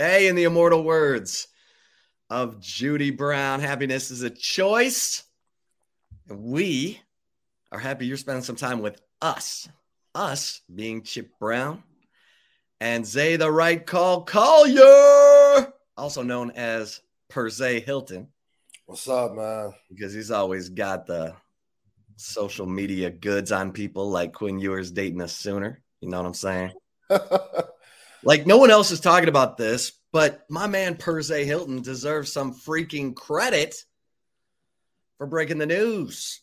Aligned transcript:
Hey, 0.00 0.28
in 0.28 0.34
the 0.34 0.44
immortal 0.44 0.82
words 0.82 1.46
of 2.30 2.58
Judy 2.58 3.10
Brown, 3.10 3.60
happiness 3.60 4.10
is 4.10 4.22
a 4.22 4.30
choice. 4.30 5.24
And 6.26 6.42
we 6.42 6.98
are 7.70 7.78
happy 7.78 8.06
you're 8.06 8.16
spending 8.16 8.42
some 8.42 8.56
time 8.56 8.80
with 8.80 8.98
us. 9.20 9.68
Us 10.14 10.62
being 10.74 11.02
Chip 11.02 11.38
Brown 11.38 11.82
and 12.80 13.04
Zay 13.04 13.36
the 13.36 13.52
Right 13.52 13.84
Call 13.84 14.22
Collier, 14.22 15.70
also 15.98 16.22
known 16.22 16.50
as 16.52 17.02
Per 17.28 17.50
Zay 17.50 17.80
Hilton. 17.80 18.28
What's 18.86 19.06
up, 19.06 19.34
man? 19.34 19.74
Because 19.90 20.14
he's 20.14 20.30
always 20.30 20.70
got 20.70 21.06
the 21.06 21.34
social 22.16 22.64
media 22.64 23.10
goods 23.10 23.52
on 23.52 23.70
people 23.70 24.08
like 24.08 24.32
Quinn 24.32 24.60
Ewers 24.60 24.92
dating 24.92 25.20
us 25.20 25.36
sooner. 25.36 25.82
You 26.00 26.08
know 26.08 26.22
what 26.22 26.26
I'm 26.26 26.32
saying? 26.32 26.72
like 28.22 28.46
no 28.46 28.58
one 28.58 28.70
else 28.70 28.90
is 28.90 29.00
talking 29.00 29.28
about 29.28 29.56
this, 29.56 29.92
but 30.12 30.44
my 30.48 30.66
man 30.66 30.96
Per 30.96 31.22
Zay 31.22 31.44
Hilton 31.44 31.82
deserves 31.82 32.32
some 32.32 32.54
freaking 32.54 33.14
credit 33.14 33.76
for 35.18 35.26
breaking 35.26 35.58
the 35.58 35.66
news. 35.66 36.40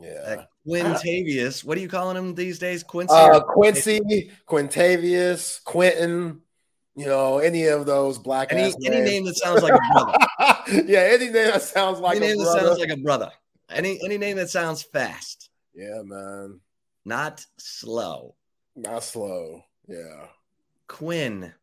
Yeah. 0.00 0.44
Quintavious. 0.66 1.64
What 1.64 1.76
are 1.76 1.80
you 1.80 1.88
calling 1.88 2.16
him 2.16 2.34
these 2.34 2.58
days? 2.58 2.82
Quincy? 2.82 3.14
Uh, 3.14 3.40
Quincy, 3.40 4.30
Quintavious, 4.46 5.62
Quentin, 5.64 6.40
you 6.96 7.06
know, 7.06 7.38
any 7.38 7.66
of 7.66 7.86
those 7.86 8.18
black 8.18 8.52
any, 8.52 8.72
any 8.84 9.00
name 9.00 9.24
that 9.24 9.36
sounds 9.36 9.62
like 9.62 9.72
a 9.72 9.92
brother. 9.92 10.18
yeah, 10.86 11.00
any 11.00 11.26
name 11.26 11.32
that 11.52 11.62
sounds 11.62 12.00
like 12.00 12.16
any 12.16 12.28
name 12.28 12.36
brother. 12.36 12.60
that 12.60 12.66
sounds 12.66 12.78
like 12.78 12.90
a 12.90 12.96
brother. 12.96 13.30
Any 13.70 14.00
any 14.04 14.18
name 14.18 14.36
that 14.36 14.50
sounds 14.50 14.82
fast. 14.82 15.50
Yeah, 15.74 16.02
man. 16.04 16.60
Not 17.04 17.44
slow. 17.58 18.34
Not 18.76 19.04
slow. 19.04 19.62
Yeah. 19.88 20.26
Quinn. 20.90 21.54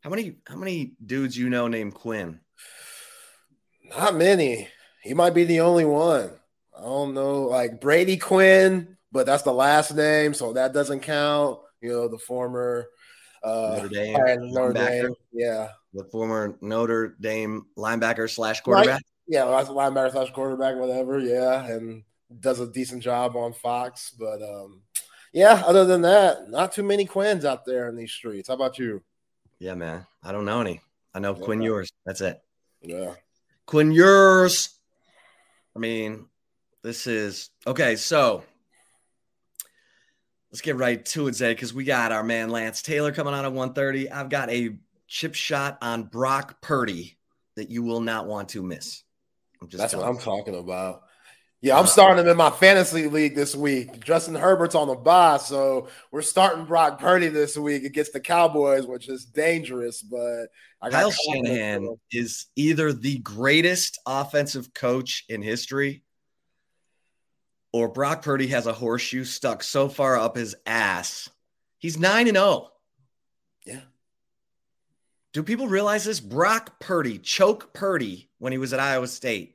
How 0.00 0.10
many 0.10 0.36
how 0.48 0.56
many 0.56 0.94
dudes 1.04 1.36
you 1.36 1.50
know 1.50 1.68
named 1.68 1.94
Quinn? 1.94 2.40
Not 3.90 4.16
many. 4.16 4.68
He 5.02 5.12
might 5.12 5.34
be 5.34 5.44
the 5.44 5.60
only 5.60 5.84
one. 5.84 6.30
I 6.76 6.80
don't 6.80 7.14
know, 7.14 7.42
like 7.42 7.80
Brady 7.80 8.16
Quinn, 8.16 8.96
but 9.12 9.26
that's 9.26 9.42
the 9.42 9.52
last 9.52 9.94
name, 9.94 10.34
so 10.34 10.54
that 10.54 10.72
doesn't 10.72 11.00
count. 11.00 11.60
You 11.80 11.90
know, 11.90 12.08
the 12.08 12.18
former 12.18 12.86
uh, 13.44 13.76
Notre 13.76 13.88
Dame, 13.88 14.52
Notre 14.52 14.72
Dame, 14.72 15.14
yeah, 15.32 15.68
the 15.92 16.04
former 16.04 16.56
Notre 16.62 17.16
Dame 17.20 17.66
linebacker 17.76 18.28
slash 18.28 18.62
quarterback. 18.62 18.94
Right. 18.94 19.02
Yeah, 19.28 19.44
that's 19.44 19.68
linebacker 19.68 20.12
slash 20.12 20.30
quarterback, 20.32 20.76
whatever. 20.76 21.20
Yeah, 21.20 21.64
and 21.66 22.02
does 22.40 22.60
a 22.60 22.66
decent 22.66 23.02
job 23.02 23.36
on 23.36 23.52
Fox, 23.52 24.10
but 24.18 24.42
um, 24.42 24.82
yeah. 25.34 25.62
Other 25.66 25.84
than 25.84 26.00
that, 26.02 26.48
not 26.48 26.72
too 26.72 26.82
many 26.82 27.04
Quins 27.04 27.44
out 27.44 27.66
there 27.66 27.88
in 27.88 27.96
these 27.96 28.12
streets. 28.12 28.48
How 28.48 28.54
about 28.54 28.78
you? 28.78 29.02
Yeah, 29.58 29.74
man. 29.74 30.06
I 30.22 30.32
don't 30.32 30.46
know 30.46 30.60
any. 30.60 30.80
I 31.14 31.18
know 31.18 31.36
yeah. 31.36 31.44
Quinn 31.44 31.60
Ewers. 31.60 31.92
That's 32.06 32.22
it. 32.22 32.40
Yeah. 32.80 33.14
Quinn 33.66 33.92
Ewers. 33.92 34.70
I 35.76 35.78
mean, 35.78 36.26
this 36.82 37.06
is 37.06 37.50
okay. 37.66 37.96
So 37.96 38.44
let's 40.50 40.60
get 40.60 40.76
right 40.76 41.04
to 41.06 41.28
it, 41.28 41.34
Zay, 41.34 41.52
because 41.52 41.74
we 41.74 41.84
got 41.84 42.12
our 42.12 42.22
man 42.22 42.50
Lance 42.50 42.82
Taylor 42.82 43.12
coming 43.12 43.34
on 43.34 43.44
at 43.44 43.52
1:30. 43.52 44.10
I've 44.10 44.28
got 44.28 44.50
a 44.50 44.76
chip 45.06 45.34
shot 45.34 45.78
on 45.82 46.04
Brock 46.04 46.60
Purdy 46.60 47.18
that 47.56 47.70
you 47.70 47.82
will 47.82 48.00
not 48.00 48.26
want 48.26 48.50
to 48.50 48.62
miss. 48.62 49.02
That's 49.70 49.94
what 49.94 50.06
I'm 50.06 50.18
talking 50.18 50.56
about. 50.56 51.02
Yeah, 51.64 51.78
I'm 51.78 51.86
starting 51.86 52.22
him 52.22 52.30
in 52.30 52.36
my 52.36 52.50
fantasy 52.50 53.08
league 53.08 53.34
this 53.34 53.56
week. 53.56 54.04
Justin 54.04 54.34
Herbert's 54.34 54.74
on 54.74 54.86
the 54.86 54.94
bye, 54.94 55.38
so 55.38 55.88
we're 56.12 56.20
starting 56.20 56.66
Brock 56.66 57.00
Purdy 57.00 57.28
this 57.28 57.56
week 57.56 57.84
against 57.84 58.12
the 58.12 58.20
Cowboys, 58.20 58.86
which 58.86 59.08
is 59.08 59.24
dangerous. 59.24 60.02
But 60.02 60.48
Kyle 60.90 61.10
Shanahan 61.10 61.96
is 62.12 62.48
either 62.54 62.92
the 62.92 63.16
greatest 63.20 63.98
offensive 64.04 64.74
coach 64.74 65.24
in 65.30 65.40
history 65.40 66.02
or 67.72 67.88
Brock 67.88 68.20
Purdy 68.20 68.48
has 68.48 68.66
a 68.66 68.74
horseshoe 68.74 69.24
stuck 69.24 69.62
so 69.62 69.88
far 69.88 70.18
up 70.18 70.36
his 70.36 70.54
ass. 70.66 71.30
He's 71.78 71.98
9 71.98 72.28
and 72.28 72.36
0. 72.36 72.68
Yeah. 73.64 73.80
Do 75.32 75.42
people 75.42 75.68
realize 75.68 76.04
this? 76.04 76.20
Brock 76.20 76.78
Purdy, 76.78 77.18
choke 77.18 77.72
Purdy 77.72 78.28
when 78.36 78.52
he 78.52 78.58
was 78.58 78.74
at 78.74 78.80
Iowa 78.80 79.06
State. 79.06 79.53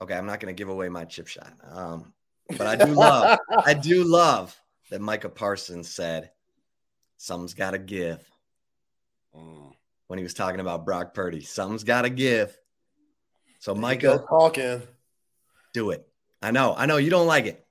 Okay, 0.00 0.14
I'm 0.14 0.26
not 0.26 0.40
going 0.40 0.54
to 0.54 0.58
give 0.58 0.68
away 0.68 0.88
my 0.88 1.04
chip 1.04 1.26
shot. 1.26 1.52
Um, 1.70 2.12
but 2.56 2.66
I 2.66 2.76
do 2.76 2.92
love, 2.92 3.38
I 3.64 3.74
do 3.74 4.04
love 4.04 4.56
that 4.90 5.00
Micah 5.00 5.28
Parsons 5.28 5.90
said, 5.90 6.30
something's 7.16 7.54
got 7.54 7.72
to 7.72 7.78
give. 7.78 8.22
Mm. 9.36 9.72
When 10.06 10.18
he 10.18 10.22
was 10.22 10.34
talking 10.34 10.60
about 10.60 10.86
Brock 10.86 11.12
Purdy, 11.12 11.42
something's 11.42 11.84
got 11.84 12.02
to 12.02 12.10
give. 12.10 12.56
So, 13.58 13.74
Micah, 13.74 14.24
talking. 14.28 14.82
Do 15.74 15.90
it. 15.90 16.06
I 16.40 16.52
know, 16.52 16.74
I 16.76 16.86
know 16.86 16.96
you 16.96 17.10
don't 17.10 17.26
like 17.26 17.46
it. 17.46 17.66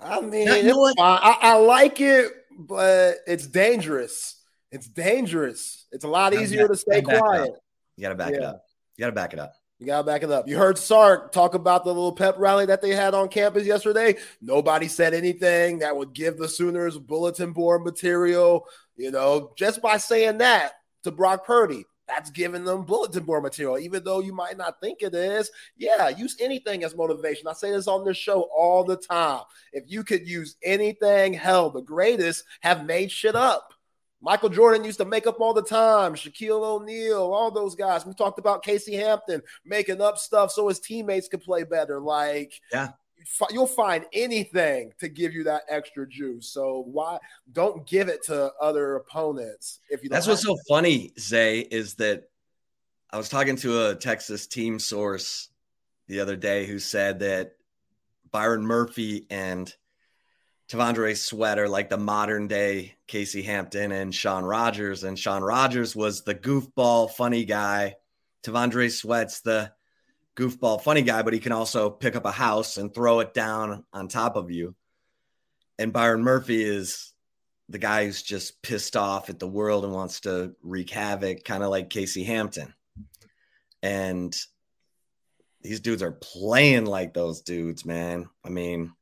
I 0.00 0.20
mean, 0.20 0.48
you 0.48 0.62
know 0.62 0.78
what? 0.78 0.96
I, 0.98 1.36
I, 1.40 1.58
like 1.58 2.00
it, 2.00 2.32
but 2.56 3.16
it's 3.26 3.46
dangerous. 3.46 4.42
It's 4.70 4.88
dangerous. 4.88 5.86
It's 5.92 6.04
a 6.04 6.08
lot 6.08 6.34
easier 6.34 6.62
got, 6.62 6.72
to 6.72 6.76
stay 6.76 7.02
quiet. 7.02 7.50
You 7.96 8.02
got 8.02 8.10
to 8.10 8.14
back 8.14 8.30
yeah. 8.30 8.36
it 8.36 8.42
up. 8.44 8.64
You 8.96 9.02
got 9.02 9.08
to 9.08 9.12
back 9.12 9.32
it 9.32 9.38
up. 9.38 9.54
You 9.78 9.86
got 9.86 9.98
to 9.98 10.04
back 10.04 10.24
it 10.24 10.30
up. 10.30 10.48
You 10.48 10.56
heard 10.56 10.76
Sark 10.76 11.30
talk 11.30 11.54
about 11.54 11.84
the 11.84 11.94
little 11.94 12.12
pep 12.12 12.34
rally 12.38 12.66
that 12.66 12.82
they 12.82 12.90
had 12.90 13.14
on 13.14 13.28
campus 13.28 13.64
yesterday. 13.64 14.16
Nobody 14.42 14.88
said 14.88 15.14
anything 15.14 15.78
that 15.78 15.96
would 15.96 16.12
give 16.12 16.36
the 16.36 16.48
Sooners 16.48 16.98
bulletin 16.98 17.52
board 17.52 17.84
material. 17.84 18.66
You 18.96 19.12
know, 19.12 19.52
just 19.56 19.80
by 19.80 19.98
saying 19.98 20.38
that 20.38 20.72
to 21.04 21.12
Brock 21.12 21.46
Purdy, 21.46 21.84
that's 22.08 22.30
giving 22.30 22.64
them 22.64 22.86
bulletin 22.86 23.22
board 23.22 23.44
material, 23.44 23.78
even 23.78 24.02
though 24.02 24.20
you 24.20 24.32
might 24.32 24.56
not 24.56 24.80
think 24.80 25.02
it 25.02 25.14
is. 25.14 25.48
Yeah, 25.76 26.08
use 26.08 26.36
anything 26.40 26.82
as 26.82 26.96
motivation. 26.96 27.46
I 27.46 27.52
say 27.52 27.70
this 27.70 27.86
on 27.86 28.04
this 28.04 28.16
show 28.16 28.48
all 28.56 28.82
the 28.82 28.96
time. 28.96 29.42
If 29.72 29.84
you 29.86 30.02
could 30.02 30.26
use 30.26 30.56
anything, 30.64 31.34
hell, 31.34 31.70
the 31.70 31.82
greatest 31.82 32.42
have 32.62 32.84
made 32.84 33.12
shit 33.12 33.36
up. 33.36 33.74
Michael 34.20 34.48
Jordan 34.48 34.84
used 34.84 34.98
to 34.98 35.04
make 35.04 35.26
up 35.26 35.40
all 35.40 35.54
the 35.54 35.62
time. 35.62 36.14
Shaquille 36.14 36.62
O'Neal, 36.62 37.32
all 37.32 37.50
those 37.50 37.74
guys. 37.74 38.04
We 38.04 38.14
talked 38.14 38.38
about 38.38 38.64
Casey 38.64 38.94
Hampton 38.94 39.42
making 39.64 40.00
up 40.00 40.18
stuff 40.18 40.50
so 40.50 40.68
his 40.68 40.80
teammates 40.80 41.28
could 41.28 41.42
play 41.42 41.62
better. 41.62 42.00
Like, 42.00 42.60
yeah, 42.72 42.88
you'll 43.50 43.66
find 43.66 44.04
anything 44.12 44.92
to 44.98 45.08
give 45.08 45.32
you 45.34 45.44
that 45.44 45.62
extra 45.68 46.08
juice. 46.08 46.48
So 46.48 46.84
why 46.90 47.18
don't 47.52 47.86
give 47.86 48.08
it 48.08 48.24
to 48.24 48.52
other 48.60 48.96
opponents 48.96 49.80
if 49.88 50.02
you? 50.02 50.08
That's 50.08 50.26
what's 50.26 50.42
so 50.42 50.56
funny, 50.68 51.12
Zay, 51.18 51.60
is 51.60 51.94
that 51.94 52.28
I 53.10 53.18
was 53.18 53.28
talking 53.28 53.56
to 53.56 53.88
a 53.88 53.94
Texas 53.94 54.46
team 54.46 54.78
source 54.78 55.48
the 56.08 56.20
other 56.20 56.36
day 56.36 56.66
who 56.66 56.78
said 56.78 57.20
that 57.20 57.52
Byron 58.30 58.66
Murphy 58.66 59.26
and 59.30 59.72
T'Vondre 60.68 61.16
Sweat 61.16 61.58
are 61.58 61.68
like 61.68 61.88
the 61.88 61.96
modern 61.96 62.46
day 62.46 62.96
Casey 63.06 63.40
Hampton 63.42 63.90
and 63.90 64.14
Shaun 64.14 64.44
Rogers, 64.44 65.02
and 65.02 65.18
Shaun 65.18 65.42
Rogers 65.42 65.96
was 65.96 66.22
the 66.22 66.34
goofball, 66.34 67.10
funny 67.10 67.46
guy. 67.46 67.96
T'Vondre 68.42 68.90
Sweat's 68.90 69.40
the 69.40 69.72
goofball 70.36 70.82
funny 70.82 71.02
guy, 71.02 71.22
but 71.22 71.32
he 71.32 71.40
can 71.40 71.52
also 71.52 71.88
pick 71.88 72.16
up 72.16 72.26
a 72.26 72.30
house 72.30 72.76
and 72.76 72.94
throw 72.94 73.20
it 73.20 73.32
down 73.32 73.84
on 73.94 74.08
top 74.08 74.36
of 74.36 74.50
you. 74.50 74.74
And 75.78 75.92
Byron 75.92 76.22
Murphy 76.22 76.62
is 76.62 77.12
the 77.70 77.78
guy 77.78 78.04
who's 78.04 78.22
just 78.22 78.60
pissed 78.60 78.96
off 78.96 79.30
at 79.30 79.38
the 79.38 79.48
world 79.48 79.84
and 79.84 79.92
wants 79.92 80.20
to 80.20 80.54
wreak 80.62 80.90
havoc, 80.90 81.44
kind 81.44 81.62
of 81.62 81.70
like 81.70 81.88
Casey 81.88 82.24
Hampton. 82.24 82.74
And 83.82 84.36
these 85.62 85.80
dudes 85.80 86.02
are 86.02 86.12
playing 86.12 86.84
like 86.84 87.14
those 87.14 87.40
dudes, 87.40 87.84
man. 87.84 88.28
I 88.44 88.50
mean, 88.50 88.92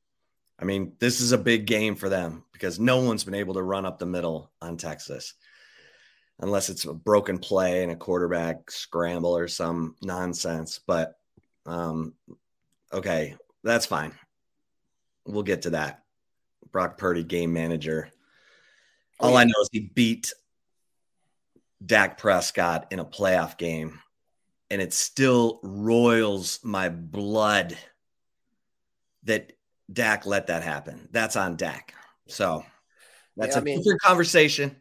I 0.58 0.64
mean, 0.64 0.92
this 0.98 1.20
is 1.20 1.32
a 1.32 1.38
big 1.38 1.66
game 1.66 1.96
for 1.96 2.08
them 2.08 2.44
because 2.52 2.80
no 2.80 3.02
one's 3.02 3.24
been 3.24 3.34
able 3.34 3.54
to 3.54 3.62
run 3.62 3.84
up 3.84 3.98
the 3.98 4.06
middle 4.06 4.50
on 4.62 4.76
Texas 4.76 5.34
unless 6.40 6.68
it's 6.68 6.84
a 6.84 6.92
broken 6.92 7.38
play 7.38 7.82
and 7.82 7.92
a 7.92 7.96
quarterback 7.96 8.70
scramble 8.70 9.36
or 9.36 9.48
some 9.48 9.96
nonsense. 10.02 10.80
But 10.86 11.18
um, 11.66 12.14
okay, 12.92 13.36
that's 13.62 13.86
fine. 13.86 14.12
We'll 15.26 15.42
get 15.42 15.62
to 15.62 15.70
that. 15.70 16.02
Brock 16.72 16.98
Purdy, 16.98 17.24
game 17.24 17.52
manager. 17.52 18.10
All 19.18 19.36
I 19.36 19.44
know 19.44 19.54
is 19.62 19.68
he 19.72 19.90
beat 19.94 20.32
Dak 21.84 22.18
Prescott 22.18 22.88
in 22.90 22.98
a 22.98 23.04
playoff 23.04 23.56
game, 23.56 23.98
and 24.70 24.82
it 24.82 24.92
still 24.92 25.58
roils 25.62 26.60
my 26.62 26.90
blood 26.90 27.76
that 29.24 29.52
Dak 29.92 30.26
let 30.26 30.48
that 30.48 30.62
happen. 30.62 31.08
That's 31.12 31.36
on 31.36 31.56
Dak. 31.56 31.94
So 32.28 32.64
that's 33.36 33.54
yeah, 33.54 33.58
a 33.58 33.60
I 33.60 33.64
mean, 33.64 33.78
different 33.78 34.02
conversation. 34.02 34.76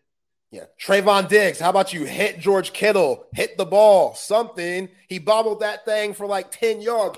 Yeah. 0.51 0.65
Trevon 0.81 1.27
Diggs, 1.27 1.59
how 1.59 1.69
about 1.69 1.91
you 1.91 2.05
hit 2.05 2.39
George 2.39 2.71
Kittle, 2.71 3.25
hit 3.33 3.57
the 3.57 3.65
ball, 3.65 4.15
something. 4.15 4.87
He 5.09 5.19
bobbled 5.19 5.59
that 5.59 5.83
thing 5.83 6.13
for 6.13 6.27
like 6.27 6.49
10 6.51 6.81
yards 6.81 7.17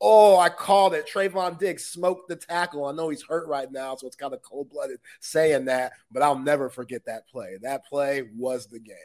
Oh, 0.00 0.38
I 0.38 0.48
called 0.48 0.94
it. 0.94 1.08
Trevon 1.12 1.58
Diggs 1.58 1.86
smoked 1.86 2.28
the 2.28 2.36
tackle. 2.36 2.84
I 2.84 2.92
know 2.92 3.08
he's 3.08 3.24
hurt 3.24 3.48
right 3.48 3.70
now, 3.70 3.96
so 3.96 4.06
it's 4.06 4.14
kind 4.14 4.32
of 4.32 4.42
cold 4.42 4.70
blooded 4.70 5.00
saying 5.20 5.64
that, 5.64 5.92
but 6.12 6.22
I'll 6.22 6.38
never 6.38 6.70
forget 6.70 7.04
that 7.06 7.28
play. 7.28 7.58
That 7.62 7.84
play 7.86 8.22
was 8.36 8.66
the 8.66 8.78
game, 8.78 8.96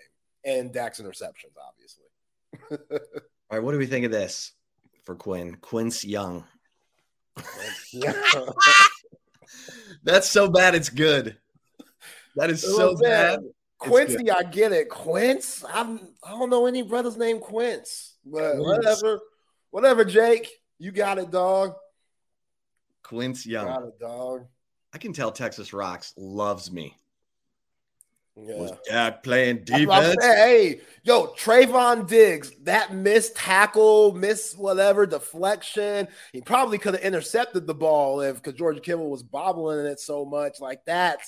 and 0.46 0.72
Dak's 0.72 1.02
interceptions, 1.02 1.56
obviously. 1.68 2.06
All 3.50 3.58
right, 3.58 3.64
what 3.64 3.72
do 3.72 3.80
we 3.80 3.88
think 3.88 4.06
of 4.06 4.12
this 4.12 4.52
for 5.04 5.16
Quinn? 5.16 5.58
Quince 5.62 6.06
Young. 6.06 6.46
That's 10.04 10.30
so 10.30 10.50
bad, 10.50 10.76
it's 10.76 10.90
good. 10.90 11.38
That 12.36 12.50
is 12.50 12.62
so 12.62 12.92
oh, 12.92 12.98
bad. 12.98 13.40
Quincy, 13.78 14.32
I 14.32 14.44
get 14.44 14.72
it. 14.72 14.90
Quince, 14.90 15.64
I'm, 15.72 16.00
I 16.24 16.32
don't 16.32 16.50
know 16.50 16.66
any 16.66 16.82
brothers 16.82 17.18
named 17.18 17.42
Quince, 17.42 18.16
but 18.26 18.56
Quince. 18.56 18.66
whatever, 18.66 19.20
whatever. 19.72 20.06
Jake, 20.06 20.50
you 20.80 20.92
got 20.92 21.18
it, 21.18 21.32
dog. 21.32 21.74
Quince 23.04 23.46
Young, 23.46 23.66
got 23.66 23.84
it, 23.84 24.00
dog. 24.00 24.46
I 24.94 24.98
can 24.98 25.14
tell 25.14 25.32
Texas 25.32 25.74
Rocks 25.74 26.14
loves 26.18 26.72
me. 26.72 26.96
Yeah. 28.36 28.56
Was 28.56 28.72
Dak 28.90 29.22
playing 29.22 29.64
defense? 29.64 30.18
Hey, 30.20 30.82
yo, 31.04 31.28
Trevon 31.38 32.08
Diggs, 32.08 32.52
that 32.64 32.94
missed 32.94 33.36
tackle, 33.36 34.14
miss 34.14 34.56
whatever 34.58 35.06
deflection. 35.06 36.08
He 36.32 36.42
probably 36.42 36.80
could 36.80 36.96
have 36.96 37.04
intercepted 37.04 37.68
the 37.68 37.76
ball 37.76 38.22
if 38.22 38.38
because 38.38 38.54
George 38.54 38.82
Kittle 38.82 39.12
was 39.12 39.22
bobbling 39.22 39.86
it 39.86 40.00
so 40.00 40.26
much 40.26 40.60
like 40.60 40.84
that. 40.86 41.20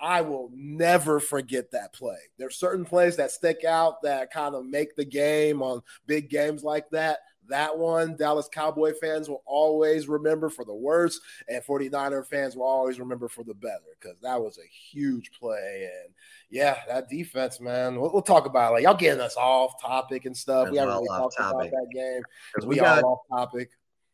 I 0.00 0.20
will 0.20 0.50
never 0.52 1.20
forget 1.20 1.70
that 1.72 1.92
play. 1.92 2.18
There's 2.38 2.56
certain 2.56 2.84
plays 2.84 3.16
that 3.16 3.30
stick 3.30 3.64
out 3.64 4.02
that 4.02 4.32
kind 4.32 4.54
of 4.54 4.64
make 4.66 4.94
the 4.96 5.04
game 5.04 5.62
on 5.62 5.82
big 6.06 6.28
games 6.28 6.62
like 6.62 6.88
that. 6.90 7.18
That 7.48 7.76
one, 7.76 8.16
Dallas 8.16 8.48
Cowboy 8.52 8.92
fans 9.00 9.28
will 9.28 9.42
always 9.46 10.08
remember 10.08 10.50
for 10.50 10.64
the 10.64 10.74
worst, 10.74 11.20
and 11.48 11.62
49er 11.64 12.26
fans 12.26 12.56
will 12.56 12.66
always 12.66 13.00
remember 13.00 13.28
for 13.28 13.44
the 13.44 13.54
better 13.54 13.96
because 14.00 14.18
that 14.20 14.40
was 14.40 14.58
a 14.58 14.68
huge 14.68 15.30
play. 15.38 15.88
And 16.04 16.14
yeah, 16.50 16.78
that 16.88 17.08
defense, 17.08 17.60
man. 17.60 18.00
We'll, 18.00 18.12
we'll, 18.12 18.22
talk 18.22 18.46
about 18.46 18.70
it. 18.70 18.74
Like 18.74 18.82
y'all 18.84 18.94
getting 18.94 19.20
us 19.20 19.36
off 19.36 19.80
topic 19.80 20.26
and 20.26 20.36
stuff. 20.36 20.70
we 20.70 20.76
haven't 20.76 20.94
really 20.94 21.08
talked 21.08 21.36
topic. 21.36 21.68
about 21.68 21.70
that 21.70 21.88
game 21.94 22.22
because 22.54 22.66
we, 22.66 22.76
we 22.76 22.80
got 22.80 23.02
off 23.02 23.20
topic. 23.30 23.70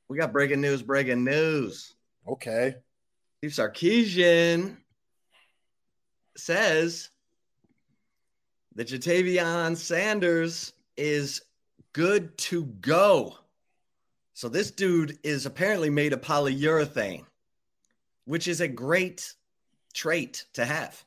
We 0.09 0.19
got 0.19 0.33
breaking 0.33 0.61
news. 0.61 0.83
Breaking 0.83 1.25
news. 1.25 1.95
Okay. 2.29 2.77
Steve 3.39 3.51
Sarkisian 3.51 4.77
says 6.37 7.11
that 8.75 8.89
Ja'Tavion 8.89 9.77
Sanders 9.77 10.73
is 10.97 11.43
good 11.94 12.37
to 12.37 12.64
go. 12.64 13.38
So 14.35 14.50
this 14.50 14.70
dude 14.70 15.19
is 15.23 15.46
apparently 15.46 15.88
made 15.88 16.12
of 16.12 16.20
polyurethane, 16.20 17.25
which 18.26 18.46
is 18.46 18.61
a 18.61 18.69
great 18.69 19.32
trait 19.94 20.44
to 20.55 20.67
have. 20.67 21.02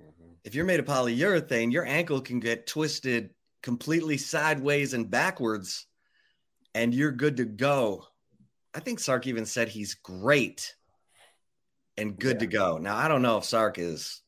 Mm-hmm. 0.00 0.34
If 0.44 0.54
you're 0.54 0.66
made 0.66 0.78
of 0.78 0.86
polyurethane, 0.86 1.72
your 1.72 1.86
ankle 1.86 2.20
can 2.20 2.38
get 2.38 2.68
twisted 2.68 3.30
completely 3.62 4.18
sideways 4.18 4.92
and 4.92 5.10
backwards, 5.10 5.86
and 6.74 6.94
you're 6.94 7.12
good 7.12 7.38
to 7.38 7.44
go. 7.44 8.04
I 8.74 8.80
think 8.80 9.00
Sark 9.00 9.26
even 9.26 9.46
said 9.46 9.68
he's 9.68 9.94
great 9.94 10.74
and 11.96 12.18
good 12.18 12.36
yeah. 12.36 12.40
to 12.40 12.46
go. 12.46 12.78
Now, 12.78 12.96
I 12.96 13.08
don't 13.08 13.22
know 13.22 13.38
if 13.38 13.44
Sark 13.44 13.78
is 13.78 14.22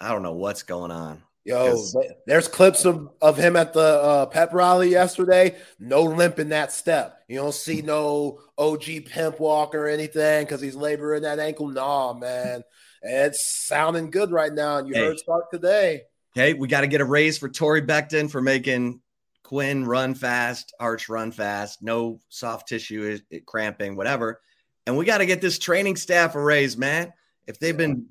I 0.00 0.12
don't 0.12 0.22
know 0.22 0.32
what's 0.32 0.62
going 0.62 0.90
on. 0.90 1.22
Yo, 1.46 1.80
there's 2.26 2.48
clips 2.48 2.84
of, 2.84 3.08
of 3.22 3.36
him 3.36 3.54
at 3.54 3.72
the 3.72 3.80
uh, 3.80 4.26
pep 4.26 4.52
rally 4.52 4.90
yesterday. 4.90 5.54
No 5.78 6.02
limp 6.02 6.40
in 6.40 6.48
that 6.48 6.72
step. 6.72 7.22
You 7.28 7.36
don't 7.36 7.54
see 7.54 7.82
no 7.82 8.40
OG 8.58 8.84
pimp 9.06 9.38
walk 9.38 9.72
or 9.72 9.86
anything 9.86 10.44
because 10.44 10.60
he's 10.60 10.74
laboring 10.74 11.22
that 11.22 11.38
ankle. 11.38 11.68
Nah, 11.68 12.14
man. 12.14 12.64
It's 13.00 13.64
sounding 13.64 14.10
good 14.10 14.32
right 14.32 14.52
now. 14.52 14.78
And 14.78 14.88
you 14.88 14.94
hey. 14.94 15.00
heard 15.02 15.20
Sark 15.20 15.52
today. 15.52 16.02
Okay, 16.36 16.52
we 16.54 16.66
got 16.66 16.80
to 16.80 16.88
get 16.88 17.00
a 17.00 17.04
raise 17.04 17.38
for 17.38 17.48
Torre 17.48 17.80
Becton 17.80 18.28
for 18.28 18.42
making 18.42 19.00
Quinn 19.44 19.84
run 19.84 20.16
fast, 20.16 20.74
Arch 20.80 21.08
run 21.08 21.30
fast, 21.30 21.80
no 21.80 22.18
soft 22.28 22.66
tissue 22.66 23.20
cramping, 23.46 23.94
whatever. 23.94 24.40
And 24.84 24.96
we 24.96 25.04
got 25.04 25.18
to 25.18 25.26
get 25.26 25.40
this 25.40 25.60
training 25.60 25.94
staff 25.94 26.34
a 26.34 26.42
raise, 26.42 26.76
man. 26.76 27.12
If 27.46 27.60
they've 27.60 27.76
been 27.76 28.06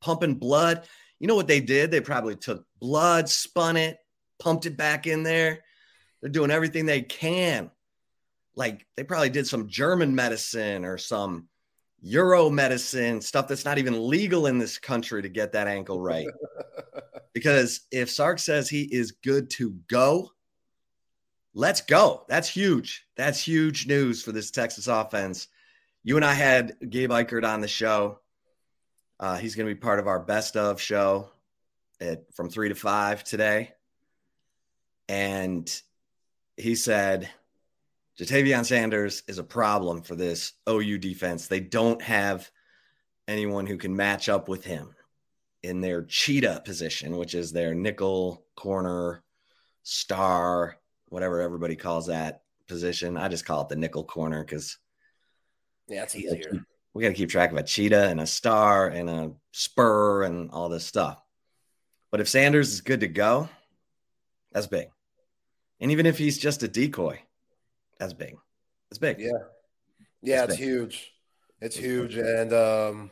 pumping 0.00 0.34
blood, 0.34 0.88
you 1.20 1.28
know 1.28 1.36
what 1.36 1.46
they 1.46 1.60
did? 1.60 1.92
They 1.92 2.00
probably 2.00 2.34
took 2.34 2.66
blood, 2.82 3.28
spun 3.28 3.76
it, 3.76 3.96
pumped 4.40 4.66
it 4.66 4.76
back 4.76 5.06
in 5.06 5.22
there. 5.22 5.60
They're 6.20 6.30
doing 6.30 6.50
everything 6.50 6.84
they 6.84 7.00
can. 7.00 7.70
Like 8.56 8.86
they 8.96 9.04
probably 9.04 9.30
did 9.30 9.46
some 9.46 9.68
German 9.68 10.14
medicine 10.14 10.84
or 10.84 10.98
some 10.98 11.48
Euro 12.02 12.50
medicine, 12.50 13.20
stuff 13.20 13.46
that's 13.46 13.64
not 13.64 13.78
even 13.78 14.08
legal 14.08 14.46
in 14.48 14.58
this 14.58 14.76
country 14.76 15.22
to 15.22 15.28
get 15.28 15.52
that 15.52 15.68
ankle 15.68 16.00
right. 16.00 16.26
because 17.32 17.82
if 17.92 18.10
Sark 18.10 18.40
says 18.40 18.68
he 18.68 18.82
is 18.82 19.12
good 19.12 19.48
to 19.50 19.70
go, 19.88 20.32
let's 21.54 21.80
go. 21.80 22.24
That's 22.28 22.48
huge. 22.48 23.06
That's 23.16 23.40
huge 23.40 23.86
news 23.86 24.22
for 24.22 24.32
this 24.32 24.50
Texas 24.50 24.88
offense. 24.88 25.46
You 26.02 26.16
and 26.16 26.24
I 26.24 26.34
had 26.34 26.74
Gabe 26.90 27.10
Ikard 27.10 27.46
on 27.46 27.60
the 27.60 27.68
show 27.68 28.18
uh, 29.22 29.36
he's 29.36 29.54
going 29.54 29.68
to 29.68 29.74
be 29.74 29.80
part 29.80 30.00
of 30.00 30.08
our 30.08 30.18
best 30.18 30.56
of 30.56 30.80
show 30.80 31.30
at, 32.02 32.34
from 32.34 32.50
three 32.50 32.68
to 32.68 32.74
five 32.74 33.24
today. 33.24 33.72
And 35.08 35.70
he 36.56 36.74
said, 36.74 37.28
Ja'Tavion 38.18 38.64
Sanders 38.64 39.22
is 39.26 39.38
a 39.38 39.44
problem 39.44 40.02
for 40.02 40.14
this 40.14 40.52
OU 40.68 40.98
defense. 40.98 41.46
They 41.46 41.60
don't 41.60 42.00
have 42.02 42.50
anyone 43.26 43.66
who 43.66 43.78
can 43.78 43.96
match 43.96 44.28
up 44.28 44.48
with 44.48 44.64
him 44.64 44.94
in 45.62 45.80
their 45.80 46.02
cheetah 46.02 46.62
position, 46.64 47.16
which 47.16 47.34
is 47.34 47.52
their 47.52 47.74
nickel 47.74 48.44
corner 48.56 49.22
star, 49.82 50.76
whatever 51.08 51.40
everybody 51.40 51.76
calls 51.76 52.06
that 52.06 52.42
position. 52.68 53.16
I 53.16 53.28
just 53.28 53.46
call 53.46 53.62
it 53.62 53.68
the 53.68 53.76
nickel 53.76 54.04
corner 54.04 54.44
because 54.44 54.78
yeah, 55.88 56.02
it's 56.02 56.16
easier 56.16 56.64
we 56.94 57.02
got 57.02 57.08
to 57.08 57.14
keep 57.14 57.30
track 57.30 57.52
of 57.52 57.58
a 57.58 57.62
cheetah 57.62 58.08
and 58.08 58.20
a 58.20 58.26
star 58.26 58.88
and 58.88 59.08
a 59.08 59.32
spur 59.52 60.24
and 60.24 60.50
all 60.50 60.68
this 60.68 60.86
stuff. 60.86 61.21
But 62.12 62.20
if 62.20 62.28
Sanders 62.28 62.72
is 62.72 62.82
good 62.82 63.00
to 63.00 63.08
go, 63.08 63.48
that's 64.52 64.66
big. 64.68 64.88
And 65.80 65.90
even 65.90 66.06
if 66.06 66.18
he's 66.18 66.38
just 66.38 66.62
a 66.62 66.68
decoy, 66.68 67.20
that's 67.98 68.12
big. 68.12 68.36
That's 68.90 68.98
big. 68.98 69.18
Yeah. 69.18 69.30
Yeah, 70.22 70.44
it's, 70.44 70.52
it's 70.52 70.62
huge. 70.62 71.12
It's, 71.60 71.76
huge. 71.76 72.14
Big. 72.14 72.24
And 72.24 72.52
um 72.52 73.10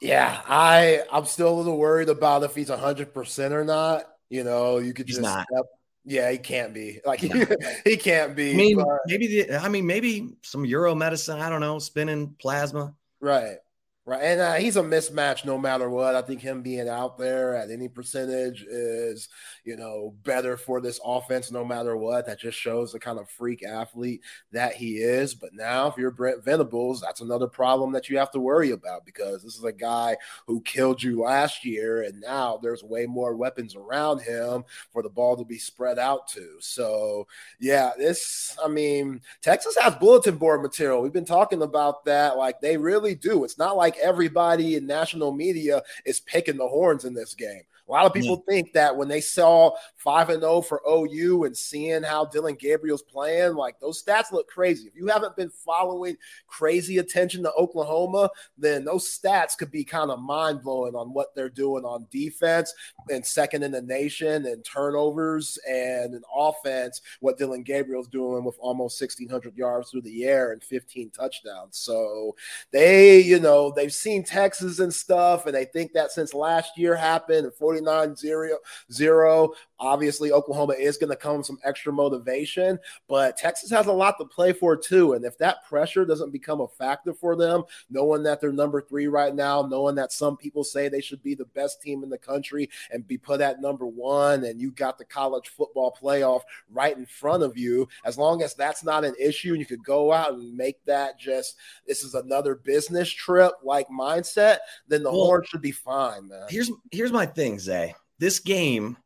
yeah, 0.00 0.40
I 0.46 1.02
I'm 1.12 1.26
still 1.26 1.48
a 1.48 1.56
little 1.56 1.76
worried 1.76 2.08
about 2.08 2.44
if 2.44 2.54
he's 2.54 2.70
100% 2.70 3.50
or 3.50 3.64
not. 3.64 4.04
You 4.30 4.44
know, 4.44 4.78
you 4.78 4.94
could 4.94 5.08
he's 5.08 5.16
just 5.16 5.26
not. 5.26 5.46
Step, 5.50 5.66
yeah, 6.04 6.30
he 6.30 6.38
can't 6.38 6.72
be. 6.72 7.00
Like 7.06 7.20
he, 7.20 7.28
he 7.84 7.96
can't 7.96 8.36
be. 8.36 8.52
I 8.52 8.56
mean, 8.56 8.76
but... 8.76 8.86
maybe 9.06 9.26
the, 9.26 9.56
I 9.60 9.68
mean, 9.68 9.86
maybe 9.86 10.36
some 10.42 10.64
Euro 10.64 10.94
medicine. 10.94 11.40
I 11.40 11.50
don't 11.50 11.60
know, 11.60 11.80
spinning 11.80 12.36
plasma. 12.38 12.94
Right. 13.20 13.56
Right. 14.06 14.20
And 14.22 14.38
uh, 14.38 14.54
he's 14.54 14.76
a 14.76 14.82
mismatch 14.82 15.46
no 15.46 15.56
matter 15.56 15.88
what. 15.88 16.14
I 16.14 16.20
think 16.20 16.42
him 16.42 16.60
being 16.60 16.90
out 16.90 17.16
there 17.16 17.54
at 17.56 17.70
any 17.70 17.88
percentage 17.88 18.62
is, 18.62 19.30
you 19.64 19.78
know, 19.78 20.14
better 20.24 20.58
for 20.58 20.82
this 20.82 21.00
offense 21.02 21.50
no 21.50 21.64
matter 21.64 21.96
what. 21.96 22.26
That 22.26 22.38
just 22.38 22.58
shows 22.58 22.92
the 22.92 22.98
kind 22.98 23.18
of 23.18 23.30
freak 23.30 23.64
athlete 23.64 24.20
that 24.52 24.74
he 24.74 24.98
is. 24.98 25.34
But 25.34 25.54
now, 25.54 25.86
if 25.86 25.96
you're 25.96 26.10
Brent 26.10 26.44
Venables, 26.44 27.00
that's 27.00 27.22
another 27.22 27.46
problem 27.46 27.92
that 27.92 28.10
you 28.10 28.18
have 28.18 28.30
to 28.32 28.40
worry 28.40 28.72
about 28.72 29.06
because 29.06 29.42
this 29.42 29.56
is 29.56 29.64
a 29.64 29.72
guy 29.72 30.18
who 30.46 30.60
killed 30.60 31.02
you 31.02 31.22
last 31.22 31.64
year. 31.64 32.02
And 32.02 32.20
now 32.20 32.58
there's 32.62 32.84
way 32.84 33.06
more 33.06 33.34
weapons 33.34 33.74
around 33.74 34.20
him 34.20 34.64
for 34.92 35.02
the 35.02 35.08
ball 35.08 35.34
to 35.38 35.46
be 35.46 35.56
spread 35.56 35.98
out 35.98 36.28
to. 36.28 36.56
So, 36.60 37.26
yeah, 37.58 37.92
this, 37.96 38.54
I 38.62 38.68
mean, 38.68 39.22
Texas 39.40 39.78
has 39.80 39.94
bulletin 39.94 40.36
board 40.36 40.60
material. 40.60 41.00
We've 41.00 41.10
been 41.10 41.24
talking 41.24 41.62
about 41.62 42.04
that. 42.04 42.36
Like 42.36 42.60
they 42.60 42.76
really 42.76 43.14
do. 43.14 43.44
It's 43.44 43.56
not 43.56 43.78
like 43.78 43.93
like 43.94 44.04
everybody 44.04 44.76
in 44.76 44.86
national 44.86 45.32
media 45.32 45.82
is 46.04 46.20
picking 46.20 46.56
the 46.56 46.68
horns 46.68 47.04
in 47.04 47.14
this 47.14 47.34
game. 47.34 47.62
A 47.86 47.92
lot 47.92 48.06
of 48.06 48.14
people 48.14 48.42
think 48.48 48.72
that 48.72 48.96
when 48.96 49.08
they 49.08 49.20
saw 49.20 49.72
5 49.96 50.30
and 50.30 50.40
0 50.40 50.62
for 50.62 50.80
OU 50.88 51.44
and 51.44 51.56
seeing 51.56 52.02
how 52.02 52.24
Dillon 52.24 52.54
Gabriel's 52.54 53.02
playing, 53.02 53.54
like 53.54 53.78
those 53.78 54.02
stats 54.02 54.32
look 54.32 54.48
crazy. 54.48 54.88
If 54.88 54.96
you 54.96 55.06
haven't 55.08 55.36
been 55.36 55.50
following 55.50 56.16
crazy 56.46 56.98
attention 56.98 57.42
to 57.42 57.52
Oklahoma, 57.52 58.30
then 58.56 58.84
those 58.84 59.06
stats 59.06 59.56
could 59.56 59.70
be 59.70 59.84
kind 59.84 60.10
of 60.10 60.20
mind 60.20 60.62
blowing 60.62 60.94
on 60.94 61.12
what 61.12 61.34
they're 61.34 61.50
doing 61.50 61.84
on 61.84 62.06
defense 62.10 62.72
and 63.10 63.24
second 63.24 63.62
in 63.62 63.72
the 63.72 63.82
nation 63.82 64.46
and 64.46 64.64
turnovers 64.64 65.58
and 65.68 66.14
an 66.14 66.22
offense, 66.34 67.02
what 67.20 67.36
Dillon 67.36 67.64
Gabriel's 67.64 68.08
doing 68.08 68.44
with 68.44 68.56
almost 68.60 69.00
1,600 69.00 69.56
yards 69.56 69.90
through 69.90 70.02
the 70.02 70.24
air 70.24 70.52
and 70.52 70.62
15 70.62 71.10
touchdowns. 71.10 71.76
So 71.76 72.34
they, 72.72 73.20
you 73.20 73.40
know, 73.40 73.70
they've 73.70 73.92
seen 73.92 74.24
Texas 74.24 74.78
and 74.78 74.92
stuff, 74.92 75.44
and 75.44 75.54
they 75.54 75.66
think 75.66 75.92
that 75.92 76.12
since 76.12 76.32
last 76.32 76.78
year 76.78 76.96
happened 76.96 77.44
and 77.44 77.54
49 77.82 78.16
0. 78.16 78.58
0. 78.92 79.54
Obviously, 79.80 80.32
Oklahoma 80.32 80.74
is 80.74 80.96
going 80.96 81.10
to 81.10 81.16
come 81.16 81.38
with 81.38 81.46
some 81.46 81.58
extra 81.64 81.92
motivation, 81.92 82.78
but 83.08 83.36
Texas 83.36 83.70
has 83.70 83.86
a 83.86 83.92
lot 83.92 84.16
to 84.18 84.24
play 84.24 84.52
for 84.52 84.76
too. 84.76 85.14
And 85.14 85.24
if 85.24 85.36
that 85.38 85.64
pressure 85.64 86.04
doesn't 86.04 86.30
become 86.30 86.60
a 86.60 86.68
factor 86.68 87.12
for 87.12 87.36
them, 87.36 87.64
knowing 87.90 88.22
that 88.22 88.40
they're 88.40 88.52
number 88.52 88.80
three 88.80 89.08
right 89.08 89.34
now, 89.34 89.62
knowing 89.62 89.94
that 89.96 90.12
some 90.12 90.36
people 90.36 90.64
say 90.64 90.88
they 90.88 91.00
should 91.00 91.22
be 91.22 91.34
the 91.34 91.44
best 91.46 91.82
team 91.82 92.02
in 92.02 92.10
the 92.10 92.18
country 92.18 92.70
and 92.92 93.06
be 93.06 93.18
put 93.18 93.40
at 93.40 93.60
number 93.60 93.86
one, 93.86 94.44
and 94.44 94.60
you 94.60 94.70
got 94.70 94.98
the 94.98 95.04
college 95.04 95.48
football 95.48 95.96
playoff 96.00 96.42
right 96.70 96.96
in 96.96 97.06
front 97.06 97.42
of 97.42 97.58
you, 97.58 97.88
as 98.04 98.16
long 98.16 98.42
as 98.42 98.54
that's 98.54 98.84
not 98.84 99.04
an 99.04 99.14
issue 99.18 99.50
and 99.50 99.60
you 99.60 99.66
could 99.66 99.84
go 99.84 100.12
out 100.12 100.34
and 100.34 100.56
make 100.56 100.84
that 100.84 101.18
just 101.18 101.56
this 101.86 102.04
is 102.04 102.14
another 102.14 102.54
business 102.54 103.10
trip 103.10 103.52
like 103.62 103.88
mindset, 103.88 104.58
then 104.88 105.02
the 105.02 105.10
well, 105.10 105.24
horn 105.24 105.42
should 105.44 105.62
be 105.62 105.72
fine, 105.72 106.28
man. 106.28 106.46
Here's 106.48 106.70
here's 106.90 107.12
my 107.12 107.26
thing, 107.26 107.58
Zay. 107.58 107.94
This 108.18 108.38
game 108.38 108.96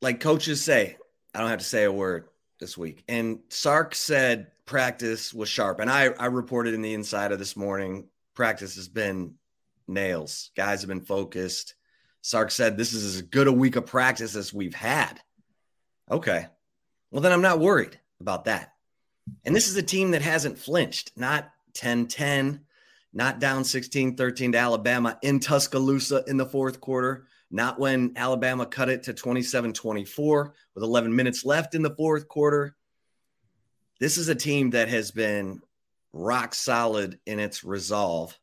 like 0.00 0.20
coaches 0.20 0.62
say, 0.62 0.96
I 1.34 1.40
don't 1.40 1.50
have 1.50 1.58
to 1.58 1.64
say 1.64 1.84
a 1.84 1.92
word 1.92 2.28
this 2.60 2.76
week. 2.76 3.04
And 3.08 3.40
Sark 3.48 3.94
said 3.94 4.48
practice 4.66 5.32
was 5.32 5.48
sharp. 5.48 5.80
And 5.80 5.90
I, 5.90 6.06
I 6.18 6.26
reported 6.26 6.74
in 6.74 6.82
the 6.82 6.94
insider 6.94 7.36
this 7.36 7.56
morning, 7.56 8.08
practice 8.34 8.76
has 8.76 8.88
been 8.88 9.34
nails. 9.86 10.50
Guys 10.56 10.82
have 10.82 10.88
been 10.88 11.00
focused. 11.00 11.74
Sark 12.22 12.50
said 12.50 12.76
this 12.76 12.92
is 12.92 13.16
as 13.16 13.22
good 13.22 13.46
a 13.46 13.52
week 13.52 13.76
of 13.76 13.86
practice 13.86 14.36
as 14.36 14.52
we've 14.52 14.74
had. 14.74 15.20
Okay. 16.10 16.46
Well, 17.10 17.22
then 17.22 17.32
I'm 17.32 17.42
not 17.42 17.60
worried 17.60 17.98
about 18.20 18.44
that. 18.44 18.74
And 19.44 19.54
this 19.54 19.68
is 19.68 19.76
a 19.76 19.82
team 19.82 20.12
that 20.12 20.22
hasn't 20.22 20.58
flinched, 20.58 21.12
not 21.16 21.50
10 21.74 22.06
10, 22.06 22.60
not 23.12 23.38
down 23.38 23.64
16 23.64 24.16
13 24.16 24.52
to 24.52 24.58
Alabama 24.58 25.18
in 25.22 25.40
Tuscaloosa 25.40 26.24
in 26.26 26.36
the 26.36 26.46
fourth 26.46 26.80
quarter 26.80 27.26
not 27.50 27.78
when 27.78 28.12
Alabama 28.16 28.66
cut 28.66 28.88
it 28.88 29.04
to 29.04 29.14
27 29.14 29.72
24 29.72 30.54
with 30.74 30.84
11 30.84 31.14
minutes 31.14 31.44
left 31.44 31.74
in 31.74 31.82
the 31.82 31.94
fourth 31.94 32.28
quarter. 32.28 32.76
This 34.00 34.18
is 34.18 34.28
a 34.28 34.34
team 34.34 34.70
that 34.70 34.88
has 34.88 35.10
been 35.10 35.60
rock 36.12 36.54
solid 36.54 37.18
in 37.26 37.38
its 37.38 37.64
resolve 37.64 38.38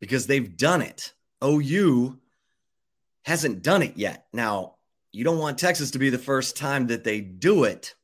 because 0.00 0.26
they've 0.26 0.56
done 0.56 0.82
it. 0.82 1.12
OU 1.42 2.18
hasn't 3.22 3.62
done 3.62 3.82
it 3.82 3.96
yet. 3.96 4.26
Now, 4.32 4.74
you 5.12 5.24
don't 5.24 5.38
want 5.38 5.58
Texas 5.58 5.92
to 5.92 5.98
be 5.98 6.10
the 6.10 6.18
first 6.18 6.56
time 6.56 6.88
that 6.88 7.04
they 7.04 7.20
do 7.20 7.64
it 7.64 7.94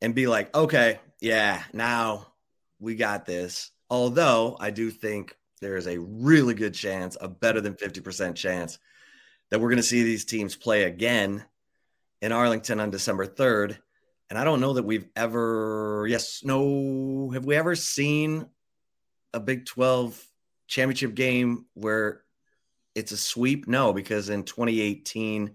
and 0.00 0.14
be 0.14 0.26
like, 0.26 0.54
okay, 0.56 0.98
yeah, 1.20 1.62
now 1.72 2.28
we 2.78 2.94
got 2.96 3.26
this. 3.26 3.70
Although 3.90 4.56
I 4.58 4.70
do 4.70 4.90
think 4.90 5.36
there 5.60 5.76
is 5.76 5.86
a 5.86 5.98
really 5.98 6.54
good 6.54 6.72
chance, 6.72 7.16
a 7.20 7.28
better 7.28 7.60
than 7.60 7.74
50% 7.74 8.34
chance 8.34 8.78
that 9.50 9.60
we're 9.60 9.68
going 9.68 9.76
to 9.76 9.82
see 9.82 10.02
these 10.02 10.24
teams 10.24 10.56
play 10.56 10.84
again 10.84 11.44
in 12.22 12.32
Arlington 12.32 12.80
on 12.80 12.90
December 12.90 13.26
3rd. 13.26 13.78
And 14.28 14.38
I 14.38 14.44
don't 14.44 14.60
know 14.60 14.74
that 14.74 14.84
we've 14.84 15.08
ever, 15.16 16.06
yes, 16.08 16.42
no, 16.44 17.30
have 17.34 17.44
we 17.44 17.56
ever 17.56 17.74
seen 17.74 18.46
a 19.34 19.40
Big 19.40 19.66
12 19.66 20.24
championship 20.68 21.14
game 21.14 21.66
where 21.74 22.22
it's 22.94 23.12
a 23.12 23.16
sweep? 23.16 23.66
No, 23.66 23.92
because 23.92 24.28
in 24.28 24.44
2018, 24.44 25.52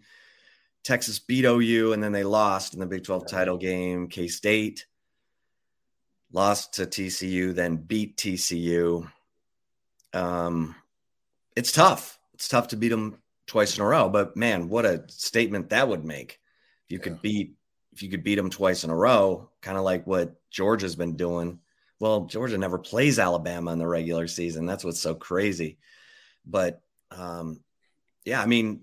Texas 0.84 1.20
beat 1.20 1.46
OU 1.46 1.94
and 1.94 2.04
then 2.04 2.12
they 2.12 2.24
lost 2.24 2.74
in 2.74 2.80
the 2.80 2.86
Big 2.86 3.06
12 3.06 3.28
title 3.28 3.58
game. 3.58 4.08
K 4.08 4.28
State 4.28 4.86
lost 6.34 6.74
to 6.74 6.86
TCU, 6.86 7.56
then 7.56 7.78
beat 7.78 8.18
TCU. 8.18 9.10
Um, 10.14 10.76
it's 11.56 11.72
tough. 11.72 12.20
It's 12.34 12.50
tough 12.50 12.68
to 12.70 12.78
beat 12.78 12.90
them 12.90 13.18
twice 13.48 13.78
in 13.78 13.84
a 13.84 13.88
row. 13.88 14.10
But 14.10 14.36
man, 14.36 14.70
what 14.70 14.86
a 14.86 15.04
statement 15.08 15.70
that 15.70 15.88
would 15.88 16.04
make 16.04 16.40
if 16.86 16.92
you 16.92 17.00
could 17.00 17.22
beat 17.22 17.56
if 17.94 18.04
you 18.04 18.10
could 18.10 18.24
beat 18.24 18.36
them 18.36 18.50
twice 18.50 18.84
in 18.84 18.90
a 18.90 18.96
row, 18.96 19.50
kind 19.62 19.78
of 19.78 19.84
like 19.84 20.06
what 20.06 20.36
Georgia's 20.52 20.98
been 20.98 21.16
doing. 21.16 21.60
Well, 22.00 22.26
Georgia 22.26 22.58
never 22.58 22.78
plays 22.78 23.20
Alabama 23.20 23.72
in 23.72 23.80
the 23.80 23.88
regular 23.88 24.28
season. 24.28 24.66
That's 24.66 24.84
what's 24.84 25.00
so 25.00 25.16
crazy. 25.16 25.78
But 26.46 26.82
um, 27.10 27.62
yeah, 28.26 28.42
I 28.42 28.48
mean, 28.48 28.82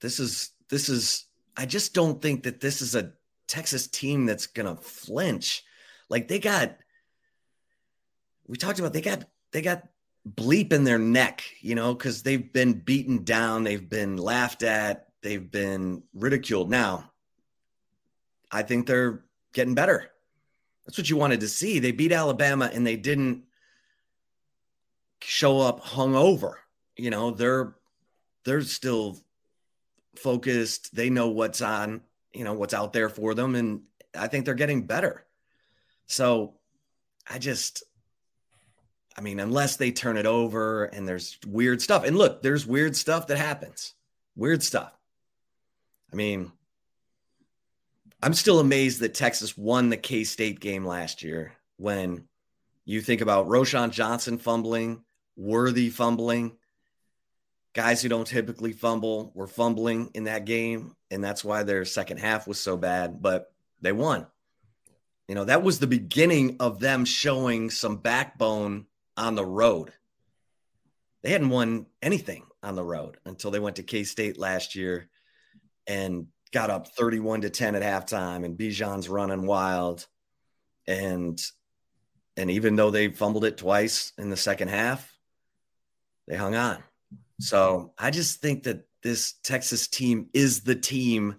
this 0.00 0.20
is 0.20 0.50
this 0.68 0.88
is. 0.88 1.24
I 1.56 1.66
just 1.66 1.94
don't 1.94 2.20
think 2.20 2.42
that 2.42 2.60
this 2.60 2.82
is 2.82 2.94
a 2.94 3.12
Texas 3.48 3.86
team 3.86 4.26
that's 4.26 4.46
gonna 4.46 4.76
flinch. 4.76 5.62
Like 6.10 6.28
they 6.28 6.38
got, 6.38 6.76
we 8.46 8.58
talked 8.58 8.78
about 8.78 8.92
they 8.92 9.00
got 9.00 9.24
they 9.52 9.62
got 9.62 9.84
bleep 10.28 10.72
in 10.72 10.84
their 10.84 10.98
neck, 10.98 11.42
you 11.60 11.74
know, 11.74 11.94
because 11.94 12.22
they've 12.22 12.52
been 12.52 12.72
beaten 12.72 13.24
down, 13.24 13.64
they've 13.64 13.88
been 13.88 14.16
laughed 14.16 14.62
at, 14.62 15.08
they've 15.22 15.50
been 15.50 16.02
ridiculed. 16.14 16.70
Now, 16.70 17.10
I 18.50 18.62
think 18.62 18.86
they're 18.86 19.24
getting 19.52 19.74
better. 19.74 20.10
That's 20.86 20.98
what 20.98 21.10
you 21.10 21.16
wanted 21.16 21.40
to 21.40 21.48
see. 21.48 21.78
They 21.78 21.92
beat 21.92 22.12
Alabama 22.12 22.70
and 22.72 22.86
they 22.86 22.96
didn't 22.96 23.44
show 25.20 25.60
up 25.60 25.82
hungover. 25.82 26.54
You 26.96 27.10
know, 27.10 27.30
they're 27.30 27.74
they're 28.44 28.62
still 28.62 29.18
focused. 30.16 30.94
They 30.94 31.10
know 31.10 31.28
what's 31.28 31.62
on, 31.62 32.02
you 32.32 32.44
know, 32.44 32.52
what's 32.52 32.74
out 32.74 32.92
there 32.92 33.08
for 33.08 33.34
them. 33.34 33.54
And 33.54 33.82
I 34.14 34.28
think 34.28 34.44
they're 34.44 34.54
getting 34.54 34.86
better. 34.86 35.24
So 36.06 36.54
I 37.28 37.38
just 37.38 37.82
I 39.16 39.20
mean, 39.20 39.38
unless 39.38 39.76
they 39.76 39.92
turn 39.92 40.16
it 40.16 40.26
over 40.26 40.86
and 40.86 41.06
there's 41.06 41.38
weird 41.46 41.80
stuff. 41.80 42.04
And 42.04 42.16
look, 42.16 42.42
there's 42.42 42.66
weird 42.66 42.96
stuff 42.96 43.28
that 43.28 43.38
happens. 43.38 43.94
Weird 44.36 44.62
stuff. 44.62 44.92
I 46.12 46.16
mean, 46.16 46.50
I'm 48.22 48.34
still 48.34 48.58
amazed 48.58 49.00
that 49.00 49.14
Texas 49.14 49.56
won 49.56 49.88
the 49.88 49.96
K 49.96 50.24
State 50.24 50.58
game 50.58 50.84
last 50.84 51.22
year 51.22 51.52
when 51.76 52.24
you 52.84 53.00
think 53.00 53.20
about 53.20 53.48
Roschon 53.48 53.90
Johnson 53.90 54.38
fumbling, 54.38 55.04
Worthy 55.36 55.90
fumbling, 55.90 56.52
guys 57.72 58.00
who 58.00 58.08
don't 58.08 58.26
typically 58.26 58.72
fumble 58.72 59.32
were 59.34 59.48
fumbling 59.48 60.10
in 60.14 60.24
that 60.24 60.44
game. 60.44 60.94
And 61.10 61.22
that's 61.22 61.44
why 61.44 61.62
their 61.62 61.84
second 61.84 62.18
half 62.18 62.46
was 62.46 62.58
so 62.58 62.76
bad, 62.76 63.20
but 63.20 63.52
they 63.80 63.92
won. 63.92 64.26
You 65.28 65.34
know, 65.34 65.44
that 65.44 65.62
was 65.62 65.78
the 65.78 65.86
beginning 65.86 66.56
of 66.60 66.80
them 66.80 67.04
showing 67.04 67.70
some 67.70 67.96
backbone 67.96 68.86
on 69.16 69.34
the 69.34 69.44
road. 69.44 69.92
They 71.22 71.30
hadn't 71.30 71.50
won 71.50 71.86
anything 72.02 72.44
on 72.62 72.74
the 72.74 72.84
road 72.84 73.16
until 73.24 73.50
they 73.50 73.60
went 73.60 73.76
to 73.76 73.82
K 73.82 74.04
State 74.04 74.38
last 74.38 74.74
year 74.74 75.08
and 75.86 76.26
got 76.52 76.70
up 76.70 76.88
31 76.88 77.42
to 77.42 77.50
10 77.50 77.74
at 77.74 77.82
halftime 77.82 78.44
and 78.44 78.58
Bijan's 78.58 79.08
running 79.08 79.46
wild. 79.46 80.06
And 80.86 81.40
and 82.36 82.50
even 82.50 82.76
though 82.76 82.90
they 82.90 83.08
fumbled 83.08 83.44
it 83.44 83.56
twice 83.56 84.12
in 84.18 84.28
the 84.28 84.36
second 84.36 84.68
half, 84.68 85.16
they 86.26 86.36
hung 86.36 86.54
on. 86.54 86.82
So 87.40 87.92
I 87.98 88.10
just 88.10 88.40
think 88.40 88.64
that 88.64 88.86
this 89.02 89.34
Texas 89.42 89.88
team 89.88 90.28
is 90.32 90.62
the 90.62 90.74
team. 90.74 91.36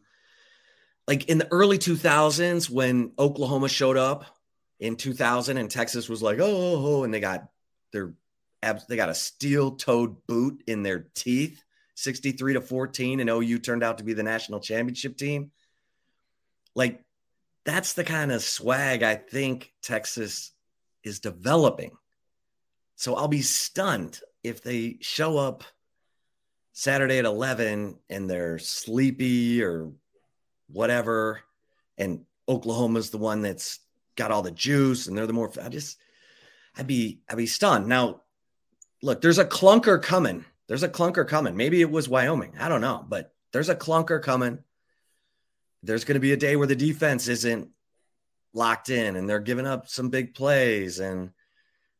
Like 1.08 1.26
in 1.26 1.38
the 1.38 1.52
early 1.52 1.78
2000s, 1.78 2.70
when 2.70 3.12
Oklahoma 3.20 3.70
showed 3.70 3.98
up 3.98 4.26
in 4.80 4.96
2000 4.96 5.58
and 5.58 5.70
Texas 5.70 6.08
was 6.08 6.22
like, 6.22 6.40
oh, 6.40 6.46
oh, 6.46 6.86
oh 6.86 7.04
and 7.04 7.14
they 7.14 7.20
got 7.20 7.48
they're 7.92 8.14
they 8.88 8.96
got 8.96 9.10
a 9.10 9.16
steel-toed 9.16 10.26
boot 10.26 10.64
in 10.66 10.82
their 10.82 11.06
teeth, 11.14 11.64
63 11.96 12.54
to 12.54 12.62
14 12.62 13.20
and 13.20 13.30
OU 13.30 13.60
turned 13.60 13.84
out 13.84 14.00
to 14.00 14.04
be 14.04 14.14
the 14.14 14.24
national 14.24 14.60
championship 14.60 15.18
team. 15.18 15.52
Like 16.74 17.04
that's 17.64 17.94
the 17.94 18.04
kind 18.04 18.32
of 18.32 18.42
swag 18.42 19.04
I 19.04 19.16
think 19.16 19.72
Texas 19.82 20.52
is 21.04 21.20
developing. 21.20 21.92
So 22.96 23.16
I'll 23.16 23.28
be 23.28 23.42
stunned 23.42 24.20
if 24.44 24.62
they 24.64 24.98
show 25.02 25.38
up 25.38 25.64
Saturday 26.74 27.20
at 27.20 27.26
11 27.26 27.98
and 28.10 28.30
they're 28.30 28.60
sleepy 28.60 29.64
or 29.64 29.92
whatever 30.68 31.42
and 31.98 32.26
Oklahoma's 32.48 33.10
the 33.10 33.18
one 33.18 33.42
that's 33.42 33.80
got 34.16 34.32
all 34.32 34.42
the 34.42 34.52
juice 34.52 35.08
and 35.08 35.18
they're 35.18 35.28
the 35.28 35.34
more 35.34 35.52
I 35.62 35.70
just 35.70 35.98
I'd 36.78 36.88
be 36.88 37.20
I'd 37.30 37.38
be 37.38 37.48
stunned. 37.48 37.88
Now, 37.88 38.22
look, 39.02 39.22
there's 39.22 39.38
a 39.38 39.46
clunker 39.46 40.02
coming. 40.02 40.46
There's 40.68 40.84
a 40.84 40.90
clunker 40.90 41.28
coming. 41.28 41.56
Maybe 41.56 41.82
it 41.82 41.92
was 41.92 42.10
Wyoming. 42.10 42.54
I 42.60 42.70
don't 42.70 42.82
know, 42.82 43.06
but 43.08 43.34
there's 43.52 43.70
a 43.70 43.76
clunker 43.76 44.22
coming. 44.22 44.60
There's 45.84 46.04
going 46.04 46.16
to 46.16 46.20
be 46.20 46.32
a 46.32 46.38
day 46.38 46.56
where 46.56 46.68
the 46.68 46.76
defense 46.76 47.28
isn't 47.28 47.70
locked 48.54 48.90
in 48.90 49.16
and 49.16 49.30
they're 49.30 49.40
giving 49.40 49.68
up 49.68 49.88
some 49.88 50.10
big 50.10 50.34
plays 50.34 51.00
and 51.00 51.32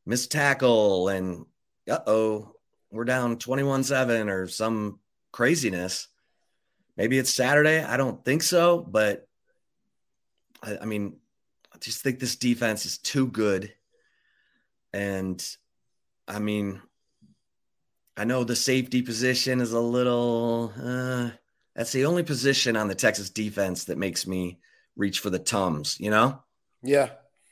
missed 0.06 0.32
tackle 0.32 1.10
and 1.10 1.46
uh-oh, 1.90 2.56
we're 2.92 3.06
down 3.06 3.38
21-7 3.38 4.32
or 4.32 4.48
some 4.48 5.00
craziness. 5.32 6.08
Maybe 6.98 7.20
it's 7.20 7.34
Saturday. 7.34 7.84
I 7.84 7.98
don't 7.98 8.24
think 8.24 8.42
so, 8.42 8.80
but 8.80 9.28
I, 10.64 10.78
I 10.82 10.86
mean, 10.86 11.18
I 11.74 11.78
just 11.78 12.02
think 12.02 12.20
this 12.20 12.38
defense 12.38 12.86
is 12.86 12.98
too 12.98 13.28
good 13.28 13.72
and 14.96 15.46
I 16.26 16.40
mean, 16.40 16.82
I 18.16 18.24
know 18.24 18.44
the 18.44 18.56
safety 18.56 19.02
position 19.02 19.60
is 19.60 19.74
a 19.74 19.80
little. 19.80 20.74
Uh, 20.82 21.32
that's 21.76 21.92
the 21.92 22.06
only 22.06 22.24
position 22.24 22.78
on 22.78 22.88
the 22.88 22.96
Texas 22.96 23.30
defense 23.30 23.86
that 23.86 23.98
makes 23.98 24.26
me 24.26 24.60
reach 24.96 25.20
for 25.20 25.30
the 25.30 25.40
tums. 25.40 25.98
You 26.00 26.12
know? 26.12 26.42
Yeah, 26.82 27.10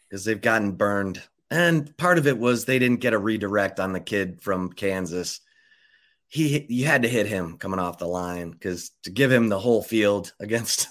because 0.10 0.24
they've 0.24 0.40
gotten 0.40 0.72
burned, 0.72 1.22
and 1.52 1.96
part 1.98 2.18
of 2.18 2.28
it 2.28 2.38
was 2.38 2.64
they 2.64 2.80
didn't 2.80 3.02
get 3.02 3.14
a 3.14 3.18
redirect 3.20 3.80
on 3.80 3.92
the 3.92 4.00
kid 4.00 4.42
from 4.42 4.72
Kansas. 4.72 5.42
He, 6.28 6.66
you 6.70 6.86
had 6.86 7.04
to 7.04 7.10
hit 7.10 7.28
him 7.28 7.58
coming 7.58 7.80
off 7.80 8.00
the 8.00 8.08
line 8.08 8.52
because 8.52 8.90
to 9.04 9.12
give 9.12 9.32
him 9.32 9.50
the 9.50 9.60
whole 9.60 9.84
field 9.84 10.34
against 10.40 10.88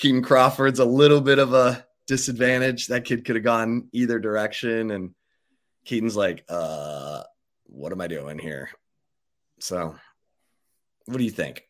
Kitan 0.00 0.24
Crawford's 0.24 0.80
a 0.80 0.84
little 0.84 1.20
bit 1.20 1.38
of 1.38 1.52
a 1.52 1.86
disadvantage. 2.06 2.86
That 2.86 3.04
kid 3.04 3.24
could 3.24 3.36
have 3.36 3.44
gone 3.44 3.88
either 3.92 4.18
direction, 4.18 4.90
and 4.90 5.14
Kitan's 5.84 6.16
like, 6.16 6.44
"Uh, 6.48 7.22
what 7.64 7.92
am 7.92 8.00
I 8.00 8.06
doing 8.06 8.38
here?" 8.38 8.70
So, 9.60 9.96
what 11.06 11.18
do 11.18 11.24
you 11.24 11.30
think? 11.30 11.62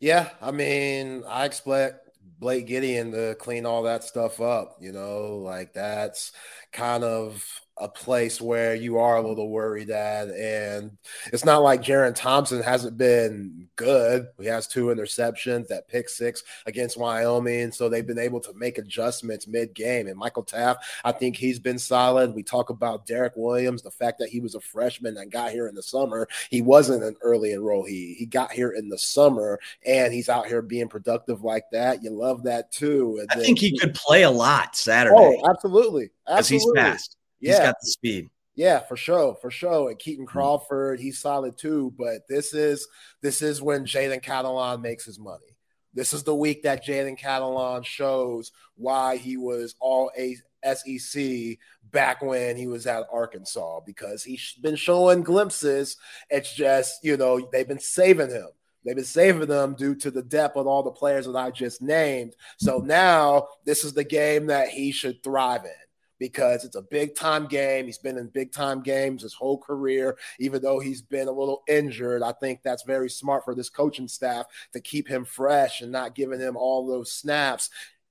Yeah, 0.00 0.30
I 0.40 0.50
mean, 0.50 1.24
I 1.26 1.44
expect 1.44 2.08
Blake 2.38 2.66
Gideon 2.66 3.12
to 3.12 3.34
clean 3.34 3.66
all 3.66 3.82
that 3.84 4.04
stuff 4.04 4.40
up. 4.40 4.76
You 4.80 4.92
know, 4.92 5.38
like 5.38 5.72
that's 5.72 6.32
kind 6.72 7.04
of 7.04 7.44
a 7.80 7.88
place 7.88 8.40
where 8.40 8.74
you 8.74 8.98
are 8.98 9.16
a 9.16 9.26
little 9.26 9.50
worried 9.50 9.90
at. 9.90 10.28
And 10.28 10.96
it's 11.32 11.44
not 11.44 11.62
like 11.62 11.82
Jerrin 11.82 12.14
Thompson 12.14 12.62
hasn't 12.62 12.96
been 12.96 13.68
good. 13.76 14.28
He 14.38 14.46
has 14.46 14.66
two 14.66 14.86
interceptions, 14.86 15.68
that 15.68 15.88
pick 15.88 16.08
six 16.08 16.42
against 16.66 16.98
Wyoming. 16.98 17.72
So 17.72 17.88
they've 17.88 18.06
been 18.06 18.18
able 18.18 18.40
to 18.40 18.52
make 18.54 18.78
adjustments 18.78 19.46
mid 19.46 19.74
game. 19.74 20.06
And 20.06 20.16
Michael 20.16 20.44
Taaffe, 20.44 20.78
I 21.04 21.12
think 21.12 21.36
he's 21.36 21.58
been 21.58 21.78
solid. 21.78 22.34
We 22.34 22.42
talk 22.42 22.70
about 22.70 23.06
Derek 23.06 23.34
Williams, 23.36 23.82
the 23.82 23.90
fact 23.90 24.18
that 24.18 24.28
he 24.28 24.40
was 24.40 24.54
a 24.54 24.60
freshman 24.60 25.16
and 25.16 25.30
got 25.30 25.52
here 25.52 25.68
in 25.68 25.74
the 25.74 25.82
summer. 25.82 26.28
He 26.50 26.62
wasn't 26.62 27.04
an 27.04 27.16
early 27.22 27.52
enroll. 27.52 27.84
He 27.84 28.14
he 28.18 28.26
got 28.26 28.52
here 28.52 28.70
in 28.70 28.88
the 28.88 28.98
summer 28.98 29.60
and 29.84 30.12
he's 30.12 30.28
out 30.28 30.46
here 30.46 30.62
being 30.62 30.88
productive 30.88 31.42
like 31.42 31.64
that. 31.72 32.02
You 32.02 32.10
love 32.10 32.42
that 32.44 32.72
too. 32.72 33.18
And 33.20 33.30
I 33.30 33.36
then, 33.36 33.44
think 33.44 33.58
he 33.58 33.78
could 33.78 33.94
play 33.94 34.22
a 34.22 34.30
lot 34.30 34.76
Saturday. 34.76 35.16
Oh, 35.16 35.50
absolutely. 35.50 36.10
Because 36.26 36.48
he's 36.48 36.66
fast. 36.74 37.17
Yeah. 37.40 37.52
He's 37.52 37.60
got 37.60 37.76
the 37.80 37.86
speed. 37.86 38.30
Yeah, 38.58 38.80
for 38.80 38.96
sure, 38.96 39.36
for 39.40 39.52
sure. 39.52 39.88
And 39.88 39.98
Kitan 40.00 40.16
Mm-hmm. 40.16 40.24
Crawford, 40.24 40.98
he's 40.98 41.20
solid 41.20 41.56
too. 41.56 41.94
But 41.96 42.26
this 42.28 42.52
is 42.52 42.88
this 43.22 43.40
is 43.40 43.62
when 43.62 43.84
Jalen 43.84 44.20
Catalon 44.22 44.82
makes 44.82 45.04
his 45.04 45.18
money. 45.18 45.56
This 45.94 46.12
is 46.12 46.24
the 46.24 46.34
week 46.34 46.64
that 46.64 46.84
Jalen 46.84 47.18
Catalon 47.20 47.84
shows 47.84 48.50
why 48.74 49.16
he 49.16 49.36
was 49.36 49.76
all 49.80 50.10
a 50.18 50.36
SEC 50.64 51.58
back 51.92 52.20
when 52.20 52.56
he 52.56 52.66
was 52.66 52.88
at 52.88 53.06
Arkansas 53.12 53.80
because 53.86 54.24
he's 54.24 54.54
been 54.60 54.76
showing 54.76 55.22
glimpses. 55.22 55.96
It's 56.28 56.52
just 56.52 57.04
you 57.04 57.16
know 57.16 57.48
they've 57.52 57.68
been 57.68 57.78
saving 57.78 58.30
him. 58.30 58.48
They've 58.84 58.96
been 58.96 59.04
saving 59.04 59.46
them 59.46 59.76
due 59.76 59.94
to 59.96 60.10
the 60.10 60.22
depth 60.22 60.56
of 60.56 60.66
all 60.66 60.82
the 60.82 60.90
players 60.90 61.26
that 61.26 61.36
I 61.36 61.52
just 61.52 61.80
named. 61.80 62.34
So 62.58 62.78
now 62.78 63.48
this 63.64 63.84
is 63.84 63.92
the 63.92 64.02
game 64.02 64.46
that 64.46 64.68
he 64.68 64.90
should 64.90 65.22
thrive 65.22 65.64
in 65.64 65.70
because 66.18 66.64
it's 66.64 66.76
a 66.76 66.82
big 66.82 67.14
time 67.14 67.46
game. 67.46 67.86
He's 67.86 67.98
been 67.98 68.18
in 68.18 68.28
big 68.28 68.52
time 68.52 68.82
games 68.82 69.22
his 69.22 69.34
whole 69.34 69.58
career, 69.58 70.16
even 70.38 70.62
though 70.62 70.80
he's 70.80 71.02
been 71.02 71.28
a 71.28 71.32
little 71.32 71.62
injured. 71.68 72.22
I 72.22 72.32
think 72.32 72.60
that's 72.62 72.82
very 72.84 73.10
smart 73.10 73.44
for 73.44 73.54
this 73.54 73.70
coaching 73.70 74.08
staff 74.08 74.46
to 74.72 74.80
keep 74.80 75.08
him 75.08 75.24
fresh 75.24 75.80
and 75.80 75.92
not 75.92 76.14
giving 76.14 76.40
him 76.40 76.56
all 76.56 76.86
those 76.86 77.12
snaps. 77.12 77.70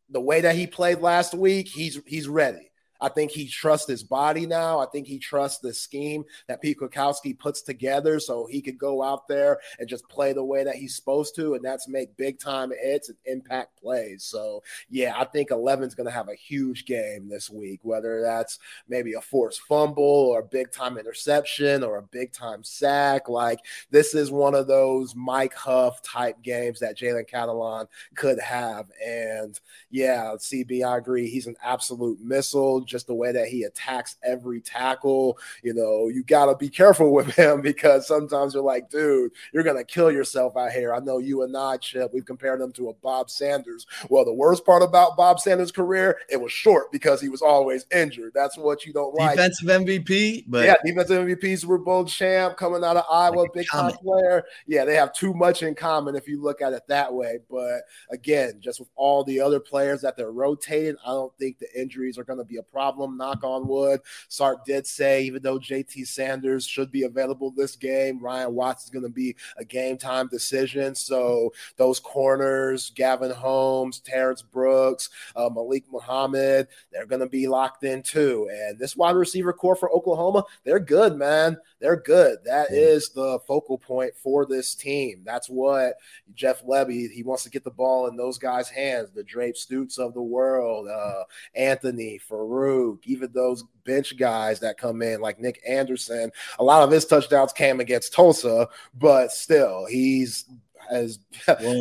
The 0.09 0.21
way 0.21 0.41
that 0.41 0.55
he 0.55 0.67
played 0.67 0.99
last 0.99 1.33
week, 1.33 1.67
he's 1.67 1.99
he's 2.05 2.27
ready. 2.27 2.71
I 2.99 3.09
think 3.09 3.31
he 3.31 3.47
trusts 3.47 3.87
his 3.87 4.03
body 4.03 4.45
now. 4.45 4.79
I 4.79 4.85
think 4.87 5.07
he 5.07 5.19
trusts 5.19 5.59
the 5.59 5.73
scheme 5.73 6.25
that 6.47 6.61
Pete 6.61 6.79
Kwiatkowski 6.79 7.37
puts 7.37 7.61
together 7.61 8.19
so 8.19 8.45
he 8.45 8.61
could 8.61 8.77
go 8.77 9.03
out 9.03 9.27
there 9.27 9.59
and 9.79 9.87
just 9.87 10.07
play 10.09 10.33
the 10.33 10.43
way 10.43 10.63
that 10.63 10.75
he's 10.75 10.95
supposed 10.95 11.35
to, 11.35 11.53
and 11.55 11.63
that's 11.63 11.87
make 11.87 12.15
big 12.17 12.39
time 12.39 12.71
hits 12.81 13.09
and 13.09 13.17
impact 13.25 13.79
plays. 13.81 14.23
So, 14.23 14.63
yeah, 14.89 15.13
I 15.17 15.25
think 15.25 15.49
11's 15.49 15.95
going 15.95 16.07
to 16.07 16.11
have 16.11 16.29
a 16.29 16.35
huge 16.35 16.85
game 16.85 17.27
this 17.27 17.49
week, 17.49 17.79
whether 17.83 18.21
that's 18.21 18.59
maybe 18.87 19.13
a 19.13 19.21
forced 19.21 19.61
fumble 19.61 20.03
or 20.03 20.39
a 20.39 20.43
big 20.43 20.71
time 20.71 20.97
interception 20.97 21.83
or 21.83 21.97
a 21.97 22.03
big 22.03 22.31
time 22.31 22.63
sack. 22.63 23.29
Like, 23.29 23.59
this 23.91 24.15
is 24.15 24.31
one 24.31 24.55
of 24.55 24.67
those 24.67 25.15
Mike 25.15 25.53
Huff 25.53 26.01
type 26.01 26.41
games 26.41 26.79
that 26.79 26.97
Jalen 26.97 27.29
Catalon 27.29 27.87
could 28.15 28.39
have. 28.39 28.89
And 29.05 29.59
yeah, 29.89 30.33
CB, 30.37 30.83
I 30.85 30.97
agree. 30.97 31.29
He's 31.29 31.47
an 31.47 31.55
absolute 31.63 32.19
missile 32.21 32.81
just 32.87 33.07
the 33.07 33.13
way 33.13 33.31
that 33.31 33.47
he 33.47 33.63
attacks 33.63 34.15
every 34.23 34.61
tackle. 34.61 35.37
You 35.63 35.73
know, 35.73 36.07
you 36.07 36.23
got 36.23 36.47
to 36.47 36.55
be 36.55 36.69
careful 36.69 37.13
with 37.13 37.27
him 37.35 37.61
because 37.61 38.07
sometimes 38.07 38.53
you're 38.53 38.63
like, 38.63 38.89
dude, 38.89 39.31
you're 39.53 39.63
going 39.63 39.77
to 39.77 39.83
kill 39.83 40.11
yourself 40.11 40.57
out 40.57 40.71
here. 40.71 40.93
I 40.93 40.99
know 40.99 41.19
you 41.19 41.43
and 41.43 41.55
I, 41.55 41.77
Chip, 41.77 42.11
we've 42.13 42.25
compared 42.25 42.61
him 42.61 42.71
to 42.73 42.89
a 42.89 42.93
Bob 42.93 43.29
Sanders. 43.29 43.85
Well, 44.09 44.25
the 44.25 44.33
worst 44.33 44.65
part 44.65 44.81
about 44.81 45.17
Bob 45.17 45.39
Sanders' 45.39 45.71
career, 45.71 46.17
it 46.29 46.41
was 46.41 46.51
short 46.51 46.91
because 46.91 47.21
he 47.21 47.29
was 47.29 47.41
always 47.41 47.85
injured. 47.93 48.31
That's 48.33 48.57
what 48.57 48.85
you 48.85 48.93
don't 48.93 49.13
like. 49.15 49.35
Defensive 49.35 49.67
MVP, 49.67 50.45
but 50.47 50.65
yeah, 50.65 50.75
defensive 50.83 51.25
MVP, 51.25 51.59
Super 51.59 51.77
Bowl 51.77 52.05
champ, 52.05 52.57
coming 52.57 52.83
out 52.83 52.97
of 52.97 53.05
Iowa, 53.09 53.41
like 53.41 53.53
big 53.53 53.67
time 53.71 53.91
player. 53.91 54.43
Yeah, 54.65 54.85
they 54.85 54.95
have 54.95 55.13
too 55.13 55.33
much 55.33 55.63
in 55.63 55.75
common 55.75 56.15
if 56.15 56.27
you 56.27 56.41
look 56.41 56.61
at 56.61 56.73
it 56.73 56.83
that 56.87 57.13
way. 57.13 57.39
But 57.49 57.81
again, 58.11 58.59
just 58.59 58.79
with 58.79 58.89
all 58.95 59.23
the 59.23 59.39
other 59.39 59.59
players 59.59 60.01
that 60.01 60.17
they're 60.17 60.31
rotating, 60.31 60.95
I 61.05 61.09
don't 61.09 61.35
think 61.37 61.59
the 61.59 61.67
injuries 61.79 62.17
are 62.17 62.23
going 62.23 62.39
to 62.39 62.45
be 62.45 62.57
a 62.57 62.63
problem 62.63 62.76
problem, 62.77 63.17
knock 63.17 63.43
on 63.43 63.67
wood. 63.67 64.01
Sark 64.27 64.63
did 64.63 64.85
say, 64.85 65.23
even 65.23 65.41
though 65.41 65.57
JT 65.57 66.05
Sanders 66.05 66.63
should 66.63 66.91
be 66.91 67.03
available 67.03 67.49
this 67.49 67.75
game, 67.75 68.19
Ryan 68.19 68.53
Watts 68.53 68.83
is 68.83 68.91
going 68.91 69.01
to 69.01 69.09
be 69.09 69.35
a 69.57 69.65
game 69.65 69.97
time 69.97 70.27
decision. 70.27 70.93
So 70.93 71.51
those 71.77 71.99
corners, 71.99 72.91
Gavin 72.93 73.31
Holmes, 73.31 73.99
Terrance 73.99 74.43
Brooks, 74.43 75.09
uh, 75.35 75.49
Malik 75.49 75.85
Muhammad, 75.91 76.67
they're 76.91 77.07
going 77.07 77.21
to 77.21 77.27
be 77.27 77.47
locked 77.47 77.83
in 77.83 78.03
too. 78.03 78.47
And 78.51 78.77
this 78.77 78.95
wide 78.95 79.15
receiver 79.15 79.53
core 79.53 79.75
for 79.75 79.91
Oklahoma, 79.91 80.43
they're 80.63 80.79
good, 80.79 81.15
man. 81.15 81.57
They're 81.79 81.99
good. 81.99 82.37
That 82.45 82.71
is 82.71 83.09
the 83.09 83.39
focal 83.47 83.79
point 83.79 84.13
for 84.15 84.45
this 84.45 84.75
team. 84.75 85.23
That's 85.25 85.49
what 85.49 85.95
Jeff 86.35 86.63
Lebby, 86.63 87.09
he 87.09 87.23
wants 87.23 87.43
to 87.43 87.49
get 87.49 87.63
the 87.63 87.71
ball 87.71 88.05
in 88.07 88.17
those 88.17 88.37
guys' 88.37 88.69
hands, 88.69 89.09
the 89.09 89.23
Drake 89.23 89.57
Stoops 89.57 89.97
of 89.97 90.13
the 90.13 90.21
world, 90.21 90.87
uh, 90.87 91.23
Anthony, 91.55 92.19
Farooq, 92.67 92.99
even 93.05 93.31
those 93.33 93.63
bench 93.85 94.17
guys 94.17 94.59
that 94.59 94.77
come 94.77 95.01
in 95.01 95.21
like 95.21 95.39
Nic 95.39 95.61
Anderson. 95.67 96.31
A 96.59 96.63
lot 96.63 96.83
of 96.83 96.91
his 96.91 97.05
touchdowns 97.05 97.53
came 97.53 97.79
against 97.79 98.13
Tulsa, 98.13 98.67
but 98.93 99.31
still, 99.31 99.85
he's 99.85 100.45
has 100.89 101.19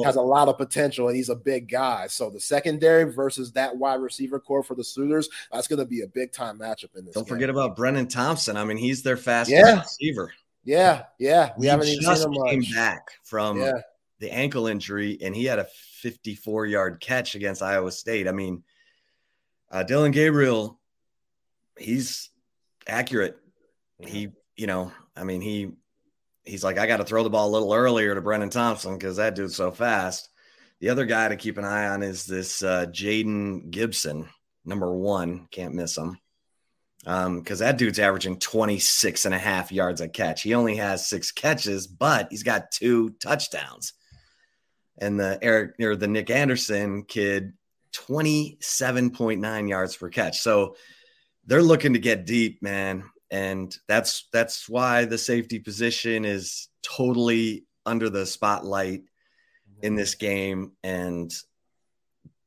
has 0.05 0.16
a 0.16 0.20
lot 0.20 0.49
of 0.49 0.59
potential 0.59 1.09
and 1.09 1.16
he's 1.16 1.29
a 1.29 1.37
big 1.37 1.68
guy. 1.70 2.07
So 2.09 2.31
the 2.31 2.40
secondary 2.40 3.05
versus 3.12 3.53
that 3.53 3.77
wide 3.77 4.01
receiver 4.01 4.40
core 4.40 4.62
for 4.62 4.75
the 4.75 4.85
Sooners, 4.85 5.29
that's 5.53 5.68
going 5.68 5.79
to 5.79 5.85
be 5.85 6.03
a 6.03 6.09
big 6.09 6.33
time 6.33 6.59
matchup 6.59 6.96
in 6.96 7.05
this. 7.05 7.14
Don't 7.14 7.25
game. 7.25 7.35
forget 7.35 7.51
about 7.51 7.77
Brenen 7.77 8.09
Thompson. 8.09 8.57
I 8.57 8.64
mean, 8.64 8.77
he's 8.77 9.03
their 9.03 9.16
fastest 9.16 9.57
yeah. 9.57 9.81
receiver. 9.81 10.33
Yeah, 10.64 11.05
yeah. 11.18 11.53
We 11.57 11.66
he 11.66 11.70
haven't 11.70 11.87
even 11.87 12.03
just 12.03 12.22
seen 12.25 12.33
him 12.33 12.46
came 12.49 12.59
much. 12.61 12.75
back 12.75 13.11
from 13.22 13.61
Yeah. 13.61 13.75
the 14.18 14.33
ankle 14.33 14.66
injury, 14.66 15.16
and 15.22 15.35
he 15.37 15.44
had 15.44 15.61
a 15.61 15.66
54 16.01 16.66
yard 16.66 17.01
catch 17.01 17.37
against 17.37 17.62
Iowa 17.62 17.92
State. 17.92 18.27
I 18.27 18.33
mean, 18.33 18.64
uh, 19.70 19.83
Dillon 19.83 20.12
Gabriel, 20.12 20.79
he's 21.79 22.31
accurate. 22.87 23.37
He, 23.98 24.29
you 24.57 24.66
know, 24.66 24.92
I 25.16 25.24
mean, 25.24 25.40
he 25.40 25.72
he's 26.44 26.64
like, 26.64 26.79
I 26.79 26.87
got 26.87 26.98
to 26.98 27.05
throw 27.05 27.22
the 27.22 27.31
ball 27.31 27.48
a 27.48 27.55
little 27.55 27.72
earlier 27.72 28.14
to 28.14 28.22
Brenen 28.22 28.50
Thompson 28.50 28.96
because 28.96 29.16
that 29.16 29.35
dude's 29.35 29.57
so 29.57 29.70
fast. 29.70 30.29
The 30.81 30.90
other 30.90 31.07
guy 31.07 31.29
to 31.29 31.37
keep 31.37 31.59
an 31.59 31.64
eye 31.64 31.88
on 31.88 32.02
is 32.02 32.24
this 32.24 32.62
uh, 32.62 32.87
Jayden 32.87 33.70
Gibson, 33.70 34.29
number 34.64 34.92
one. 34.92 35.48
Can't 35.50 35.74
miss 35.74 35.96
him 35.96 36.18
because 37.07 37.61
um, 37.61 37.66
that 37.66 37.79
dude's 37.79 38.00
averaging 38.00 38.37
26 38.40 39.26
and 39.26 39.35
a 39.35 39.38
half 39.38 39.70
yards 39.70 40.00
a 40.00 40.09
catch. 40.09 40.42
He 40.42 40.55
only 40.55 40.74
has 40.76 41.07
six 41.07 41.31
catches, 41.31 41.87
but 41.87 42.26
he's 42.31 42.42
got 42.42 42.72
two 42.72 43.11
touchdowns. 43.20 43.92
And 44.98 45.20
the 45.20 45.38
Eric 45.40 45.74
or 45.81 45.94
the 45.94 46.09
Nic 46.09 46.31
Anderson 46.31 47.05
kid, 47.05 47.52
27.9 47.96 49.68
yards 49.68 49.96
per 49.96 50.09
catch. 50.09 50.40
So 50.40 50.76
they're 51.46 51.62
looking 51.62 51.92
to 51.94 51.98
get 51.98 52.26
deep, 52.26 52.62
man. 52.62 53.04
And 53.30 53.76
that's 53.88 54.28
that's 54.32 54.68
why 54.68 55.04
the 55.04 55.18
safety 55.18 55.59
position 55.59 56.24
is 56.24 56.68
totally 56.82 57.66
under 57.85 58.09
the 58.09 58.26
spotlight 58.26 59.02
in 59.82 59.96
this 59.96 60.14
game. 60.14 60.72
And 60.82 61.32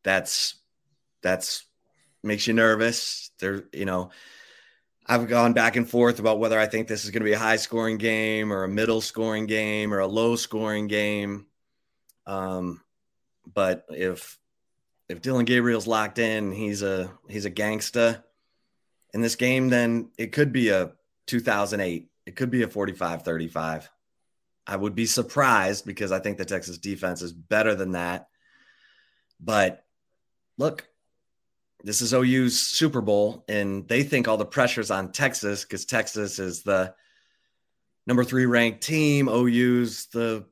that's 0.04 0.58
that's 1.22 1.66
makes 2.24 2.48
you 2.48 2.54
nervous. 2.54 3.32
There, 3.40 3.64
you 3.74 3.86
know, 3.86 4.12
I've 5.06 5.28
gone 5.28 5.54
back 5.54 5.76
and 5.76 5.90
forth 5.90 6.20
about 6.20 6.40
whether 6.40 6.60
I 6.60 6.68
think 6.68 6.88
this 6.88 7.04
is 7.04 7.12
going 7.12 7.22
to 7.22 7.30
be 7.30 7.34
a 7.34 7.40
high 7.40 7.56
scoring 7.56 7.98
game 7.98 8.54
or 8.54 8.64
a 8.64 8.70
middle 8.70 9.02
scoring 9.02 9.48
game 9.48 9.94
or 9.94 10.00
a 10.00 10.08
low 10.08 10.36
scoring 10.36 10.88
game. 10.88 11.48
Um, 12.26 12.82
but 13.52 13.86
if 13.90 14.38
if 15.10 15.22
Dillon 15.22 15.46
Gabriel's 15.46 15.88
locked 15.88 16.20
in, 16.20 16.52
he's 16.52 16.84
a 16.84 17.12
he's 17.28 17.46
a 17.46 17.52
gangsta 17.52 18.24
in 19.14 19.22
this 19.22 19.36
game, 19.36 19.70
then 19.70 20.12
it 20.18 20.32
could 20.32 20.54
be 20.54 20.70
a 20.70 20.92
2008. 21.26 22.10
It 22.28 22.36
could 22.36 22.52
be 22.52 22.62
a 22.62 22.68
45-35. 22.68 23.88
I 24.68 24.76
would 24.76 24.94
be 24.94 25.08
surprised 25.08 25.84
because 25.84 26.12
I 26.12 26.20
think 26.20 26.38
the 26.38 26.46
Texas 26.46 26.78
defense 26.78 27.24
is 27.24 27.34
better 27.34 27.74
than 27.74 27.94
that. 27.94 28.28
But 29.40 29.84
look, 30.60 30.88
this 31.84 32.02
is 32.02 32.14
OU's 32.14 32.60
Super 32.60 33.02
Bowl, 33.02 33.46
and 33.48 33.88
they 33.88 34.04
think 34.04 34.28
all 34.28 34.38
the 34.38 34.46
pressure's 34.46 34.92
on 34.92 35.12
Texas 35.12 35.64
because 35.64 35.86
Texas 35.86 36.38
is 36.38 36.62
the 36.62 36.94
number 38.06 38.24
three 38.24 38.46
ranked 38.46 38.82
team. 38.82 39.28
OU's 39.28 40.06
the 40.08 40.46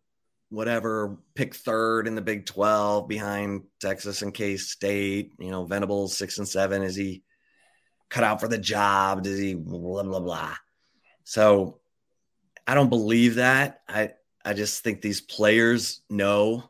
whatever 0.50 1.18
pick 1.36 1.56
third 1.56 2.08
in 2.08 2.16
the 2.16 2.22
Big 2.22 2.46
12 2.46 3.08
behind 3.08 3.64
Texas 3.80 4.22
and 4.22 4.34
K 4.34 4.58
State. 4.58 5.34
You 5.40 5.52
know, 5.52 5.66
Venables 5.66 6.18
six 6.18 6.38
and 6.38 6.48
seven. 6.48 6.84
Is 6.84 6.96
he 6.96 7.24
cut 8.10 8.24
out 8.24 8.40
for 8.40 8.48
the 8.48 8.58
job? 8.58 9.24
Does 9.24 9.40
he 9.40 9.54
blah 9.54 10.04
blah 10.04 10.20
blah? 10.20 10.56
So 11.24 11.80
I 12.66 12.74
don't 12.74 12.90
believe 12.90 13.36
that. 13.36 13.82
I 13.88 14.12
I 14.46 14.54
just 14.54 14.84
think 14.84 15.02
these 15.02 15.22
players 15.22 16.02
know 16.10 16.70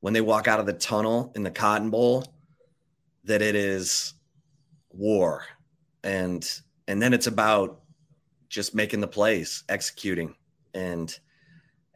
when 0.00 0.12
they 0.12 0.20
walk 0.20 0.48
out 0.48 0.60
of 0.60 0.66
the 0.66 0.72
tunnel 0.72 1.32
in 1.34 1.42
the 1.42 1.50
Cotton 1.50 1.90
Bowl 1.90 2.24
that 3.24 3.42
it 3.42 3.54
is 3.54 4.14
war 4.90 5.44
and 6.04 6.60
and 6.88 7.02
then 7.02 7.12
it's 7.12 7.26
about 7.26 7.82
just 8.48 8.74
making 8.74 9.00
the 9.00 9.08
plays 9.08 9.64
executing 9.68 10.34
and 10.72 11.18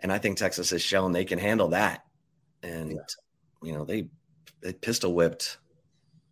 and 0.01 0.13
i 0.13 0.19
think 0.19 0.37
texas 0.37 0.71
has 0.71 0.83
shown 0.83 1.13
they 1.13 1.25
can 1.25 1.39
handle 1.39 1.69
that. 1.69 2.05
And 2.63 2.93
yeah. 2.93 2.99
you 3.63 3.73
know 3.73 3.85
they 3.85 4.09
they 4.61 4.73
pistol 4.73 5.15
whipped 5.15 5.59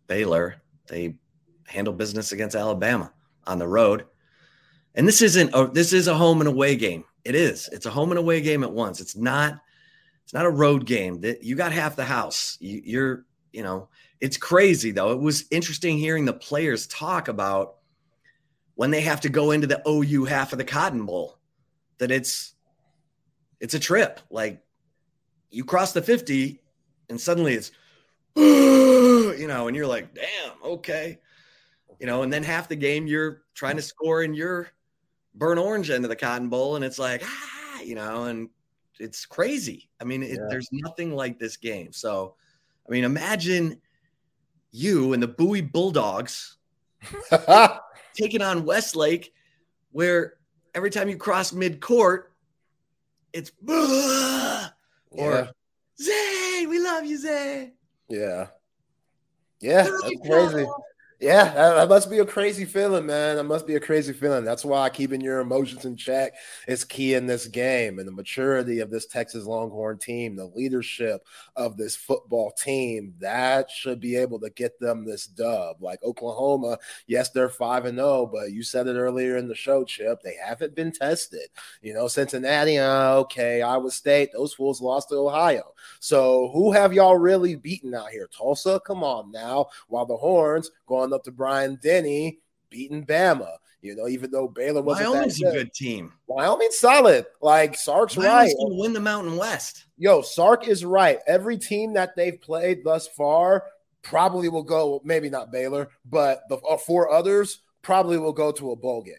baylor. 0.07 0.61
They 0.87 1.15
handled 1.65 1.97
business 1.97 2.31
against 2.31 2.55
alabama 2.55 3.11
on 3.45 3.59
the 3.59 3.67
road. 3.67 4.05
And 4.95 5.07
this 5.07 5.21
isn't 5.21 5.51
a, 5.53 5.67
this 5.67 5.93
is 5.93 6.07
a 6.07 6.15
home 6.15 6.41
and 6.41 6.47
away 6.47 6.75
game. 6.75 7.05
It 7.23 7.35
is. 7.35 7.69
It's 7.71 7.85
a 7.85 7.91
home 7.91 8.11
and 8.11 8.19
away 8.19 8.41
game 8.41 8.63
at 8.63 8.71
once. 8.71 9.01
It's 9.01 9.15
not 9.15 9.59
it's 10.23 10.33
not 10.33 10.45
a 10.45 10.51
road 10.51 10.85
game. 10.85 11.21
That 11.21 11.43
you 11.43 11.55
got 11.55 11.71
half 11.71 11.95
the 11.95 12.05
house. 12.05 12.57
You, 12.59 12.81
you're 12.83 13.25
you 13.51 13.63
know 13.63 13.89
it's 14.19 14.37
crazy 14.37 14.91
though. 14.91 15.11
It 15.11 15.19
was 15.19 15.45
interesting 15.51 15.97
hearing 15.97 16.25
the 16.25 16.33
players 16.33 16.87
talk 16.87 17.27
about 17.27 17.75
when 18.75 18.91
they 18.91 19.01
have 19.01 19.21
to 19.21 19.29
go 19.29 19.51
into 19.51 19.67
the 19.67 19.81
OU 19.87 20.25
half 20.25 20.51
of 20.51 20.57
the 20.57 20.63
Cotton 20.63 21.05
Bowl 21.05 21.37
that 21.97 22.11
it's 22.11 22.53
it's 23.59 23.73
a 23.73 23.79
trip. 23.79 24.19
Like 24.29 24.61
you 25.49 25.63
cross 25.63 25.93
the 25.93 26.01
50 26.01 26.61
and 27.09 27.19
suddenly 27.19 27.53
it's 27.53 27.71
you 28.35 29.47
know, 29.47 29.67
and 29.67 29.75
you're 29.75 29.87
like, 29.87 30.13
"Damn, 30.13 30.63
okay." 30.63 31.19
You 31.99 32.07
know, 32.07 32.23
and 32.23 32.31
then 32.31 32.43
half 32.43 32.69
the 32.69 32.75
game 32.75 33.07
you're 33.07 33.41
trying 33.53 33.75
to 33.75 33.81
score 33.81 34.23
in 34.23 34.33
your 34.33 34.69
burn 35.35 35.57
orange 35.57 35.89
end 35.89 36.05
of 36.05 36.09
the 36.09 36.15
Cotton 36.15 36.49
Bowl 36.49 36.75
and 36.75 36.85
it's 36.85 36.99
like, 36.99 37.23
ah, 37.25 37.81
you 37.81 37.95
know, 37.95 38.25
and 38.25 38.49
it's 38.99 39.25
crazy. 39.25 39.89
I 39.99 40.03
mean, 40.03 40.23
it, 40.23 40.31
yeah. 40.31 40.47
there's 40.49 40.69
nothing 40.71 41.15
like 41.15 41.39
this 41.39 41.57
game. 41.57 41.91
So, 41.91 42.35
I 42.87 42.91
mean, 42.91 43.03
imagine 43.03 43.81
you 44.71 45.13
and 45.13 45.23
the 45.23 45.27
Bowie 45.27 45.61
Bulldogs 45.61 46.57
taking 48.13 48.41
on 48.41 48.65
Westlake, 48.65 49.33
where 49.91 50.35
every 50.75 50.89
time 50.89 51.09
you 51.09 51.17
cross 51.17 51.53
mid 51.53 51.79
court, 51.79 52.28
it's 53.33 53.51
yeah. 53.67 54.69
or 55.11 55.49
Zay, 56.01 56.65
we 56.67 56.79
love 56.79 57.05
you, 57.05 57.17
Zay. 57.17 57.73
Yeah. 58.07 58.47
Yeah, 59.61 59.83
that's 59.83 60.27
crazy. 60.27 60.65
Yeah, 61.21 61.53
that, 61.53 61.89
must 61.89 62.09
be 62.09 62.19
a 62.19 62.25
crazy 62.25 62.63
feeling, 62.63 63.05
man. 63.05 63.35
That 63.35 63.43
must 63.43 63.67
be 63.67 63.75
a 63.75 63.79
crazy 63.79 64.13
feeling. 64.13 64.45
That's 64.45 64.63
why 64.63 64.89
keeping 64.89 65.19
your 65.19 65.41
emotions 65.41 65.83
in 65.83 65.97
check 65.97 66.31
is 66.65 66.85
key 66.85 67.15
in 67.15 67.27
this 67.27 67.45
game 67.45 67.99
and 67.99 68.07
the 68.07 68.11
maturity 68.13 68.79
of 68.79 68.89
this 68.89 69.05
Texas 69.05 69.43
Longhorn 69.43 69.97
team, 69.97 70.37
the 70.37 70.45
leadership 70.45 71.27
of 71.57 71.75
this 71.75 71.93
football 71.93 72.51
team. 72.51 73.13
That 73.19 73.69
should 73.69 73.99
be 73.99 74.15
able 74.15 74.39
to 74.39 74.49
get 74.51 74.79
them 74.79 75.03
this 75.03 75.27
dub. 75.27 75.81
Like 75.81 76.01
Oklahoma, 76.03 76.77
yes, 77.05 77.31
they're 77.31 77.49
5 77.49 77.83
and 77.83 77.97
0, 77.97 78.29
but 78.31 78.53
you 78.53 78.63
said 78.63 78.87
it 78.87 78.95
earlier 78.95 79.35
in 79.35 79.49
the 79.49 79.55
show, 79.55 79.83
Chip. 79.83 80.21
They 80.21 80.37
haven't 80.41 80.73
been 80.73 80.93
tested. 80.93 81.49
You 81.81 81.95
know, 81.95 82.07
Cincinnati, 82.07 82.77
uh, 82.77 83.15
okay, 83.15 83.61
Iowa 83.61 83.91
State, 83.91 84.29
those 84.31 84.53
fools 84.53 84.79
lost 84.79 85.09
to 85.09 85.15
Ohio. 85.15 85.73
So 85.99 86.49
who 86.53 86.71
have 86.71 86.93
y'all 86.93 87.17
really 87.17 87.55
beaten 87.55 87.93
out 87.93 88.09
here? 88.09 88.29
Tulsa, 88.33 88.79
come 88.87 89.03
on 89.03 89.33
now. 89.33 89.67
While 89.89 90.05
the 90.05 90.15
Horns 90.15 90.71
going 90.87 91.08
up 91.13 91.23
to 91.23 91.31
Bryant-Denny, 91.31 92.39
beating 92.69 93.05
Bama. 93.05 93.55
You 93.81 93.95
know, 93.95 94.09
even 94.09 94.29
though 94.29 94.49
Baylor 94.49 94.81
wasn't 94.81 95.11
Wyoming's 95.11 95.37
that 95.37 95.45
good. 95.45 95.55
a 95.55 95.63
good 95.63 95.73
team. 95.73 96.11
Wyoming's 96.27 96.77
solid. 96.77 97.25
Like 97.41 97.77
Sark's 97.77 98.17
Wyoming's 98.17 98.53
right. 98.53 98.55
Gonna 98.61 98.75
win 98.75 98.91
the 98.91 98.99
Mountain 98.99 99.37
West. 99.37 99.85
Yo, 99.97 100.21
Sark 100.21 100.67
is 100.67 100.83
right. 100.83 101.19
Every 101.25 101.57
team 101.57 101.93
that 101.93 102.15
they've 102.15 102.41
played 102.41 102.83
thus 102.83 103.07
far 103.07 103.63
probably 104.01 104.49
will 104.49 104.63
go. 104.63 105.01
Maybe 105.05 105.29
not 105.29 105.51
Baylor, 105.51 105.89
but 106.03 106.41
the 106.49 106.57
uh, 106.57 106.75
four 106.75 107.09
others 107.09 107.61
probably 107.81 108.17
will 108.17 108.33
go 108.33 108.51
to 108.51 108.71
a 108.71 108.75
bowl 108.75 109.01
game. 109.01 109.15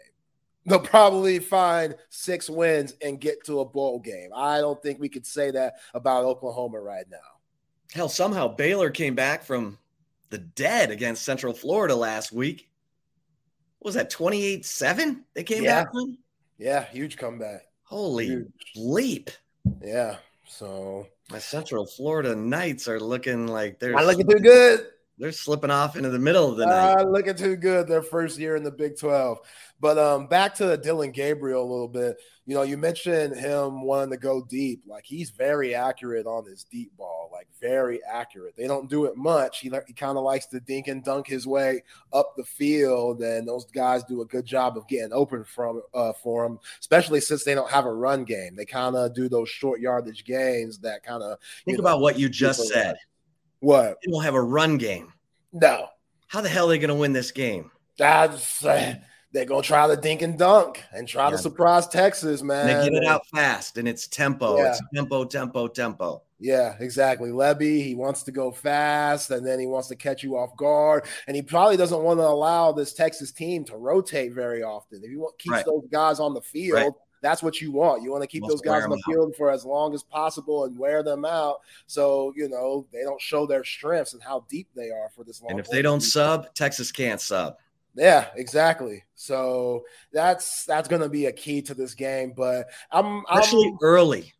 They'll 0.66 0.78
probably 0.78 1.38
find 1.38 1.94
six 2.10 2.50
wins 2.50 2.94
and 3.02 3.18
get 3.18 3.42
to 3.46 3.60
a 3.60 3.64
bowl 3.64 3.98
game. 3.98 4.28
I 4.36 4.58
don't 4.58 4.80
think 4.82 5.00
we 5.00 5.08
could 5.08 5.24
say 5.24 5.50
that 5.52 5.76
about 5.94 6.24
Oklahoma 6.24 6.80
right 6.80 7.06
now. 7.10 7.16
Hell, 7.92 8.10
somehow 8.10 8.46
Baylor 8.46 8.90
came 8.90 9.14
back 9.14 9.42
from 9.42 9.78
the 10.30 10.38
dead 10.38 10.90
against 10.90 11.24
Central 11.24 11.52
Florida 11.52 11.94
last 11.94 12.32
week. 12.32 12.70
What 13.78 13.88
was 13.88 13.94
that 13.94 14.10
28 14.10 14.64
7? 14.64 15.24
They 15.34 15.42
came 15.42 15.64
yeah. 15.64 15.82
back 15.82 15.92
from? 15.92 16.18
Yeah, 16.58 16.84
huge 16.84 17.16
comeback. 17.16 17.62
Holy 17.84 18.26
huge. 18.26 18.72
bleep. 18.76 19.30
Yeah. 19.82 20.16
So 20.46 21.06
my 21.30 21.38
Central 21.38 21.86
Florida 21.86 22.34
Knights 22.34 22.88
are 22.88 23.00
looking 23.00 23.46
like 23.46 23.78
they're 23.78 23.92
not 23.92 24.06
looking 24.06 24.28
too 24.28 24.40
good. 24.40 24.86
They're 25.20 25.32
slipping 25.32 25.70
off 25.70 25.96
into 25.96 26.08
the 26.08 26.18
middle 26.18 26.50
of 26.50 26.56
the 26.56 26.64
night. 26.64 26.94
Uh, 26.94 27.02
looking 27.04 27.34
too 27.34 27.54
good 27.54 27.86
their 27.86 28.00
first 28.00 28.38
year 28.38 28.56
in 28.56 28.62
the 28.62 28.70
Big 28.70 28.98
12. 28.98 29.38
But 29.78 29.98
um, 29.98 30.28
back 30.28 30.54
to 30.56 30.78
Dillon 30.78 31.10
Gabriel 31.10 31.62
a 31.62 31.70
little 31.70 31.88
bit. 31.88 32.16
You 32.46 32.54
know, 32.54 32.62
you 32.62 32.78
mentioned 32.78 33.36
him 33.36 33.82
wanting 33.82 34.12
to 34.12 34.16
go 34.16 34.42
deep. 34.42 34.82
Like 34.86 35.04
he's 35.04 35.28
very 35.28 35.74
accurate 35.74 36.26
on 36.26 36.46
his 36.46 36.64
deep 36.64 36.96
ball, 36.96 37.28
like 37.30 37.48
very 37.60 38.00
accurate. 38.02 38.56
They 38.56 38.66
don't 38.66 38.88
do 38.88 39.04
it 39.04 39.16
much. 39.16 39.60
He, 39.60 39.70
he 39.86 39.92
kind 39.92 40.16
of 40.16 40.24
likes 40.24 40.46
to 40.46 40.60
dink 40.60 40.88
and 40.88 41.04
dunk 41.04 41.26
his 41.26 41.46
way 41.46 41.82
up 42.14 42.34
the 42.36 42.44
field, 42.44 43.20
and 43.20 43.46
those 43.46 43.66
guys 43.66 44.02
do 44.04 44.22
a 44.22 44.26
good 44.26 44.46
job 44.46 44.78
of 44.78 44.88
getting 44.88 45.12
open 45.12 45.44
from 45.44 45.82
uh, 45.92 46.14
for 46.14 46.46
him, 46.46 46.58
especially 46.80 47.20
since 47.20 47.44
they 47.44 47.54
don't 47.54 47.70
have 47.70 47.84
a 47.84 47.92
run 47.92 48.24
game. 48.24 48.56
They 48.56 48.64
kind 48.64 48.96
of 48.96 49.14
do 49.14 49.28
those 49.28 49.50
short 49.50 49.80
yardage 49.80 50.24
games 50.24 50.78
that 50.78 51.04
kind 51.04 51.22
of 51.22 51.38
think 51.66 51.78
know, 51.78 51.82
about 51.82 52.00
what 52.00 52.18
you 52.18 52.30
just 52.30 52.68
said. 52.68 52.96
What? 53.60 53.98
They 54.04 54.10
don't 54.10 54.24
have 54.24 54.34
a 54.34 54.42
run 54.42 54.78
game. 54.78 55.12
No. 55.52 55.88
How 56.28 56.40
the 56.40 56.48
hell 56.48 56.66
are 56.66 56.68
they 56.70 56.78
going 56.78 56.88
to 56.88 56.94
win 56.94 57.12
this 57.12 57.30
game? 57.30 57.70
That's. 57.98 58.64
Uh, 58.64 58.94
they're 59.32 59.44
gonna 59.44 59.62
try 59.62 59.86
to 59.86 59.96
dink 59.96 60.22
and 60.22 60.36
dunk 60.36 60.82
and 60.92 61.06
try 61.06 61.26
yeah. 61.26 61.30
to 61.30 61.38
surprise 61.38 61.86
Texas, 61.86 62.42
man. 62.42 62.68
And 62.68 62.80
they 62.80 62.90
get 62.90 63.02
it 63.02 63.06
out 63.06 63.26
fast 63.28 63.78
and 63.78 63.86
it's 63.86 64.08
tempo. 64.08 64.56
Yeah. 64.56 64.70
It's 64.70 64.82
tempo, 64.92 65.24
tempo, 65.24 65.68
tempo. 65.68 66.22
Yeah, 66.40 66.74
exactly. 66.80 67.30
Lebby, 67.30 67.84
he 67.84 67.94
wants 67.94 68.22
to 68.24 68.32
go 68.32 68.50
fast 68.50 69.30
and 69.30 69.46
then 69.46 69.60
he 69.60 69.66
wants 69.66 69.88
to 69.88 69.96
catch 69.96 70.22
you 70.22 70.36
off 70.36 70.56
guard. 70.56 71.04
And 71.26 71.36
he 71.36 71.42
probably 71.42 71.76
doesn't 71.76 72.02
want 72.02 72.18
to 72.18 72.26
allow 72.26 72.72
this 72.72 72.94
Texas 72.94 73.30
team 73.30 73.62
to 73.66 73.76
rotate 73.76 74.32
very 74.32 74.62
often. 74.62 75.02
If 75.04 75.10
he 75.10 75.16
keeps 75.38 75.52
right. 75.52 75.64
those 75.66 75.86
guys 75.92 76.18
on 76.18 76.32
the 76.32 76.40
field, 76.40 76.74
right. 76.76 76.92
That's 77.22 77.42
what 77.42 77.60
you 77.60 77.70
want. 77.72 78.02
You 78.02 78.10
want 78.10 78.22
to 78.22 78.26
keep 78.26 78.44
those 78.46 78.62
guys 78.62 78.84
on 78.84 78.90
the 78.90 78.96
out. 78.96 79.02
field 79.06 79.36
for 79.36 79.50
as 79.50 79.64
long 79.64 79.94
as 79.94 80.02
possible 80.02 80.64
and 80.64 80.78
wear 80.78 81.02
them 81.02 81.24
out. 81.24 81.60
So, 81.86 82.32
you 82.36 82.48
know, 82.48 82.86
they 82.92 83.02
don't 83.02 83.20
show 83.20 83.46
their 83.46 83.62
strengths 83.64 84.14
and 84.14 84.22
how 84.22 84.46
deep 84.48 84.68
they 84.74 84.90
are 84.90 85.10
for 85.14 85.24
this 85.24 85.42
long. 85.42 85.50
And 85.50 85.60
if 85.60 85.68
they 85.68 85.82
don't 85.82 86.00
sub, 86.00 86.54
Texas 86.54 86.90
can't 86.90 87.20
sub. 87.20 87.56
Yeah, 87.94 88.28
exactly. 88.36 89.04
So 89.14 89.84
that's 90.12 90.64
that's 90.64 90.88
going 90.88 91.02
to 91.02 91.08
be 91.08 91.26
a 91.26 91.32
key 91.32 91.60
to 91.62 91.74
this 91.74 91.94
game. 91.94 92.32
But 92.36 92.68
I'm 92.90 93.24
especially 93.30 93.68
I'm, 93.68 93.78
early, 93.82 94.32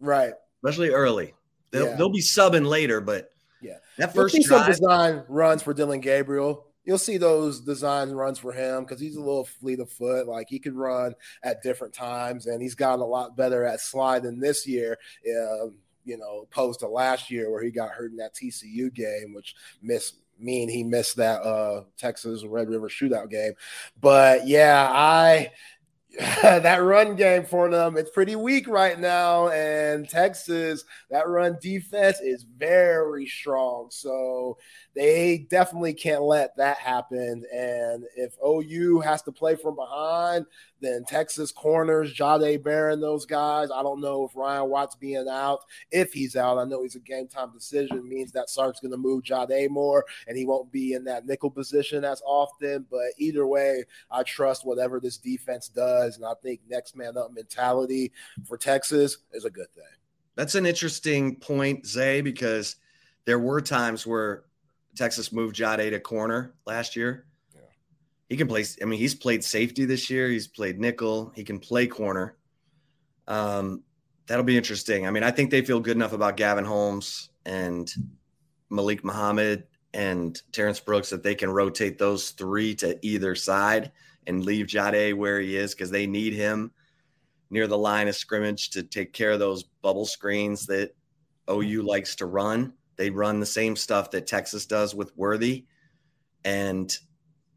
right? 0.00 0.32
Especially 0.62 0.90
early. 0.90 1.34
They'll 1.70 1.86
yeah. 1.86 1.96
they'll 1.96 2.08
be 2.08 2.22
subbing 2.22 2.66
later, 2.66 3.00
but 3.00 3.30
yeah, 3.60 3.78
that 3.98 4.14
1st 4.14 4.44
drive, 4.44 4.44
some 4.44 4.66
design 4.66 5.24
runs 5.28 5.62
for 5.62 5.74
Dillon 5.74 6.00
Gabriel. 6.00 6.66
You'll 6.84 6.98
see 6.98 7.16
those 7.16 7.60
design 7.60 8.10
runs 8.10 8.38
for 8.38 8.52
him 8.52 8.84
because 8.84 9.00
he's 9.00 9.16
a 9.16 9.20
little 9.20 9.44
fleet 9.44 9.80
of 9.80 9.90
foot. 9.90 10.26
Like 10.26 10.48
he 10.48 10.58
could 10.58 10.74
run 10.74 11.14
at 11.42 11.62
different 11.62 11.94
times, 11.94 12.46
and 12.46 12.60
he's 12.60 12.74
gotten 12.74 13.00
a 13.00 13.06
lot 13.06 13.36
better 13.36 13.64
at 13.64 13.80
sliding 13.80 14.38
this 14.40 14.66
year. 14.66 14.98
Um, 15.28 15.76
you 16.04 16.18
know, 16.18 16.40
opposed 16.42 16.80
to 16.80 16.88
last 16.88 17.30
year 17.30 17.50
where 17.50 17.62
he 17.62 17.70
got 17.70 17.90
hurt 17.90 18.10
in 18.10 18.18
that 18.18 18.34
TCU 18.34 18.92
game, 18.92 19.32
which 19.34 19.54
missed 19.82 20.16
mean 20.38 20.68
he 20.68 20.82
missed 20.82 21.16
that 21.16 21.40
uh 21.42 21.84
Texas 21.96 22.44
Red 22.44 22.68
River 22.68 22.88
shootout 22.88 23.30
game. 23.30 23.52
But 24.00 24.46
yeah, 24.46 24.90
I 24.92 25.52
that 26.42 26.76
run 26.76 27.16
game 27.16 27.44
for 27.44 27.68
them 27.68 27.96
it's 27.96 28.10
pretty 28.10 28.36
weak 28.36 28.68
right 28.68 29.00
now 29.00 29.48
and 29.48 30.08
texas 30.08 30.84
that 31.10 31.26
run 31.26 31.56
defense 31.60 32.20
is 32.20 32.44
very 32.56 33.26
strong 33.26 33.88
so 33.90 34.56
they 34.94 35.46
definitely 35.50 35.92
can't 35.92 36.22
let 36.22 36.56
that 36.56 36.78
happen 36.78 37.44
and 37.52 38.04
if 38.16 38.34
ou 38.44 39.00
has 39.00 39.22
to 39.22 39.32
play 39.32 39.56
from 39.56 39.74
behind 39.74 40.46
then 40.80 41.04
texas 41.04 41.50
corners 41.50 42.14
jahdae 42.14 42.62
barron 42.62 43.00
those 43.00 43.26
guys 43.26 43.70
i 43.74 43.82
don't 43.82 44.00
know 44.00 44.24
if 44.24 44.36
ryan 44.36 44.68
watts 44.68 44.94
being 44.94 45.26
out 45.28 45.60
if 45.90 46.12
he's 46.12 46.36
out 46.36 46.58
i 46.58 46.64
know 46.64 46.82
he's 46.82 46.96
a 46.96 47.00
game 47.00 47.26
time 47.26 47.52
decision 47.52 48.08
means 48.08 48.32
that 48.32 48.48
sark's 48.48 48.80
going 48.80 48.90
to 48.90 48.96
move 48.96 49.22
jahdae 49.22 49.68
more 49.68 50.04
and 50.28 50.36
he 50.36 50.44
won't 50.44 50.70
be 50.70 50.92
in 50.92 51.04
that 51.04 51.26
nickel 51.26 51.50
position 51.50 52.04
as 52.04 52.22
often 52.24 52.84
but 52.90 53.06
either 53.18 53.46
way 53.46 53.84
i 54.10 54.22
trust 54.22 54.64
whatever 54.64 55.00
this 55.00 55.18
defense 55.18 55.68
does. 55.68 56.16
And 56.16 56.24
I 56.24 56.34
think 56.42 56.60
next 56.68 56.96
man 56.96 57.16
up 57.16 57.32
mentality 57.32 58.12
for 58.46 58.56
Texas 58.56 59.18
is 59.32 59.44
a 59.44 59.50
good 59.50 59.72
thing. 59.74 59.84
That's 60.36 60.54
an 60.54 60.66
interesting 60.66 61.36
point, 61.36 61.86
Zay, 61.86 62.20
because 62.20 62.76
there 63.24 63.38
were 63.38 63.60
times 63.60 64.06
where 64.06 64.44
Texas 64.96 65.32
moved 65.32 65.56
Jahdae 65.56 65.90
to 65.90 66.00
corner 66.00 66.54
last 66.66 66.96
year. 66.96 67.26
Yeah. 67.54 67.60
He 68.28 68.36
can 68.36 68.48
play. 68.48 68.64
I 68.80 68.84
mean, 68.84 68.98
he's 68.98 69.14
played 69.14 69.44
safety 69.44 69.84
this 69.84 70.10
year. 70.10 70.28
He's 70.28 70.46
played 70.46 70.78
nickel. 70.78 71.32
He 71.34 71.44
can 71.44 71.58
play 71.58 71.86
corner. 71.86 72.36
Um, 73.26 73.82
that'll 74.26 74.44
be 74.44 74.56
interesting. 74.56 75.06
I 75.06 75.10
mean, 75.10 75.22
I 75.22 75.30
think 75.30 75.50
they 75.50 75.62
feel 75.62 75.80
good 75.80 75.96
enough 75.96 76.12
about 76.12 76.36
Gavin 76.36 76.64
Holmes 76.64 77.30
and 77.46 77.92
Malik 78.70 79.04
Muhammad 79.04 79.64
and 79.92 80.40
Terrance 80.52 80.80
Brooks 80.80 81.10
that 81.10 81.22
they 81.22 81.34
can 81.34 81.50
rotate 81.50 81.98
those 81.98 82.30
three 82.30 82.74
to 82.76 82.98
either 83.02 83.34
side 83.34 83.92
and 84.26 84.44
leave 84.44 84.66
Jahdae 84.66 85.14
where 85.14 85.40
he 85.40 85.56
is 85.56 85.74
because 85.74 85.90
they 85.90 86.06
need 86.06 86.32
him 86.32 86.72
near 87.50 87.66
the 87.66 87.78
line 87.78 88.08
of 88.08 88.16
scrimmage 88.16 88.70
to 88.70 88.82
take 88.82 89.12
care 89.12 89.32
of 89.32 89.38
those 89.38 89.62
bubble 89.62 90.06
screens 90.06 90.66
that 90.66 90.94
OU 91.50 91.82
likes 91.82 92.16
to 92.16 92.26
run. 92.26 92.72
They 92.96 93.10
run 93.10 93.40
the 93.40 93.46
same 93.46 93.76
stuff 93.76 94.10
that 94.12 94.26
Texas 94.26 94.66
does 94.66 94.94
with 94.94 95.16
Worthy. 95.16 95.64
And 96.44 96.96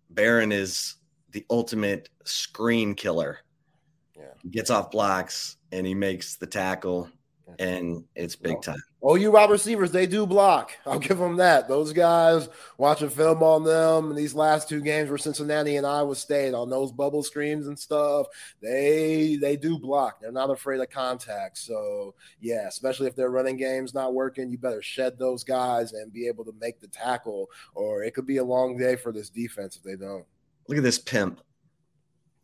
Barron 0.09 0.51
is 0.51 0.95
the 1.31 1.45
ultimate 1.49 2.09
screen 2.23 2.95
killer. 2.95 3.39
Yeah. 4.15 4.33
He 4.41 4.49
gets 4.49 4.69
off 4.69 4.91
blocks 4.91 5.57
and 5.71 5.85
he 5.85 5.93
makes 5.93 6.37
the 6.37 6.47
tackle 6.47 7.09
and 7.59 8.03
it's 8.15 8.35
big 8.35 8.61
time. 8.61 8.81
OU 9.05 9.31
wide 9.31 9.51
receivers, 9.51 9.91
they 9.91 10.07
do 10.07 10.25
block. 10.25 10.71
I'll 10.85 10.97
give 10.97 11.19
them 11.19 11.37
that. 11.37 11.67
Those 11.67 11.93
guys 11.93 12.49
watching 12.77 13.09
film 13.09 13.43
on 13.43 13.63
them 13.63 14.09
in 14.09 14.15
these 14.15 14.33
last 14.33 14.67
two 14.67 14.81
games 14.81 15.09
were 15.09 15.19
Cincinnati 15.19 15.75
and 15.75 15.85
Iowa 15.85 16.15
State 16.15 16.55
on 16.55 16.69
those 16.69 16.91
bubble 16.91 17.21
screens 17.21 17.67
and 17.67 17.77
stuff. 17.77 18.25
They 18.61 19.37
they 19.39 19.55
do 19.55 19.77
block. 19.77 20.19
They're 20.19 20.31
not 20.31 20.49
afraid 20.49 20.81
of 20.81 20.89
contact. 20.89 21.59
So 21.59 22.15
yeah, 22.41 22.67
especially 22.67 23.07
if 23.07 23.15
their 23.15 23.29
running 23.29 23.57
game's 23.57 23.93
not 23.93 24.15
working, 24.15 24.49
you 24.49 24.57
better 24.57 24.81
shed 24.81 25.19
those 25.19 25.43
guys 25.43 25.93
and 25.93 26.11
be 26.11 26.27
able 26.27 26.45
to 26.45 26.53
make 26.59 26.79
the 26.79 26.87
tackle, 26.87 27.49
or 27.75 28.03
it 28.03 28.15
could 28.15 28.25
be 28.25 28.37
a 28.37 28.43
long 28.43 28.77
day 28.77 28.95
for 28.95 29.11
this 29.11 29.29
defense 29.29 29.75
if 29.75 29.83
they 29.83 29.95
don't. 29.95 30.25
Look 30.67 30.79
at 30.79 30.83
this 30.83 30.99
pimp. 30.99 31.39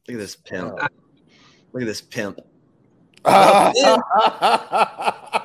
Look 0.08 0.16
at 0.16 0.20
this 0.20 0.36
pimp. 0.36 0.76
Oh. 0.78 0.88
Look 1.74 1.82
at 1.82 1.88
this 1.88 2.02
pimp. 2.02 2.39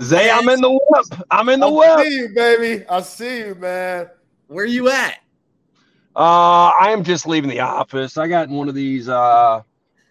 Zay, 0.00 0.30
I'm 0.30 0.48
in 0.48 0.60
the 0.60 0.70
whip. 0.70 1.24
I'm 1.30 1.48
in 1.48 1.60
the 1.60 1.68
I 1.68 1.96
whip. 1.96 2.06
see 2.06 2.16
you, 2.16 2.28
baby. 2.34 2.84
I 2.88 3.00
see 3.02 3.38
you, 3.38 3.54
man. 3.56 4.08
Where 4.46 4.64
you 4.64 4.88
at? 4.88 5.18
Uh, 6.14 6.72
I 6.78 6.90
am 6.90 7.02
just 7.04 7.26
leaving 7.26 7.50
the 7.50 7.60
office. 7.60 8.18
I 8.18 8.28
got 8.28 8.48
in 8.48 8.54
one 8.54 8.68
of 8.68 8.74
these 8.74 9.08
uh 9.08 9.62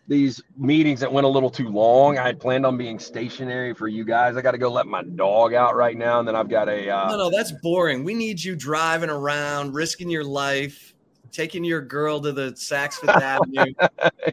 these 0.08 0.42
meetings 0.58 1.00
that 1.00 1.12
went 1.12 1.26
a 1.26 1.30
little 1.30 1.50
too 1.50 1.70
long. 1.70 2.18
I 2.18 2.26
had 2.26 2.40
planned 2.40 2.66
on 2.66 2.78
being 2.78 3.00
stationary 3.00 3.74
for 3.74 3.88
you 3.88 4.04
guys. 4.04 4.36
I 4.36 4.42
got 4.42 4.52
to 4.52 4.58
go 4.58 4.70
let 4.70 4.88
my 4.88 5.04
dog 5.04 5.54
out 5.54 5.76
right 5.76 5.96
now, 5.96 6.20
and 6.20 6.28
then 6.28 6.36
I've 6.36 6.50
got 6.50 6.68
a. 6.68 6.90
Uh, 6.90 7.12
no, 7.12 7.18
no, 7.18 7.30
that's 7.30 7.54
boring. 7.64 8.04
We 8.04 8.14
need 8.14 8.44
you 8.44 8.56
driving 8.56 9.10
around, 9.10 9.74
risking 9.74 10.10
your 10.10 10.26
life, 10.26 10.96
taking 11.32 11.64
your 11.64 11.82
girl 11.82 12.20
to 12.20 12.32
the 12.32 12.52
Saks 12.54 12.96
Fifth 12.96 13.10
Avenue. 13.22 13.74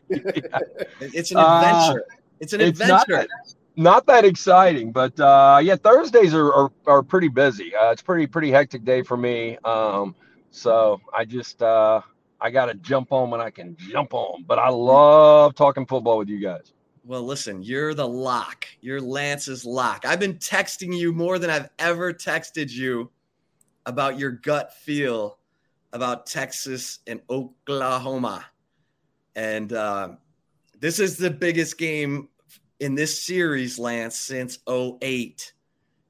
yeah. 0.09 0.59
It's 1.01 1.31
an 1.31 1.39
adventure. 1.39 2.05
Uh, 2.11 2.15
it's 2.41 2.53
an 2.55 2.61
it's 2.61 2.81
adventure. 2.81 3.13
Not, 3.13 3.29
not 3.79 4.07
that 4.07 4.25
exciting, 4.25 4.91
but 4.91 5.19
uh, 5.21 5.61
yeah, 5.63 5.77
Thursdays 5.77 6.35
are, 6.35 6.53
are, 6.53 6.73
are 6.87 7.03
pretty 7.03 7.29
busy. 7.29 7.73
Uh, 7.75 7.93
it's 7.93 8.03
pretty 8.03 8.27
pretty 8.27 8.51
hectic 8.51 8.85
day 8.85 9.03
for 9.03 9.17
me. 9.17 9.57
Um, 9.65 10.17
so 10.51 11.01
I 11.17 11.25
just 11.25 11.63
uh, 11.63 12.01
I 12.41 12.51
got 12.51 12.67
to 12.67 12.75
jump 12.75 13.13
on 13.13 13.31
when 13.31 13.41
I 13.41 13.51
can 13.51 13.77
jump 13.79 14.15
on. 14.15 14.43
But 14.43 14.59
I 14.59 14.69
love 14.69 15.55
talking 15.55 15.87
football 15.87 16.19
with 16.19 16.29
you 16.29 16.41
guys. 16.41 16.73
Well, 17.05 17.23
listen, 17.23 17.63
you're 17.63 17.95
the 17.95 18.07
lock. 18.07 18.67
You're 18.81 19.01
Lance's 19.01 19.65
lock. 19.65 20.05
I've 20.05 20.21
been 20.21 20.35
texting 20.35 20.95
you 20.95 21.13
more 21.13 21.39
than 21.39 21.49
I've 21.49 21.71
ever 21.79 22.13
texted 22.13 22.71
you 22.71 23.11
about 23.87 24.19
your 24.19 24.33
gut 24.33 24.75
feel 24.75 25.39
about 25.93 26.27
Texas 26.27 26.99
and 27.07 27.21
Oklahoma. 27.31 28.45
And 29.37 29.73
uh, 29.73 30.11
this 30.81 30.99
is 30.99 31.17
the 31.17 31.31
biggest 31.31 31.79
game 31.79 32.29
in 32.81 32.95
this 32.95 33.21
series, 33.21 33.79
Lance, 33.79 34.19
since 34.19 34.59
08 34.69 35.53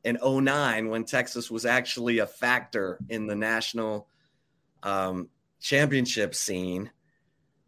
and 0.04 0.18
09 0.24 0.88
when 0.88 1.04
Texas 1.04 1.50
was 1.50 1.66
actually 1.66 2.18
a 2.18 2.26
factor 2.26 2.98
in 3.09 3.26
the 3.26 3.35
national 3.35 4.09
um, 4.83 5.28
championship 5.61 6.35
scene. 6.35 6.90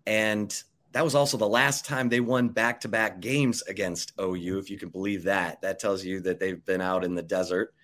And 0.06 0.62
that 0.92 1.04
was 1.04 1.14
also 1.14 1.36
the 1.36 1.48
last 1.48 1.84
time 1.84 2.08
they 2.08 2.20
won 2.20 2.48
back 2.48 2.80
to 2.80 2.88
back 2.88 3.20
games 3.20 3.62
against 3.62 4.12
OU, 4.20 4.58
if 4.58 4.70
you 4.70 4.78
can 4.78 4.88
believe 4.88 5.24
that. 5.24 5.60
That 5.62 5.78
tells 5.78 6.04
you 6.04 6.20
that 6.20 6.40
they've 6.40 6.64
been 6.64 6.80
out 6.80 7.04
in 7.04 7.14
the 7.14 7.22
desert. 7.22 7.74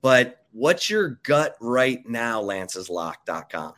But 0.00 0.44
what's 0.52 0.90
your 0.90 1.20
gut 1.22 1.56
right 1.60 2.06
now, 2.08 2.42
lanceslock.com? 2.42 3.74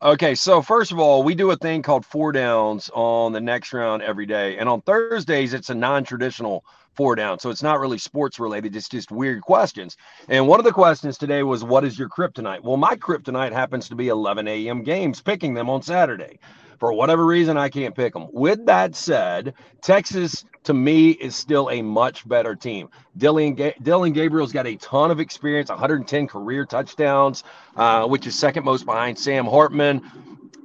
Okay, 0.00 0.36
so 0.36 0.62
first 0.62 0.92
of 0.92 1.00
all, 1.00 1.24
we 1.24 1.34
do 1.34 1.50
a 1.50 1.56
thing 1.56 1.82
called 1.82 2.06
four 2.06 2.30
downs 2.30 2.88
on 2.94 3.32
the 3.32 3.40
next 3.40 3.72
round 3.72 4.00
every 4.00 4.26
day. 4.26 4.56
And 4.56 4.68
on 4.68 4.80
Thursdays, 4.82 5.52
it's 5.54 5.70
a 5.70 5.74
non 5.74 6.04
traditional 6.04 6.64
four 6.94 7.16
down. 7.16 7.40
So 7.40 7.50
it's 7.50 7.64
not 7.64 7.80
really 7.80 7.98
sports 7.98 8.38
related, 8.38 8.76
it's 8.76 8.88
just 8.88 9.10
weird 9.10 9.42
questions. 9.42 9.96
And 10.28 10.46
one 10.46 10.60
of 10.60 10.64
the 10.64 10.70
questions 10.70 11.18
today 11.18 11.42
was, 11.42 11.64
What 11.64 11.84
is 11.84 11.98
your 11.98 12.08
kryptonite? 12.08 12.62
Well, 12.62 12.76
my 12.76 12.94
kryptonite 12.94 13.50
happens 13.50 13.88
to 13.88 13.96
be 13.96 14.06
11 14.06 14.46
a.m. 14.46 14.84
games, 14.84 15.20
picking 15.20 15.54
them 15.54 15.68
on 15.68 15.82
Saturday. 15.82 16.38
For 16.78 16.92
whatever 16.92 17.26
reason, 17.26 17.56
I 17.56 17.68
can't 17.68 17.94
pick 17.94 18.12
them. 18.12 18.28
With 18.32 18.66
that 18.66 18.94
said, 18.94 19.54
Texas 19.82 20.44
to 20.64 20.74
me 20.74 21.10
is 21.10 21.34
still 21.34 21.70
a 21.70 21.82
much 21.82 22.28
better 22.28 22.54
team. 22.54 22.88
Dillon, 23.16 23.56
Dillon 23.82 24.12
Gabriel's 24.12 24.52
got 24.52 24.66
a 24.66 24.76
ton 24.76 25.10
of 25.10 25.18
experience, 25.18 25.70
110 25.70 26.28
career 26.28 26.64
touchdowns, 26.64 27.42
uh, 27.76 28.06
which 28.06 28.26
is 28.26 28.38
second 28.38 28.64
most 28.64 28.86
behind 28.86 29.18
Sam 29.18 29.46
Hartman. 29.46 30.02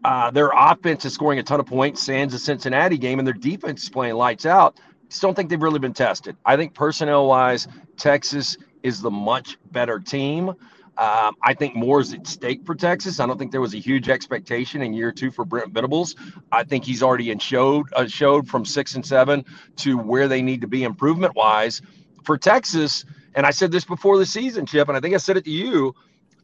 Uh, 0.03 0.29
their 0.31 0.51
offense 0.53 1.05
is 1.05 1.13
scoring 1.13 1.39
a 1.39 1.43
ton 1.43 1.59
of 1.59 1.65
points, 1.65 2.03
sans 2.03 2.31
the 2.31 2.39
Cincinnati 2.39 2.97
game, 2.97 3.19
and 3.19 3.27
their 3.27 3.33
defense 3.33 3.83
is 3.83 3.89
playing 3.89 4.15
lights 4.15 4.45
out. 4.45 4.77
Just 5.09 5.21
don't 5.21 5.33
think 5.33 5.49
they've 5.49 5.61
really 5.61 5.79
been 5.79 5.93
tested. 5.93 6.35
I 6.45 6.57
think 6.57 6.73
personnel 6.73 7.27
wise, 7.27 7.67
Texas 7.97 8.57
is 8.83 9.01
the 9.01 9.11
much 9.11 9.57
better 9.71 9.99
team. 9.99 10.53
Um, 10.97 11.35
I 11.41 11.55
think 11.55 11.75
more 11.75 12.01
is 12.01 12.13
at 12.13 12.27
stake 12.27 12.65
for 12.65 12.75
Texas. 12.75 13.19
I 13.19 13.25
don't 13.25 13.39
think 13.39 13.51
there 13.51 13.61
was 13.61 13.73
a 13.73 13.79
huge 13.79 14.09
expectation 14.09 14.81
in 14.83 14.93
year 14.93 15.11
two 15.11 15.31
for 15.31 15.43
Brent 15.43 15.73
Venables. 15.73 16.15
I 16.51 16.63
think 16.63 16.85
he's 16.85 17.01
already 17.01 17.31
in 17.31 17.39
showed 17.39 17.87
uh, 17.93 18.05
showed 18.05 18.47
from 18.47 18.63
six 18.63 18.93
and 18.93 19.05
seven 19.05 19.43
to 19.77 19.97
where 19.97 20.27
they 20.27 20.41
need 20.41 20.61
to 20.61 20.67
be 20.67 20.83
improvement 20.83 21.35
wise 21.35 21.81
for 22.23 22.37
Texas. 22.37 23.05
And 23.35 23.45
I 23.45 23.51
said 23.51 23.71
this 23.71 23.85
before 23.85 24.19
the 24.19 24.25
season, 24.25 24.67
Chip, 24.67 24.87
and 24.87 24.95
I 24.95 24.99
think 24.99 25.15
I 25.15 25.17
said 25.17 25.37
it 25.37 25.45
to 25.45 25.51
you. 25.51 25.95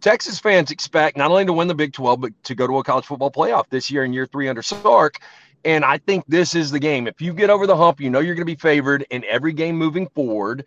Texas 0.02 0.40
fans 0.40 0.72
expect 0.72 1.18
not 1.18 1.30
only 1.30 1.46
to 1.46 1.54
win 1.54 1.68
the 1.68 1.76
Big 1.76 1.94
12, 1.94 2.22
but 2.22 2.44
to 2.46 2.56
go 2.56 2.66
to 2.66 2.78
a 2.78 2.84
college 2.84 3.06
football 3.06 3.30
playoff 3.30 3.66
this 3.70 3.92
year 3.92 4.04
in 4.04 4.14
year 4.14 4.26
three 4.26 4.48
under 4.48 4.62
Sark. 4.62 5.18
And 5.66 5.84
I 5.84 5.98
think 5.98 6.24
this 6.28 6.56
is 6.56 6.72
the 6.72 6.80
game. 6.80 7.06
If 7.06 7.22
you 7.22 7.34
get 7.34 7.50
over 7.50 7.68
the 7.68 7.76
hump, 7.76 8.00
you 8.00 8.10
know 8.10 8.20
you're 8.20 8.36
going 8.36 8.48
to 8.48 8.54
be 8.54 8.60
favored 8.60 9.06
in 9.10 9.26
every 9.26 9.52
game 9.52 9.76
moving 9.76 10.08
forward. 10.08 10.66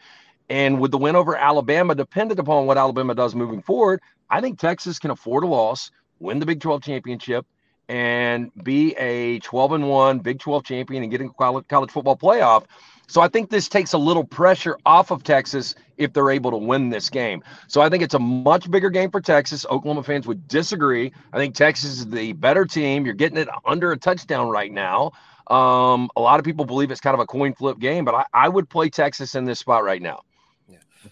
And 0.49 0.81
with 0.81 0.91
the 0.91 0.99
win 0.99 1.17
over 1.17 1.37
Alabama, 1.37 1.95
dependent 1.95 2.41
upon 2.41 2.67
what 2.67 2.79
Alabama 2.79 3.15
does 3.15 3.35
moving 3.35 3.63
forward, 3.63 4.01
I 4.29 4.41
think 4.41 4.59
Texas 4.59 4.99
can 4.99 5.11
afford 5.11 5.45
a 5.45 5.47
loss, 5.47 5.91
win 6.19 6.39
the 6.39 6.47
Big 6.47 6.61
12 6.61 6.83
championship, 6.83 7.47
and 7.89 8.51
be 8.63 8.95
a 8.97 9.39
12 9.41 9.73
and 9.73 9.89
1 9.89 10.19
Big 10.21 10.39
12 10.39 10.65
champion 10.65 11.03
and 11.03 11.11
get 11.11 11.21
into 11.21 11.35
college, 11.35 11.67
college 11.69 11.91
football 11.91 12.17
playoff. 12.17 12.65
So 13.07 13.21
I 13.21 13.29
think 13.29 13.51
this 13.51 13.69
takes 13.69 13.93
a 13.93 13.99
little 13.99 14.25
pressure 14.25 14.79
off 14.87 15.11
of 15.11 15.23
Texas 15.23 15.75
if 15.99 16.13
they're 16.15 16.31
able 16.31 16.51
to 16.53 16.57
win 16.57 16.89
this 16.89 17.11
game. 17.11 17.43
So 17.69 17.83
I 17.83 17.91
think 17.91 18.03
it's 18.03 18.15
a 18.15 18.19
much 18.19 18.71
bigger 18.71 18.89
game 18.89 19.11
for 19.11 19.21
Texas. 19.21 19.67
Oklahoma 19.67 20.03
fans 20.03 20.27
would 20.27 20.49
disagree. 20.49 21.13
I 21.33 21.37
think 21.37 21.55
Texas 21.55 21.99
is 21.99 22.07
the 22.07 22.33
better 22.33 22.65
team. 22.65 23.05
You're 23.05 23.15
getting 23.15 23.37
it 23.39 23.49
under 23.67 23.93
a 23.93 23.99
touchdown 23.99 24.49
right 24.49 24.73
now. 24.73 25.13
Um, 25.49 26.09
a 26.17 26.21
lot 26.21 26.39
of 26.39 26.47
people 26.47 26.65
believe 26.65 26.91
it's 26.91 27.01
kind 27.01 27.15
of 27.15 27.21
a 27.21 27.27
coin 27.27 27.53
flip 27.53 27.79
game, 27.79 28.07
but 28.07 28.15
I, 28.15 28.25
I 28.33 28.49
would 28.49 28.71
play 28.71 28.89
Texas 28.89 29.35
in 29.35 29.45
this 29.45 29.59
spot 29.59 29.85
right 29.85 30.01
now. 30.01 30.23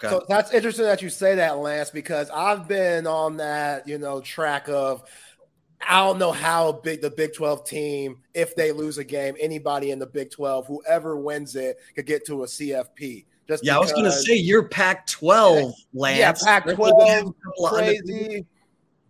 Okay. 0.03 0.09
So 0.09 0.25
that's 0.29 0.53
interesting 0.55 0.87
that 0.87 1.03
you 1.03 1.11
say 1.11 1.35
that, 1.35 1.59
Lance, 1.59 1.91
because 1.91 2.31
I've 2.31 2.67
been 2.67 3.07
on 3.07 3.37
that, 3.37 3.87
you 3.87 3.99
know, 3.99 4.21
track 4.21 4.69
of 4.69 5.05
I 5.87 6.01
don't 6.01 6.19
know 6.19 6.33
how 6.33 6.73
big 6.73 7.01
the 7.01 7.11
Big 7.11 7.35
12 7.35 7.65
team, 7.65 8.19
if 8.35 8.55
they 8.55 8.73
lose 8.73 8.99
a 8.99 9.05
game, 9.05 9.35
anybody 9.41 9.91
in 9.91 9.99
the 9.99 10.07
Big 10.07 10.31
12, 10.31 10.67
whoever 10.67 11.17
wins 11.17 11.57
it, 11.57 11.79
could 11.95 12.07
get 12.07 12.27
to 12.27 12.43
a 12.43 12.47
CFP. 12.47 13.25
Just 13.49 13.65
yeah, 13.65 13.75
because, 13.75 13.77
I 13.77 13.79
was 13.79 13.93
going 13.93 14.05
to 14.05 14.13
say 14.13 14.37
you're 14.37 14.69
Pac 14.69 15.07
12, 15.07 15.75
Lance. 15.95 16.19
Yeah, 16.19 16.33
Pac 16.61 16.75
12, 16.75 17.35
crazy. 17.69 18.47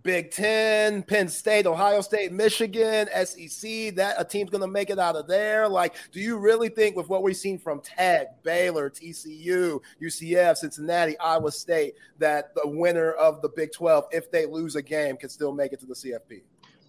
Big 0.02 0.30
Ten, 0.30 1.02
Penn 1.02 1.28
State, 1.28 1.66
Ohio 1.66 2.00
State, 2.00 2.32
Michigan, 2.32 3.08
SEC, 3.24 3.94
that 3.96 4.14
a 4.18 4.24
team's 4.24 4.50
going 4.50 4.62
to 4.62 4.68
make 4.68 4.90
it 4.90 4.98
out 4.98 5.16
of 5.16 5.26
there. 5.26 5.68
Like, 5.68 5.94
do 6.12 6.20
you 6.20 6.38
really 6.38 6.68
think 6.68 6.96
with 6.96 7.08
what 7.08 7.22
we've 7.22 7.36
seen 7.36 7.58
from 7.58 7.80
Tech, 7.80 8.42
Baylor, 8.42 8.88
TCU, 8.88 9.80
UCF, 10.02 10.56
Cincinnati, 10.56 11.18
Iowa 11.18 11.52
State, 11.52 11.94
that 12.18 12.54
the 12.54 12.66
winner 12.66 13.12
of 13.12 13.42
the 13.42 13.48
Big 13.50 13.72
12, 13.72 14.06
if 14.12 14.30
they 14.30 14.46
lose 14.46 14.76
a 14.76 14.82
game, 14.82 15.16
can 15.16 15.28
still 15.28 15.52
make 15.52 15.72
it 15.72 15.80
to 15.80 15.86
the 15.86 15.94
CFP? 15.94 16.42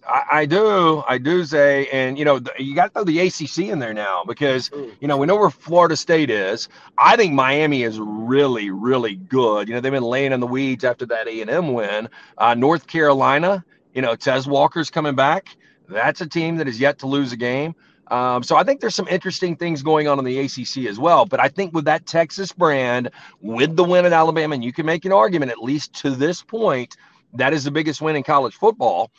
I, 0.06 0.22
I, 0.32 0.46
do, 0.46 1.02
I 1.06 1.18
do 1.18 1.44
say, 1.44 1.86
and 1.88 2.18
you 2.18 2.24
know, 2.24 2.40
you 2.58 2.74
got 2.74 2.86
to 2.86 2.90
throw 2.90 3.04
the 3.04 3.20
ACC 3.20 3.70
in 3.70 3.78
there 3.78 3.94
now 3.94 4.24
because 4.24 4.70
you 5.00 5.08
know 5.08 5.16
we 5.16 5.26
know 5.26 5.36
where 5.36 5.50
Florida 5.50 5.96
State 5.96 6.30
is. 6.30 6.68
I 6.98 7.16
think 7.16 7.34
Miami 7.34 7.82
is 7.82 7.98
really, 8.00 8.70
really 8.70 9.16
good. 9.16 9.68
You 9.68 9.74
know, 9.74 9.80
they've 9.80 9.92
been 9.92 10.02
laying 10.02 10.32
in 10.32 10.40
the 10.40 10.46
weeds 10.46 10.84
after 10.84 11.06
that 11.06 11.28
A 11.28 11.40
and 11.40 11.50
M 11.50 11.72
win. 11.72 12.08
Uh, 12.38 12.54
North 12.54 12.86
Carolina, 12.86 13.64
you 13.94 14.02
know, 14.02 14.16
Tez 14.16 14.46
Walker's 14.46 14.90
coming 14.90 15.14
back. 15.14 15.56
That's 15.88 16.20
a 16.20 16.26
team 16.26 16.56
that 16.56 16.68
is 16.68 16.80
yet 16.80 16.98
to 17.00 17.06
lose 17.06 17.32
a 17.32 17.36
game. 17.36 17.74
Um, 18.08 18.42
so 18.42 18.56
I 18.56 18.64
think 18.64 18.80
there's 18.80 18.94
some 18.94 19.08
interesting 19.08 19.56
things 19.56 19.82
going 19.82 20.06
on 20.06 20.18
in 20.18 20.24
the 20.24 20.38
ACC 20.38 20.86
as 20.86 20.98
well. 20.98 21.24
But 21.24 21.40
I 21.40 21.48
think 21.48 21.72
with 21.72 21.86
that 21.86 22.06
Texas 22.06 22.52
brand, 22.52 23.10
with 23.40 23.74
the 23.74 23.84
win 23.84 24.04
at 24.04 24.12
Alabama, 24.12 24.54
and 24.54 24.64
you 24.64 24.72
can 24.72 24.84
make 24.84 25.04
an 25.04 25.12
argument 25.12 25.50
at 25.50 25.62
least 25.62 25.94
to 25.94 26.10
this 26.10 26.42
point, 26.42 26.96
that 27.34 27.54
is 27.54 27.64
the 27.64 27.70
biggest 27.70 28.02
win 28.02 28.16
in 28.16 28.22
college 28.22 28.54
football. 28.54 29.10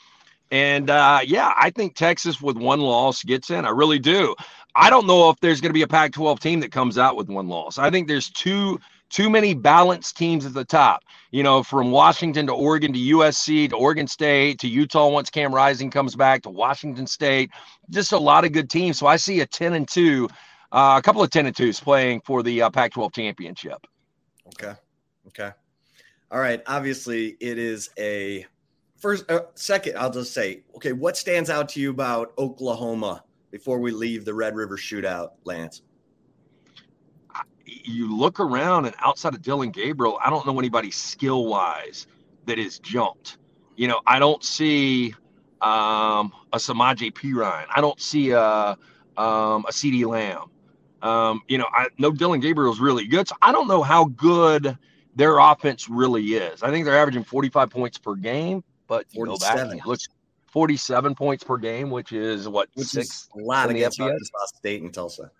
And 0.53 0.91
uh, 0.91 1.21
yeah, 1.25 1.51
I 1.57 1.71
think 1.71 1.95
Texas 1.95 2.39
with 2.39 2.57
one 2.57 2.79
loss 2.79 3.23
gets 3.23 3.49
in. 3.49 3.65
I 3.65 3.69
really 3.69 3.97
do. 3.97 4.35
I 4.75 4.91
don't 4.91 5.07
know 5.07 5.31
if 5.31 5.39
there's 5.39 5.59
going 5.59 5.71
to 5.71 5.73
be 5.73 5.81
a 5.81 5.87
Pac-12 5.87 6.39
team 6.39 6.59
that 6.59 6.71
comes 6.71 6.99
out 6.99 7.15
with 7.15 7.27
one 7.27 7.47
loss. 7.47 7.79
I 7.79 7.89
think 7.89 8.07
there's 8.07 8.29
too 8.29 8.79
too 9.09 9.31
many 9.31 9.55
balanced 9.55 10.15
teams 10.15 10.45
at 10.45 10.53
the 10.53 10.63
top. 10.63 11.01
You 11.31 11.41
know, 11.41 11.63
from 11.63 11.89
Washington 11.89 12.45
to 12.45 12.53
Oregon 12.53 12.93
to 12.93 12.99
USC 12.99 13.71
to 13.71 13.75
Oregon 13.75 14.05
State 14.05 14.59
to 14.59 14.67
Utah 14.67 15.09
once 15.09 15.31
Cam 15.31 15.55
Rising 15.55 15.89
comes 15.89 16.15
back 16.15 16.43
to 16.43 16.51
Washington 16.51 17.07
State. 17.07 17.49
Just 17.89 18.11
a 18.11 18.19
lot 18.19 18.45
of 18.45 18.51
good 18.51 18.69
teams. 18.69 18.99
So 18.99 19.07
I 19.07 19.15
see 19.15 19.41
a 19.41 19.47
10 19.47 19.73
and 19.73 19.87
2, 19.87 20.29
uh, 20.71 20.95
a 20.99 21.01
couple 21.01 21.23
of 21.23 21.31
10 21.31 21.47
and 21.47 21.55
2s 21.55 21.81
playing 21.81 22.21
for 22.21 22.43
the 22.43 22.61
uh, 22.61 22.69
Pac-12 22.69 23.11
championship. 23.15 23.87
Okay. 24.49 24.73
Okay. 25.29 25.49
All 26.29 26.39
right. 26.39 26.61
Obviously, 26.67 27.37
it 27.39 27.57
is 27.57 27.89
a 27.97 28.45
first, 29.03 29.29
uh, 29.29 29.41
second, 29.55 29.97
I'll 29.97 30.09
just 30.09 30.33
say, 30.33 30.63
okay, 30.75 30.93
what 30.93 31.17
stands 31.17 31.49
out 31.49 31.67
to 31.69 31.81
you 31.81 31.91
about 31.91 32.33
Oklahoma 32.37 33.25
before 33.51 33.79
we 33.79 33.91
leave 33.91 34.23
the 34.23 34.33
Red 34.33 34.55
River 34.55 34.77
shootout, 34.77 35.31
Lance? 35.43 35.81
You 37.65 38.15
look 38.15 38.39
around 38.39 38.85
and 38.85 38.95
outside 38.99 39.33
of 39.33 39.41
Dillon 39.41 39.71
Gabriel, 39.71 40.17
I 40.23 40.29
don't 40.29 40.47
know 40.47 40.57
anybody 40.57 40.89
skill 40.89 41.47
wise 41.47 42.07
that 42.45 42.57
is 42.57 42.79
jumped. 42.79 43.39
You 43.75 43.89
know, 43.89 43.99
I 44.07 44.19
don't 44.19 44.41
see 44.41 45.13
um, 45.61 46.31
a 46.53 46.57
Samaje 46.57 47.11
Perine. 47.11 47.65
I 47.75 47.81
don't 47.81 47.99
see 47.99 48.31
a, 48.31 48.77
um, 49.17 49.65
a 49.67 49.71
CeeDee 49.71 50.05
Lamb. 50.05 50.45
Um, 51.01 51.41
you 51.49 51.57
know, 51.57 51.67
I 51.73 51.89
know 51.97 52.11
Dillon 52.11 52.39
Gabriel 52.39 52.71
is 52.71 52.79
really 52.79 53.05
good. 53.05 53.27
So 53.27 53.35
I 53.41 53.51
don't 53.51 53.67
know 53.67 53.83
how 53.83 54.05
good 54.05 54.77
their 55.13 55.39
offense 55.39 55.89
really 55.89 56.23
is. 56.35 56.63
I 56.63 56.71
think 56.71 56.85
they're 56.85 56.97
averaging 56.97 57.25
45 57.25 57.69
points 57.69 57.97
per 57.97 58.15
game, 58.15 58.63
but 58.93 59.05
you 59.11 59.25
go 59.25 59.37
back 59.37 59.57
and 59.57 59.81
look 59.85 59.99
47 60.51 61.15
points 61.15 61.43
per 61.43 61.57
game, 61.57 61.89
which 61.89 62.11
is 62.11 62.47
what 62.47 62.69
which 62.75 62.87
six 62.87 63.27
a 63.35 63.39
lot 63.39 63.71
against 63.71 63.99
Arkansas 63.99 64.45
State 64.55 64.83
and 64.83 64.93
Tulsa. 64.93 65.31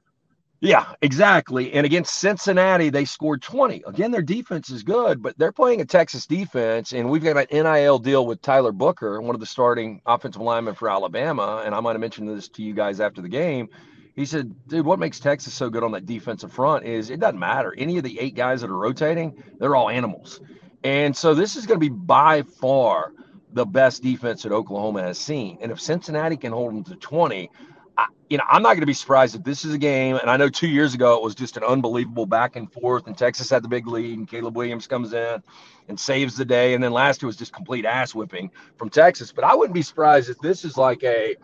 Yeah, 0.60 0.94
exactly. 1.02 1.74
And 1.74 1.86
against 1.86 2.16
Cincinnati, 2.16 2.90
they 2.90 3.04
scored 3.06 3.42
20. 3.42 3.84
Again, 3.86 4.12
their 4.12 4.22
defense 4.22 4.70
is 4.70 4.82
good, 4.82 5.22
but 5.22 5.38
they're 5.38 5.52
playing 5.52 5.82
a 5.82 5.86
Texas 5.86 6.26
defense, 6.26 6.94
and 6.94 7.10
we've 7.10 7.24
got 7.24 7.38
an 7.38 7.48
NIL 7.52 8.00
deal 8.00 8.26
with 8.26 8.42
Tyler 8.42 8.72
Booker, 8.72 9.22
one 9.22 9.36
of 9.36 9.42
the 9.42 9.46
starting 9.46 10.02
offensive 10.06 10.42
linemen 10.42 10.74
for 10.74 10.90
Alabama. 10.90 11.62
And 11.66 11.76
I 11.76 11.80
might 11.82 11.92
have 11.92 12.02
mentioned 12.02 12.30
this 12.30 12.48
to 12.48 12.64
you 12.64 12.74
guys 12.74 13.02
after 13.02 13.22
the 13.22 13.30
game. 13.30 13.68
He 14.16 14.26
said, 14.26 14.56
dude, 14.68 14.86
what 14.86 15.00
makes 15.00 15.20
Texas 15.20 15.54
so 15.54 15.70
good 15.70 15.84
on 15.84 15.92
that 15.92 16.06
defensive 16.06 16.54
front 16.54 16.86
is 16.86 17.10
it 17.10 17.20
doesn't 17.20 17.40
matter. 17.40 17.76
Any 17.78 17.98
of 17.98 18.04
the 18.04 18.18
eight 18.20 18.36
guys 18.36 18.62
that 18.62 18.70
are 18.70 18.78
rotating, 18.78 19.44
they're 19.60 19.76
all 19.76 19.90
animals. 19.90 20.40
And 20.84 21.16
so 21.16 21.34
this 21.34 21.56
is 21.56 21.66
going 21.66 21.80
to 21.80 21.90
be 21.90 21.94
by 21.94 22.42
far 22.44 23.14
the 23.54 23.66
best 23.66 24.04
defense 24.04 24.44
that 24.44 24.52
Oklahoma 24.52 25.04
has 25.04 25.18
seen. 25.18 25.58
And 25.62 25.72
if 25.72 25.80
Cincinnati 25.80 26.38
can 26.38 26.52
hold 26.52 26.74
them 26.74 26.84
to 26.86 26.96
20, 26.96 27.50
I, 27.98 28.08
you 28.30 28.38
know, 28.38 28.44
I'm 28.50 28.64
not 28.64 28.70
going 28.70 28.82
to 28.82 28.88
be 28.88 28.94
surprised 28.94 29.36
if 29.36 29.44
this 29.44 29.64
is 29.64 29.74
a 29.74 29.78
game. 29.78 30.16
And 30.16 30.30
I 30.30 30.38
know 30.38 30.50
two 30.50 30.68
years 30.68 30.94
ago 30.94 31.16
it 31.16 31.24
was 31.24 31.36
just 31.36 31.58
an 31.58 31.64
unbelievable 31.64 32.26
back 32.26 32.56
and 32.56 32.72
forth, 32.72 33.08
and 33.08 33.18
Texas 33.18 33.50
had 33.50 33.64
the 33.64 33.68
big 33.68 33.88
lead, 33.88 34.18
and 34.18 34.28
Caleb 34.28 34.58
Williams 34.58 34.88
comes 34.88 35.14
in 35.14 35.44
and 35.88 36.00
saves 36.00 36.36
the 36.36 36.46
day. 36.46 36.74
And 36.74 36.84
then 36.84 36.92
last 36.92 37.22
year 37.22 37.28
was 37.28 37.38
just 37.38 37.54
complete 37.54 37.86
ass 37.86 38.16
whipping 38.16 38.50
from 38.78 38.90
Texas. 38.90 39.32
But 39.32 39.44
I 39.44 39.54
wouldn't 39.54 39.76
be 39.76 39.84
surprised 39.84 40.30
if 40.30 40.40
this 40.40 40.66
is 40.66 40.78
like 40.78 41.04
a 41.04 41.36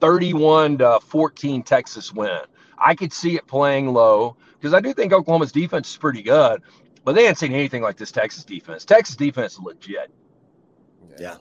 31 0.00 0.78
to 0.78 1.00
14 1.00 1.62
Texas 1.64 2.12
win. 2.12 2.40
I 2.78 2.94
could 2.94 3.12
see 3.12 3.34
it 3.34 3.46
playing 3.48 3.92
low 3.92 4.36
because 4.60 4.74
I 4.74 4.80
do 4.80 4.92
think 4.94 5.12
Oklahoma's 5.12 5.50
defense 5.50 5.90
is 5.90 5.96
pretty 5.96 6.22
good, 6.22 6.62
but 7.04 7.14
they 7.16 7.26
ain't 7.26 7.38
seen 7.38 7.52
anything 7.52 7.82
like 7.82 7.96
this 7.96 8.12
Texas 8.12 8.44
defense. 8.44 8.84
Texas 8.84 9.16
defense 9.16 9.54
is 9.54 9.60
legit. 9.60 10.12
Yeah. 11.18 11.36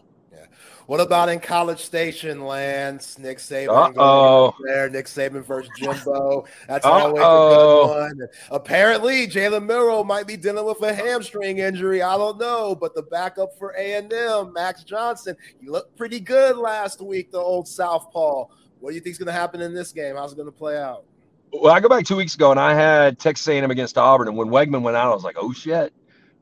What 0.87 1.01
about 1.01 1.27
in 1.27 1.41
College 1.41 1.81
Station, 1.81 2.45
Lance? 2.45 3.19
Nick 3.19 3.39
Saban 3.39 4.53
there. 4.63 4.89
Nick 4.89 5.07
Saban 5.07 5.43
versus 5.43 5.69
Jimbo. 5.77 6.45
That's 6.65 6.85
always 6.85 7.21
a 7.21 7.25
good 7.25 7.87
one. 7.87 8.27
Apparently, 8.51 9.27
Jalen 9.27 9.65
Milroe 9.65 10.05
might 10.05 10.27
be 10.27 10.37
dealing 10.37 10.65
with 10.65 10.81
a 10.81 10.93
hamstring 10.93 11.57
injury. 11.57 12.01
I 12.01 12.15
don't 12.15 12.39
know, 12.39 12.73
but 12.73 12.95
the 12.95 13.03
backup 13.03 13.57
for 13.57 13.75
A 13.77 13.95
and 13.95 14.11
M, 14.13 14.53
Max 14.53 14.85
Johnson, 14.85 15.35
you 15.59 15.73
looked 15.73 15.93
pretty 15.97 16.21
good 16.21 16.55
last 16.55 17.01
week. 17.01 17.31
The 17.31 17.37
old 17.37 17.67
Southpaw. 17.67 18.45
What 18.79 18.91
do 18.91 18.95
you 18.95 19.01
think 19.01 19.11
is 19.11 19.17
going 19.17 19.27
to 19.27 19.33
happen 19.33 19.59
in 19.59 19.73
this 19.73 19.91
game? 19.91 20.15
How's 20.15 20.31
it 20.31 20.37
going 20.37 20.47
to 20.47 20.57
play 20.57 20.77
out? 20.77 21.03
Well, 21.51 21.73
I 21.73 21.81
go 21.81 21.89
back 21.89 22.05
two 22.05 22.15
weeks 22.15 22.35
ago 22.35 22.51
and 22.51 22.59
I 22.59 22.73
had 22.73 23.19
Texas 23.19 23.45
A&M 23.49 23.71
against 23.71 23.97
Auburn, 23.97 24.29
and 24.29 24.37
when 24.37 24.47
Weigman 24.47 24.83
went 24.83 24.95
out, 24.95 25.11
I 25.11 25.15
was 25.15 25.23
like, 25.25 25.35
"Oh 25.37 25.51
shit!" 25.51 25.91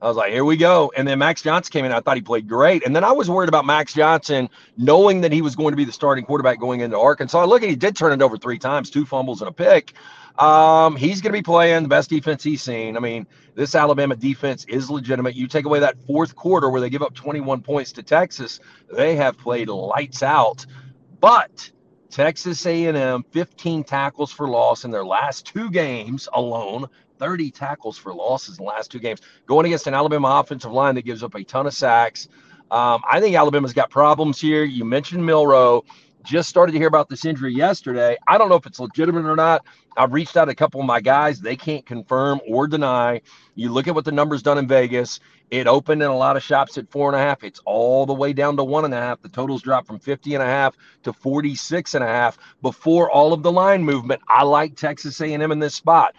I 0.05 0.07
was 0.07 0.17
like, 0.17 0.31
here 0.31 0.45
we 0.45 0.55
go. 0.55 0.91
And 0.95 1.07
then 1.07 1.17
Max 1.17 1.41
Johnson 1.41 1.71
came 1.71 1.83
in. 1.83 1.91
I 1.91 1.99
thought 1.99 2.15
he 2.15 2.21
played 2.21 2.47
great. 2.47 2.85
And 2.85 2.95
then 2.95 3.03
I 3.03 3.11
was 3.11 3.27
worried 3.27 3.49
about 3.49 3.65
Max 3.65 3.91
Johnson 3.91 4.49
knowing 4.77 5.21
that 5.21 5.31
he 5.31 5.41
was 5.41 5.55
going 5.55 5.71
to 5.71 5.75
be 5.75 5.83
the 5.83 5.91
starting 5.91 6.23
quarterback 6.23 6.59
going 6.59 6.81
into 6.81 6.99
Arkansas. 6.99 7.43
Look 7.45 7.63
he 7.63 7.75
did 7.75 7.95
turn 7.95 8.13
it 8.13 8.21
over 8.21 8.37
three 8.37 8.59
times, 8.59 8.91
two 8.91 9.03
fumbles 9.03 9.41
and 9.41 9.49
a 9.49 9.51
pick. 9.51 9.93
Um, 10.37 10.95
he's 10.95 11.21
going 11.21 11.31
to 11.31 11.39
be 11.39 11.41
playing 11.41 11.81
the 11.81 11.89
best 11.89 12.11
defense 12.11 12.43
he's 12.43 12.61
seen. 12.61 12.97
I 12.97 12.99
mean, 12.99 13.25
this 13.55 13.73
Alabama 13.73 14.15
defense 14.15 14.63
is 14.65 14.91
legitimate. 14.91 15.33
You 15.33 15.47
take 15.47 15.65
away 15.65 15.79
that 15.79 15.97
fourth 16.05 16.35
quarter 16.35 16.69
where 16.69 16.81
they 16.81 16.91
give 16.91 17.01
up 17.01 17.15
21 17.15 17.61
points 17.63 17.91
to 17.93 18.03
Texas, 18.03 18.59
they 18.93 19.15
have 19.15 19.39
played 19.39 19.69
lights 19.69 20.21
out. 20.21 20.67
But 21.19 21.71
Texas 22.11 22.63
A&M 22.65 23.25
15 23.31 23.83
tackles 23.83 24.31
for 24.31 24.47
loss 24.47 24.85
in 24.85 24.91
their 24.91 25.05
last 25.05 25.47
two 25.47 25.71
games 25.71 26.29
alone. 26.31 26.85
30 27.17 27.51
tackles 27.51 27.97
for 27.97 28.13
losses 28.13 28.57
in 28.59 28.65
the 28.65 28.69
last 28.69 28.91
two 28.91 28.99
games, 28.99 29.21
going 29.45 29.65
against 29.65 29.87
an 29.87 29.93
Alabama 29.93 30.39
offensive 30.39 30.71
line 30.71 30.95
that 30.95 31.05
gives 31.05 31.23
up 31.23 31.35
a 31.35 31.43
ton 31.43 31.67
of 31.67 31.73
sacks. 31.73 32.27
Um, 32.71 33.01
I 33.09 33.19
think 33.19 33.35
Alabama's 33.35 33.73
got 33.73 33.89
problems 33.89 34.39
here. 34.39 34.63
You 34.63 34.85
mentioned 34.85 35.25
Milroe. 35.25 35.83
Just 36.23 36.49
started 36.49 36.71
to 36.71 36.79
hear 36.79 36.87
about 36.87 37.07
this 37.07 37.23
injury 37.23 37.53
yesterday. 37.53 38.17
I 38.27 38.39
don't 38.39 38.49
know 38.49 38.55
if 38.55 38.65
it's 38.65 38.79
legitimate 38.79 39.25
or 39.25 39.35
not. 39.35 39.63
I've 39.95 40.11
reached 40.11 40.35
out 40.35 40.45
to 40.45 40.51
a 40.51 40.55
couple 40.55 40.81
of 40.81 40.87
my 40.87 40.99
guys. 40.99 41.39
They 41.39 41.55
can't 41.55 41.85
confirm 41.85 42.41
or 42.49 42.67
deny. 42.67 43.21
You 43.53 43.69
look 43.69 43.87
at 43.87 43.93
what 43.93 44.05
the 44.05 44.11
numbers 44.11 44.41
done 44.41 44.57
in 44.57 44.67
Vegas. 44.67 45.19
It 45.51 45.67
opened 45.67 46.01
in 46.01 46.09
a 46.09 46.17
lot 46.17 46.35
of 46.35 46.43
shops 46.43 46.77
at 46.79 46.89
four 46.89 47.07
and 47.09 47.15
a 47.15 47.23
half. 47.23 47.43
It's 47.43 47.61
all 47.65 48.07
the 48.07 48.13
way 48.13 48.33
down 48.33 48.57
to 48.57 48.63
one 48.63 48.85
and 48.85 48.93
a 48.93 48.99
half. 48.99 49.21
The 49.21 49.29
totals 49.29 49.61
dropped 49.61 49.85
from 49.85 49.99
50 49.99 50.33
and 50.33 50.41
a 50.41 50.47
half 50.47 50.75
to 51.03 51.13
46 51.13 51.93
and 51.93 52.03
a 52.03 52.07
half 52.07 52.39
before 52.63 53.11
all 53.11 53.31
of 53.31 53.43
the 53.43 53.51
line 53.51 53.83
movement. 53.83 54.21
I 54.27 54.43
like 54.43 54.75
Texas 54.75 55.21
A&M 55.21 55.51
in 55.51 55.59
this 55.59 55.75
spot. 55.75 56.15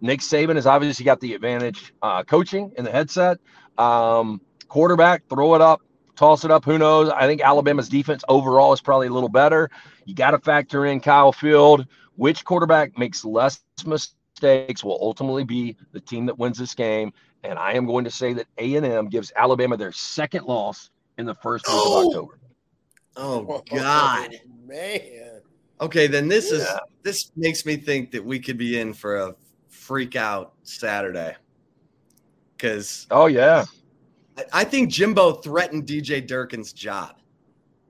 Nick 0.00 0.20
Saban 0.20 0.56
has 0.56 0.66
obviously 0.66 1.04
got 1.04 1.20
the 1.20 1.34
advantage 1.34 1.92
uh, 2.02 2.22
coaching 2.22 2.72
in 2.76 2.84
the 2.84 2.90
headset. 2.90 3.38
Um, 3.78 4.40
quarterback, 4.68 5.28
throw 5.28 5.54
it 5.54 5.60
up, 5.60 5.82
toss 6.16 6.44
it 6.44 6.50
up. 6.50 6.64
Who 6.64 6.78
knows? 6.78 7.10
I 7.10 7.26
think 7.26 7.40
Alabama's 7.42 7.88
defense 7.88 8.24
overall 8.28 8.72
is 8.72 8.80
probably 8.80 9.08
a 9.08 9.12
little 9.12 9.28
better. 9.28 9.70
You 10.04 10.14
got 10.14 10.30
to 10.32 10.38
factor 10.38 10.86
in 10.86 11.00
Kyle 11.00 11.32
Field. 11.32 11.86
Which 12.16 12.44
quarterback 12.44 12.98
makes 12.98 13.24
less 13.24 13.62
mistakes 13.86 14.84
will 14.84 14.98
ultimately 15.00 15.44
be 15.44 15.76
the 15.92 16.00
team 16.00 16.26
that 16.26 16.38
wins 16.38 16.58
this 16.58 16.74
game. 16.74 17.12
And 17.44 17.58
I 17.58 17.72
am 17.72 17.86
going 17.86 18.04
to 18.04 18.10
say 18.10 18.34
that 18.34 18.46
A&M 18.58 19.08
gives 19.08 19.32
Alabama 19.36 19.76
their 19.76 19.92
second 19.92 20.44
loss 20.44 20.90
in 21.16 21.24
the 21.24 21.34
first 21.36 21.66
week 21.66 21.76
oh. 21.76 22.00
of 22.00 22.06
October. 22.08 22.38
Oh 23.16 23.62
God, 23.70 24.36
man. 24.66 25.40
Okay, 25.80 26.06
then 26.06 26.28
this 26.28 26.50
yeah. 26.50 26.58
is 26.58 26.68
this 27.02 27.32
makes 27.36 27.64
me 27.64 27.76
think 27.76 28.10
that 28.12 28.24
we 28.24 28.38
could 28.38 28.58
be 28.58 28.78
in 28.78 28.92
for 28.92 29.16
a 29.16 29.34
freak 29.90 30.14
out 30.14 30.52
Saturday. 30.62 31.34
Because 32.56 33.08
oh 33.10 33.26
yeah, 33.26 33.64
I, 34.38 34.44
I 34.52 34.64
think 34.64 34.88
Jimbo 34.88 35.32
threatened 35.32 35.84
DJ 35.84 36.24
Durkin's 36.24 36.72
job. 36.72 37.16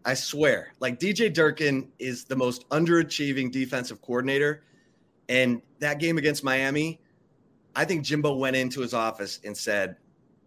I 0.07 0.15
swear, 0.15 0.73
like 0.81 0.99
DJ 0.99 1.31
Durkin 1.31 1.93
is 1.99 2.25
the 2.25 2.35
most 2.35 2.67
underachieving 2.71 3.53
defensive 3.53 4.01
coordinator. 4.01 4.63
And 5.29 5.61
that 5.81 5.99
game 6.01 6.17
against 6.17 6.43
Miami, 6.43 7.03
I 7.77 7.85
think 7.85 8.03
Jimbo 8.03 8.35
went 8.37 8.57
into 8.57 8.81
his 8.81 8.95
office 8.95 9.39
and 9.45 9.55
said, 9.55 9.97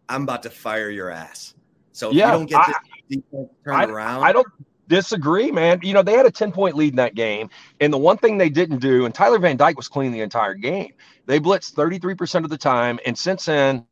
I'm 0.10 0.24
about 0.24 0.42
to 0.44 0.50
fire 0.50 0.90
your 0.90 1.12
ass. 1.12 1.54
So 1.92 2.10
if 2.10 2.16
Yeah, 2.16 2.32
you 2.32 2.32
don't 2.40 2.46
get 2.48 2.66
this 2.66 2.76
I- 2.76 3.00
defense 3.10 3.50
turned 3.64 3.78
I, 3.78 3.86
around, 3.86 4.24
I 4.24 4.32
don't 4.32 4.48
disagree, 4.88 5.52
man. 5.52 5.80
You 5.82 5.94
know, 5.94 6.02
they 6.02 6.14
had 6.14 6.26
a 6.26 6.32
10 6.32 6.52
point 6.52 6.76
lead 6.76 6.92
in 6.94 6.98
that 6.98 7.16
game. 7.16 7.50
And 7.80 7.92
the 7.92 7.98
one 7.98 8.18
thing 8.18 8.38
they 8.38 8.50
didn't 8.50 8.80
do, 8.80 9.06
and 9.06 9.14
Tyler 9.14 9.40
Van 9.40 9.58
Dyke 9.58 9.78
was 9.78 9.88
clean 9.88 10.12
the 10.12 10.22
entire 10.22 10.54
game, 10.54 10.94
they 11.26 11.40
blitzed 11.40 11.74
33% 11.74 12.44
of 12.44 12.50
the 12.50 12.58
time. 12.58 13.00
And 13.06 13.18
since 13.18 13.46
then, 13.46 13.86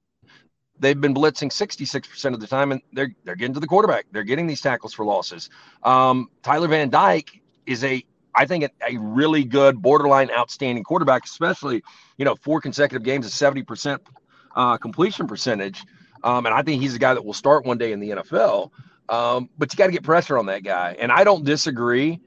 they've 0.79 0.99
been 0.99 1.13
blitzing 1.13 1.49
66% 1.51 2.33
of 2.33 2.39
the 2.39 2.47
time, 2.47 2.71
and 2.71 2.81
they're 2.91 3.13
they're 3.23 3.35
getting 3.35 3.53
to 3.53 3.59
the 3.59 3.67
quarterback. 3.67 4.05
They're 4.11 4.23
getting 4.23 4.47
these 4.47 4.61
tackles 4.61 4.93
for 4.93 5.05
losses. 5.05 5.49
Um, 5.83 6.29
Tyler 6.43 6.67
Van 6.67 6.89
Dyke 6.89 7.41
is 7.65 7.83
a 7.83 8.03
I 8.33 8.45
think 8.45 8.63
a, 8.87 8.97
really 8.97 9.43
good, 9.43 9.81
borderline 9.81 10.31
outstanding 10.31 10.83
quarterback, 10.83 11.25
especially, 11.25 11.83
you 12.17 12.25
know, 12.25 12.35
four 12.35 12.61
consecutive 12.61 13.03
games 13.03 13.25
of 13.25 13.33
70% 13.33 13.99
uh, 14.55 14.77
completion 14.77 15.27
percentage. 15.27 15.83
Um, 16.23 16.45
and 16.45 16.55
I 16.55 16.61
think 16.61 16.81
he's 16.81 16.95
a 16.95 16.99
guy 16.99 17.13
that 17.13 17.25
will 17.25 17.33
start 17.33 17.65
one 17.65 17.77
day 17.77 17.91
in 17.91 17.99
the 17.99 18.11
NFL. 18.11 18.71
Um, 19.09 19.49
but 19.57 19.73
you 19.73 19.77
got 19.77 19.87
to 19.87 19.91
get 19.91 20.03
pressure 20.03 20.37
on 20.37 20.45
that 20.47 20.63
guy. 20.63 20.95
And 20.99 21.11
I 21.11 21.23
don't 21.23 21.43
disagree. 21.43 22.19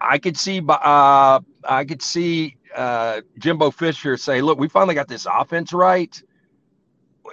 I 0.00 0.18
could 0.18 0.36
see, 0.36 0.60
uh, 0.68 1.40
I 1.64 1.84
could 1.86 2.02
see 2.02 2.56
uh, 2.74 3.22
Jimbo 3.38 3.70
Fisher 3.70 4.16
say, 4.18 4.42
"Look, 4.42 4.58
we 4.58 4.68
finally 4.68 4.94
got 4.94 5.08
this 5.08 5.26
offense 5.30 5.72
right. 5.72 6.20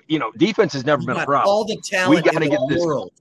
You 0.08 0.20
know, 0.20 0.32
defense 0.38 0.74
has 0.74 0.86
never 0.86 1.02
you 1.02 1.08
been 1.08 1.18
a 1.18 1.26
problem. 1.26 1.48
all 1.50 1.66
the 1.66 1.78
talent 1.84 2.10
we 2.10 2.22
gotta 2.22 2.48
get 2.50 2.60
the 2.60 2.68
this- 2.76 2.84
world 2.84 3.12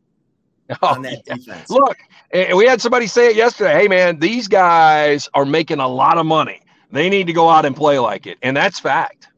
Oh, 0.83 0.95
on 0.95 1.03
that 1.03 1.23
yeah. 1.27 1.35
defense. 1.35 1.69
Look, 1.71 1.99
and 2.33 2.57
we 2.57 2.67
had 2.67 2.81
somebody 2.81 3.07
say 3.09 3.29
it 3.31 3.37
yesterday. 3.37 3.75
Hey, 3.75 3.89
man, 3.89 4.19
these 4.21 4.47
guys 4.49 5.29
are 5.35 5.45
making 5.45 5.81
a 5.81 5.89
lot 5.89 6.17
of 6.19 6.25
money. 6.25 6.63
They 6.93 7.11
need 7.11 7.27
to 7.27 7.33
go 7.33 7.49
out 7.49 7.65
and 7.67 7.75
play 7.75 7.99
like 7.99 8.27
it, 8.27 8.39
and 8.43 8.57
that's 8.57 8.79
fact. 8.79 9.29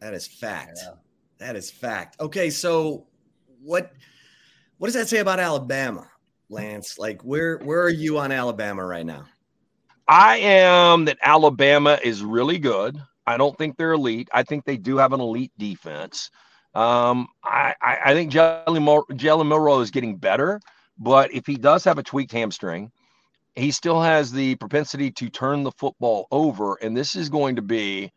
That 0.00 0.14
is 0.14 0.26
fact. 0.26 0.80
That 1.38 1.54
is 1.56 1.70
fact. 1.70 2.16
Okay, 2.20 2.50
so 2.50 3.06
what 3.62 3.92
what 4.82 4.88
does 4.88 4.94
that 4.94 5.08
say 5.08 5.18
about 5.18 5.38
Alabama, 5.38 6.10
Lance? 6.50 6.98
Like 6.98 7.22
where 7.22 7.58
where 7.58 7.80
are 7.82 7.88
you 7.88 8.18
on 8.18 8.32
Alabama 8.32 8.84
right 8.84 9.06
now? 9.06 9.26
I 10.08 10.38
am 10.38 11.04
that 11.04 11.18
Alabama 11.22 12.00
is 12.02 12.24
really 12.24 12.58
good. 12.58 13.00
I 13.24 13.36
don't 13.36 13.56
think 13.56 13.76
they're 13.76 13.92
elite. 13.92 14.28
I 14.32 14.42
think 14.42 14.64
they 14.64 14.76
do 14.76 14.96
have 14.96 15.12
an 15.12 15.20
elite 15.20 15.52
defense. 15.56 16.32
Um, 16.74 17.28
I, 17.44 17.76
I, 17.80 17.98
I 18.06 18.12
think 18.12 18.32
Jalen, 18.32 18.82
Mil- 18.82 19.44
Milroe 19.44 19.78
is 19.78 19.92
getting 19.92 20.16
better, 20.16 20.60
but 20.98 21.32
if 21.32 21.46
he 21.46 21.54
does 21.54 21.84
have 21.84 21.98
a 21.98 22.02
tweaked 22.02 22.32
hamstring, 22.32 22.90
he 23.54 23.70
still 23.70 24.02
has 24.02 24.32
the 24.32 24.56
propensity 24.56 25.12
to 25.12 25.30
turn 25.30 25.62
the 25.62 25.70
football 25.70 26.26
over. 26.32 26.74
And 26.82 26.96
this 26.96 27.14
is 27.14 27.28
going 27.28 27.54
to 27.54 27.62
be 27.62 28.10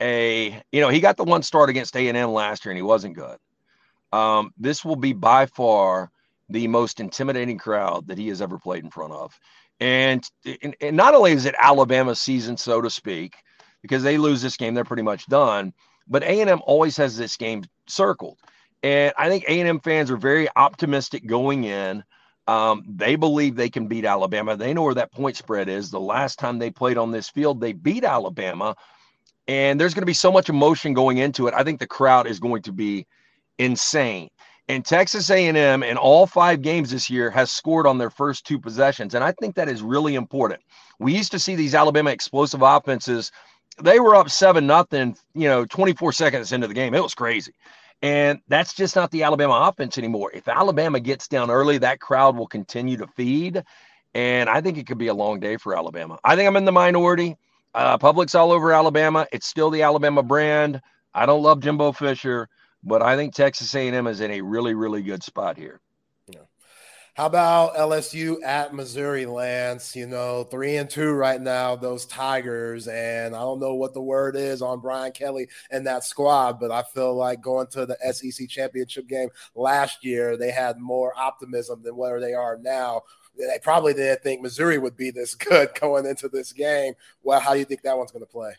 a, 0.00 0.62
you 0.72 0.80
know, 0.80 0.88
he 0.88 0.98
got 0.98 1.18
the 1.18 1.24
one 1.24 1.42
start 1.42 1.68
against 1.68 1.94
A&M 1.94 2.32
last 2.32 2.64
year 2.64 2.72
and 2.72 2.78
he 2.78 2.82
wasn't 2.82 3.16
good. 3.16 3.36
Um, 4.12 4.52
this 4.58 4.84
will 4.84 4.96
be 4.96 5.12
by 5.12 5.46
far 5.46 6.10
the 6.48 6.66
most 6.66 7.00
intimidating 7.00 7.58
crowd 7.58 8.08
that 8.08 8.18
he 8.18 8.28
has 8.28 8.42
ever 8.42 8.58
played 8.58 8.84
in 8.84 8.90
front 8.90 9.12
of. 9.12 9.38
And, 9.78 10.28
and, 10.62 10.76
and 10.80 10.96
not 10.96 11.14
only 11.14 11.32
is 11.32 11.46
it 11.46 11.54
Alabama 11.58 12.14
season, 12.14 12.56
so 12.56 12.80
to 12.80 12.90
speak, 12.90 13.36
because 13.82 14.02
they 14.02 14.18
lose 14.18 14.42
this 14.42 14.56
game, 14.56 14.74
they're 14.74 14.84
pretty 14.84 15.02
much 15.02 15.26
done. 15.26 15.72
But 16.06 16.22
A&M 16.22 16.60
always 16.66 16.96
has 16.96 17.16
this 17.16 17.36
game 17.36 17.62
circled, 17.86 18.38
and 18.82 19.12
I 19.16 19.28
think 19.28 19.44
A&M 19.44 19.80
fans 19.80 20.10
are 20.10 20.16
very 20.16 20.48
optimistic 20.56 21.26
going 21.26 21.64
in. 21.64 22.02
Um, 22.48 22.84
they 22.88 23.14
believe 23.14 23.54
they 23.54 23.70
can 23.70 23.86
beat 23.86 24.04
Alabama. 24.04 24.56
They 24.56 24.74
know 24.74 24.82
where 24.82 24.94
that 24.94 25.12
point 25.12 25.36
spread 25.36 25.68
is. 25.68 25.90
The 25.90 26.00
last 26.00 26.38
time 26.38 26.58
they 26.58 26.70
played 26.70 26.98
on 26.98 27.12
this 27.12 27.28
field, 27.28 27.60
they 27.60 27.72
beat 27.72 28.02
Alabama, 28.02 28.74
and 29.46 29.80
there's 29.80 29.94
going 29.94 30.02
to 30.02 30.06
be 30.06 30.14
so 30.14 30.32
much 30.32 30.48
emotion 30.48 30.94
going 30.94 31.18
into 31.18 31.46
it. 31.46 31.54
I 31.54 31.62
think 31.62 31.78
the 31.78 31.86
crowd 31.86 32.26
is 32.26 32.40
going 32.40 32.62
to 32.62 32.72
be 32.72 33.06
insane. 33.60 34.28
And 34.68 34.84
Texas 34.84 35.30
A&M 35.30 35.82
in 35.82 35.96
all 35.96 36.26
five 36.26 36.62
games 36.62 36.90
this 36.90 37.10
year 37.10 37.30
has 37.30 37.50
scored 37.50 37.86
on 37.86 37.98
their 37.98 38.10
first 38.10 38.46
two 38.46 38.58
possessions, 38.58 39.14
and 39.14 39.24
I 39.24 39.32
think 39.32 39.56
that 39.56 39.68
is 39.68 39.82
really 39.82 40.14
important. 40.14 40.62
We 40.98 41.16
used 41.16 41.32
to 41.32 41.38
see 41.38 41.56
these 41.56 41.74
Alabama 41.74 42.10
explosive 42.10 42.62
offenses. 42.62 43.32
They 43.82 43.98
were 43.98 44.14
up 44.14 44.30
seven 44.30 44.66
nothing, 44.66 45.16
you 45.34 45.48
know, 45.48 45.64
24 45.64 46.12
seconds 46.12 46.52
into 46.52 46.68
the 46.68 46.74
game. 46.74 46.94
It 46.94 47.02
was 47.02 47.14
crazy. 47.14 47.52
And 48.02 48.40
that's 48.48 48.72
just 48.74 48.96
not 48.96 49.10
the 49.10 49.24
Alabama 49.24 49.68
offense 49.68 49.98
anymore. 49.98 50.30
If 50.32 50.48
Alabama 50.48 51.00
gets 51.00 51.28
down 51.28 51.50
early, 51.50 51.78
that 51.78 52.00
crowd 52.00 52.36
will 52.36 52.46
continue 52.46 52.96
to 52.96 53.06
feed. 53.08 53.62
And 54.14 54.48
I 54.48 54.60
think 54.60 54.78
it 54.78 54.86
could 54.86 54.98
be 54.98 55.08
a 55.08 55.14
long 55.14 55.40
day 55.40 55.56
for 55.56 55.76
Alabama. 55.76 56.18
I 56.24 56.36
think 56.36 56.46
I'm 56.46 56.56
in 56.56 56.64
the 56.64 56.72
minority. 56.72 57.36
Uh, 57.74 57.98
public's 57.98 58.34
all 58.34 58.52
over 58.52 58.72
Alabama. 58.72 59.26
It's 59.32 59.46
still 59.46 59.70
the 59.70 59.82
Alabama 59.82 60.22
brand. 60.22 60.80
I 61.14 61.26
don't 61.26 61.42
love 61.42 61.60
Jimbo 61.60 61.92
Fisher, 61.92 62.48
but 62.82 63.02
I 63.02 63.16
think 63.16 63.34
Texas 63.34 63.74
A&M 63.74 64.06
is 64.06 64.20
in 64.20 64.30
a 64.30 64.40
really, 64.40 64.74
really 64.74 65.02
good 65.02 65.22
spot 65.22 65.56
here. 65.56 65.80
Yeah. 66.28 66.40
How 67.14 67.26
about 67.26 67.74
LSU 67.74 68.36
at 68.44 68.72
Missouri, 68.72 69.26
Lance? 69.26 69.94
You 69.94 70.06
know, 70.06 70.44
three 70.44 70.76
and 70.76 70.88
two 70.88 71.12
right 71.12 71.40
now, 71.40 71.76
those 71.76 72.06
Tigers. 72.06 72.88
And 72.88 73.34
I 73.34 73.40
don't 73.40 73.60
know 73.60 73.74
what 73.74 73.92
the 73.92 74.00
word 74.00 74.36
is 74.36 74.62
on 74.62 74.80
Brian 74.80 75.12
Kelly 75.12 75.48
and 75.70 75.86
that 75.86 76.04
squad, 76.04 76.58
but 76.58 76.70
I 76.70 76.82
feel 76.82 77.14
like 77.14 77.42
going 77.42 77.66
to 77.68 77.84
the 77.84 77.98
SEC 78.12 78.48
championship 78.48 79.06
game 79.08 79.28
last 79.54 80.04
year, 80.04 80.36
they 80.36 80.50
had 80.50 80.78
more 80.78 81.12
optimism 81.18 81.82
than 81.82 81.96
where 81.96 82.20
they 82.20 82.32
are 82.32 82.56
now. 82.56 83.02
They 83.36 83.58
probably 83.62 83.94
didn't 83.94 84.22
think 84.22 84.40
Missouri 84.40 84.78
would 84.78 84.96
be 84.96 85.10
this 85.10 85.34
good 85.34 85.70
going 85.78 86.06
into 86.06 86.28
this 86.28 86.52
game. 86.52 86.94
Well, 87.22 87.40
how 87.40 87.52
do 87.52 87.58
you 87.58 87.64
think 87.64 87.82
that 87.82 87.98
one's 87.98 88.12
going 88.12 88.24
to 88.24 88.30
play? 88.30 88.54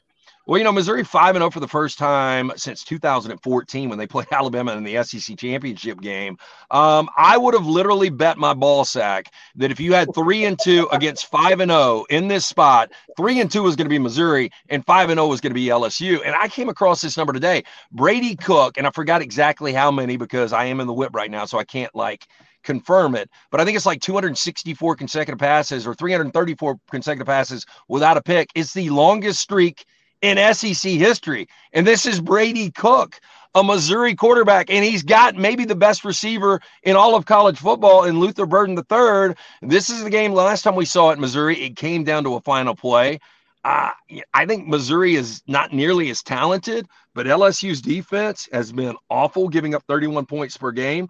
Well, 0.47 0.57
you 0.57 0.63
know, 0.63 0.71
Missouri 0.71 1.03
5 1.03 1.35
0 1.35 1.51
for 1.51 1.59
the 1.59 1.67
first 1.67 1.99
time 1.99 2.51
since 2.55 2.83
2014 2.83 3.89
when 3.89 3.99
they 3.99 4.07
played 4.07 4.27
Alabama 4.31 4.75
in 4.75 4.83
the 4.83 5.03
SEC 5.03 5.37
championship 5.37 6.01
game. 6.01 6.37
Um, 6.71 7.09
I 7.15 7.37
would 7.37 7.53
have 7.53 7.67
literally 7.67 8.09
bet 8.09 8.39
my 8.39 8.55
ball 8.55 8.83
sack 8.83 9.31
that 9.55 9.69
if 9.69 9.79
you 9.79 9.93
had 9.93 10.13
3 10.15 10.45
and 10.45 10.59
2 10.59 10.89
against 10.91 11.27
5 11.27 11.59
and 11.59 11.69
0 11.69 12.05
in 12.09 12.27
this 12.27 12.47
spot, 12.47 12.91
3 13.17 13.39
and 13.39 13.51
2 13.51 13.61
was 13.61 13.75
going 13.75 13.85
to 13.85 13.89
be 13.89 13.99
Missouri 13.99 14.49
and 14.69 14.83
5 14.83 15.11
and 15.11 15.19
0 15.19 15.27
was 15.27 15.41
going 15.41 15.51
to 15.51 15.55
be 15.55 15.67
LSU. 15.67 16.19
And 16.25 16.33
I 16.35 16.47
came 16.47 16.69
across 16.69 17.01
this 17.01 17.17
number 17.17 17.33
today. 17.33 17.63
Brady 17.91 18.35
Cook, 18.35 18.79
and 18.79 18.87
I 18.87 18.89
forgot 18.89 19.21
exactly 19.21 19.73
how 19.73 19.91
many 19.91 20.17
because 20.17 20.53
I 20.53 20.65
am 20.65 20.79
in 20.79 20.87
the 20.87 20.93
whip 20.93 21.13
right 21.13 21.29
now, 21.29 21.45
so 21.45 21.59
I 21.59 21.65
can't 21.65 21.93
like 21.93 22.25
confirm 22.63 23.15
it, 23.15 23.29
but 23.51 23.59
I 23.59 23.65
think 23.65 23.75
it's 23.75 23.87
like 23.87 24.01
264 24.01 24.95
consecutive 24.95 25.39
passes 25.39 25.85
or 25.85 25.93
334 25.93 26.79
consecutive 26.91 27.27
passes 27.27 27.65
without 27.87 28.17
a 28.17 28.21
pick. 28.21 28.49
It's 28.55 28.73
the 28.73 28.89
longest 28.89 29.39
streak 29.39 29.85
in 30.21 30.53
SEC 30.53 30.91
history. 30.91 31.47
And 31.73 31.85
this 31.85 32.05
is 32.05 32.21
Brady 32.21 32.71
Cook, 32.71 33.19
a 33.55 33.63
Missouri 33.63 34.15
quarterback, 34.15 34.69
and 34.69 34.85
he's 34.85 35.03
got 35.03 35.35
maybe 35.35 35.65
the 35.65 35.75
best 35.75 36.05
receiver 36.05 36.61
in 36.83 36.95
all 36.95 37.15
of 37.15 37.25
college 37.25 37.57
football 37.57 38.03
in 38.03 38.19
Luther 38.19 38.45
Burden 38.45 38.77
III. 38.77 39.35
This 39.61 39.89
is 39.89 40.03
the 40.03 40.09
game 40.09 40.33
last 40.33 40.61
time 40.61 40.75
we 40.75 40.85
saw 40.85 41.09
it 41.09 41.13
in 41.13 41.21
Missouri. 41.21 41.59
It 41.61 41.75
came 41.75 42.03
down 42.03 42.23
to 42.23 42.35
a 42.35 42.41
final 42.41 42.75
play. 42.75 43.19
Uh, 43.63 43.91
I 44.33 44.45
think 44.45 44.67
Missouri 44.67 45.15
is 45.15 45.43
not 45.47 45.71
nearly 45.71 46.09
as 46.09 46.23
talented, 46.23 46.87
but 47.13 47.27
LSU's 47.27 47.81
defense 47.81 48.49
has 48.51 48.71
been 48.71 48.95
awful, 49.09 49.49
giving 49.49 49.75
up 49.75 49.83
31 49.87 50.25
points 50.25 50.57
per 50.57 50.71
game. 50.71 51.09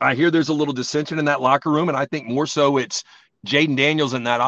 I 0.00 0.14
hear 0.14 0.30
there's 0.30 0.50
a 0.50 0.54
little 0.54 0.74
dissension 0.74 1.18
in 1.18 1.24
that 1.24 1.40
locker 1.40 1.70
room, 1.70 1.88
and 1.88 1.96
I 1.96 2.04
think 2.06 2.28
more 2.28 2.46
so 2.46 2.76
it's 2.76 3.02
Jayden 3.46 3.76
Daniels 3.76 4.12
and 4.12 4.26
that 4.26 4.40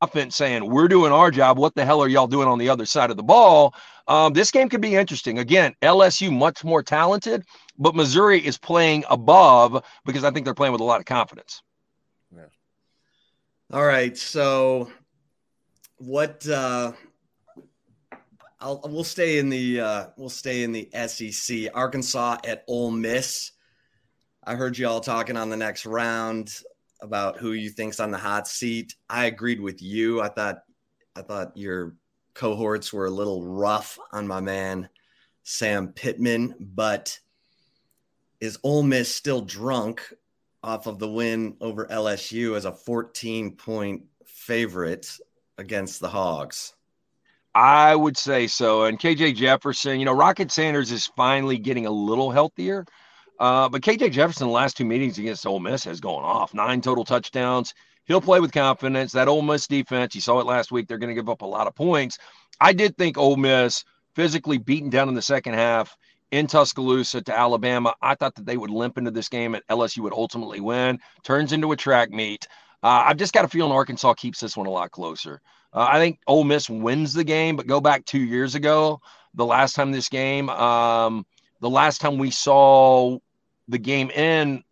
offense 0.00 0.36
saying, 0.36 0.68
We're 0.68 0.88
doing 0.88 1.12
our 1.12 1.30
job. 1.30 1.58
What 1.58 1.74
the 1.74 1.84
hell 1.84 2.02
are 2.02 2.08
y'all 2.08 2.26
doing 2.26 2.48
on 2.48 2.58
the 2.58 2.68
other 2.68 2.86
side 2.86 3.10
of 3.10 3.16
the 3.16 3.22
ball? 3.22 3.74
Um, 4.08 4.32
this 4.32 4.50
game 4.50 4.68
could 4.68 4.80
be 4.80 4.96
interesting. 4.96 5.38
Again, 5.38 5.74
LSU 5.82 6.32
much 6.32 6.64
more 6.64 6.82
talented, 6.82 7.44
but 7.78 7.94
Missouri 7.94 8.44
is 8.44 8.58
playing 8.58 9.04
above 9.08 9.84
because 10.04 10.24
I 10.24 10.30
think 10.30 10.44
they're 10.44 10.54
playing 10.54 10.72
with 10.72 10.80
a 10.80 10.84
lot 10.84 11.00
of 11.00 11.06
confidence. 11.06 11.62
Yeah. 12.34 12.46
All 13.72 13.84
right. 13.84 14.16
So, 14.16 14.90
what? 15.98 16.46
uh 16.48 16.92
I'll, 18.62 18.80
we'll 18.84 19.04
stay 19.04 19.38
in 19.38 19.48
the 19.48 19.80
uh, 19.80 20.06
we'll 20.16 20.28
stay 20.28 20.62
in 20.62 20.72
the 20.72 20.88
SEC. 21.06 21.70
Arkansas 21.74 22.38
at 22.44 22.64
Ole 22.66 22.90
Miss. 22.90 23.52
I 24.44 24.54
heard 24.54 24.76
you 24.76 24.86
all 24.86 25.00
talking 25.00 25.36
on 25.36 25.48
the 25.48 25.56
next 25.56 25.86
round 25.86 26.60
about 27.02 27.38
who 27.38 27.52
you 27.52 27.70
think's 27.70 28.00
on 28.00 28.10
the 28.10 28.18
hot 28.18 28.46
seat. 28.46 28.94
I 29.08 29.26
agreed 29.26 29.60
with 29.60 29.82
you. 29.82 30.20
I 30.20 30.28
thought 30.28 30.62
I 31.16 31.22
thought 31.22 31.56
your 31.56 31.96
cohorts 32.34 32.92
were 32.92 33.06
a 33.06 33.10
little 33.10 33.44
rough 33.44 33.98
on 34.12 34.26
my 34.26 34.40
man 34.40 34.88
Sam 35.42 35.88
Pittman, 35.88 36.54
but 36.60 37.18
is 38.40 38.58
Ole 38.62 38.82
Miss 38.82 39.14
still 39.14 39.40
drunk 39.40 40.12
off 40.62 40.86
of 40.86 40.98
the 40.98 41.10
win 41.10 41.56
over 41.60 41.86
LSU 41.86 42.56
as 42.56 42.64
a 42.64 42.72
14 42.72 43.56
point 43.56 44.04
favorite 44.26 45.10
against 45.58 46.00
the 46.00 46.08
Hogs? 46.08 46.74
I 47.54 47.96
would 47.96 48.16
say 48.16 48.46
so. 48.46 48.84
And 48.84 48.98
KJ 48.98 49.34
Jefferson, 49.34 49.98
you 49.98 50.04
know, 50.04 50.12
Rocket 50.12 50.52
Sanders 50.52 50.92
is 50.92 51.06
finally 51.16 51.58
getting 51.58 51.86
a 51.86 51.90
little 51.90 52.30
healthier. 52.30 52.86
Uh, 53.40 53.70
but 53.70 53.80
KJ 53.80 54.12
Jefferson, 54.12 54.48
the 54.48 54.52
last 54.52 54.76
two 54.76 54.84
meetings 54.84 55.18
against 55.18 55.46
Ole 55.46 55.60
Miss, 55.60 55.82
has 55.84 55.98
gone 55.98 56.22
off 56.22 56.52
nine 56.52 56.82
total 56.82 57.04
touchdowns. 57.04 57.72
He'll 58.04 58.20
play 58.20 58.38
with 58.38 58.52
confidence. 58.52 59.12
That 59.12 59.28
Ole 59.28 59.40
Miss 59.40 59.66
defense, 59.66 60.14
you 60.14 60.20
saw 60.20 60.40
it 60.40 60.46
last 60.46 60.70
week. 60.70 60.86
They're 60.86 60.98
going 60.98 61.08
to 61.08 61.20
give 61.20 61.30
up 61.30 61.40
a 61.40 61.46
lot 61.46 61.66
of 61.66 61.74
points. 61.74 62.18
I 62.60 62.74
did 62.74 62.98
think 62.98 63.16
Ole 63.16 63.36
Miss 63.36 63.84
physically 64.14 64.58
beaten 64.58 64.90
down 64.90 65.08
in 65.08 65.14
the 65.14 65.22
second 65.22 65.54
half 65.54 65.96
in 66.30 66.46
Tuscaloosa 66.46 67.22
to 67.22 67.36
Alabama. 67.36 67.94
I 68.02 68.14
thought 68.14 68.34
that 68.34 68.44
they 68.44 68.58
would 68.58 68.70
limp 68.70 68.98
into 68.98 69.10
this 69.10 69.28
game 69.28 69.54
and 69.54 69.64
LSU 69.70 70.00
would 70.00 70.12
ultimately 70.12 70.60
win. 70.60 70.98
Turns 71.22 71.52
into 71.52 71.72
a 71.72 71.76
track 71.76 72.10
meet. 72.10 72.46
Uh, 72.82 73.04
I've 73.06 73.16
just 73.16 73.32
got 73.32 73.46
a 73.46 73.48
feeling 73.48 73.72
Arkansas 73.72 74.14
keeps 74.14 74.40
this 74.40 74.56
one 74.56 74.66
a 74.66 74.70
lot 74.70 74.90
closer. 74.90 75.40
Uh, 75.72 75.88
I 75.90 75.98
think 75.98 76.18
Ole 76.26 76.44
Miss 76.44 76.68
wins 76.68 77.14
the 77.14 77.24
game, 77.24 77.56
but 77.56 77.66
go 77.66 77.80
back 77.80 78.04
two 78.04 78.20
years 78.20 78.54
ago, 78.54 79.00
the 79.34 79.46
last 79.46 79.74
time 79.74 79.92
this 79.92 80.08
game, 80.08 80.50
um, 80.50 81.24
the 81.60 81.70
last 81.70 82.00
time 82.00 82.18
we 82.18 82.30
saw 82.30 83.18
the 83.70 83.78
game 83.78 84.10
in 84.10 84.62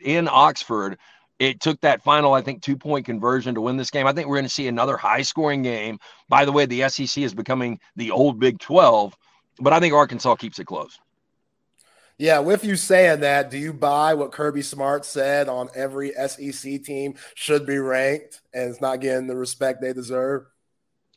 in 0.00 0.28
Oxford, 0.30 0.98
it 1.38 1.60
took 1.60 1.80
that 1.80 2.02
final, 2.02 2.34
I 2.34 2.42
think, 2.42 2.62
two 2.62 2.76
point 2.76 3.06
conversion 3.06 3.54
to 3.54 3.60
win 3.60 3.76
this 3.76 3.90
game. 3.90 4.06
I 4.06 4.12
think 4.12 4.28
we're 4.28 4.36
going 4.36 4.44
to 4.44 4.50
see 4.50 4.68
another 4.68 4.96
high 4.96 5.22
scoring 5.22 5.62
game. 5.62 5.98
By 6.28 6.44
the 6.44 6.52
way, 6.52 6.66
the 6.66 6.88
SEC 6.88 7.22
is 7.22 7.34
becoming 7.34 7.80
the 7.96 8.10
old 8.10 8.38
Big 8.38 8.58
12, 8.58 9.16
but 9.58 9.72
I 9.72 9.80
think 9.80 9.94
Arkansas 9.94 10.36
keeps 10.36 10.58
it 10.58 10.66
close. 10.66 10.98
Yeah, 12.18 12.40
with 12.40 12.64
you 12.64 12.76
saying 12.76 13.20
that, 13.20 13.50
do 13.50 13.56
you 13.56 13.72
buy 13.72 14.12
what 14.12 14.30
Kirby 14.30 14.60
Smart 14.60 15.06
said 15.06 15.48
on 15.48 15.70
every 15.74 16.12
SEC 16.12 16.82
team 16.84 17.14
should 17.34 17.64
be 17.64 17.78
ranked 17.78 18.42
and 18.52 18.68
it's 18.68 18.82
not 18.82 19.00
getting 19.00 19.26
the 19.26 19.36
respect 19.36 19.80
they 19.80 19.94
deserve? 19.94 20.44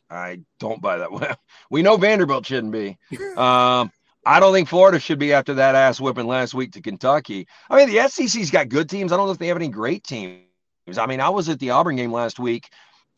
I 0.08 0.40
don't 0.58 0.80
buy 0.80 0.98
that. 0.98 1.12
Well, 1.12 1.36
We 1.70 1.82
know 1.82 1.98
Vanderbilt 1.98 2.46
shouldn't 2.46 2.72
be. 2.72 2.96
um, 3.36 3.92
I 4.26 4.40
don't 4.40 4.52
think 4.52 4.68
Florida 4.68 4.98
should 4.98 5.18
be 5.18 5.32
after 5.32 5.54
that 5.54 5.74
ass 5.74 6.00
whipping 6.00 6.26
last 6.26 6.54
week 6.54 6.72
to 6.72 6.80
Kentucky. 6.80 7.46
I 7.68 7.76
mean, 7.76 7.94
the 7.94 8.08
SEC's 8.08 8.50
got 8.50 8.68
good 8.68 8.88
teams. 8.88 9.12
I 9.12 9.16
don't 9.16 9.26
know 9.26 9.32
if 9.32 9.38
they 9.38 9.48
have 9.48 9.56
any 9.56 9.68
great 9.68 10.04
teams. 10.04 10.44
I 10.98 11.06
mean, 11.06 11.20
I 11.20 11.28
was 11.28 11.48
at 11.48 11.58
the 11.58 11.70
Auburn 11.70 11.96
game 11.96 12.12
last 12.12 12.38
week, 12.38 12.70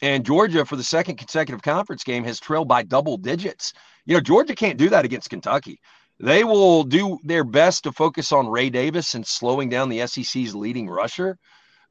and 0.03 0.25
Georgia, 0.25 0.65
for 0.65 0.77
the 0.77 0.83
second 0.83 1.17
consecutive 1.17 1.63
conference 1.63 2.05
game, 2.05 2.25
has 2.25 2.41
trailed 2.41 2.69
by 2.69 2.83
double 2.83 3.17
digits. 3.17 3.73
You 4.05 4.15
know, 4.15 4.21
Georgia 4.21 4.55
can't 4.55 4.79
do 4.79 4.89
that 4.91 5.05
against 5.05 5.31
Kentucky. 5.31 5.81
They 6.19 6.45
will 6.45 6.83
do 6.83 7.19
their 7.25 7.45
best 7.45 7.85
to 7.85 7.93
focus 7.93 8.33
on 8.33 8.49
Ray 8.49 8.71
Davis 8.71 9.15
and 9.15 9.27
slowing 9.27 9.69
down 9.69 9.89
the 9.89 10.07
SEC's 10.07 10.55
leading 10.55 10.89
rusher. 10.89 11.39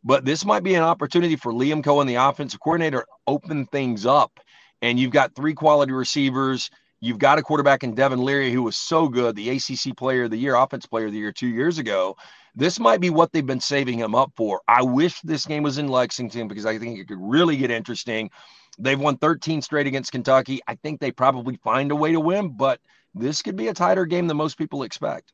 But 0.03 0.25
this 0.25 0.45
might 0.45 0.63
be 0.63 0.75
an 0.75 0.83
opportunity 0.83 1.35
for 1.35 1.51
Liam 1.51 1.83
Coen, 1.83 2.07
the 2.07 2.15
offensive 2.15 2.59
coordinator, 2.59 3.05
open 3.27 3.65
things 3.67 4.05
up. 4.05 4.39
And 4.81 4.99
you've 4.99 5.11
got 5.11 5.35
three 5.35 5.53
quality 5.53 5.93
receivers. 5.93 6.69
You've 7.01 7.19
got 7.19 7.37
a 7.37 7.43
quarterback 7.43 7.83
in 7.83 7.93
Devin 7.93 8.23
Leary, 8.23 8.51
who 8.51 8.63
was 8.63 8.77
so 8.77 9.07
good, 9.07 9.35
the 9.35 9.49
ACC 9.49 9.95
player 9.95 10.23
of 10.23 10.31
the 10.31 10.37
year, 10.37 10.55
offense 10.55 10.85
player 10.85 11.07
of 11.07 11.11
the 11.11 11.19
year 11.19 11.31
two 11.31 11.47
years 11.47 11.77
ago. 11.77 12.15
This 12.55 12.79
might 12.79 13.01
be 13.01 13.09
what 13.09 13.31
they've 13.31 13.45
been 13.45 13.59
saving 13.59 13.99
him 13.99 14.15
up 14.15 14.31
for. 14.35 14.61
I 14.67 14.81
wish 14.81 15.19
this 15.21 15.45
game 15.45 15.61
was 15.61 15.77
in 15.77 15.89
Lexington 15.89 16.47
because 16.47 16.65
I 16.65 16.79
think 16.79 16.97
it 16.97 17.07
could 17.07 17.19
really 17.19 17.57
get 17.57 17.69
interesting. 17.69 18.31
They've 18.79 18.99
won 18.99 19.17
13 19.17 19.61
straight 19.61 19.87
against 19.87 20.11
Kentucky. 20.11 20.61
I 20.67 20.75
think 20.75 20.99
they 20.99 21.11
probably 21.11 21.57
find 21.57 21.91
a 21.91 21.95
way 21.95 22.11
to 22.13 22.19
win, 22.19 22.55
but 22.55 22.79
this 23.13 23.41
could 23.41 23.55
be 23.55 23.67
a 23.67 23.73
tighter 23.73 24.05
game 24.05 24.27
than 24.27 24.37
most 24.37 24.57
people 24.57 24.83
expect. 24.83 25.33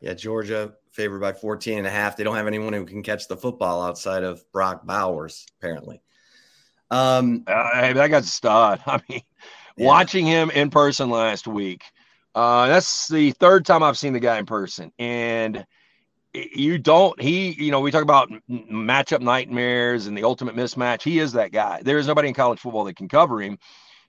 Yeah, 0.00 0.14
Georgia 0.14 0.74
favored 0.90 1.20
by 1.20 1.32
14 1.32 1.78
and 1.78 1.86
a 1.86 1.90
half. 1.90 2.16
They 2.16 2.24
don't 2.24 2.36
have 2.36 2.48
anyone 2.48 2.72
who 2.72 2.84
can 2.84 3.02
catch 3.02 3.28
the 3.28 3.36
football 3.36 3.82
outside 3.82 4.24
of 4.24 4.44
Brock 4.52 4.84
Bowers, 4.84 5.46
apparently. 5.58 6.02
Um, 6.90 7.44
uh, 7.46 7.70
hey, 7.74 7.92
that 7.92 8.08
guy's 8.08 8.24
a 8.24 8.28
stud. 8.28 8.80
I 8.86 9.00
mean, 9.08 9.22
yeah. 9.76 9.86
watching 9.86 10.26
him 10.26 10.50
in 10.50 10.70
person 10.70 11.10
last 11.10 11.46
week, 11.46 11.82
uh, 12.34 12.68
that's 12.68 13.08
the 13.08 13.32
third 13.32 13.66
time 13.66 13.82
I've 13.82 13.98
seen 13.98 14.12
the 14.12 14.20
guy 14.20 14.38
in 14.38 14.46
person. 14.46 14.92
And 14.98 15.66
you 16.32 16.78
don't, 16.78 17.20
he, 17.20 17.52
you 17.52 17.70
know, 17.70 17.80
we 17.80 17.90
talk 17.90 18.02
about 18.02 18.30
matchup 18.50 19.20
nightmares 19.20 20.06
and 20.06 20.16
the 20.16 20.24
ultimate 20.24 20.56
mismatch. 20.56 21.02
He 21.02 21.18
is 21.18 21.32
that 21.32 21.52
guy. 21.52 21.82
There 21.82 21.98
is 21.98 22.06
nobody 22.06 22.28
in 22.28 22.34
college 22.34 22.58
football 22.58 22.84
that 22.84 22.96
can 22.96 23.08
cover 23.08 23.40
him. 23.40 23.58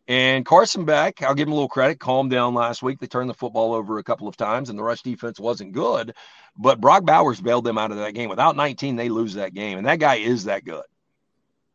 And 0.07 0.45
Carson 0.45 0.83
Beck, 0.83 1.21
I'll 1.21 1.33
give 1.33 1.47
him 1.47 1.53
a 1.53 1.55
little 1.55 1.69
credit, 1.69 1.99
calmed 1.99 2.31
down 2.31 2.53
last 2.53 2.83
week. 2.83 2.99
They 2.99 3.07
turned 3.07 3.29
the 3.29 3.33
football 3.33 3.73
over 3.73 3.97
a 3.97 4.03
couple 4.03 4.27
of 4.27 4.35
times, 4.35 4.69
and 4.69 4.77
the 4.77 4.83
rush 4.83 5.01
defense 5.01 5.39
wasn't 5.39 5.71
good. 5.71 6.13
But 6.57 6.81
Brock 6.81 7.05
Bowers 7.05 7.39
bailed 7.39 7.63
them 7.63 7.77
out 7.77 7.91
of 7.91 7.97
that 7.97 8.13
game. 8.13 8.29
Without 8.29 8.57
19, 8.57 8.97
they 8.97 9.09
lose 9.09 9.35
that 9.35 9.53
game. 9.53 9.77
And 9.77 9.87
that 9.87 9.99
guy 9.99 10.15
is 10.15 10.43
that 10.43 10.65
good. 10.65 10.83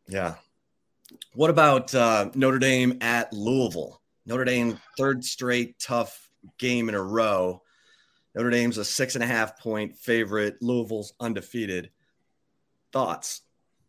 Yeah. 0.07 0.35
What 1.33 1.49
about 1.49 1.93
uh, 1.93 2.29
Notre 2.35 2.59
Dame 2.59 2.97
at 3.01 3.31
Louisville? 3.33 4.01
Notre 4.25 4.45
Dame, 4.45 4.77
third 4.97 5.23
straight 5.23 5.79
tough 5.79 6.29
game 6.57 6.89
in 6.89 6.95
a 6.95 7.01
row. 7.01 7.61
Notre 8.35 8.49
Dame's 8.49 8.77
a 8.77 8.85
six 8.85 9.15
and 9.15 9.23
a 9.23 9.27
half 9.27 9.59
point 9.59 9.95
favorite. 9.95 10.61
Louisville's 10.61 11.13
undefeated. 11.19 11.89
Thoughts? 12.93 13.41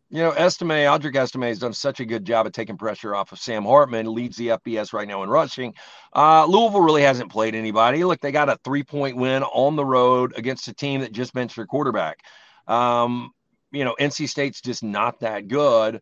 You 0.09 0.23
know, 0.23 0.31
Estime, 0.31 0.69
Audric 0.71 1.15
Estime 1.15 1.43
has 1.43 1.59
done 1.59 1.71
such 1.71 2.01
a 2.01 2.05
good 2.05 2.25
job 2.25 2.45
of 2.45 2.51
taking 2.51 2.77
pressure 2.77 3.15
off 3.15 3.31
of 3.31 3.39
Sam 3.39 3.63
Hartman, 3.63 4.13
leads 4.13 4.35
the 4.35 4.49
FBS 4.49 4.91
right 4.91 5.07
now 5.07 5.23
in 5.23 5.29
rushing. 5.29 5.73
Uh, 6.13 6.45
Louisville 6.45 6.81
really 6.81 7.01
hasn't 7.01 7.31
played 7.31 7.55
anybody. 7.55 8.03
Look, 8.03 8.19
they 8.19 8.33
got 8.33 8.49
a 8.49 8.59
three 8.65 8.83
point 8.83 9.15
win 9.15 9.43
on 9.43 9.77
the 9.77 9.85
road 9.85 10.33
against 10.35 10.67
a 10.67 10.73
team 10.73 10.99
that 10.99 11.13
just 11.13 11.33
benched 11.33 11.55
their 11.55 11.65
quarterback. 11.65 12.19
Um, 12.67 13.31
you 13.71 13.85
know, 13.85 13.95
NC 14.01 14.27
State's 14.27 14.59
just 14.59 14.83
not 14.83 15.21
that 15.21 15.47
good. 15.47 16.01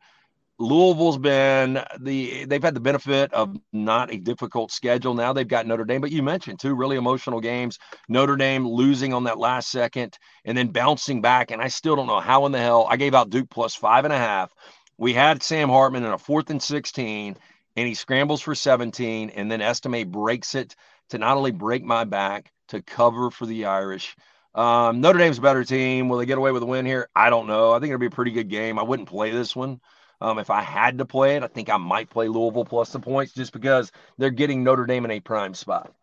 Louisville's 0.61 1.17
been 1.17 1.81
the 2.01 2.43
they've 2.43 2.61
had 2.61 2.73
the 2.75 2.81
benefit 2.81 3.33
of 3.33 3.55
not 3.71 4.13
a 4.13 4.17
difficult 4.17 4.71
schedule. 4.71 5.13
Now 5.13 5.31
they've 5.31 5.47
got 5.47 5.65
Notre 5.65 5.85
Dame, 5.85 6.01
but 6.01 6.11
you 6.11 6.21
mentioned 6.21 6.59
two 6.59 6.75
really 6.75 6.97
emotional 6.97 7.39
games. 7.39 7.79
Notre 8.09 8.35
Dame 8.35 8.67
losing 8.67 9.13
on 9.13 9.23
that 9.23 9.39
last 9.39 9.71
second 9.71 10.17
and 10.43 10.57
then 10.57 10.67
bouncing 10.67 11.21
back. 11.21 11.51
And 11.51 11.61
I 11.61 11.69
still 11.69 11.95
don't 11.95 12.07
know 12.07 12.19
how 12.19 12.45
in 12.45 12.51
the 12.51 12.59
hell 12.59 12.85
I 12.89 12.97
gave 12.97 13.15
out 13.15 13.29
Duke 13.29 13.49
plus 13.49 13.73
five 13.73 14.03
and 14.03 14.13
a 14.13 14.17
half. 14.17 14.53
We 14.97 15.13
had 15.13 15.41
Sam 15.41 15.69
Hartman 15.69 16.03
in 16.03 16.11
a 16.11 16.17
fourth 16.17 16.49
and 16.49 16.61
16, 16.61 17.37
and 17.77 17.87
he 17.87 17.93
scrambles 17.93 18.41
for 18.41 18.53
17, 18.53 19.29
and 19.29 19.49
then 19.49 19.61
Estime 19.61 20.11
breaks 20.11 20.55
it 20.55 20.75
to 21.11 21.17
not 21.17 21.37
only 21.37 21.51
break 21.51 21.85
my 21.85 22.03
back, 22.03 22.51
to 22.67 22.81
cover 22.81 23.31
for 23.31 23.45
the 23.45 23.65
Irish. 23.65 24.15
Um, 24.53 24.99
Notre 24.99 25.19
Dame's 25.19 25.37
a 25.37 25.41
better 25.41 25.63
team. 25.63 26.09
Will 26.09 26.17
they 26.17 26.25
get 26.25 26.37
away 26.37 26.51
with 26.51 26.63
a 26.63 26.65
win 26.65 26.85
here? 26.85 27.07
I 27.15 27.29
don't 27.29 27.47
know. 27.47 27.71
I 27.71 27.79
think 27.79 27.91
it'll 27.91 27.99
be 27.99 28.07
a 28.07 28.11
pretty 28.11 28.31
good 28.31 28.49
game. 28.49 28.77
I 28.77 28.83
wouldn't 28.83 29.07
play 29.07 29.31
this 29.31 29.55
one. 29.55 29.79
Um, 30.21 30.37
if 30.37 30.49
I 30.49 30.61
had 30.61 30.97
to 30.97 31.05
play 31.05 31.37
it, 31.37 31.43
I 31.43 31.47
think 31.47 31.69
I 31.69 31.77
might 31.77 32.09
play 32.09 32.27
Louisville 32.27 32.65
plus 32.65 32.91
the 32.91 32.99
points 32.99 33.33
just 33.33 33.53
because 33.53 33.91
they're 34.17 34.29
getting 34.29 34.63
Notre 34.63 34.85
Dame 34.85 35.05
in 35.05 35.11
a 35.11 35.19
prime 35.19 35.53
spot. 35.53 35.93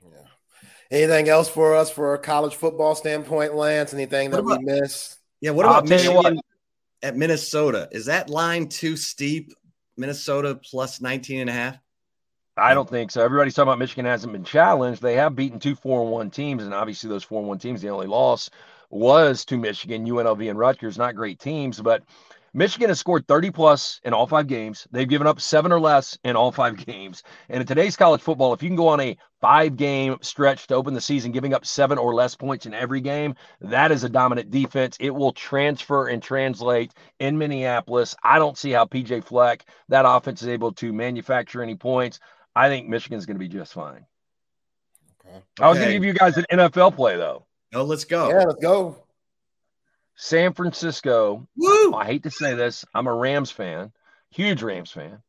Yeah. 0.00 0.18
Anything 0.90 1.28
else 1.28 1.48
for 1.48 1.74
us 1.74 1.90
for 1.90 2.14
a 2.14 2.18
college 2.18 2.54
football 2.54 2.94
standpoint, 2.94 3.54
Lance? 3.54 3.92
Anything 3.92 4.30
that 4.30 4.40
about, 4.40 4.60
we 4.60 4.64
missed? 4.66 5.18
Yeah. 5.40 5.50
What 5.50 5.66
about 5.66 5.88
Michigan 5.88 6.40
at 7.02 7.16
Minnesota? 7.16 7.88
Is 7.90 8.06
that 8.06 8.30
line 8.30 8.68
too 8.68 8.96
steep? 8.96 9.52
Minnesota 9.96 10.54
plus 10.54 11.00
19 11.00 11.40
and 11.40 11.50
a 11.50 11.52
half? 11.52 11.78
I 12.56 12.74
don't 12.74 12.88
think 12.88 13.10
so. 13.10 13.24
Everybody's 13.24 13.54
talking 13.54 13.68
about 13.68 13.78
Michigan 13.78 14.04
hasn't 14.04 14.32
been 14.32 14.44
challenged. 14.44 15.00
They 15.00 15.14
have 15.14 15.34
beaten 15.34 15.58
two 15.58 15.74
four 15.74 16.02
and 16.02 16.10
one 16.10 16.30
teams, 16.30 16.62
and 16.62 16.74
obviously 16.74 17.08
those 17.08 17.24
four 17.24 17.40
and 17.40 17.48
one 17.48 17.58
teams, 17.58 17.80
the 17.80 17.88
only 17.88 18.06
loss 18.06 18.50
was 18.90 19.46
to 19.46 19.56
Michigan, 19.56 20.06
UNLV, 20.06 20.50
and 20.50 20.58
Rutgers. 20.58 20.98
Not 20.98 21.16
great 21.16 21.38
teams, 21.38 21.80
but 21.80 22.02
Michigan 22.54 22.90
has 22.90 23.00
scored 23.00 23.26
30 23.26 23.50
plus 23.50 24.00
in 24.04 24.12
all 24.12 24.26
five 24.26 24.46
games. 24.46 24.86
They've 24.90 25.08
given 25.08 25.26
up 25.26 25.40
seven 25.40 25.72
or 25.72 25.80
less 25.80 26.18
in 26.22 26.36
all 26.36 26.52
five 26.52 26.84
games. 26.84 27.22
And 27.48 27.62
in 27.62 27.66
today's 27.66 27.96
college 27.96 28.20
football, 28.20 28.52
if 28.52 28.62
you 28.62 28.68
can 28.68 28.76
go 28.76 28.88
on 28.88 29.00
a 29.00 29.16
five 29.40 29.76
game 29.76 30.18
stretch 30.20 30.66
to 30.66 30.74
open 30.74 30.92
the 30.92 31.00
season, 31.00 31.32
giving 31.32 31.54
up 31.54 31.64
seven 31.64 31.96
or 31.96 32.14
less 32.14 32.34
points 32.34 32.66
in 32.66 32.74
every 32.74 33.00
game, 33.00 33.34
that 33.62 33.90
is 33.90 34.04
a 34.04 34.08
dominant 34.08 34.50
defense. 34.50 34.98
It 35.00 35.14
will 35.14 35.32
transfer 35.32 36.08
and 36.08 36.22
translate 36.22 36.92
in 37.18 37.38
Minneapolis. 37.38 38.14
I 38.22 38.38
don't 38.38 38.58
see 38.58 38.70
how 38.70 38.84
PJ 38.84 39.24
Fleck, 39.24 39.64
that 39.88 40.04
offense, 40.06 40.42
is 40.42 40.48
able 40.48 40.72
to 40.72 40.92
manufacture 40.92 41.62
any 41.62 41.74
points. 41.74 42.20
I 42.54 42.68
think 42.68 42.86
Michigan's 42.86 43.24
going 43.24 43.36
to 43.36 43.40
be 43.40 43.48
just 43.48 43.72
fine. 43.72 44.04
Okay. 45.26 45.42
I 45.58 45.68
was 45.70 45.78
going 45.78 45.88
to 45.88 45.94
give 45.94 46.04
you 46.04 46.12
guys 46.12 46.36
an 46.36 46.44
NFL 46.52 46.96
play, 46.96 47.16
though. 47.16 47.46
Oh, 47.74 47.84
let's 47.84 48.04
go. 48.04 48.28
Yeah, 48.28 48.44
let's 48.44 48.60
go. 48.60 49.01
San 50.14 50.52
Francisco. 50.52 51.46
Woo! 51.56 51.94
I 51.94 52.06
hate 52.06 52.24
to 52.24 52.30
say 52.30 52.54
this. 52.54 52.84
I'm 52.94 53.06
a 53.06 53.14
Rams 53.14 53.50
fan, 53.50 53.92
huge 54.30 54.62
Rams 54.62 54.90
fan. 54.90 55.22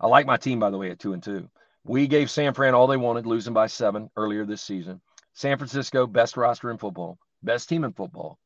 I 0.00 0.06
like 0.06 0.26
my 0.26 0.36
team, 0.36 0.58
by 0.58 0.70
the 0.70 0.78
way, 0.78 0.90
at 0.90 0.98
two 0.98 1.12
and 1.12 1.22
two. 1.22 1.48
We 1.84 2.06
gave 2.06 2.30
San 2.30 2.54
Fran 2.54 2.74
all 2.74 2.86
they 2.86 2.96
wanted, 2.96 3.26
losing 3.26 3.54
by 3.54 3.66
seven 3.66 4.10
earlier 4.16 4.44
this 4.44 4.62
season. 4.62 5.00
San 5.34 5.58
Francisco, 5.58 6.06
best 6.06 6.36
roster 6.36 6.70
in 6.70 6.78
football, 6.78 7.18
best 7.42 7.68
team 7.68 7.84
in 7.84 7.92
football, 7.92 8.38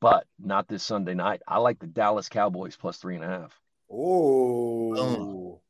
but 0.00 0.26
not 0.38 0.68
this 0.68 0.82
Sunday 0.82 1.14
night. 1.14 1.42
I 1.46 1.58
like 1.58 1.78
the 1.78 1.86
Dallas 1.86 2.28
Cowboys 2.28 2.76
plus 2.76 2.98
three 2.98 3.14
and 3.14 3.24
a 3.24 3.28
half. 3.28 3.58
Oh, 3.90 5.60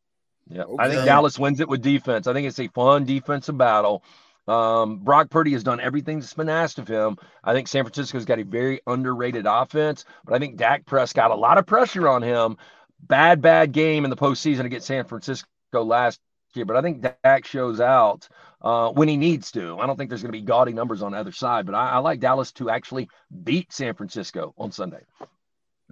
yeah. 0.49 0.63
Okay. 0.63 0.85
I 0.85 0.89
think 0.89 1.05
Dallas 1.05 1.39
wins 1.39 1.61
it 1.61 1.69
with 1.69 1.83
defense. 1.83 2.27
I 2.27 2.33
think 2.33 2.49
it's 2.49 2.59
a 2.59 2.69
fun 2.69 3.05
defensive 3.05 3.57
battle. 3.57 4.03
Um, 4.49 4.99
Brock 4.99 5.29
Purdy 5.31 5.53
has 5.53 5.63
done 5.63 5.79
everything 5.79 6.21
that's 6.21 6.33
been 6.33 6.49
asked 6.49 6.79
of 6.79 6.89
him. 6.89 7.19
I 7.45 7.53
think 7.53 7.69
San 7.69 7.85
Francisco's 7.85 8.25
got 8.25 8.39
a 8.39 8.45
very 8.45 8.81
underrated 8.87 9.45
offense, 9.47 10.05
but 10.25 10.35
I 10.35 10.39
think 10.39 10.57
Dak 10.57 10.87
Prescott, 10.87 11.29
got 11.29 11.37
a 11.37 11.41
lot 11.41 11.59
of 11.59 11.67
pressure 11.67 12.09
on 12.09 12.23
him. 12.23 12.57
Bad, 13.01 13.43
bad 13.43 13.73
game 13.73 14.05
in 14.05 14.11
the 14.11 14.17
postseason 14.17 14.65
against 14.65 14.87
San 14.87 15.05
Francisco 15.05 15.47
last 15.73 16.21
year, 16.55 16.65
but 16.65 16.77
I 16.77 16.83
think 16.83 17.07
Dak 17.23 17.45
shows 17.45 17.81
out 17.81 18.29
uh, 18.63 18.91
when 18.91 19.09
he 19.09 19.17
needs 19.17 19.53
to. 19.53 19.79
I 19.79 19.87
don't 19.87 19.97
think 19.97 20.09
there's 20.11 20.23
going 20.23 20.33
to 20.33 20.39
be 20.39 20.45
gaudy 20.45 20.73
numbers 20.73 21.03
on 21.03 21.13
the 21.13 21.19
other 21.19 21.33
side, 21.33 21.67
but 21.67 21.75
I, 21.75 21.91
I 21.91 21.99
like 21.99 22.21
Dallas 22.21 22.51
to 22.53 22.71
actually 22.71 23.09
beat 23.45 23.73
San 23.73 23.95
Francisco 23.95 24.55
on 24.57 24.73
Sunday. 24.73 25.03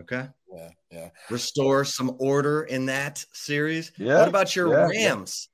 Okay. 0.00 0.28
Yeah, 0.52 0.70
yeah. 0.90 1.08
Restore 1.30 1.84
some 1.84 2.16
order 2.18 2.62
in 2.62 2.86
that 2.86 3.24
series. 3.32 3.92
Yeah. 3.96 4.20
What 4.20 4.28
about 4.28 4.56
your 4.56 4.68
yeah, 4.70 4.88
Rams? 4.88 5.48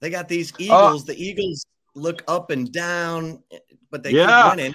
They 0.00 0.10
got 0.10 0.28
these 0.28 0.52
Eagles. 0.58 1.04
the 1.04 1.16
Eagles 1.16 1.64
look 1.96 2.22
up 2.28 2.50
and 2.50 2.70
down, 2.72 3.42
but 3.90 4.02
they 4.02 4.12
Yeah. 4.12 4.42
keep 4.42 4.56
winning. 4.56 4.74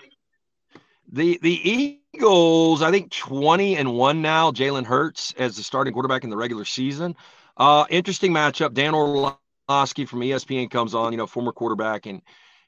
The 1.14 1.40
the 1.42 2.00
Eagles, 2.16 2.82
I 2.82 2.92
think 2.92 3.12
20 3.12 3.78
and 3.78 3.94
1 3.94 4.22
now, 4.22 4.52
Jalen 4.52 4.86
Hurts 4.86 5.34
as 5.38 5.56
the 5.56 5.64
starting 5.64 5.94
quarterback 5.94 6.24
in 6.24 6.30
the 6.30 6.38
regular 6.38 6.66
season. 6.66 7.16
Uh 7.58 7.86
interesting 7.90 8.34
matchup. 8.34 8.74
Dan 8.74 8.94
Orlovsky 8.94 10.06
from 10.06 10.22
ESPN 10.22 10.70
comes 10.70 10.96
on, 10.96 11.12
you 11.12 11.18
know, 11.18 11.28
former 11.28 11.52
quarterback 11.52 12.06
and 12.06 12.22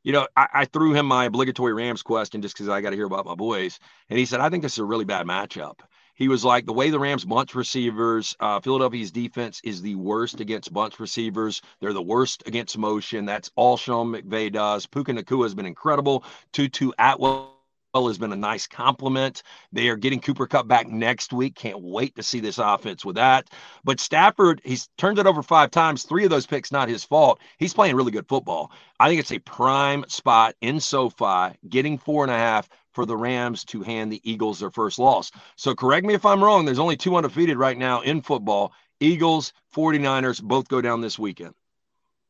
you 0.04 0.12
know, 0.12 0.28
I, 0.36 0.48
I 0.54 0.66
threw 0.66 0.94
him 0.94 1.06
my 1.06 1.26
obligatory 1.26 1.74
Rams 1.74 2.04
question 2.04 2.42
just 2.42 2.56
because 2.56 2.68
I 2.68 2.82
got 2.82 2.90
to 2.90 2.96
hear 2.98 3.06
about 3.06 3.26
my 3.26 3.36
boys. 3.36 3.80
And 4.10 4.20
he 4.20 4.26
said, 4.26 4.42
I 4.42 4.50
think 4.50 4.62
this 4.62 4.74
is 4.74 4.80
a 4.80 4.86
really 4.86 5.06
bad 5.06 5.26
matchup. 5.26 5.80
He 6.16 6.28
was 6.28 6.46
like, 6.46 6.66
the 6.66 6.74
way 6.74 6.90
the 6.90 7.00
Rams 7.00 7.26
bunch 7.26 7.56
receivers, 7.56 8.36
uh, 8.40 8.60
Philadelphia's 8.60 9.12
defense 9.12 9.62
is 9.64 9.82
the 9.82 9.96
worst 9.96 10.40
against 10.40 10.72
bunch 10.72 11.00
receivers. 11.00 11.62
They're 11.80 11.94
the 11.94 12.02
worst 12.02 12.44
against 12.46 12.78
motion. 12.78 13.26
That's 13.26 13.50
all 13.56 13.78
Sean 13.78 14.12
McVay 14.12 14.52
does. 14.52 14.86
Puka 14.86 15.14
Nacua 15.14 15.44
has 15.44 15.56
been 15.56 15.66
incredible. 15.66 16.24
Tutu 16.52 16.92
Atwell 17.00 17.54
has 17.96 18.18
been 18.18 18.32
a 18.32 18.36
nice 18.36 18.66
compliment. 18.66 19.44
They 19.72 19.88
are 19.90 19.96
getting 19.96 20.20
Cooper 20.20 20.48
Kupp 20.48 20.68
back 20.68 20.88
next 20.88 21.34
week. 21.34 21.56
Can't 21.56 21.82
wait 21.82 22.16
to 22.16 22.24
see 22.24 22.40
this 22.40 22.58
offense 22.58 23.06
with 23.06 23.16
that. 23.16 23.50
But 23.84 24.00
Stafford, 24.00 24.62
he's 24.64 24.90
turned 24.98 25.20
it 25.20 25.28
over 25.28 25.44
five 25.44 25.72
times. 25.72 26.04
Three 26.04 26.24
of 26.24 26.30
those 26.30 26.48
picks, 26.48 26.72
not 26.72 26.90
his 26.90 27.04
fault. 27.04 27.40
He's 27.58 27.74
playing 27.74 27.96
really 27.96 28.12
good 28.12 28.28
football. 28.28 28.72
I 29.00 29.10
think 29.10 29.20
it's 29.20 29.32
a 29.32 29.40
prime 29.40 30.06
spot 30.08 30.56
in 30.62 30.80
SoFi, 30.80 31.56
getting 31.70 31.98
four 31.98 32.24
and 32.24 32.32
a 32.32 32.38
half 32.38 32.68
for 32.94 33.06
the 33.06 33.18
Rams 33.18 33.66
to 33.66 33.82
hand 33.82 34.12
the 34.12 34.22
Eagles 34.24 34.60
their 34.60 34.72
first 34.72 35.00
loss. 35.00 35.32
So 35.56 35.76
correct 35.76 36.06
me 36.06 36.14
if 36.14 36.26
I'm 36.26 36.44
wrong. 36.44 36.66
There's 36.66 36.80
only 36.80 36.96
two 36.98 37.16
undefeated 37.16 37.58
right 37.58 37.78
now 37.78 38.02
in 38.02 38.22
football. 38.22 38.74
Eagles, 39.00 39.54
49ers 39.76 40.42
both 40.42 40.68
go 40.68 40.82
down 40.82 41.02
this 41.02 41.20
weekend. 41.20 41.54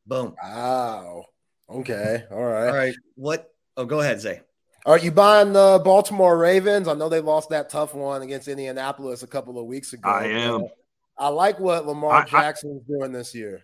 Boom. 0.08 0.36
Wow. 0.42 1.26
Okay. 1.70 2.24
All 2.32 2.44
right. 2.44 2.68
All 2.68 2.76
right. 2.76 2.96
What? 3.16 3.52
Oh, 3.78 3.86
go 3.86 4.00
ahead, 4.00 4.20
Zay. 4.22 4.42
Are 4.86 4.98
you 4.98 5.12
buying 5.12 5.54
the 5.54 5.82
Baltimore 5.84 6.38
Ravens? 6.38 6.88
I 6.88 6.94
know 6.94 7.08
they 7.08 7.22
lost 7.22 7.50
that 7.50 7.70
tough 7.70 7.94
one 7.94 8.22
against 8.22 8.48
Indianapolis 8.50 9.24
a 9.24 9.28
couple 9.28 9.58
of 9.58 9.66
weeks 9.66 9.94
ago. 9.94 10.10
I 10.10 10.26
am. 10.26 10.66
I 11.18 11.30
like 11.30 11.60
what 11.60 11.86
Lamar 11.86 12.12
I- 12.16 12.22
I- 12.22 12.26
Jackson 12.26 12.82
is 12.82 12.88
doing 12.88 13.12
this 13.12 13.34
year. 13.34 13.62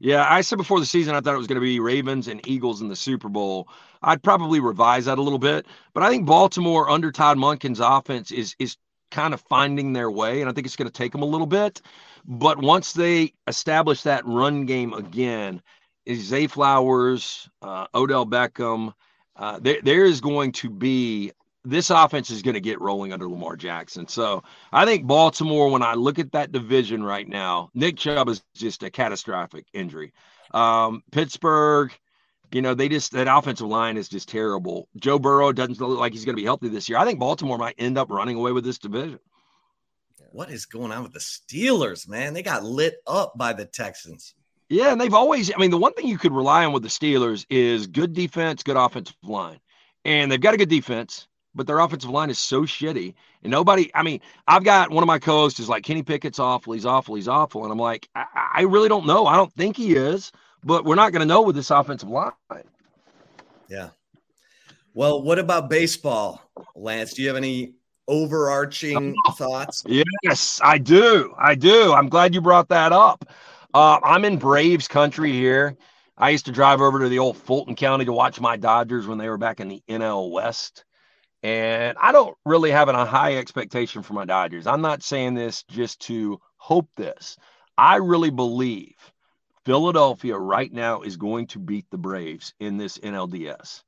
Yeah, 0.00 0.26
I 0.28 0.42
said 0.42 0.58
before 0.58 0.78
the 0.78 0.86
season 0.86 1.14
I 1.14 1.20
thought 1.20 1.34
it 1.34 1.38
was 1.38 1.48
going 1.48 1.60
to 1.60 1.60
be 1.60 1.80
Ravens 1.80 2.28
and 2.28 2.46
Eagles 2.46 2.80
in 2.80 2.88
the 2.88 2.96
Super 2.96 3.28
Bowl. 3.28 3.68
I'd 4.02 4.22
probably 4.22 4.60
revise 4.60 5.06
that 5.06 5.18
a 5.18 5.22
little 5.22 5.40
bit, 5.40 5.66
but 5.92 6.04
I 6.04 6.08
think 6.08 6.24
Baltimore 6.24 6.88
under 6.88 7.10
Todd 7.10 7.36
Monken's 7.36 7.80
offense 7.80 8.30
is 8.30 8.54
is 8.60 8.76
kind 9.10 9.34
of 9.34 9.40
finding 9.40 9.92
their 9.92 10.10
way, 10.10 10.40
and 10.40 10.48
I 10.48 10.52
think 10.52 10.66
it's 10.66 10.76
going 10.76 10.90
to 10.90 10.92
take 10.92 11.12
them 11.12 11.22
a 11.22 11.26
little 11.26 11.46
bit. 11.46 11.80
But 12.24 12.58
once 12.58 12.92
they 12.92 13.32
establish 13.48 14.02
that 14.02 14.24
run 14.26 14.66
game 14.66 14.92
again, 14.92 15.62
is 16.06 16.20
Zay 16.20 16.46
Flowers, 16.46 17.48
uh, 17.62 17.86
Odell 17.94 18.26
Beckham, 18.26 18.94
uh, 19.36 19.58
there 19.60 19.80
there 19.82 20.04
is 20.04 20.20
going 20.20 20.52
to 20.52 20.70
be 20.70 21.32
this 21.64 21.90
offense 21.90 22.30
is 22.30 22.42
going 22.42 22.54
to 22.54 22.60
get 22.60 22.80
rolling 22.80 23.12
under 23.12 23.28
Lamar 23.28 23.56
Jackson. 23.56 24.06
So 24.08 24.42
I 24.72 24.84
think 24.84 25.06
Baltimore, 25.06 25.70
when 25.70 25.82
I 25.82 25.94
look 25.94 26.18
at 26.18 26.32
that 26.32 26.52
division 26.52 27.02
right 27.02 27.28
now, 27.28 27.70
Nick 27.74 27.96
Chubb 27.96 28.28
is 28.28 28.42
just 28.54 28.82
a 28.82 28.90
catastrophic 28.90 29.66
injury. 29.72 30.12
Um, 30.54 31.02
Pittsburgh, 31.12 31.92
you 32.52 32.62
know, 32.62 32.74
they 32.74 32.88
just 32.88 33.12
that 33.12 33.28
offensive 33.28 33.66
line 33.66 33.96
is 33.96 34.08
just 34.08 34.28
terrible. 34.28 34.88
Joe 34.96 35.18
Burrow 35.18 35.52
doesn't 35.52 35.80
look 35.80 35.98
like 35.98 36.12
he's 36.12 36.24
going 36.24 36.36
to 36.36 36.40
be 36.40 36.46
healthy 36.46 36.68
this 36.68 36.88
year. 36.88 36.98
I 36.98 37.04
think 37.04 37.18
Baltimore 37.18 37.58
might 37.58 37.74
end 37.78 37.98
up 37.98 38.10
running 38.10 38.36
away 38.36 38.52
with 38.52 38.64
this 38.64 38.78
division. 38.78 39.18
What 40.32 40.50
is 40.50 40.66
going 40.66 40.92
on 40.92 41.02
with 41.02 41.12
the 41.12 41.20
Steelers, 41.20 42.08
man? 42.08 42.34
They 42.34 42.42
got 42.42 42.64
lit 42.64 42.96
up 43.06 43.36
by 43.36 43.52
the 43.52 43.64
Texans. 43.64 44.34
Yeah, 44.68 44.92
and 44.92 45.00
they've 45.00 45.14
always, 45.14 45.50
I 45.52 45.58
mean, 45.58 45.70
the 45.70 45.78
one 45.78 45.94
thing 45.94 46.06
you 46.06 46.18
could 46.18 46.32
rely 46.32 46.64
on 46.64 46.72
with 46.72 46.82
the 46.82 46.90
Steelers 46.90 47.46
is 47.48 47.86
good 47.86 48.12
defense, 48.12 48.62
good 48.62 48.76
offensive 48.76 49.16
line. 49.22 49.60
And 50.04 50.30
they've 50.30 50.40
got 50.40 50.54
a 50.54 50.58
good 50.58 50.68
defense, 50.68 51.27
but 51.58 51.66
their 51.66 51.80
offensive 51.80 52.08
line 52.08 52.30
is 52.30 52.38
so 52.38 52.62
shitty. 52.62 53.12
And 53.42 53.50
nobody, 53.50 53.90
I 53.94 54.02
mean, 54.02 54.20
I've 54.46 54.64
got 54.64 54.90
one 54.90 55.02
of 55.02 55.08
my 55.08 55.18
co 55.18 55.32
hosts 55.32 55.60
is 55.60 55.68
like, 55.68 55.84
Kenny 55.84 56.02
Pickett's 56.02 56.38
awful. 56.38 56.72
He's 56.72 56.86
awful. 56.86 57.16
He's 57.16 57.28
awful. 57.28 57.64
And 57.64 57.72
I'm 57.72 57.78
like, 57.78 58.08
I, 58.14 58.24
I 58.54 58.62
really 58.62 58.88
don't 58.88 59.06
know. 59.06 59.26
I 59.26 59.36
don't 59.36 59.52
think 59.52 59.76
he 59.76 59.94
is, 59.94 60.32
but 60.64 60.84
we're 60.84 60.94
not 60.94 61.12
going 61.12 61.20
to 61.20 61.26
know 61.26 61.42
with 61.42 61.56
this 61.56 61.70
offensive 61.70 62.08
line. 62.08 62.32
Yeah. 63.68 63.90
Well, 64.94 65.20
what 65.22 65.38
about 65.38 65.68
baseball, 65.68 66.40
Lance? 66.74 67.14
Do 67.14 67.22
you 67.22 67.28
have 67.28 67.36
any 67.36 67.74
overarching 68.06 69.14
thoughts? 69.32 69.82
Yes, 69.86 70.60
I 70.62 70.78
do. 70.78 71.34
I 71.38 71.56
do. 71.56 71.92
I'm 71.92 72.08
glad 72.08 72.34
you 72.34 72.40
brought 72.40 72.68
that 72.68 72.92
up. 72.92 73.28
Uh, 73.74 73.98
I'm 74.02 74.24
in 74.24 74.38
Braves 74.38 74.88
country 74.88 75.32
here. 75.32 75.76
I 76.16 76.30
used 76.30 76.46
to 76.46 76.52
drive 76.52 76.80
over 76.80 77.00
to 77.00 77.08
the 77.08 77.18
old 77.18 77.36
Fulton 77.36 77.76
County 77.76 78.04
to 78.04 78.12
watch 78.12 78.40
my 78.40 78.56
Dodgers 78.56 79.06
when 79.06 79.18
they 79.18 79.28
were 79.28 79.38
back 79.38 79.60
in 79.60 79.68
the 79.68 79.82
NL 79.88 80.30
West. 80.30 80.84
And 81.42 81.96
I 82.00 82.12
don't 82.12 82.36
really 82.44 82.70
have 82.70 82.88
a 82.88 83.04
high 83.04 83.36
expectation 83.36 84.02
for 84.02 84.14
my 84.14 84.24
Dodgers. 84.24 84.66
I'm 84.66 84.80
not 84.80 85.02
saying 85.02 85.34
this 85.34 85.62
just 85.64 86.00
to 86.02 86.40
hope 86.56 86.88
this. 86.96 87.36
I 87.76 87.96
really 87.96 88.30
believe 88.30 88.96
Philadelphia 89.64 90.36
right 90.36 90.72
now 90.72 91.02
is 91.02 91.16
going 91.16 91.46
to 91.48 91.58
beat 91.58 91.86
the 91.90 91.98
Braves 91.98 92.54
in 92.58 92.76
this 92.76 92.98
NLDS. 92.98 93.84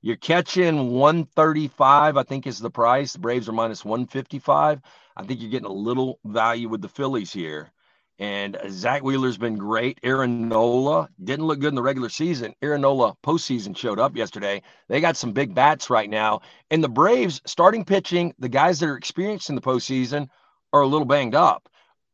You're 0.00 0.16
catching 0.16 0.92
135, 0.92 2.16
I 2.16 2.22
think 2.22 2.46
is 2.46 2.60
the 2.60 2.70
price. 2.70 3.12
The 3.12 3.18
Braves 3.18 3.48
are 3.48 3.52
minus 3.52 3.84
155. 3.84 4.80
I 5.16 5.22
think 5.24 5.40
you're 5.40 5.50
getting 5.50 5.66
a 5.66 5.72
little 5.72 6.20
value 6.24 6.68
with 6.68 6.80
the 6.80 6.88
Phillies 6.88 7.32
here. 7.32 7.70
And 8.18 8.56
Zack 8.70 9.02
Wheeler's 9.02 9.36
been 9.36 9.56
great. 9.56 9.98
Aaron 10.02 10.48
Nola 10.48 11.08
didn't 11.22 11.46
look 11.46 11.58
good 11.58 11.68
in 11.68 11.74
the 11.74 11.82
regular 11.82 12.08
season. 12.08 12.54
Aaron 12.62 12.80
Nola 12.80 13.14
postseason 13.22 13.76
showed 13.76 13.98
up 13.98 14.16
yesterday. 14.16 14.62
They 14.88 15.02
got 15.02 15.18
some 15.18 15.32
big 15.32 15.54
bats 15.54 15.90
right 15.90 16.08
now. 16.08 16.40
And 16.70 16.82
the 16.82 16.88
Braves 16.88 17.42
starting 17.44 17.84
pitching, 17.84 18.34
the 18.38 18.48
guys 18.48 18.80
that 18.80 18.88
are 18.88 18.96
experienced 18.96 19.50
in 19.50 19.54
the 19.54 19.60
postseason 19.60 20.28
are 20.72 20.80
a 20.80 20.86
little 20.86 21.04
banged 21.04 21.34
up. 21.34 21.68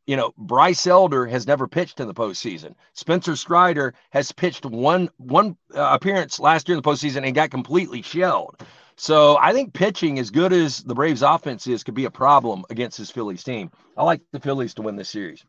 You 0.07 0.17
know, 0.17 0.33
Bryce 0.37 0.89
Elder 0.89 1.27
has 1.27 1.47
never 1.47 1.69
pitched 1.69 2.01
in 2.01 2.09
the 2.09 2.15
postseason. 2.15 2.75
Spencer 2.95 3.37
Strider 3.37 3.95
has 4.11 4.33
pitched 4.33 4.67
one 4.67 5.09
one 5.19 5.57
uh, 5.73 5.91
appearance 5.93 6.41
last 6.41 6.69
year 6.69 6.77
in 6.77 6.83
the 6.83 6.91
postseason 6.91 7.25
and 7.25 7.35
got 7.35 7.53
completely 7.53 8.03
shelled. 8.03 8.57
So 8.97 9.39
I 9.41 9.53
think 9.53 9.73
pitching, 9.73 10.19
as 10.19 10.31
good 10.31 10.53
as 10.53 10.83
the 10.83 10.95
Braves' 10.95 11.23
offense 11.23 11.69
is, 11.69 11.85
could 11.85 11.95
be 11.95 12.05
a 12.05 12.11
problem 12.11 12.65
against 12.69 12.99
this 12.99 13.11
Phillies 13.11 13.45
team. 13.45 13.71
I 13.97 14.03
like 14.03 14.21
the 14.33 14.41
Phillies 14.41 14.75
to 14.75 14.83
win 14.83 14.97
this 14.97 15.09
series. 15.09 15.45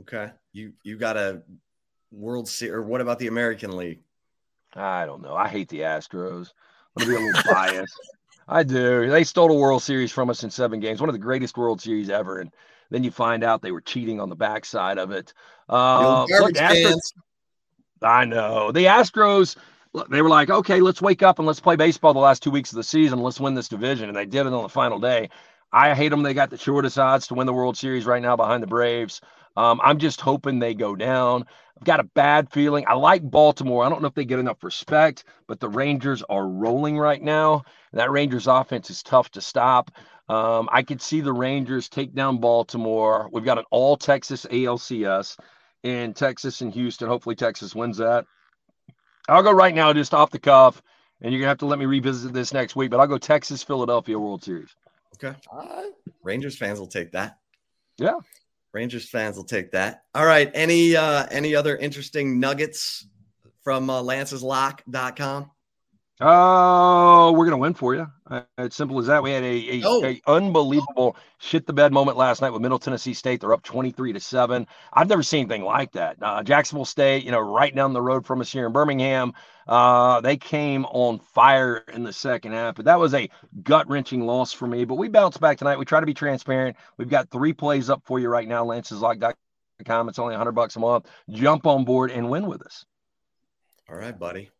Okay. 0.00 0.30
You 0.52 0.72
you 0.82 0.96
got 0.96 1.16
a 1.16 1.42
World 2.10 2.48
Series, 2.48 2.74
or 2.74 2.82
what 2.82 3.00
about 3.00 3.18
the 3.18 3.28
American 3.28 3.76
League? 3.76 4.00
I 4.74 5.06
don't 5.06 5.22
know. 5.22 5.34
I 5.34 5.48
hate 5.48 5.68
the 5.68 5.80
Astros. 5.80 6.52
I'm 6.96 7.06
gonna 7.06 7.18
be 7.18 7.22
a 7.22 7.26
little 7.26 7.52
biased. 7.52 7.98
I 8.48 8.62
do. 8.62 9.08
They 9.08 9.24
stole 9.24 9.50
a 9.50 9.54
World 9.54 9.82
Series 9.82 10.10
from 10.10 10.30
us 10.30 10.42
in 10.42 10.50
seven 10.50 10.80
games, 10.80 11.00
one 11.00 11.08
of 11.08 11.14
the 11.14 11.18
greatest 11.18 11.56
World 11.56 11.80
Series 11.80 12.10
ever. 12.10 12.40
And 12.40 12.50
then 12.90 13.04
you 13.04 13.10
find 13.10 13.44
out 13.44 13.62
they 13.62 13.72
were 13.72 13.80
cheating 13.80 14.20
on 14.20 14.28
the 14.28 14.36
backside 14.36 14.98
of 14.98 15.10
it. 15.10 15.32
Uh, 15.68 16.24
look, 16.24 16.52
Astros. 16.54 16.98
I 18.02 18.24
know. 18.24 18.72
The 18.72 18.86
Astros, 18.86 19.56
they 20.10 20.22
were 20.22 20.28
like, 20.28 20.50
okay, 20.50 20.80
let's 20.80 21.00
wake 21.00 21.22
up 21.22 21.38
and 21.38 21.46
let's 21.46 21.60
play 21.60 21.76
baseball 21.76 22.12
the 22.12 22.18
last 22.18 22.42
two 22.42 22.50
weeks 22.50 22.72
of 22.72 22.76
the 22.76 22.84
season. 22.84 23.20
Let's 23.20 23.40
win 23.40 23.54
this 23.54 23.68
division. 23.68 24.08
And 24.08 24.16
they 24.16 24.26
did 24.26 24.46
it 24.46 24.52
on 24.52 24.62
the 24.62 24.68
final 24.68 24.98
day. 24.98 25.30
I 25.72 25.94
hate 25.94 26.10
them. 26.10 26.22
They 26.22 26.34
got 26.34 26.50
the 26.50 26.58
shortest 26.58 26.98
odds 26.98 27.28
to 27.28 27.34
win 27.34 27.46
the 27.46 27.52
World 27.52 27.76
Series 27.76 28.04
right 28.04 28.20
now 28.20 28.36
behind 28.36 28.62
the 28.62 28.66
Braves. 28.66 29.20
Um, 29.56 29.80
I'm 29.82 29.98
just 29.98 30.20
hoping 30.20 30.58
they 30.58 30.74
go 30.74 30.96
down. 30.96 31.44
I've 31.76 31.84
got 31.84 32.00
a 32.00 32.04
bad 32.04 32.50
feeling. 32.50 32.84
I 32.88 32.94
like 32.94 33.22
Baltimore. 33.22 33.84
I 33.84 33.88
don't 33.88 34.02
know 34.02 34.08
if 34.08 34.14
they 34.14 34.24
get 34.24 34.38
enough 34.38 34.62
respect, 34.62 35.24
but 35.46 35.60
the 35.60 35.68
Rangers 35.68 36.22
are 36.28 36.46
rolling 36.46 36.98
right 36.98 37.20
now. 37.22 37.64
That 37.92 38.10
Rangers 38.10 38.46
offense 38.46 38.88
is 38.90 39.02
tough 39.02 39.30
to 39.32 39.40
stop. 39.40 39.90
Um, 40.28 40.68
I 40.72 40.82
could 40.82 41.02
see 41.02 41.20
the 41.20 41.32
Rangers 41.32 41.88
take 41.88 42.14
down 42.14 42.38
Baltimore. 42.38 43.28
We've 43.32 43.44
got 43.44 43.58
an 43.58 43.64
all 43.70 43.96
Texas 43.96 44.46
ALCS 44.50 45.36
in 45.82 46.14
Texas 46.14 46.60
and 46.60 46.72
Houston. 46.72 47.08
Hopefully, 47.08 47.34
Texas 47.34 47.74
wins 47.74 47.98
that. 47.98 48.24
I'll 49.28 49.42
go 49.42 49.52
right 49.52 49.74
now, 49.74 49.92
just 49.92 50.14
off 50.14 50.30
the 50.30 50.38
cuff, 50.38 50.82
and 51.20 51.32
you're 51.32 51.40
gonna 51.40 51.48
have 51.48 51.58
to 51.58 51.66
let 51.66 51.78
me 51.78 51.86
revisit 51.86 52.32
this 52.32 52.52
next 52.52 52.76
week. 52.76 52.90
But 52.90 53.00
I'll 53.00 53.06
go 53.06 53.18
Texas 53.18 53.62
Philadelphia 53.62 54.18
World 54.18 54.42
Series. 54.42 54.74
Okay. 55.16 55.36
All 55.50 55.58
right. 55.58 55.92
Rangers 56.22 56.56
fans 56.56 56.78
will 56.78 56.86
take 56.86 57.12
that. 57.12 57.38
Yeah. 57.98 58.18
Rangers 58.72 59.08
fans 59.08 59.36
will 59.36 59.44
take 59.44 59.72
that. 59.72 60.04
All 60.14 60.24
right. 60.24 60.50
Any 60.54 60.96
uh 60.96 61.26
any 61.30 61.54
other 61.54 61.76
interesting 61.76 62.40
nuggets 62.40 63.06
from 63.62 63.90
uh, 63.90 64.02
lanceslock.com? 64.02 65.50
Oh, 66.20 67.32
we're 67.32 67.44
gonna 67.44 67.58
win 67.58 67.74
for 67.74 67.94
you. 67.94 68.06
Uh, 68.32 68.42
it's 68.58 68.76
simple 68.76 68.98
as 68.98 69.06
that. 69.06 69.22
We 69.22 69.30
had 69.30 69.42
a, 69.44 69.46
a, 69.46 69.82
Oh. 69.84 70.04
a 70.04 70.20
unbelievable 70.26 71.16
shit 71.38 71.66
the 71.66 71.72
bed 71.74 71.92
moment 71.92 72.16
last 72.16 72.40
night 72.40 72.50
with 72.50 72.62
Middle 72.62 72.78
Tennessee 72.78 73.12
State. 73.12 73.40
They're 73.42 73.52
up 73.52 73.62
twenty 73.62 73.90
three 73.90 74.12
to 74.14 74.20
seven. 74.20 74.66
I've 74.92 75.08
never 75.08 75.22
seen 75.22 75.40
anything 75.40 75.64
like 75.64 75.92
that. 75.92 76.16
Uh, 76.22 76.42
Jacksonville 76.42 76.86
State, 76.86 77.24
you 77.24 77.30
know, 77.30 77.40
right 77.40 77.74
down 77.74 77.92
the 77.92 78.00
road 78.00 78.24
from 78.24 78.40
us 78.40 78.50
here 78.50 78.66
in 78.66 78.72
Birmingham. 78.72 79.32
Uh, 79.68 80.20
they 80.22 80.36
came 80.36 80.84
on 80.86 81.18
fire 81.18 81.84
in 81.92 82.02
the 82.04 82.12
second 82.12 82.52
half, 82.52 82.74
but 82.76 82.86
that 82.86 82.98
was 82.98 83.12
a 83.14 83.28
gut 83.62 83.88
wrenching 83.88 84.24
loss 84.26 84.52
for 84.52 84.66
me. 84.66 84.84
But 84.84 84.94
we 84.96 85.08
bounced 85.08 85.40
back 85.40 85.58
tonight. 85.58 85.78
We 85.78 85.84
try 85.84 86.00
to 86.00 86.06
be 86.06 86.14
transparent. 86.14 86.76
We've 86.96 87.10
got 87.10 87.30
three 87.30 87.52
plays 87.52 87.90
up 87.90 88.02
for 88.04 88.18
you 88.18 88.28
right 88.28 88.48
now. 88.48 88.64
Lanceslock.com. 88.64 90.08
It's 90.08 90.18
only 90.18 90.34
hundred 90.34 90.52
bucks 90.52 90.76
a 90.76 90.80
month. 90.80 91.06
Jump 91.30 91.66
on 91.66 91.84
board 91.84 92.10
and 92.10 92.30
win 92.30 92.46
with 92.46 92.62
us. 92.62 92.84
All 93.90 93.96
right, 93.96 94.18
buddy. 94.18 94.50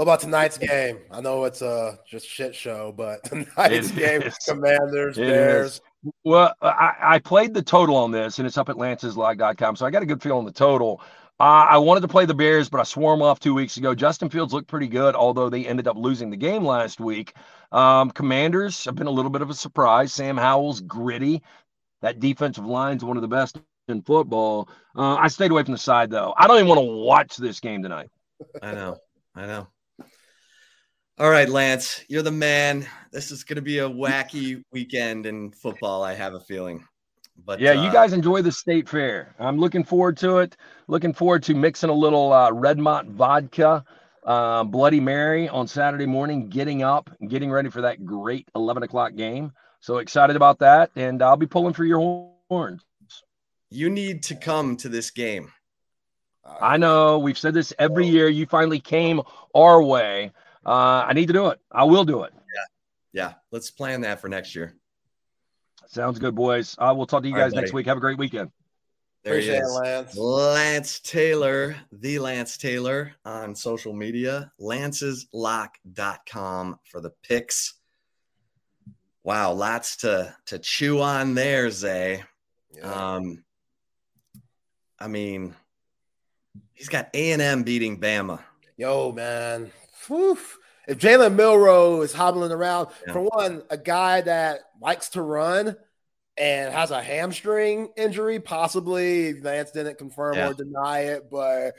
What 0.00 0.04
about 0.04 0.20
tonight's 0.20 0.56
game? 0.56 0.96
I 1.10 1.20
know 1.20 1.44
it's 1.44 1.60
a 1.60 1.98
just 2.06 2.26
shit 2.26 2.54
show, 2.54 2.90
but 2.96 3.22
tonight's 3.24 3.90
It 3.90 3.96
game, 3.96 4.22
is. 4.22 4.34
Commanders, 4.48 5.18
It 5.18 5.26
Bears. 5.26 5.82
Well, 6.24 6.54
I, 6.62 6.94
I 7.02 7.18
played 7.18 7.52
the 7.52 7.60
total 7.60 7.96
on 7.96 8.10
this, 8.10 8.38
and 8.38 8.46
it's 8.48 8.56
up 8.56 8.70
at 8.70 8.76
lanceslock.com. 8.76 9.76
So 9.76 9.84
I 9.84 9.90
got 9.90 10.02
a 10.02 10.06
good 10.06 10.22
feel 10.22 10.38
on 10.38 10.46
the 10.46 10.52
total. 10.52 11.02
Uh, 11.38 11.68
I 11.68 11.76
wanted 11.76 12.00
to 12.00 12.08
play 12.08 12.24
the 12.24 12.32
Bears, 12.32 12.70
but 12.70 12.80
I 12.80 12.84
swore 12.84 13.14
them 13.14 13.20
off 13.20 13.40
two 13.40 13.52
weeks 13.52 13.76
ago. 13.76 13.94
Justin 13.94 14.30
Fields 14.30 14.54
looked 14.54 14.68
pretty 14.68 14.88
good, 14.88 15.14
although 15.14 15.50
they 15.50 15.66
ended 15.66 15.86
up 15.86 15.98
losing 15.98 16.30
the 16.30 16.36
game 16.38 16.64
last 16.64 16.98
week. 16.98 17.34
Um, 17.70 18.10
Commanders 18.10 18.82
have 18.86 18.94
been 18.94 19.06
a 19.06 19.10
little 19.10 19.30
bit 19.30 19.42
of 19.42 19.50
a 19.50 19.54
surprise. 19.54 20.14
Sam 20.14 20.38
Howell's 20.38 20.80
gritty. 20.80 21.42
That 22.00 22.20
defensive 22.20 22.64
line's 22.64 23.04
one 23.04 23.18
of 23.18 23.20
the 23.20 23.28
best 23.28 23.58
in 23.88 24.00
football. 24.00 24.70
Uh, 24.96 25.16
I 25.16 25.28
stayed 25.28 25.50
away 25.50 25.62
from 25.62 25.72
the 25.72 25.78
side, 25.78 26.08
though. 26.08 26.32
I 26.38 26.46
don't 26.46 26.56
even 26.56 26.68
want 26.68 26.80
to 26.80 26.86
watch 26.86 27.36
this 27.36 27.60
game 27.60 27.82
tonight. 27.82 28.08
I 28.62 28.72
know. 28.72 28.96
I 29.34 29.44
know. 29.44 29.68
All 31.20 31.28
right, 31.28 31.50
Lance, 31.50 32.02
you're 32.08 32.22
the 32.22 32.30
man. 32.30 32.86
This 33.12 33.30
is 33.30 33.44
going 33.44 33.56
to 33.56 33.62
be 33.62 33.80
a 33.80 33.86
wacky 33.90 34.64
weekend 34.72 35.26
in 35.26 35.50
football. 35.50 36.02
I 36.02 36.14
have 36.14 36.32
a 36.32 36.40
feeling. 36.40 36.88
But 37.44 37.60
Yeah, 37.60 37.72
you 37.72 37.90
uh, 37.90 37.92
guys 37.92 38.14
enjoy 38.14 38.40
the 38.40 38.50
state 38.50 38.88
fair. 38.88 39.34
I'm 39.38 39.58
looking 39.58 39.84
forward 39.84 40.16
to 40.16 40.38
it. 40.38 40.56
Looking 40.88 41.12
forward 41.12 41.42
to 41.42 41.54
mixing 41.54 41.90
a 41.90 41.92
little 41.92 42.32
uh, 42.32 42.50
Redmont 42.52 43.10
vodka, 43.10 43.84
uh, 44.24 44.64
Bloody 44.64 44.98
Mary 44.98 45.46
on 45.46 45.68
Saturday 45.68 46.06
morning, 46.06 46.48
getting 46.48 46.82
up 46.82 47.10
and 47.20 47.28
getting 47.28 47.50
ready 47.50 47.68
for 47.68 47.82
that 47.82 48.06
great 48.06 48.48
11 48.54 48.84
o'clock 48.84 49.14
game. 49.14 49.52
So 49.80 49.98
excited 49.98 50.36
about 50.36 50.60
that. 50.60 50.90
And 50.96 51.22
I'll 51.22 51.36
be 51.36 51.46
pulling 51.46 51.74
for 51.74 51.84
your 51.84 52.32
horns. 52.48 52.82
you 53.68 53.90
need 53.90 54.22
to 54.22 54.36
come 54.36 54.74
to 54.78 54.88
this 54.88 55.10
game. 55.10 55.52
I 56.62 56.78
know 56.78 57.18
we've 57.18 57.36
said 57.36 57.52
this 57.52 57.74
every 57.78 58.06
year. 58.06 58.26
You 58.26 58.46
finally 58.46 58.80
came 58.80 59.20
our 59.54 59.82
way. 59.82 60.32
Uh, 60.64 61.04
I 61.06 61.12
need 61.14 61.26
to 61.26 61.32
do 61.32 61.48
it. 61.48 61.58
I 61.70 61.84
will 61.84 62.04
do 62.04 62.22
it. 62.24 62.32
Yeah, 62.34 62.64
Yeah. 63.24 63.34
let's 63.50 63.70
plan 63.70 64.02
that 64.02 64.20
for 64.20 64.28
next 64.28 64.54
year. 64.54 64.76
Sounds 65.86 66.18
good, 66.18 66.34
boys. 66.34 66.76
I 66.78 66.92
will 66.92 67.06
talk 67.06 67.22
to 67.22 67.28
you 67.28 67.34
All 67.34 67.40
right, 67.40 67.46
guys 67.50 67.54
next 67.54 67.72
week. 67.72 67.86
Have 67.86 67.96
a 67.96 68.00
great 68.00 68.18
weekend. 68.18 68.50
There 69.24 69.38
he 69.38 69.48
Appreciate 69.50 69.58
it, 69.58 69.64
is. 69.64 69.74
Lance. 69.74 70.16
Lance 70.16 71.00
Taylor, 71.00 71.76
the 71.92 72.18
Lance 72.18 72.56
Taylor 72.56 73.12
on 73.24 73.54
social 73.54 73.92
media, 73.92 74.50
lanceslock.com 74.60 76.78
for 76.84 77.00
the 77.00 77.10
picks. 77.22 77.74
Wow, 79.22 79.52
lots 79.52 79.96
to 79.98 80.34
to 80.46 80.58
chew 80.58 81.00
on 81.02 81.34
there, 81.34 81.70
Zay. 81.70 82.24
Yeah. 82.72 83.14
Um, 83.16 83.44
I 84.98 85.08
mean, 85.08 85.54
he's 86.72 86.88
got 86.88 87.10
A 87.12 87.32
and 87.32 87.42
M 87.42 87.62
beating 87.62 88.00
Bama. 88.00 88.40
Yo, 88.78 89.12
man. 89.12 89.70
Whew. 90.06 90.38
If 90.88 90.98
Jalen 90.98 91.34
Milroe 91.34 92.00
is 92.02 92.12
hobbling 92.12 92.52
around, 92.52 92.88
Yeah. 93.06 93.12
for 93.12 93.20
one, 93.22 93.62
a 93.70 93.76
guy 93.76 94.22
that 94.22 94.60
likes 94.80 95.10
to 95.10 95.22
run 95.22 95.76
and 96.36 96.72
has 96.72 96.90
a 96.90 97.02
hamstring 97.02 97.92
injury, 97.96 98.40
possibly 98.40 99.40
Lance 99.40 99.70
didn't 99.72 99.98
confirm 99.98 100.36
Yeah. 100.36 100.50
or 100.50 100.54
deny 100.54 101.00
it, 101.00 101.30
but 101.30 101.76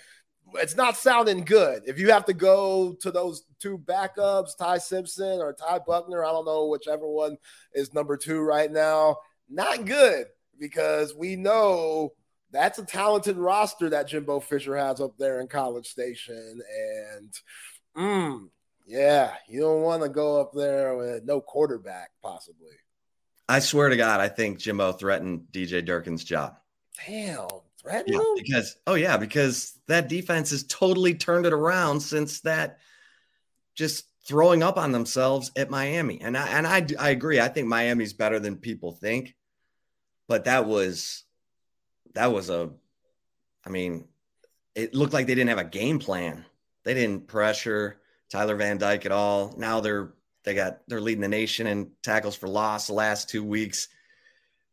it's 0.55 0.75
not 0.75 0.97
sounding 0.97 1.43
good. 1.43 1.83
If 1.87 1.97
you 1.99 2.11
have 2.11 2.25
to 2.25 2.33
go 2.33 2.93
to 3.01 3.11
those 3.11 3.43
two 3.59 3.77
backups, 3.77 4.57
Ty 4.57 4.77
Simpson 4.77 5.39
or 5.41 5.53
Ty 5.53 5.79
Buchner, 5.79 6.23
I 6.23 6.31
don't 6.31 6.45
know 6.45 6.67
whichever 6.67 7.07
one 7.07 7.37
is 7.73 7.93
number 7.93 8.17
two 8.17 8.41
right 8.41 8.71
now, 8.71 9.17
not 9.49 9.85
good 9.85 10.27
because 10.59 11.15
we 11.15 11.35
know 11.35 12.13
that's 12.51 12.79
a 12.79 12.85
talented 12.85 13.37
roster 13.37 13.89
that 13.89 14.07
Jimbo 14.07 14.41
Fisher 14.41 14.75
has 14.75 14.99
up 14.99 15.17
there 15.17 15.39
in 15.39 15.47
College 15.47 15.87
Station. 15.89 16.61
And 17.09 17.33
mm, 17.95 18.49
yeah, 18.85 19.33
you 19.47 19.61
don't 19.61 19.81
want 19.81 20.03
to 20.03 20.09
go 20.09 20.39
up 20.41 20.51
there 20.53 20.95
with 20.95 21.23
no 21.23 21.41
quarterback, 21.41 22.11
possibly. 22.21 22.75
I 23.47 23.59
swear 23.59 23.89
to 23.89 23.97
God, 23.97 24.19
I 24.21 24.29
think 24.29 24.59
Jimbo 24.59 24.93
threatened 24.93 25.47
DJ 25.51 25.81
Durkin's 25.81 26.23
job. 26.23 26.57
Damn, 27.05 27.47
threaten 27.81 28.13
Yeah, 28.13 28.19
him? 28.19 28.25
because 28.37 28.77
oh 28.87 28.93
yeah, 28.95 29.17
because 29.17 29.77
that 29.87 30.07
defense 30.09 30.51
has 30.51 30.63
totally 30.63 31.15
turned 31.15 31.45
it 31.45 31.53
around 31.53 31.99
since 32.01 32.41
that 32.41 32.79
just 33.75 34.05
throwing 34.25 34.63
up 34.63 34.77
on 34.77 34.91
themselves 34.91 35.51
at 35.55 35.69
Miami. 35.69 36.21
And 36.21 36.37
I 36.37 36.47
and 36.47 36.67
I 36.67 36.85
I 36.99 37.09
agree. 37.09 37.39
I 37.39 37.47
think 37.47 37.67
Miami's 37.67 38.13
better 38.13 38.39
than 38.39 38.55
people 38.57 38.91
think. 38.93 39.35
But 40.27 40.45
that 40.45 40.65
was 40.65 41.23
that 42.13 42.31
was 42.31 42.49
a 42.49 42.71
I 43.65 43.69
mean, 43.69 44.07
it 44.75 44.93
looked 44.95 45.13
like 45.13 45.27
they 45.27 45.35
didn't 45.35 45.49
have 45.49 45.57
a 45.59 45.65
game 45.65 45.99
plan. 45.99 46.45
They 46.83 46.93
didn't 46.93 47.27
pressure 47.27 48.01
Tyler 48.31 48.55
Van 48.55 48.77
Dyke 48.77 49.05
at 49.05 49.11
all. 49.11 49.53
Now 49.57 49.79
they're 49.81 50.13
they 50.43 50.55
got 50.55 50.79
they're 50.87 51.01
leading 51.01 51.21
the 51.21 51.27
nation 51.27 51.67
in 51.67 51.91
tackles 52.01 52.35
for 52.35 52.47
loss 52.47 52.87
the 52.87 52.93
last 52.93 53.29
two 53.29 53.43
weeks. 53.43 53.87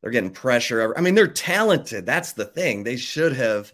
They're 0.01 0.13
getting 0.13 0.31
pressure. 0.31 0.97
I 0.97 1.01
mean, 1.01 1.15
they're 1.15 1.27
talented. 1.27 2.07
That's 2.07 2.33
the 2.33 2.45
thing. 2.45 2.85
They 2.85 2.97
should 2.97 3.33
have 3.33 3.73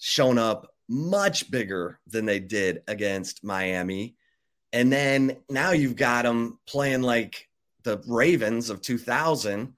shown 0.00 0.38
up 0.38 0.72
much 0.88 1.50
bigger 1.50 1.98
than 2.06 2.24
they 2.24 2.38
did 2.38 2.82
against 2.86 3.44
Miami. 3.44 4.14
And 4.72 4.92
then 4.92 5.36
now 5.50 5.72
you've 5.72 5.96
got 5.96 6.22
them 6.22 6.58
playing 6.66 7.02
like 7.02 7.48
the 7.82 8.00
Ravens 8.06 8.70
of 8.70 8.80
2000. 8.82 9.74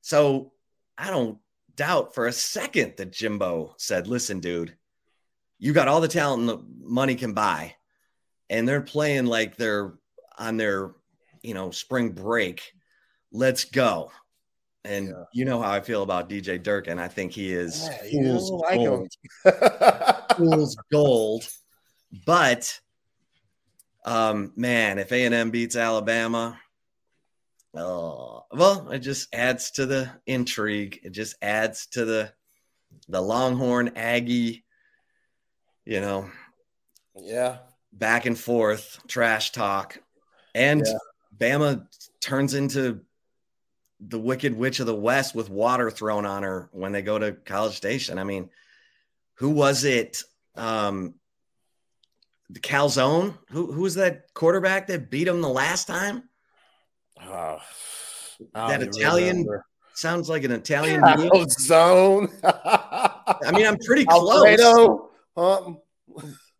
So 0.00 0.52
I 0.96 1.10
don't 1.10 1.38
doubt 1.76 2.14
for 2.14 2.26
a 2.26 2.32
second 2.32 2.94
that 2.96 3.12
Jimbo 3.12 3.74
said, 3.76 4.08
listen, 4.08 4.40
dude, 4.40 4.77
you 5.58 5.72
got 5.72 5.88
all 5.88 6.00
the 6.00 6.08
talent 6.08 6.46
the 6.46 6.58
money 6.80 7.14
can 7.14 7.32
buy. 7.32 7.74
And 8.50 8.66
they're 8.66 8.80
playing 8.80 9.26
like 9.26 9.56
they're 9.56 9.94
on 10.38 10.56
their, 10.56 10.92
you 11.42 11.54
know, 11.54 11.70
spring 11.70 12.10
break. 12.12 12.72
Let's 13.32 13.64
go. 13.64 14.10
And 14.84 15.08
Yeah. 15.08 15.24
you 15.34 15.44
know 15.44 15.60
how 15.60 15.70
I 15.70 15.80
feel 15.80 16.02
about 16.02 16.30
DJ 16.30 16.62
Durkin. 16.62 16.98
I 16.98 17.08
think 17.08 17.32
he 17.32 17.52
is 17.52 17.88
Yeah, 18.10 18.22
fool's 18.32 18.50
like 18.62 18.76
gold. 18.76 19.08
Fool's 20.38 20.76
gold. 20.90 21.46
But 22.24 22.78
um, 24.04 24.52
man, 24.56 24.98
if 24.98 25.12
A 25.12 25.24
and 25.26 25.34
M 25.34 25.50
beats 25.50 25.76
Alabama, 25.76 26.58
oh 27.74 28.44
well, 28.52 28.88
it 28.90 29.00
just 29.00 29.34
adds 29.34 29.72
to 29.72 29.84
the 29.84 30.10
intrigue. 30.26 31.00
It 31.02 31.10
just 31.10 31.36
adds 31.42 31.86
to 31.88 32.04
the 32.04 32.32
the 33.08 33.20
Longhorn 33.20 33.92
Aggie, 33.96 34.64
you 35.88 36.00
know, 36.02 36.30
yeah. 37.16 37.56
back 37.94 38.26
and 38.26 38.38
forth 38.38 39.00
trash 39.08 39.52
talk, 39.52 39.98
and 40.54 40.84
Yeah. 40.86 40.92
Bama 41.38 41.86
turns 42.20 42.52
into 42.52 43.00
the 44.00 44.18
Wicked 44.18 44.54
Witch 44.56 44.80
of 44.80 44.86
the 44.86 44.94
West 44.94 45.34
with 45.34 45.48
water 45.48 45.90
thrown 45.90 46.26
on 46.26 46.42
her 46.42 46.68
when 46.72 46.92
they 46.92 47.00
go 47.00 47.18
to 47.18 47.32
College 47.32 47.74
Station. 47.74 48.18
I 48.18 48.24
mean, 48.24 48.50
who 49.36 49.48
was 49.50 49.84
it? 49.84 50.22
Um, 50.56 51.14
the 52.50 52.60
Calzone. 52.60 53.36
Who 53.50 53.72
who 53.72 53.80
was 53.82 53.94
that 53.94 54.34
quarterback 54.34 54.88
that 54.88 55.10
beat 55.10 55.26
him 55.26 55.40
the 55.40 55.48
last 55.48 55.86
time? 55.86 56.28
Oh, 57.24 57.58
That 58.54 58.82
Italian 58.82 59.46
Sounds 59.94 60.28
like 60.28 60.44
an 60.44 60.52
Italian. 60.52 61.00
name. 61.16 61.48
zone. 61.48 62.28
I 62.44 63.50
mean, 63.52 63.66
I'm 63.66 63.78
pretty 63.78 64.04
close. 64.04 64.30
Alfredo. 64.36 65.07
Um, 65.38 65.80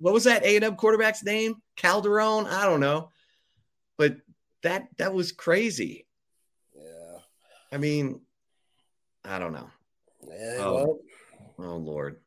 What 0.00 0.14
was 0.14 0.24
that 0.24 0.44
A&M 0.44 0.76
quarterback's 0.76 1.24
name? 1.24 1.56
Calderon? 1.76 2.46
I 2.46 2.64
don't 2.66 2.80
know, 2.80 3.10
but 3.96 4.16
that 4.62 4.88
that 4.98 5.12
was 5.14 5.32
crazy. 5.32 6.06
yeah. 6.76 7.18
I 7.72 7.78
mean, 7.78 8.20
I 9.24 9.38
don't 9.38 9.52
know. 9.52 9.68
Yeah, 10.28 10.56
Oh. 10.60 10.74
well, 10.74 10.98
Oh 11.60 11.76
Lord. 11.76 12.20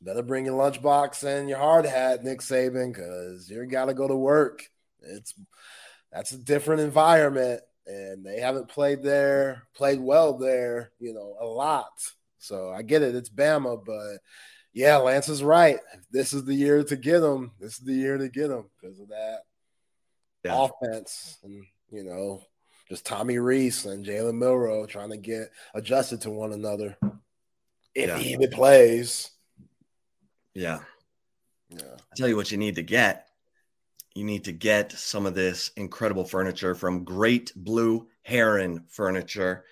better 0.00 0.22
bring 0.22 0.46
your 0.46 0.54
lunchbox 0.54 1.24
and 1.24 1.48
your 1.48 1.58
hard 1.58 1.84
hat, 1.84 2.24
Nick 2.24 2.40
Saban, 2.40 2.94
because 2.94 3.50
you 3.50 3.66
got 3.66 3.86
to 3.86 3.94
go 3.94 4.08
to 4.08 4.16
work. 4.16 4.62
It's 5.02 5.34
that's 6.12 6.32
a 6.32 6.38
different 6.38 6.80
environment, 6.80 7.60
and 7.86 8.24
they 8.24 8.40
haven't 8.40 8.68
played 8.68 9.02
there, 9.02 9.64
played 9.74 10.00
well 10.00 10.38
there, 10.38 10.92
you 10.98 11.12
know, 11.12 11.36
a 11.40 11.44
lot. 11.44 11.90
So 12.38 12.70
I 12.70 12.80
get 12.82 13.02
it. 13.02 13.14
It's 13.14 13.28
Bama, 13.28 13.84
but 13.84 14.18
yeah, 14.78 14.96
Lance 14.98 15.28
is 15.28 15.42
right. 15.42 15.80
This 16.12 16.32
is 16.32 16.44
the 16.44 16.54
year 16.54 16.84
to 16.84 16.94
get 16.94 17.18
them. 17.18 17.50
This 17.58 17.72
is 17.72 17.80
the 17.80 17.94
year 17.94 18.16
to 18.16 18.28
get 18.28 18.46
them 18.46 18.66
because 18.80 19.00
of 19.00 19.08
that. 19.08 19.40
yeah. 20.44 20.54
offense, 20.54 21.36
and 21.42 21.64
you 21.90 22.04
know, 22.04 22.44
just 22.88 23.04
Tommy 23.04 23.38
Rees 23.38 23.86
and 23.86 24.06
Jalen 24.06 24.38
Milroe 24.38 24.86
trying 24.86 25.10
to 25.10 25.16
get 25.16 25.50
adjusted 25.74 26.20
to 26.20 26.30
one 26.30 26.52
another. 26.52 26.96
If 27.92 28.08
yeah. 28.08 28.18
he 28.18 28.34
even 28.34 28.50
plays. 28.50 29.32
Yeah. 30.54 30.78
Yeah. 31.70 31.80
i 31.96 32.14
tell 32.16 32.28
you 32.28 32.36
what 32.36 32.52
you 32.52 32.56
need 32.58 32.76
to 32.76 32.84
get. 32.84 33.26
You 34.14 34.22
need 34.22 34.44
to 34.44 34.52
get 34.52 34.92
some 34.92 35.26
of 35.26 35.34
this 35.34 35.72
incredible 35.76 36.24
furniture 36.24 36.76
from 36.76 37.02
Great 37.02 37.52
Blue 37.56 38.06
Heron 38.22 38.84
Furniture. 38.88 39.64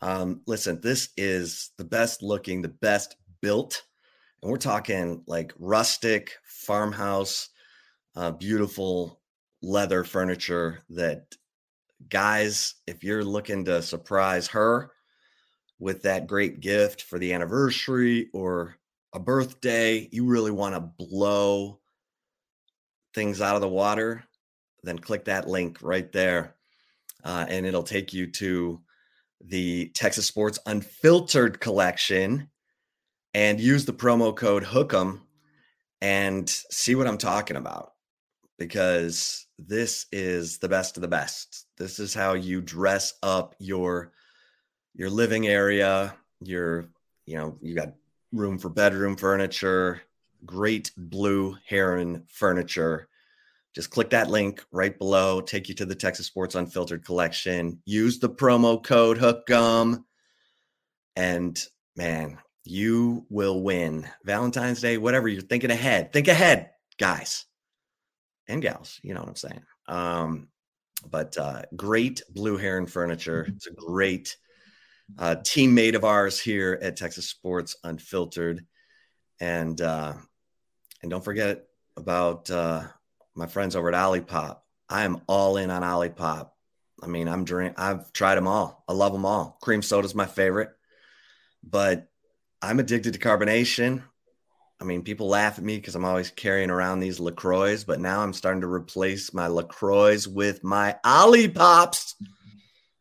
Um, 0.00 0.40
listen, 0.48 0.80
this 0.80 1.10
is 1.16 1.70
the 1.78 1.84
best 1.84 2.20
looking, 2.20 2.62
the 2.62 2.68
best 2.68 3.14
built. 3.40 3.84
And 4.42 4.50
we're 4.50 4.58
talking 4.58 5.22
like 5.26 5.52
rustic 5.58 6.32
farmhouse, 6.44 7.50
uh, 8.16 8.30
beautiful 8.32 9.20
leather 9.62 10.04
furniture 10.04 10.80
that 10.90 11.34
guys, 12.08 12.74
if 12.86 13.04
you're 13.04 13.24
looking 13.24 13.64
to 13.66 13.82
surprise 13.82 14.48
her 14.48 14.92
with 15.78 16.02
that 16.02 16.26
great 16.26 16.60
gift 16.60 17.02
for 17.02 17.18
the 17.18 17.32
anniversary 17.32 18.28
or 18.32 18.76
a 19.12 19.18
birthday, 19.18 20.08
you 20.12 20.26
really 20.26 20.50
want 20.50 20.74
to 20.74 21.04
blow 21.04 21.80
things 23.14 23.40
out 23.40 23.56
of 23.56 23.60
the 23.60 23.68
water, 23.68 24.24
then 24.82 24.98
click 24.98 25.24
that 25.24 25.48
link 25.48 25.78
right 25.82 26.12
there. 26.12 26.54
Uh, 27.24 27.44
and 27.48 27.66
it'll 27.66 27.82
take 27.82 28.12
you 28.12 28.26
to 28.30 28.80
the 29.42 29.90
Texas 29.94 30.26
Sports 30.26 30.58
Unfiltered 30.66 31.60
collection 31.60 32.49
and 33.34 33.60
use 33.60 33.84
the 33.84 33.92
promo 33.92 34.34
code 34.34 34.64
HOOK'em 34.64 35.20
and 36.00 36.48
see 36.48 36.94
what 36.94 37.06
I'm 37.06 37.18
talking 37.18 37.56
about 37.56 37.92
because 38.58 39.46
this 39.58 40.06
is 40.12 40.58
the 40.58 40.68
best 40.68 40.96
of 40.96 41.00
the 41.00 41.08
best. 41.08 41.66
This 41.78 41.98
is 41.98 42.14
how 42.14 42.34
you 42.34 42.60
dress 42.60 43.14
up 43.22 43.54
your 43.58 44.12
your 44.94 45.10
living 45.10 45.46
area, 45.46 46.14
your 46.40 46.88
you 47.26 47.36
know, 47.36 47.56
you 47.60 47.74
got 47.74 47.94
room 48.32 48.58
for 48.58 48.68
bedroom 48.68 49.16
furniture, 49.16 50.02
great 50.44 50.90
blue 50.96 51.56
heron 51.66 52.24
furniture. 52.28 53.08
Just 53.74 53.90
click 53.90 54.10
that 54.10 54.28
link 54.28 54.64
right 54.72 54.98
below, 54.98 55.40
take 55.40 55.68
you 55.68 55.74
to 55.76 55.86
the 55.86 55.94
Texas 55.94 56.26
Sports 56.26 56.56
Unfiltered 56.56 57.04
collection. 57.04 57.80
Use 57.84 58.18
the 58.18 58.28
promo 58.28 58.82
code 58.82 59.18
HOOK'em. 59.18 60.02
And 61.14 61.64
man, 61.96 62.38
you 62.70 63.26
will 63.28 63.62
win 63.62 64.08
Valentine's 64.24 64.80
Day, 64.80 64.96
whatever 64.96 65.28
you're 65.28 65.42
thinking 65.42 65.70
ahead. 65.70 66.12
Think 66.12 66.28
ahead, 66.28 66.70
guys 66.98 67.44
and 68.50 68.62
gals. 68.62 69.00
You 69.02 69.14
know 69.14 69.20
what 69.20 69.28
I'm 69.28 69.36
saying? 69.36 69.62
Um, 69.88 70.48
but 71.10 71.36
uh, 71.38 71.62
great 71.74 72.22
Blue 72.30 72.56
Heron 72.56 72.86
Furniture. 72.86 73.46
It's 73.48 73.66
a 73.66 73.72
great 73.72 74.36
uh, 75.18 75.36
teammate 75.40 75.94
of 75.94 76.04
ours 76.04 76.40
here 76.40 76.78
at 76.82 76.96
Texas 76.96 77.28
Sports 77.28 77.76
Unfiltered, 77.84 78.64
and 79.40 79.80
uh, 79.80 80.14
and 81.02 81.10
don't 81.10 81.24
forget 81.24 81.64
about 81.96 82.50
uh, 82.50 82.84
my 83.34 83.46
friends 83.46 83.76
over 83.76 83.92
at 83.92 83.94
Olipop. 83.94 84.58
I 84.88 85.04
am 85.04 85.22
all 85.26 85.56
in 85.56 85.70
on 85.70 85.82
Olipop. 85.82 86.50
I 87.02 87.06
mean, 87.06 87.28
I'm 87.28 87.44
drink. 87.44 87.74
I've 87.78 88.12
tried 88.12 88.34
them 88.34 88.46
all. 88.46 88.84
I 88.86 88.92
love 88.92 89.12
them 89.12 89.24
all. 89.24 89.56
Cream 89.62 89.80
soda 89.80 90.04
is 90.04 90.14
my 90.14 90.26
favorite, 90.26 90.70
but 91.64 92.09
I'm 92.62 92.78
addicted 92.78 93.14
to 93.14 93.18
carbonation. 93.18 94.02
I 94.80 94.84
mean, 94.84 95.02
people 95.02 95.28
laugh 95.28 95.58
at 95.58 95.64
me 95.64 95.76
because 95.76 95.94
I'm 95.94 96.04
always 96.04 96.30
carrying 96.30 96.70
around 96.70 97.00
these 97.00 97.20
LaCroix, 97.20 97.84
but 97.84 98.00
now 98.00 98.22
I'm 98.22 98.32
starting 98.32 98.62
to 98.62 98.66
replace 98.66 99.34
my 99.34 99.46
LaCroix 99.46 100.26
with 100.26 100.64
my 100.64 100.96
Olipops 101.04 102.14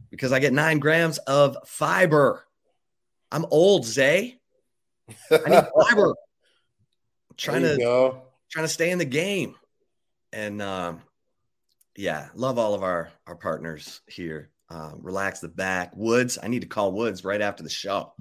because 0.09 0.33
I 0.33 0.39
get 0.39 0.51
nine 0.51 0.79
grams 0.79 1.17
of 1.19 1.57
fiber. 1.65 2.45
I'm 3.31 3.45
old, 3.49 3.85
Zay. 3.85 4.39
I 5.31 5.49
need 5.49 5.63
fiber. 5.89 6.09
I'm 6.09 7.35
trying 7.37 7.63
to 7.63 7.77
go. 7.77 8.23
trying 8.49 8.65
to 8.65 8.73
stay 8.73 8.91
in 8.91 8.97
the 8.97 9.05
game. 9.05 9.55
And 10.33 10.61
um, 10.61 11.01
yeah, 11.95 12.29
love 12.33 12.57
all 12.57 12.73
of 12.73 12.83
our 12.83 13.09
our 13.25 13.35
partners 13.35 14.01
here. 14.07 14.49
Um, 14.69 14.99
relax 15.01 15.39
the 15.39 15.47
back. 15.47 15.95
Woods, 15.95 16.37
I 16.41 16.47
need 16.47 16.61
to 16.61 16.67
call 16.67 16.91
Woods 16.91 17.23
right 17.23 17.41
after 17.41 17.63
the 17.63 17.69
show. 17.69 18.13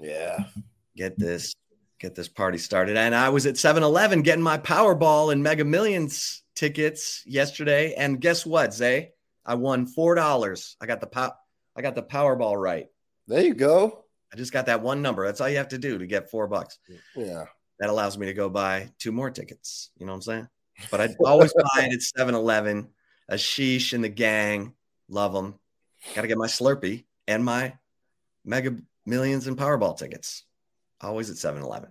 Yeah. 0.00 0.44
Get 0.96 1.18
this 1.18 1.54
get 1.98 2.14
this 2.14 2.28
party 2.28 2.58
started. 2.58 2.96
And 2.96 3.14
I 3.14 3.30
was 3.30 3.46
at 3.46 3.54
7-Eleven 3.54 4.22
getting 4.22 4.42
my 4.42 4.58
Powerball 4.58 5.32
and 5.32 5.42
Mega 5.42 5.64
Millions 5.64 6.42
tickets 6.54 7.22
yesterday. 7.26 7.94
And 7.94 8.20
guess 8.20 8.44
what, 8.44 8.74
Zay? 8.74 9.12
I 9.44 9.54
won 9.54 9.86
four 9.86 10.14
dollars. 10.14 10.76
I 10.80 10.86
got 10.86 11.00
the 11.00 11.06
pow- 11.06 11.34
I 11.76 11.82
got 11.82 11.94
the 11.94 12.02
Powerball 12.02 12.60
right. 12.60 12.88
There 13.28 13.42
you 13.42 13.54
go. 13.54 14.04
I 14.32 14.36
just 14.36 14.52
got 14.52 14.66
that 14.66 14.82
one 14.82 15.02
number. 15.02 15.24
That's 15.24 15.40
all 15.40 15.48
you 15.48 15.58
have 15.58 15.68
to 15.68 15.78
do 15.78 15.98
to 15.98 16.06
get 16.06 16.30
four 16.30 16.48
bucks. 16.48 16.78
Yeah. 17.14 17.44
That 17.78 17.90
allows 17.90 18.18
me 18.18 18.26
to 18.26 18.34
go 18.34 18.48
buy 18.48 18.90
two 18.98 19.12
more 19.12 19.30
tickets. 19.30 19.90
You 19.98 20.06
know 20.06 20.12
what 20.12 20.16
I'm 20.16 20.22
saying? 20.22 20.48
But 20.90 21.00
I 21.00 21.08
always 21.24 21.52
buy 21.74 21.82
it 21.84 21.92
at 21.92 22.26
7-Eleven. 22.26 22.88
Ashish 23.30 23.92
and 23.92 24.02
the 24.02 24.08
gang. 24.08 24.74
Love 25.08 25.32
them. 25.32 25.58
Got 26.14 26.22
to 26.22 26.28
get 26.28 26.38
my 26.38 26.46
Slurpee 26.46 27.04
and 27.28 27.44
my 27.44 27.74
Mega 28.44 28.76
Millions 29.04 29.46
and 29.46 29.56
Powerball 29.56 29.96
tickets 29.96 30.44
always 31.00 31.30
at 31.30 31.36
7 31.36 31.62
Eleven. 31.62 31.90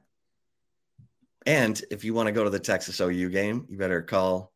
And 1.46 1.80
if 1.92 2.04
you 2.04 2.14
want 2.14 2.28
to 2.28 2.32
go 2.32 2.44
to 2.44 2.50
the 2.50 2.60
Texas 2.60 3.00
OU 3.00 3.30
game, 3.30 3.66
you 3.70 3.78
better 3.78 4.02
call 4.02 4.52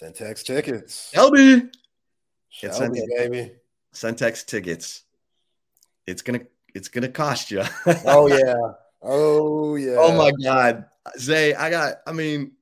Centex 0.00 0.42
Tickets. 0.44 1.10
Shelby. 1.12 1.70
Shelby, 2.48 3.00
Centex, 3.00 3.06
baby. 3.16 3.52
Centex 3.94 4.44
Tickets. 4.44 5.04
It's 6.06 6.22
gonna 6.22 6.40
it's 6.74 6.88
gonna 6.88 7.08
cost 7.08 7.50
you. 7.50 7.62
oh 8.06 8.26
yeah. 8.26 8.54
Oh 9.00 9.76
yeah. 9.76 9.96
Oh 9.98 10.16
my 10.16 10.32
God, 10.42 10.86
Zay. 11.18 11.54
I 11.54 11.70
got. 11.70 11.96
I 12.06 12.12
mean, 12.12 12.52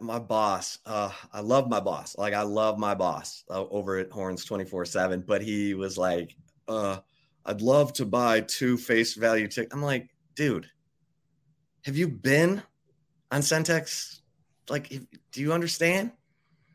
my 0.00 0.18
boss. 0.18 0.78
Uh, 0.84 1.10
I 1.32 1.40
love 1.40 1.68
my 1.68 1.80
boss. 1.80 2.16
Like 2.18 2.34
I 2.34 2.42
love 2.42 2.78
my 2.78 2.94
boss 2.94 3.44
uh, 3.48 3.64
over 3.66 3.98
at 3.98 4.10
Horns 4.10 4.44
twenty 4.44 4.64
four 4.64 4.84
seven. 4.84 5.22
But 5.26 5.42
he 5.42 5.74
was 5.74 5.96
like, 5.96 6.34
uh, 6.66 6.98
I'd 7.48 7.62
love 7.62 7.94
to 7.94 8.04
buy 8.04 8.42
two 8.42 8.76
face 8.76 9.14
value 9.14 9.48
tickets. 9.48 9.74
I'm 9.74 9.82
like, 9.82 10.10
dude, 10.34 10.68
have 11.86 11.96
you 11.96 12.06
been 12.06 12.62
on 13.32 13.40
Centex? 13.40 14.20
Like, 14.68 14.90
do 15.32 15.40
you 15.40 15.54
understand? 15.54 16.12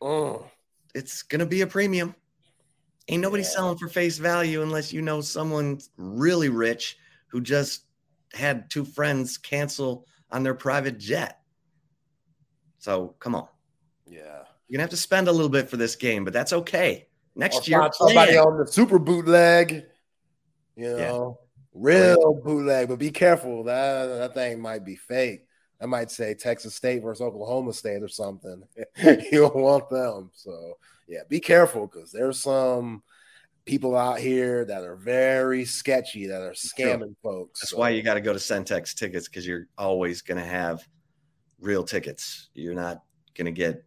Oh, 0.02 0.48
it's 0.96 1.22
gonna 1.22 1.46
be 1.46 1.62
a 1.62 1.68
premium. 1.68 2.16
Ain't 3.08 3.22
nobody 3.22 3.44
yeah. 3.44 3.50
selling 3.50 3.78
for 3.78 3.88
face 3.88 4.18
value 4.18 4.64
unless 4.64 4.92
you 4.92 5.04
know 5.04 5.22
someone 5.22 5.80
really 5.96 6.50
rich 6.50 6.98
who 7.28 7.40
just 7.40 7.84
had 8.34 8.68
two 8.72 8.84
friends 8.84 9.38
cancel 9.38 10.08
on 10.32 10.42
their 10.42 10.56
private 10.56 10.98
jet. 10.98 11.40
So 12.80 13.14
come 13.20 13.36
on. 13.36 13.48
Yeah. 14.08 14.46
You're 14.68 14.78
gonna 14.78 14.84
have 14.84 14.90
to 14.90 14.98
spend 14.98 15.28
a 15.28 15.32
little 15.32 15.50
bit 15.50 15.70
for 15.70 15.78
this 15.78 15.96
game, 15.96 16.24
but 16.24 16.34
that's 16.34 16.52
okay. 16.52 17.10
Next 17.36 17.68
or 17.68 17.70
year, 17.70 17.90
somebody 17.94 18.38
on 18.38 18.58
the 18.58 18.66
super 18.66 18.98
bootleg. 18.98 19.86
You 20.76 20.98
know, 20.98 21.40
yeah. 21.76 21.82
real 21.82 22.42
bootleg, 22.44 22.88
but 22.90 23.00
be 23.00 23.12
careful. 23.12 23.64
That 23.64 24.08
that 24.08 24.34
thing 24.34 24.60
might 24.60 24.86
be 24.86 24.96
fake. 24.96 25.46
I 25.82 25.86
might 25.86 26.12
say 26.12 26.34
Texas 26.34 26.76
State 26.76 27.04
versus 27.04 27.22
Oklahoma 27.22 27.74
State 27.74 28.02
or 28.02 28.08
something. 28.08 28.64
you 29.04 29.40
don't 29.40 29.56
want 29.56 29.90
them. 29.90 30.32
So 30.34 30.78
yeah, 31.08 31.22
be 31.28 31.40
careful 31.40 31.88
because 31.88 32.12
there's 32.12 32.42
some 32.42 33.04
people 33.66 33.96
out 33.96 34.20
here 34.20 34.66
that 34.66 34.84
are 34.84 34.96
very 34.96 35.66
sketchy 35.66 36.28
that 36.28 36.42
are 36.42 36.52
scamming 36.52 37.16
folks. 37.22 37.62
That's 37.62 37.72
so. 37.72 37.78
why 37.78 37.90
you 37.90 38.02
got 38.02 38.16
to 38.16 38.22
go 38.22 38.34
to 38.34 38.40
Centex 38.40 38.94
tickets 38.94 39.28
because 39.28 39.48
you're 39.48 39.68
always 39.78 40.22
going 40.22 40.42
to 40.42 40.48
have 40.48 40.86
real 41.60 41.84
tickets. 41.84 42.50
You're 42.54 42.76
not 42.76 43.04
going 43.36 43.46
to 43.46 43.52
get 43.52 43.84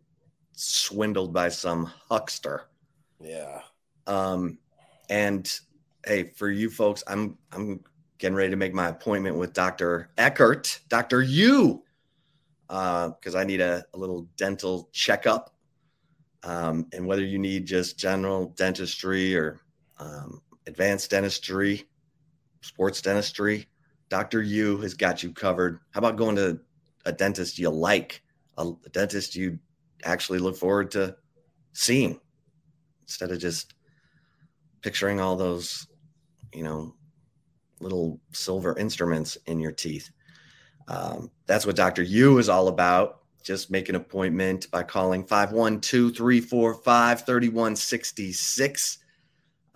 swindled 0.53 1.33
by 1.33 1.49
some 1.51 1.91
huckster. 2.11 2.69
Yeah. 3.21 3.61
Um, 4.07 4.59
and 5.11 5.59
hey, 6.07 6.33
for 6.35 6.51
you 6.51 6.71
folks, 6.71 7.03
I'm 7.07 7.37
I'm 7.53 7.81
getting 8.19 8.37
ready 8.37 8.51
to 8.51 8.57
make 8.57 8.73
my 8.73 8.89
appointment 8.89 9.37
with 9.37 9.53
Dr. 9.53 10.11
Eckert, 10.17 10.81
Dr. 10.89 11.23
U, 11.23 11.83
because 12.69 13.35
uh, 13.35 13.39
I 13.39 13.45
need 13.45 13.61
a, 13.61 13.85
a, 13.93 13.99
little 13.99 14.27
dental 14.37 14.89
checkup. 14.93 15.55
Um, 16.43 16.87
and 16.93 17.07
whether 17.07 17.25
you 17.25 17.39
need 17.39 17.67
just 17.67 17.99
general 17.99 18.55
dentistry 18.57 19.37
or 19.37 19.61
um, 19.99 20.41
advanced 20.67 21.11
dentistry, 21.11 21.85
sports 22.63 23.03
dentistry, 23.03 23.67
Dr. 24.09 24.43
U 24.43 24.79
has 24.79 24.95
got 24.95 25.23
you 25.23 25.33
covered. 25.33 25.81
How 25.91 25.99
about 25.99 26.17
going 26.17 26.37
to 26.37 26.61
a 27.05 27.13
dentist 27.13 27.59
you 27.59 27.69
like, 27.69 28.23
a, 28.57 28.67
a 28.67 28.89
dentist 28.91 29.37
you 29.37 29.59
actually 30.05 30.39
look 30.39 30.57
forward 30.57 30.91
to 30.93 31.17
seeing 31.73 32.19
instead 33.03 33.31
of 33.31 33.39
just 33.39 33.75
picturing 34.83 35.21
all 35.21 35.37
those 35.37 35.89
you 36.53 36.65
know, 36.65 36.95
little 37.81 38.21
silver 38.33 38.77
instruments 38.79 39.37
in 39.47 39.61
your 39.61 39.73
teeth. 39.73 40.11
Um, 40.89 41.31
that's 41.47 41.67
what 41.67 41.77
Dr. 41.77 42.03
U 42.03 42.39
is 42.39 42.49
all 42.49 42.69
about. 42.69 43.21
just 43.43 43.71
make 43.71 43.89
an 43.89 43.95
appointment 43.95 44.71
by 44.71 44.83
calling 44.83 45.25
512 45.25 46.17
345 46.17 47.27
3166 47.27 48.99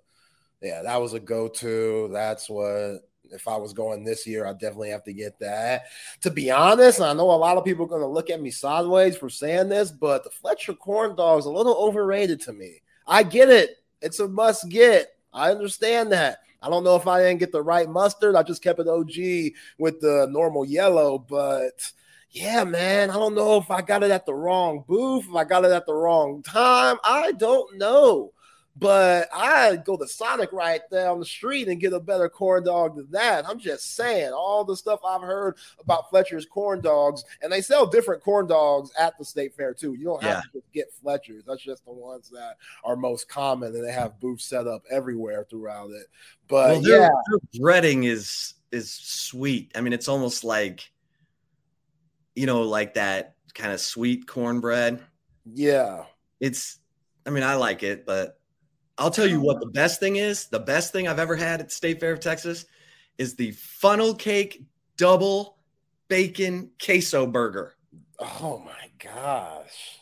yeah, 0.62 0.84
that 0.84 1.02
was 1.02 1.14
a 1.14 1.20
go-to. 1.20 2.10
That's 2.14 2.48
what 2.48 3.02
if 3.34 3.48
I 3.48 3.58
was 3.58 3.74
going 3.74 4.04
this 4.04 4.26
year, 4.26 4.46
I 4.46 4.54
definitely 4.54 4.92
have 4.92 5.04
to 5.06 5.14
get 5.14 5.40
that. 5.40 5.84
To 6.22 6.32
be 6.32 6.52
honest, 6.52 7.02
I 7.02 7.14
know 7.14 7.32
a 7.32 7.34
lot 7.34 7.58
of 7.58 7.66
people 7.66 7.86
are 7.86 7.90
going 7.90 8.02
to 8.02 8.08
look 8.08 8.30
at 8.30 8.42
me 8.42 8.52
sideways 8.52 9.18
for 9.18 9.30
saying 9.30 9.70
this, 9.70 9.92
but 9.92 10.24
the 10.24 10.30
Fletcher 10.30 10.74
corn 10.74 11.16
dog 11.16 11.40
is 11.40 11.46
a 11.46 11.52
little 11.52 11.76
overrated 11.76 12.40
to 12.42 12.54
me. 12.54 12.82
I 13.08 13.24
get 13.24 13.50
it; 13.50 13.78
it's 14.02 14.20
a 14.20 14.28
must 14.28 14.70
get. 14.70 15.16
I 15.34 15.52
understand 15.52 16.12
that. 16.12 16.40
I 16.62 16.70
don't 16.70 16.86
know 16.86 16.96
if 16.96 17.08
I 17.08 17.20
didn't 17.20 17.40
get 17.40 17.52
the 17.52 17.62
right 17.62 17.90
mustard. 17.90 18.36
I 18.36 18.44
just 18.44 18.64
kept 18.64 18.80
it 18.80 18.88
OG 18.88 19.54
with 19.78 20.00
the 20.00 20.28
normal 20.30 20.64
yellow, 20.64 21.20
but 21.20 21.92
yeah, 22.32 22.64
man, 22.64 23.10
I 23.12 23.14
don't 23.14 23.36
know 23.36 23.58
if 23.58 23.70
I 23.70 23.82
got 23.82 24.02
it 24.02 24.12
at 24.12 24.26
the 24.26 24.34
wrong 24.34 24.84
booth, 24.88 25.26
if 25.30 25.36
I 25.36 25.44
got 25.44 25.66
it 25.66 25.72
at 25.72 25.86
the 25.86 25.94
wrong 25.94 26.42
time. 26.42 26.98
I 27.04 27.34
don't 27.34 27.78
know. 27.78 28.32
But 28.76 29.30
I 29.34 29.76
go 29.76 29.98
to 29.98 30.08
Sonic 30.08 30.52
right 30.52 30.82
down 30.92 31.20
the 31.20 31.26
street 31.26 31.68
and 31.68 31.80
get 31.80 31.94
a 31.94 32.00
better 32.00 32.28
corn 32.28 32.64
dog 32.64 32.96
than 32.96 33.08
that. 33.12 33.48
I'm 33.48 33.60
just 33.60 33.96
saying, 33.96 34.32
all 34.34 34.66
the 34.66 34.76
stuff 34.76 35.00
I've 35.08 35.22
heard 35.22 35.58
about 35.80 36.10
Fletcher's 36.10 36.48
corn 36.48 36.82
dogs, 36.82 37.24
and 37.42 37.52
they 37.52 37.62
sell 37.62 37.86
different 37.86 38.24
corn 38.24 38.48
dogs 38.48 38.92
at 38.98 39.18
the 39.18 39.26
state 39.26 39.54
fair 39.54 39.74
too. 39.74 39.94
You 39.94 40.06
don't 40.06 40.24
have 40.24 40.44
yeah. 40.54 40.60
to 40.60 40.66
get 40.74 40.92
Fletcher's. 41.02 41.44
That's 41.46 41.62
just 41.62 41.86
the 41.86 41.92
ones 41.92 42.30
that 42.32 42.58
are 42.84 42.96
most 42.96 43.30
common, 43.30 43.76
and 43.76 43.88
they 43.88 43.94
have 43.94 44.20
booths 44.20 44.46
set 44.46 44.68
up 44.68 44.84
everywhere 44.90 45.46
throughout 45.50 45.92
it. 45.92 46.08
But 46.48 46.72
well, 46.72 46.82
their, 46.82 47.02
yeah, 47.02 47.10
their 47.30 47.62
breading 47.62 48.06
is 48.06 48.56
is 48.72 48.92
sweet. 48.92 49.72
I 49.76 49.82
mean, 49.82 49.94
it's 49.94 50.08
almost 50.08 50.44
like 50.44 50.90
you 52.36 52.46
know, 52.46 52.62
like 52.62 52.96
that 52.96 53.36
kind 53.54 53.72
of 53.72 53.80
sweet 53.80 54.28
cornbread. 54.28 55.02
Yeah. 55.46 56.06
It's, 56.40 56.80
I 57.26 57.30
mean, 57.30 57.44
I 57.44 57.56
like 57.56 57.84
it, 57.84 58.06
but 58.06 58.40
I'll 58.98 59.12
tell 59.12 59.28
you 59.28 59.40
what 59.40 59.58
oh. 59.58 59.60
the 59.62 59.72
best 59.72 60.00
thing 60.00 60.18
is. 60.18 60.48
The 60.48 60.60
best 60.60 60.92
thing 60.92 61.08
I've 61.08 61.20
ever 61.20 61.36
had 61.36 61.60
at 61.60 61.70
the 61.70 61.74
State 61.74 62.00
Fair 62.00 62.14
of 62.14 62.20
Texas 62.20 62.66
is 63.18 63.36
the 63.36 63.52
funnel 63.52 64.14
cake 64.14 64.64
double 64.98 65.58
bacon 66.08 66.72
queso 66.84 67.26
burger. 67.26 67.74
Oh 68.20 68.62
my 68.66 68.90
gosh. 69.00 70.00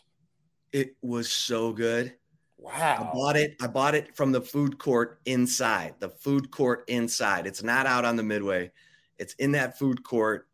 It 0.71 0.95
was 1.01 1.31
so 1.31 1.73
good. 1.73 2.13
Wow. 2.57 3.09
I 3.11 3.15
bought 3.15 3.35
it. 3.37 3.55
I 3.61 3.67
bought 3.67 3.95
it 3.95 4.15
from 4.15 4.31
the 4.31 4.41
food 4.41 4.77
court 4.77 5.19
inside. 5.25 5.95
The 5.99 6.09
food 6.09 6.51
court 6.51 6.83
inside. 6.87 7.47
It's 7.47 7.63
not 7.63 7.85
out 7.85 8.05
on 8.05 8.15
the 8.15 8.23
midway. 8.23 8.71
It's 9.17 9.33
in 9.35 9.53
that 9.53 9.77
food 9.77 10.03
court 10.03 10.47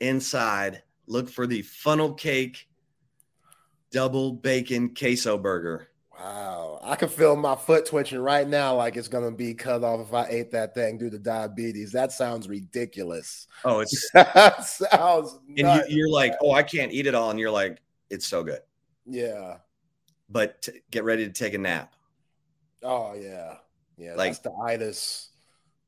inside 0.00 0.82
look 1.06 1.28
for 1.28 1.46
the 1.46 1.62
funnel 1.62 2.14
cake 2.14 2.68
double 3.90 4.32
bacon 4.32 4.94
queso 4.94 5.36
burger. 5.36 5.88
Wow. 6.22 6.80
I 6.82 6.96
can 6.96 7.08
feel 7.08 7.34
my 7.36 7.56
foot 7.56 7.86
twitching 7.86 8.18
right 8.18 8.46
now 8.46 8.76
like 8.76 8.96
it's 8.96 9.08
going 9.08 9.24
to 9.24 9.34
be 9.34 9.54
cut 9.54 9.82
off 9.82 10.00
if 10.00 10.12
I 10.12 10.26
ate 10.28 10.50
that 10.52 10.74
thing 10.74 10.98
due 10.98 11.08
to 11.10 11.18
diabetes. 11.18 11.92
That 11.92 12.12
sounds 12.12 12.48
ridiculous. 12.48 13.46
Oh, 13.64 13.80
it's 13.80 14.10
that 14.14 14.64
sounds 14.64 15.38
And 15.56 15.82
you, 15.88 16.04
are 16.04 16.10
like, 16.10 16.34
"Oh, 16.42 16.52
I 16.52 16.62
can't 16.62 16.92
eat 16.92 17.06
it 17.06 17.14
all." 17.14 17.30
And 17.30 17.38
you're 17.38 17.50
like, 17.50 17.78
"It's 18.10 18.26
so 18.26 18.42
good." 18.42 18.60
Yeah. 19.06 19.58
But 20.28 20.62
t- 20.62 20.82
get 20.90 21.04
ready 21.04 21.26
to 21.26 21.32
take 21.32 21.54
a 21.54 21.58
nap. 21.58 21.94
Oh, 22.82 23.14
yeah. 23.14 23.54
Yeah, 23.96 24.14
like, 24.14 24.30
that's 24.30 24.38
the 24.40 24.52
itis. 24.64 25.30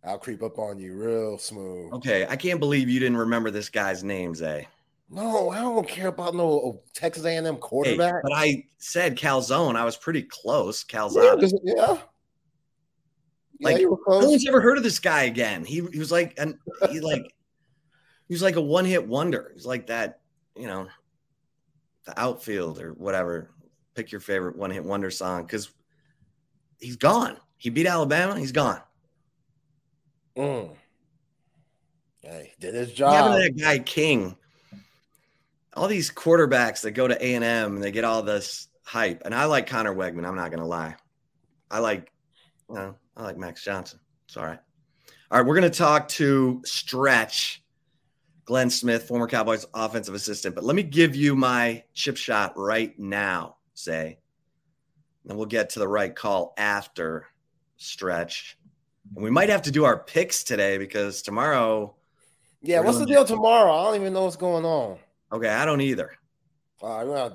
I'll 0.05 0.19
creep 0.19 0.43
up 0.43 0.59
on 0.59 0.79
you 0.79 0.95
real 0.95 1.39
smooth. 1.39 1.93
Okay, 1.95 2.27
I 2.29 2.37
can't 2.37 2.59
believe 2.59 2.89
you 2.89 2.99
didn't 2.99 3.19
remember 3.19 3.51
this 3.51 3.69
guy's 3.69 4.03
name, 4.03 4.35
Zay. 4.35 4.61
Eh? 4.61 4.65
No, 5.15 5.51
I 5.51 5.61
don't 5.61 5.87
care 5.87 6.09
about 6.09 6.35
no 6.35 6.81
Texas 6.95 7.27
A&M 7.27 7.57
quarterback. 7.59 8.15
Hey, 8.15 8.21
but 8.23 8.33
I 8.33 8.65
said 8.79 9.19
Calzone. 9.19 9.77
I 9.77 9.85
was 9.85 9.95
pretty 9.95 10.23
close. 10.23 10.83
Calzone. 10.85 11.43
Yeah, 11.63 11.75
yeah. 11.77 11.99
Like 13.61 13.79
yeah, 13.79 13.89
no 14.09 14.29
one's 14.31 14.49
ever 14.49 14.63
heard 14.63 14.79
of 14.79 14.83
this 14.83 14.99
guy 14.99 15.25
again. 15.25 15.67
He, 15.67 15.87
he 15.93 15.99
was 15.99 16.11
like, 16.11 16.33
and 16.39 16.55
he 16.91 17.01
like, 17.01 17.23
he 18.29 18.35
was 18.35 18.43
like 18.43 18.57
a 18.57 18.61
one 18.63 18.87
hit 18.87 19.07
wonder. 19.07 19.53
He's 19.55 19.67
like 19.67 19.89
that, 19.89 20.21
you 20.57 20.67
know, 20.67 20.89
the 22.07 22.19
outfield 22.19 22.81
or 22.81 22.95
whatever. 22.95 23.51
Pick 23.95 24.13
your 24.13 24.21
favorite 24.23 24.57
one 24.57 24.71
hit 24.71 24.83
wonder 24.83 25.11
song 25.11 25.43
because 25.43 25.71
he's 26.81 26.97
gone. 26.97 27.37
He 27.59 27.69
beat 27.69 27.87
Alabama. 27.87 28.39
He's 28.39 28.53
gone. 28.53 28.81
Mm. 30.39 30.75
Hey, 32.23 32.55
did 32.59 32.75
his 32.75 32.93
job. 32.93 33.13
Having 33.13 33.43
that 33.43 33.63
guy 33.63 33.79
King 33.81 34.37
all 35.75 35.89
these 35.89 36.11
quarterbacks 36.11 36.83
that 36.83 36.93
go 36.93 37.09
to 37.09 37.25
A 37.25 37.35
and 37.35 37.45
M 37.45 37.75
and 37.77 37.83
they 37.83 37.91
get 37.91 38.05
all 38.05 38.23
this 38.23 38.69
hype. 38.85 39.23
And 39.25 39.35
I 39.35 39.47
like 39.47 39.67
Conner 39.67 39.95
Weigman. 39.95 40.27
I'm 40.27 40.37
not 40.37 40.51
going 40.51 40.61
to 40.61 40.67
lie. 40.67 40.97
I 41.71 41.79
like, 41.79 42.13
you 42.69 42.75
know, 42.75 42.95
I 43.17 43.23
like 43.23 43.39
Max 43.39 43.65
Johnson. 43.65 44.01
It's 44.27 44.37
all 44.37 44.45
right. 44.45 44.59
All 45.31 45.39
right, 45.39 45.47
we're 45.47 45.59
going 45.59 45.71
to 45.71 45.79
talk 45.79 46.09
to 46.09 46.61
Stretch, 46.67 47.63
Glenn 48.45 48.69
Smith, 48.69 49.05
former 49.05 49.27
Cowboys 49.27 49.65
offensive 49.73 50.15
assistant. 50.15 50.55
But 50.55 50.65
let 50.65 50.77
me 50.77 50.83
give 50.83 51.17
you 51.17 51.35
my 51.35 51.85
chip 51.95 52.19
shot 52.19 52.53
right 52.57 52.99
now, 52.99 53.57
Zay. 53.77 54.19
And 55.27 55.39
we'll 55.39 55.47
get 55.47 55.71
to 55.71 55.79
the 55.79 55.89
right 55.89 56.15
call 56.15 56.53
after 56.59 57.29
Stretch. 57.79 58.59
And 59.15 59.25
we 59.25 59.31
might 59.31 59.49
have 59.49 59.63
to 59.63 59.71
do 59.71 59.85
our 59.85 59.99
picks 59.99 60.45
today 60.45 60.77
because 60.77 61.23
tomorrow. 61.23 61.95
Yeah, 62.61 62.81
what's 62.81 62.99
the 62.99 63.07
deal 63.07 63.25
tomorrow? 63.25 63.73
I 63.73 63.85
don't 63.85 64.01
even 64.03 64.13
know 64.13 64.25
what's 64.25 64.37
going 64.37 64.67
on. 64.67 64.99
Okay, 65.33 65.49
I 65.49 65.65
don't 65.65 65.81
either. 65.81 66.13
Uh, 66.83 67.31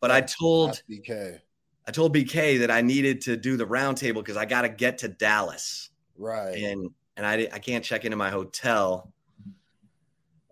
but 0.00 0.10
I 0.10 0.20
told 0.20 0.82
BK. 0.88 1.40
I 1.86 1.90
told 1.90 2.14
BK 2.14 2.60
that 2.60 2.70
I 2.70 2.82
needed 2.82 3.20
to 3.22 3.36
do 3.36 3.56
the 3.56 3.66
roundtable 3.66 4.16
because 4.16 4.36
I 4.36 4.44
got 4.44 4.62
to 4.62 4.68
get 4.68 4.98
to 4.98 5.08
Dallas. 5.08 5.90
Right. 6.16 6.56
And 6.56 6.90
and 7.16 7.26
I 7.26 7.48
I 7.52 7.58
can't 7.58 7.84
check 7.84 8.04
into 8.04 8.16
my 8.16 8.30
hotel 8.30 9.12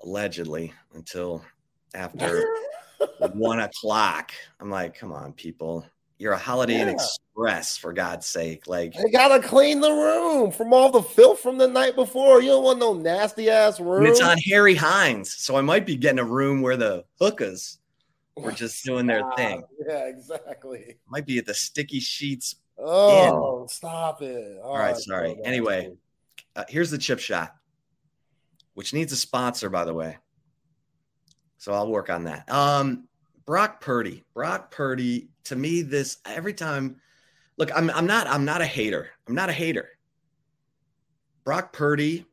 allegedly 0.02 0.72
until 0.94 1.44
after 1.94 2.44
one 3.34 3.60
o'clock. 3.60 4.32
I'm 4.60 4.70
like, 4.70 4.94
come 4.94 5.12
on, 5.12 5.32
people. 5.32 5.86
You're 6.18 6.32
a 6.32 6.38
Holiday 6.38 6.80
Inn 6.80 6.88
Express 6.88 7.18
for 7.76 7.92
God's 7.92 8.26
sake. 8.26 8.66
Like 8.66 8.94
they 8.94 9.10
gotta 9.10 9.40
clean 9.40 9.80
the 9.80 9.90
room 9.90 10.50
from 10.50 10.72
all 10.72 10.90
the 10.90 11.02
filth 11.02 11.40
from 11.40 11.56
the 11.56 11.68
night 11.68 11.94
before. 11.94 12.42
You 12.42 12.48
don't 12.48 12.64
want 12.64 12.78
no 12.80 12.94
nasty 12.94 13.48
ass 13.48 13.78
room. 13.78 14.06
it's 14.06 14.20
on 14.20 14.38
Harry 14.38 14.74
Hines, 14.74 15.34
so 15.34 15.56
I 15.56 15.60
might 15.60 15.86
be 15.86 15.96
getting 15.96 16.18
a 16.18 16.24
room 16.24 16.62
where 16.62 16.76
the 16.76 17.04
hookahs 17.20 17.78
were 18.36 18.52
just 18.52 18.84
doing 18.84 19.06
their 19.06 19.22
thing. 19.36 19.62
Yeah, 19.86 20.06
exactly. 20.06 20.96
Might 21.06 21.26
be 21.26 21.38
at 21.38 21.46
the 21.46 21.54
sticky 21.54 22.00
sheets. 22.00 22.56
Oh, 22.76 23.66
stop 23.68 24.22
it! 24.22 24.58
all, 24.62 24.70
all 24.70 24.78
right, 24.78 24.92
right, 24.92 24.96
sorry. 24.96 25.36
Anyway, 25.44 25.92
uh, 26.56 26.64
here's 26.68 26.90
the 26.90 26.98
chip 26.98 27.20
shot, 27.20 27.54
which 28.74 28.92
needs 28.92 29.12
a 29.12 29.16
sponsor, 29.16 29.70
by 29.70 29.84
the 29.84 29.94
way. 29.94 30.16
So 31.58 31.72
I'll 31.72 31.90
work 31.90 32.10
on 32.10 32.24
that. 32.24 32.50
Um, 32.50 33.08
Brock 33.46 33.80
Purdy. 33.80 34.24
Brock 34.34 34.70
Purdy, 34.70 35.28
to 35.44 35.56
me, 35.56 35.82
this 35.82 36.18
every 36.24 36.52
time 36.52 37.00
look, 37.58 37.70
I'm 37.76 37.90
I'm 37.90 38.06
not 38.06 38.26
I'm 38.26 38.44
not 38.44 38.62
a 38.62 38.66
hater. 38.66 39.10
I'm 39.26 39.34
not 39.34 39.50
a 39.50 39.52
hater. 39.52 39.90
Brock 41.44 41.72
Purdy, 41.72 42.24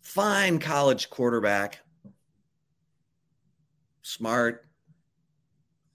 fine 0.00 0.58
college 0.58 1.08
quarterback, 1.08 1.80
smart, 4.02 4.66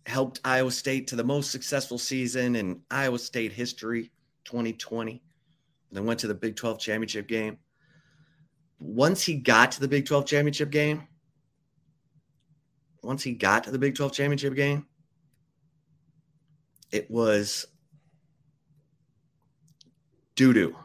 helped 0.05 0.39
Iowa 0.45 0.71
State 0.71 1.07
to 1.07 1.15
the 1.15 1.23
most 1.23 1.51
successful 1.51 1.97
season 1.97 2.55
in 2.55 2.81
Iowa 2.89 3.19
State 3.19 3.51
history, 3.51 4.11
2020. 4.45 5.21
Then 5.91 6.05
went 6.05 6.19
to 6.19 6.27
the 6.27 6.35
Big 6.35 6.55
12 6.55 6.79
championship 6.79 7.27
game. 7.27 7.57
Once 8.79 9.23
he 9.23 9.35
got 9.35 9.71
to 9.71 9.79
the 9.79 9.87
Big 9.87 10.05
12 10.05 10.25
championship 10.25 10.69
game, 10.69 11.07
once 13.01 13.23
he 13.23 13.33
got 13.33 13.63
to 13.63 13.71
the 13.71 13.79
Big 13.79 13.95
12 13.95 14.13
championship 14.13 14.53
game, 14.53 14.85
it 16.91 17.09
was 17.09 17.65
doo 20.37 20.53
doo. 20.53 20.75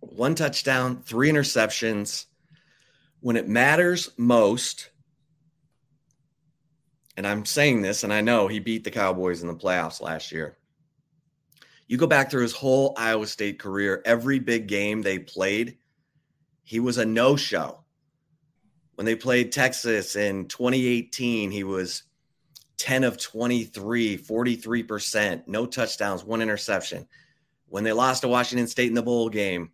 One 0.00 0.34
touchdown, 0.34 1.02
three 1.02 1.30
interceptions. 1.30 2.26
When 3.20 3.36
it 3.36 3.48
matters 3.48 4.10
most, 4.18 4.90
and 7.16 7.26
I'm 7.26 7.44
saying 7.44 7.82
this, 7.82 8.04
and 8.04 8.12
I 8.12 8.20
know 8.20 8.46
he 8.46 8.60
beat 8.60 8.84
the 8.84 8.90
Cowboys 8.90 9.42
in 9.42 9.48
the 9.48 9.54
playoffs 9.54 10.02
last 10.02 10.30
year. 10.30 10.58
You 11.88 11.96
go 11.96 12.06
back 12.06 12.30
through 12.30 12.42
his 12.42 12.52
whole 12.52 12.92
Iowa 12.96 13.26
State 13.26 13.58
career, 13.58 14.02
every 14.04 14.38
big 14.38 14.68
game 14.68 15.00
they 15.00 15.18
played, 15.18 15.78
he 16.64 16.80
was 16.80 16.98
a 16.98 17.04
no 17.04 17.34
show. 17.34 17.80
When 18.96 19.06
they 19.06 19.16
played 19.16 19.52
Texas 19.52 20.16
in 20.16 20.46
2018, 20.48 21.50
he 21.50 21.64
was 21.64 22.02
10 22.76 23.04
of 23.04 23.16
23, 23.16 24.18
43%, 24.18 25.42
no 25.46 25.66
touchdowns, 25.66 26.24
one 26.24 26.42
interception. 26.42 27.08
When 27.68 27.84
they 27.84 27.92
lost 27.92 28.22
to 28.22 28.28
Washington 28.28 28.66
State 28.66 28.88
in 28.88 28.94
the 28.94 29.02
bowl 29.02 29.28
game, 29.28 29.70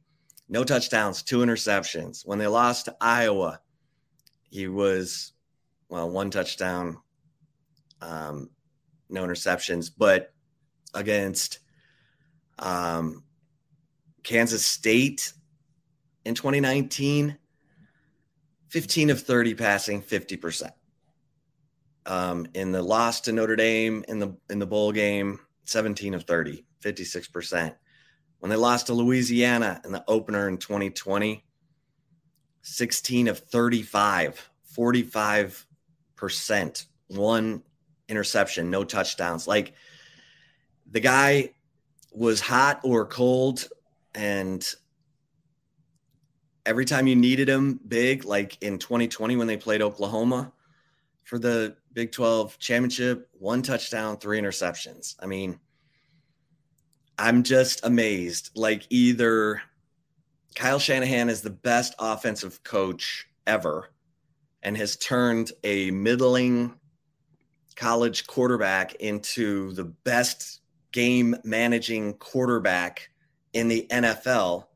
no 0.48 0.64
touchdowns, 0.64 1.22
two 1.22 1.38
interceptions. 1.38 2.26
When 2.26 2.38
they 2.38 2.46
lost 2.46 2.86
to 2.86 2.96
Iowa, 3.00 3.60
he 4.50 4.68
was, 4.68 5.32
well, 5.88 6.10
one 6.10 6.30
touchdown, 6.30 6.98
um, 8.00 8.50
no 9.08 9.24
interceptions, 9.24 9.90
but 9.96 10.32
against 10.92 11.60
um, 12.58 13.24
Kansas 14.22 14.64
State 14.64 15.32
in 16.24 16.34
2019, 16.34 17.38
15 18.68 19.10
of 19.10 19.22
30 19.22 19.54
passing, 19.54 20.02
50%. 20.02 20.70
Um, 22.06 22.46
in 22.54 22.70
the 22.70 22.82
loss 22.82 23.22
to 23.22 23.32
Notre 23.32 23.56
Dame 23.56 24.04
in 24.08 24.18
the 24.18 24.36
in 24.50 24.58
the 24.58 24.66
bowl 24.66 24.92
game, 24.92 25.38
17 25.64 26.12
of 26.12 26.24
30, 26.24 26.62
56%. 26.82 27.74
When 28.44 28.50
they 28.50 28.56
lost 28.56 28.88
to 28.88 28.92
Louisiana 28.92 29.80
in 29.86 29.92
the 29.92 30.04
opener 30.06 30.50
in 30.50 30.58
2020, 30.58 31.42
16 32.60 33.28
of 33.28 33.38
35, 33.38 34.50
45%, 34.76 36.86
one 37.06 37.62
interception, 38.06 38.68
no 38.68 38.84
touchdowns. 38.84 39.48
Like 39.48 39.72
the 40.90 41.00
guy 41.00 41.52
was 42.12 42.42
hot 42.42 42.80
or 42.82 43.06
cold 43.06 43.66
and 44.14 44.62
every 46.66 46.84
time 46.84 47.06
you 47.06 47.16
needed 47.16 47.48
him 47.48 47.80
big 47.88 48.26
like 48.26 48.62
in 48.62 48.78
2020 48.78 49.36
when 49.36 49.46
they 49.46 49.56
played 49.56 49.80
Oklahoma 49.80 50.52
for 51.22 51.38
the 51.38 51.76
Big 51.94 52.12
12 52.12 52.58
championship, 52.58 53.26
one 53.38 53.62
touchdown, 53.62 54.18
three 54.18 54.38
interceptions. 54.38 55.16
I 55.18 55.24
mean, 55.24 55.58
I'm 57.18 57.42
just 57.42 57.84
amazed. 57.84 58.50
Like 58.54 58.86
either 58.90 59.62
Kyle 60.54 60.78
Shanahan 60.78 61.28
is 61.28 61.42
the 61.42 61.50
best 61.50 61.94
offensive 61.98 62.62
coach 62.64 63.28
ever 63.46 63.90
and 64.62 64.76
has 64.76 64.96
turned 64.96 65.52
a 65.62 65.90
middling 65.90 66.74
college 67.76 68.26
quarterback 68.26 68.94
into 68.96 69.72
the 69.72 69.84
best 69.84 70.60
game 70.92 71.34
managing 71.44 72.14
quarterback 72.14 73.10
in 73.52 73.68
the 73.68 73.86
NFL. 73.90 74.66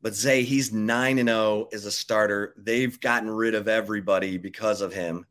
But 0.00 0.14
Zay, 0.14 0.42
he's 0.42 0.72
9 0.72 1.18
and 1.18 1.28
0 1.28 1.68
as 1.72 1.84
a 1.84 1.92
starter. 1.92 2.54
They've 2.56 2.98
gotten 3.00 3.30
rid 3.30 3.54
of 3.54 3.68
everybody 3.68 4.38
because 4.38 4.80
of 4.80 4.92
him. 4.92 5.26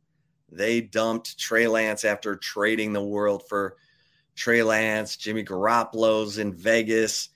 They 0.50 0.82
dumped 0.82 1.38
Trey 1.40 1.68
Lance 1.68 2.04
after 2.04 2.36
trading 2.36 2.94
the 2.94 3.04
world 3.04 3.44
for 3.48 3.78
Trey 4.36 4.64
Lance, 4.64 5.18
Jimmy 5.18 5.44
Garoppolo's 5.44 6.38
in 6.38 6.54
Vegas. 6.54 7.30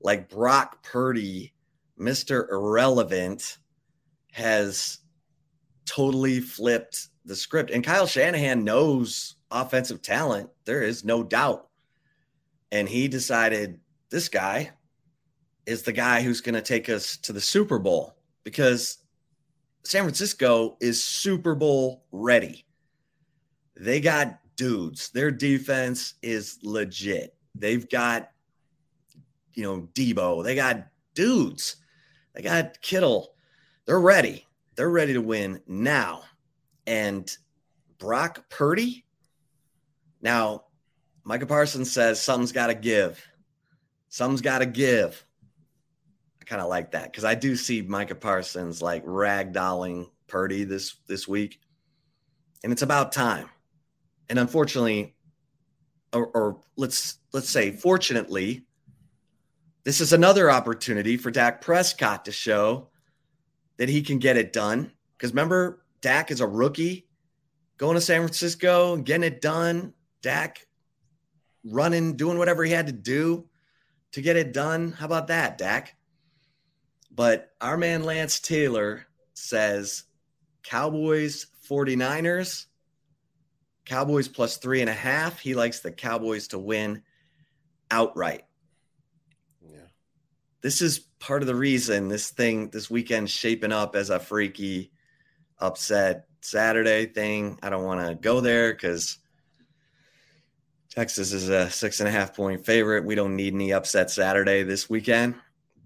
Like 0.00 0.28
Brock 0.28 0.82
Purdy, 0.82 1.52
Mr. 1.98 2.48
Irrelevant, 2.50 3.58
has 4.32 4.98
totally 5.84 6.40
flipped 6.40 7.08
the 7.24 7.34
script. 7.34 7.70
And 7.70 7.84
Kyle 7.84 8.06
Shanahan 8.06 8.64
knows 8.64 9.36
offensive 9.50 10.02
talent. 10.02 10.50
There 10.64 10.82
is 10.82 11.04
no 11.04 11.22
doubt. 11.22 11.68
And 12.70 12.88
he 12.88 13.08
decided 13.08 13.80
this 14.10 14.28
guy 14.28 14.70
is 15.66 15.82
the 15.82 15.92
guy 15.92 16.22
who's 16.22 16.40
going 16.40 16.54
to 16.54 16.62
take 16.62 16.88
us 16.88 17.16
to 17.18 17.32
the 17.32 17.40
Super 17.40 17.78
Bowl 17.78 18.16
because 18.44 18.98
San 19.84 20.02
Francisco 20.02 20.76
is 20.80 21.02
Super 21.02 21.54
Bowl 21.54 22.04
ready. 22.12 22.64
They 23.76 24.00
got 24.00 24.38
dudes. 24.58 25.08
Their 25.10 25.30
defense 25.30 26.14
is 26.20 26.58
legit. 26.62 27.34
They've 27.54 27.88
got, 27.88 28.30
you 29.54 29.62
know, 29.62 29.88
Deebo. 29.94 30.44
They 30.44 30.54
got 30.54 30.88
dudes. 31.14 31.76
They 32.34 32.42
got 32.42 32.82
Kittle. 32.82 33.34
They're 33.86 34.00
ready. 34.00 34.46
They're 34.74 34.90
ready 34.90 35.14
to 35.14 35.22
win 35.22 35.62
now. 35.66 36.24
And 36.86 37.34
Brock 37.98 38.50
Purdy. 38.50 39.06
Now, 40.20 40.64
Micah 41.24 41.46
Parsons 41.46 41.90
says 41.90 42.20
something's 42.20 42.52
got 42.52 42.66
to 42.66 42.74
give. 42.74 43.24
Something's 44.08 44.40
got 44.40 44.58
to 44.58 44.66
give. 44.66 45.24
I 46.40 46.44
kind 46.44 46.62
of 46.62 46.68
like 46.68 46.92
that 46.92 47.12
because 47.12 47.24
I 47.24 47.34
do 47.34 47.56
see 47.56 47.82
Micah 47.82 48.14
Parsons 48.14 48.82
like 48.82 49.04
ragdolling 49.04 50.08
Purdy 50.26 50.64
this 50.64 50.96
this 51.06 51.28
week, 51.28 51.60
and 52.64 52.72
it's 52.72 52.82
about 52.82 53.12
time. 53.12 53.48
And 54.28 54.38
unfortunately, 54.38 55.14
or, 56.12 56.26
or 56.26 56.60
let's 56.76 57.18
let's 57.32 57.48
say 57.48 57.70
fortunately, 57.70 58.66
this 59.84 60.00
is 60.00 60.12
another 60.12 60.50
opportunity 60.50 61.16
for 61.16 61.30
Dak 61.30 61.60
Prescott 61.60 62.24
to 62.26 62.32
show 62.32 62.88
that 63.78 63.88
he 63.88 64.02
can 64.02 64.18
get 64.18 64.36
it 64.36 64.52
done. 64.52 64.92
Because 65.16 65.30
remember, 65.30 65.82
Dak 66.00 66.30
is 66.30 66.40
a 66.40 66.46
rookie 66.46 67.08
going 67.78 67.94
to 67.94 68.00
San 68.00 68.20
Francisco 68.20 68.96
getting 68.96 69.24
it 69.24 69.40
done. 69.40 69.94
Dak 70.20 70.66
running, 71.64 72.16
doing 72.16 72.38
whatever 72.38 72.64
he 72.64 72.72
had 72.72 72.86
to 72.88 72.92
do 72.92 73.46
to 74.12 74.20
get 74.20 74.36
it 74.36 74.52
done. 74.52 74.92
How 74.92 75.06
about 75.06 75.28
that, 75.28 75.58
Dak? 75.58 75.94
But 77.10 77.50
our 77.60 77.76
man 77.76 78.04
Lance 78.04 78.40
Taylor 78.40 79.06
says 79.34 80.04
Cowboys 80.62 81.46
49ers, 81.68 82.66
Cowboys 83.88 84.28
plus 84.28 84.58
three 84.58 84.82
and 84.82 84.90
a 84.90 84.94
half. 84.94 85.40
He 85.40 85.54
likes 85.54 85.80
the 85.80 85.90
Cowboys 85.90 86.48
to 86.48 86.58
win 86.58 87.02
outright. 87.90 88.44
Yeah. 89.62 89.86
This 90.60 90.82
is 90.82 90.98
part 91.18 91.42
of 91.42 91.48
the 91.48 91.54
reason 91.54 92.08
this 92.08 92.30
thing, 92.30 92.68
this 92.68 92.90
weekend 92.90 93.30
shaping 93.30 93.72
up 93.72 93.96
as 93.96 94.10
a 94.10 94.20
freaky 94.20 94.92
upset 95.58 96.26
Saturday 96.42 97.06
thing. 97.06 97.58
I 97.62 97.70
don't 97.70 97.84
want 97.84 98.06
to 98.06 98.14
go 98.14 98.40
there 98.40 98.74
because 98.74 99.18
Texas 100.90 101.32
is 101.32 101.48
a 101.48 101.70
six 101.70 102.00
and 102.00 102.08
a 102.10 102.12
half 102.12 102.36
point 102.36 102.66
favorite. 102.66 103.06
We 103.06 103.14
don't 103.14 103.36
need 103.36 103.54
any 103.54 103.72
upset 103.72 104.10
Saturday 104.10 104.64
this 104.64 104.90
weekend. 104.90 105.34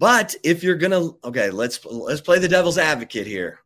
But 0.00 0.34
if 0.42 0.64
you're 0.64 0.74
gonna 0.74 1.10
okay, 1.24 1.50
let's 1.50 1.84
let's 1.84 2.20
play 2.20 2.40
the 2.40 2.48
devil's 2.48 2.78
advocate 2.78 3.28
here. 3.28 3.60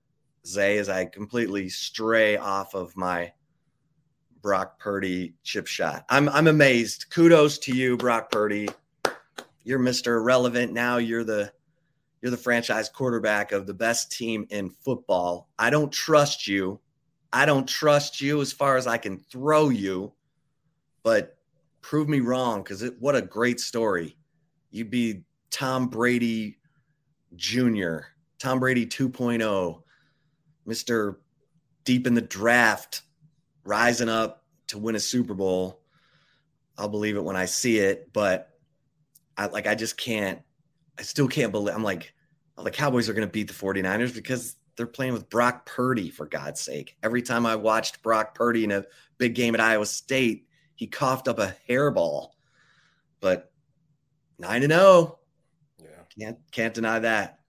Zay, 0.47 0.76
as 0.76 0.91
I 0.91 1.07
completely 1.07 1.71
stray 1.71 2.37
off 2.37 2.75
of 2.75 2.95
my 2.99 3.33
Brock 4.47 4.79
Purdy 4.79 5.35
chip 5.43 5.67
shot. 5.67 6.05
I'm 6.09 6.29
I'm 6.29 6.47
amazed. 6.47 7.07
Kudos 7.11 7.59
to 7.59 7.75
you, 7.75 7.97
Brock 7.97 8.31
Purdy. 8.31 8.68
You're 9.64 9.81
Mr. 9.81 10.18
Irrelevant. 10.18 10.73
Now 10.73 10.99
you're 10.99 11.25
the 11.25 11.53
you're 12.23 12.31
the 12.31 12.37
franchise 12.37 12.89
quarterback 12.89 13.51
of 13.51 13.67
the 13.67 13.75
best 13.75 14.13
team 14.13 14.47
in 14.51 14.71
football. 14.71 15.49
I 15.59 15.71
don't 15.71 15.91
trust 15.91 16.47
you. 16.47 16.79
I 17.33 17.45
don't 17.45 17.68
trust 17.68 18.21
you 18.21 18.41
as 18.41 18.53
far 18.53 18.77
as 18.77 18.87
I 18.87 18.99
can 18.99 19.18
throw 19.18 19.71
you, 19.71 20.13
but 21.03 21.39
prove 21.81 22.09
me 22.09 22.21
wrong 22.21 22.63
because 22.63 22.89
what 23.01 23.17
a 23.17 23.23
great 23.23 23.59
story. 23.59 24.17
You'd 24.71 24.91
be 24.91 25.25
Tom 25.51 25.89
Brady 25.89 26.59
Jr., 27.35 27.99
Tom 28.39 28.61
Brady 28.61 28.87
2.0, 28.87 29.83
Mr. 30.68 31.17
Deep 31.83 32.07
in 32.07 32.14
the 32.14 32.21
draft, 32.21 33.03
rising 33.67 34.09
up 34.09 34.45
to 34.68 34.79
win 34.79 34.97
a 34.97 35.01
Super 35.01 35.34
Bowl. 35.34 35.80
I'll 36.79 36.88
believe 36.88 37.17
it 37.17 37.25
when 37.25 37.37
I 37.37 37.47
see 37.47 37.79
it, 37.79 38.13
but 38.13 38.51
I 39.37 39.47
like 39.47 39.67
I 39.67 39.75
just 39.75 39.97
can't 39.97 40.41
I 40.99 41.03
still 41.03 41.29
can't 41.29 41.53
believe 41.53 41.75
I'm 41.75 41.83
like 41.83 42.14
oh, 42.57 42.64
the 42.64 42.71
Cowboys 42.71 43.09
are 43.09 43.14
going 43.14 43.26
to 43.26 43.33
beat 43.33 43.49
the 43.49 43.55
49ers 43.55 44.14
because 44.14 44.57
they're 44.76 44.87
playing 44.87 45.13
with 45.13 45.30
Brock 45.30 45.67
Purdy 45.67 46.11
for 46.11 46.26
God's 46.26 46.61
sake. 46.61 46.97
Every 47.03 47.22
time 47.22 47.47
I 47.47 47.57
watched 47.57 48.03
Brock 48.03 48.34
Purdy 48.34 48.64
in 48.64 48.72
a 48.72 48.84
big 49.18 49.34
game 49.34 49.55
at 49.55 49.61
Iowa 49.61 49.87
State, 49.87 50.47
he 50.75 50.87
coughed 50.87 51.29
up 51.29 51.38
a 51.38 51.55
hairball. 51.68 52.30
But 53.21 53.51
9 54.38 54.63
and 54.63 54.72
0. 54.72 55.18
Yeah. 55.83 55.88
Can't 56.18 56.38
can't 56.53 56.75
deny 56.75 56.99
that. 56.99 57.41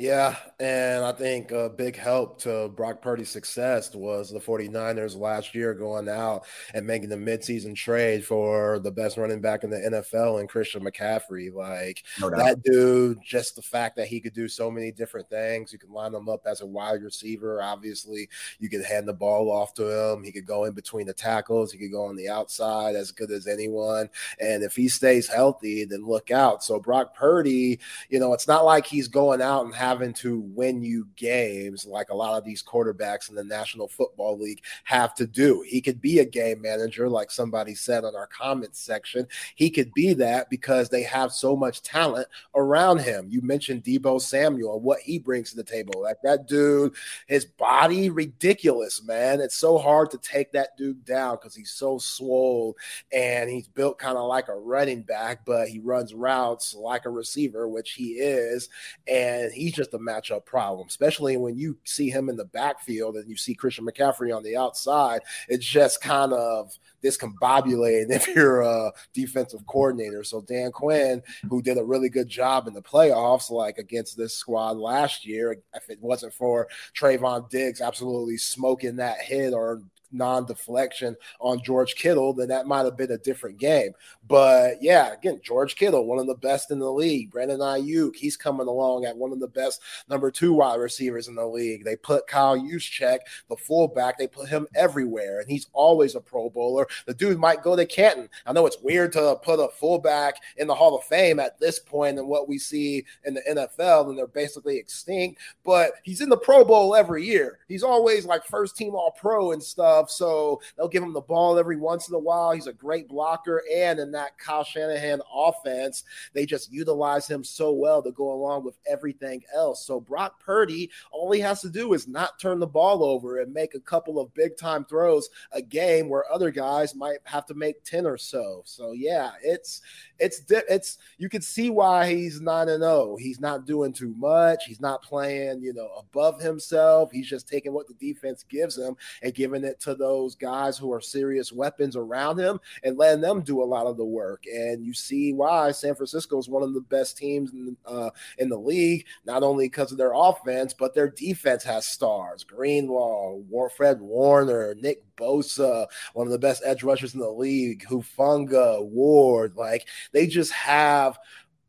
Yeah, 0.00 0.34
and 0.58 1.04
I 1.04 1.12
think 1.12 1.50
a 1.50 1.68
big 1.68 1.94
help 1.94 2.40
to 2.40 2.70
Brock 2.70 3.02
Purdy's 3.02 3.28
success 3.28 3.94
was 3.94 4.30
the 4.30 4.38
49ers 4.40 5.14
last 5.14 5.54
year 5.54 5.74
going 5.74 6.08
out 6.08 6.46
and 6.72 6.86
making 6.86 7.10
the 7.10 7.16
midseason 7.16 7.76
trade 7.76 8.24
for 8.24 8.78
the 8.78 8.90
best 8.90 9.18
running 9.18 9.42
back 9.42 9.62
in 9.62 9.68
the 9.68 9.76
NFL 9.76 10.40
and 10.40 10.48
Christian 10.48 10.82
McCaffrey. 10.82 11.52
Like 11.52 12.02
no 12.18 12.30
that 12.30 12.62
dude, 12.62 13.18
just 13.22 13.56
the 13.56 13.62
fact 13.62 13.94
that 13.96 14.06
he 14.06 14.20
could 14.20 14.32
do 14.32 14.48
so 14.48 14.70
many 14.70 14.90
different 14.90 15.28
things. 15.28 15.70
You 15.70 15.78
can 15.78 15.92
line 15.92 16.14
him 16.14 16.30
up 16.30 16.46
as 16.46 16.62
a 16.62 16.66
wide 16.66 17.02
receiver. 17.02 17.62
Obviously, 17.62 18.26
you 18.58 18.70
could 18.70 18.82
hand 18.82 19.06
the 19.06 19.12
ball 19.12 19.52
off 19.52 19.74
to 19.74 20.12
him. 20.14 20.24
He 20.24 20.32
could 20.32 20.46
go 20.46 20.64
in 20.64 20.72
between 20.72 21.08
the 21.08 21.12
tackles. 21.12 21.72
He 21.72 21.78
could 21.78 21.92
go 21.92 22.06
on 22.06 22.16
the 22.16 22.30
outside 22.30 22.96
as 22.96 23.12
good 23.12 23.30
as 23.30 23.46
anyone. 23.46 24.08
And 24.40 24.62
if 24.62 24.74
he 24.74 24.88
stays 24.88 25.28
healthy, 25.28 25.84
then 25.84 26.06
look 26.06 26.30
out. 26.30 26.64
So 26.64 26.80
Brock 26.80 27.14
Purdy, 27.14 27.80
you 28.08 28.18
know, 28.18 28.32
it's 28.32 28.48
not 28.48 28.64
like 28.64 28.86
he's 28.86 29.06
going 29.06 29.42
out 29.42 29.66
and 29.66 29.74
having 29.74 29.89
having 29.90 30.12
to 30.12 30.38
win 30.54 30.80
you 30.80 31.08
games 31.16 31.84
like 31.84 32.10
a 32.10 32.14
lot 32.14 32.38
of 32.38 32.44
these 32.44 32.62
quarterbacks 32.62 33.28
in 33.28 33.34
the 33.34 33.42
National 33.42 33.88
Football 33.88 34.38
League 34.38 34.62
have 34.84 35.16
to 35.16 35.26
do. 35.26 35.64
He 35.66 35.80
could 35.80 36.00
be 36.00 36.20
a 36.20 36.24
game 36.24 36.62
manager, 36.62 37.08
like 37.08 37.28
somebody 37.28 37.74
said 37.74 38.04
on 38.04 38.14
our 38.14 38.28
comments 38.28 38.78
section. 38.78 39.26
He 39.56 39.68
could 39.68 39.92
be 39.92 40.14
that 40.14 40.48
because 40.48 40.88
they 40.88 41.02
have 41.02 41.32
so 41.32 41.56
much 41.56 41.82
talent 41.82 42.28
around 42.54 43.00
him. 43.00 43.26
You 43.28 43.42
mentioned 43.42 43.82
Deebo 43.82 44.20
Samuel, 44.20 44.78
what 44.78 45.00
he 45.00 45.18
brings 45.18 45.50
to 45.50 45.56
the 45.56 45.64
table. 45.64 46.00
Like 46.00 46.22
that 46.22 46.46
dude, 46.46 46.94
his 47.26 47.44
body 47.44 48.10
ridiculous, 48.10 49.02
man. 49.02 49.40
It's 49.40 49.56
so 49.56 49.76
hard 49.76 50.12
to 50.12 50.18
take 50.18 50.52
that 50.52 50.76
dude 50.76 51.04
down 51.04 51.34
because 51.34 51.56
he's 51.56 51.72
so 51.72 51.98
swole 51.98 52.76
and 53.12 53.50
he's 53.50 53.66
built 53.66 53.98
kind 53.98 54.16
of 54.16 54.28
like 54.28 54.46
a 54.46 54.54
running 54.54 55.02
back, 55.02 55.44
but 55.44 55.66
he 55.66 55.80
runs 55.80 56.14
routes 56.14 56.74
like 56.74 57.06
a 57.06 57.10
receiver, 57.10 57.66
which 57.66 57.94
he 57.94 58.12
is. 58.12 58.68
And 59.08 59.52
he's 59.52 59.79
just 59.80 59.94
a 59.94 59.98
matchup 59.98 60.44
problem, 60.44 60.86
especially 60.86 61.38
when 61.38 61.56
you 61.56 61.78
see 61.84 62.10
him 62.10 62.28
in 62.28 62.36
the 62.36 62.44
backfield 62.44 63.16
and 63.16 63.30
you 63.30 63.36
see 63.36 63.54
Christian 63.54 63.86
McCaffrey 63.86 64.36
on 64.36 64.42
the 64.42 64.54
outside. 64.54 65.22
It's 65.48 65.64
just 65.64 66.02
kind 66.02 66.34
of 66.34 66.70
discombobulating 67.02 68.10
if 68.10 68.28
you're 68.28 68.60
a 68.60 68.92
defensive 69.14 69.66
coordinator. 69.66 70.22
So 70.22 70.42
Dan 70.42 70.70
Quinn, 70.70 71.22
who 71.48 71.62
did 71.62 71.78
a 71.78 71.84
really 71.84 72.10
good 72.10 72.28
job 72.28 72.68
in 72.68 72.74
the 72.74 72.82
playoffs, 72.82 73.50
like 73.50 73.78
against 73.78 74.18
this 74.18 74.34
squad 74.34 74.76
last 74.76 75.24
year, 75.26 75.56
if 75.74 75.88
it 75.88 75.98
wasn't 76.02 76.34
for 76.34 76.68
Trevon 76.94 77.48
Diggs 77.48 77.80
absolutely 77.80 78.36
smoking 78.36 78.96
that 78.96 79.22
hit 79.22 79.54
or 79.54 79.80
non-deflection 80.12 81.16
on 81.40 81.62
George 81.62 81.94
Kittle, 81.94 82.32
then 82.32 82.48
that 82.48 82.66
might 82.66 82.84
have 82.84 82.96
been 82.96 83.12
a 83.12 83.18
different 83.18 83.58
game. 83.58 83.92
But 84.26 84.82
yeah, 84.82 85.12
again, 85.12 85.40
George 85.42 85.76
Kittle, 85.76 86.06
one 86.06 86.18
of 86.18 86.26
the 86.26 86.34
best 86.34 86.70
in 86.70 86.78
the 86.78 86.90
league. 86.90 87.30
Brandon 87.30 87.60
Aiyuk, 87.60 88.16
he's 88.16 88.36
coming 88.36 88.68
along 88.68 89.04
at 89.04 89.16
one 89.16 89.32
of 89.32 89.40
the 89.40 89.48
best 89.48 89.80
number 90.08 90.30
two 90.30 90.52
wide 90.52 90.80
receivers 90.80 91.28
in 91.28 91.34
the 91.34 91.46
league. 91.46 91.84
They 91.84 91.96
put 91.96 92.26
Kyle 92.26 92.58
Juszczyk, 92.58 93.18
the 93.48 93.56
fullback, 93.56 94.18
they 94.18 94.26
put 94.26 94.48
him 94.48 94.66
everywhere, 94.74 95.40
and 95.40 95.50
he's 95.50 95.66
always 95.72 96.14
a 96.14 96.20
Pro 96.20 96.50
Bowler. 96.50 96.86
The 97.06 97.14
dude 97.14 97.38
might 97.38 97.62
go 97.62 97.76
to 97.76 97.86
Canton. 97.86 98.28
I 98.46 98.52
know 98.52 98.66
it's 98.66 98.80
weird 98.82 99.12
to 99.12 99.36
put 99.42 99.58
a 99.58 99.68
fullback 99.68 100.36
in 100.56 100.66
the 100.66 100.74
Hall 100.74 100.96
of 100.96 101.04
Fame 101.04 101.40
at 101.40 101.58
this 101.58 101.78
point 101.78 102.18
and 102.18 102.28
what 102.28 102.48
we 102.48 102.58
see 102.58 103.04
in 103.24 103.34
the 103.34 103.42
NFL, 103.50 104.08
and 104.08 104.18
they're 104.18 104.26
basically 104.26 104.78
extinct. 104.78 105.40
But 105.64 105.92
he's 106.02 106.20
in 106.20 106.28
the 106.28 106.36
Pro 106.36 106.64
Bowl 106.64 106.94
every 106.94 107.24
year. 107.24 107.58
He's 107.68 107.82
always 107.82 108.26
like 108.26 108.44
first 108.44 108.76
team 108.76 108.94
All 108.94 109.10
Pro 109.10 109.52
and 109.52 109.62
stuff 109.62 109.99
stuff. 110.08 110.10
So 110.10 110.60
they'll 110.76 110.88
give 110.88 111.02
him 111.02 111.12
the 111.12 111.20
ball 111.20 111.58
every 111.58 111.76
once 111.76 112.08
in 112.08 112.14
a 112.14 112.18
while. 112.18 112.52
He's 112.52 112.66
a 112.66 112.72
great 112.72 113.08
blocker. 113.08 113.62
And 113.74 113.98
in 113.98 114.12
that 114.12 114.38
Kyle 114.38 114.64
Shanahan 114.64 115.20
offense, 115.32 116.04
they 116.32 116.46
just 116.46 116.72
utilize 116.72 117.26
him 117.26 117.44
so 117.44 117.72
well 117.72 118.02
to 118.02 118.12
go 118.12 118.32
along 118.32 118.64
with 118.64 118.78
everything 118.88 119.42
else. 119.54 119.84
So 119.84 120.00
Brock 120.00 120.40
Purdy, 120.40 120.90
all 121.10 121.30
he 121.32 121.40
has 121.40 121.60
to 121.62 121.70
do 121.70 121.92
is 121.92 122.08
not 122.08 122.38
turn 122.38 122.58
the 122.58 122.66
ball 122.66 123.04
over 123.04 123.40
and 123.40 123.52
make 123.52 123.74
a 123.74 123.80
couple 123.80 124.20
of 124.20 124.34
big 124.34 124.56
time 124.56 124.84
throws 124.84 125.28
a 125.52 125.62
game 125.62 126.08
where 126.08 126.30
other 126.32 126.50
guys 126.50 126.94
might 126.94 127.18
have 127.24 127.46
to 127.46 127.54
make 127.54 127.82
10 127.84 128.06
or 128.06 128.18
so. 128.18 128.62
So 128.64 128.92
yeah, 128.92 129.32
it's 129.42 129.82
it's 130.20 130.42
it's 130.48 130.98
you 131.18 131.28
can 131.28 131.42
see 131.42 131.70
why 131.70 132.14
he's 132.14 132.40
9 132.40 132.68
and 132.68 132.82
0. 132.82 133.16
He's 133.18 133.40
not 133.40 133.66
doing 133.66 133.92
too 133.92 134.14
much. 134.16 134.64
He's 134.66 134.80
not 134.80 135.02
playing, 135.02 135.62
you 135.62 135.72
know, 135.72 135.88
above 135.98 136.40
himself. 136.40 137.10
He's 137.10 137.28
just 137.28 137.48
taking 137.48 137.72
what 137.72 137.88
the 137.88 137.94
defense 137.94 138.44
gives 138.48 138.76
him 138.76 138.96
and 139.22 139.34
giving 139.34 139.64
it 139.64 139.80
to 139.80 139.94
those 139.94 140.34
guys 140.34 140.76
who 140.76 140.92
are 140.92 141.00
serious 141.00 141.52
weapons 141.52 141.96
around 141.96 142.38
him 142.38 142.60
and 142.84 142.98
letting 142.98 143.20
them 143.20 143.40
do 143.40 143.62
a 143.62 143.64
lot 143.64 143.86
of 143.86 143.96
the 143.96 144.04
work. 144.04 144.44
And 144.46 144.84
you 144.84 144.94
see 144.94 145.32
why 145.32 145.70
San 145.72 145.94
Francisco 145.94 146.38
is 146.38 146.48
one 146.48 146.62
of 146.62 146.74
the 146.74 146.80
best 146.80 147.16
teams 147.16 147.52
in, 147.52 147.76
uh, 147.86 148.10
in 148.38 148.48
the 148.48 148.58
league, 148.58 149.06
not 149.24 149.42
only 149.42 149.66
because 149.66 149.92
of 149.92 149.98
their 149.98 150.12
offense, 150.14 150.74
but 150.74 150.94
their 150.94 151.08
defense 151.08 151.64
has 151.64 151.86
stars. 151.86 152.44
Greenlaw, 152.44 153.38
Fred 153.76 154.00
Warner, 154.00 154.74
Nick 154.74 155.02
Bosa, 155.20 155.86
one 156.14 156.26
of 156.26 156.32
the 156.32 156.38
best 156.38 156.62
edge 156.64 156.82
rushers 156.82 157.14
in 157.14 157.20
the 157.20 157.30
league, 157.30 157.84
Hufanga, 157.88 158.84
Ward. 158.84 159.56
Like 159.56 159.86
they 160.12 160.26
just 160.26 160.52
have 160.52 161.18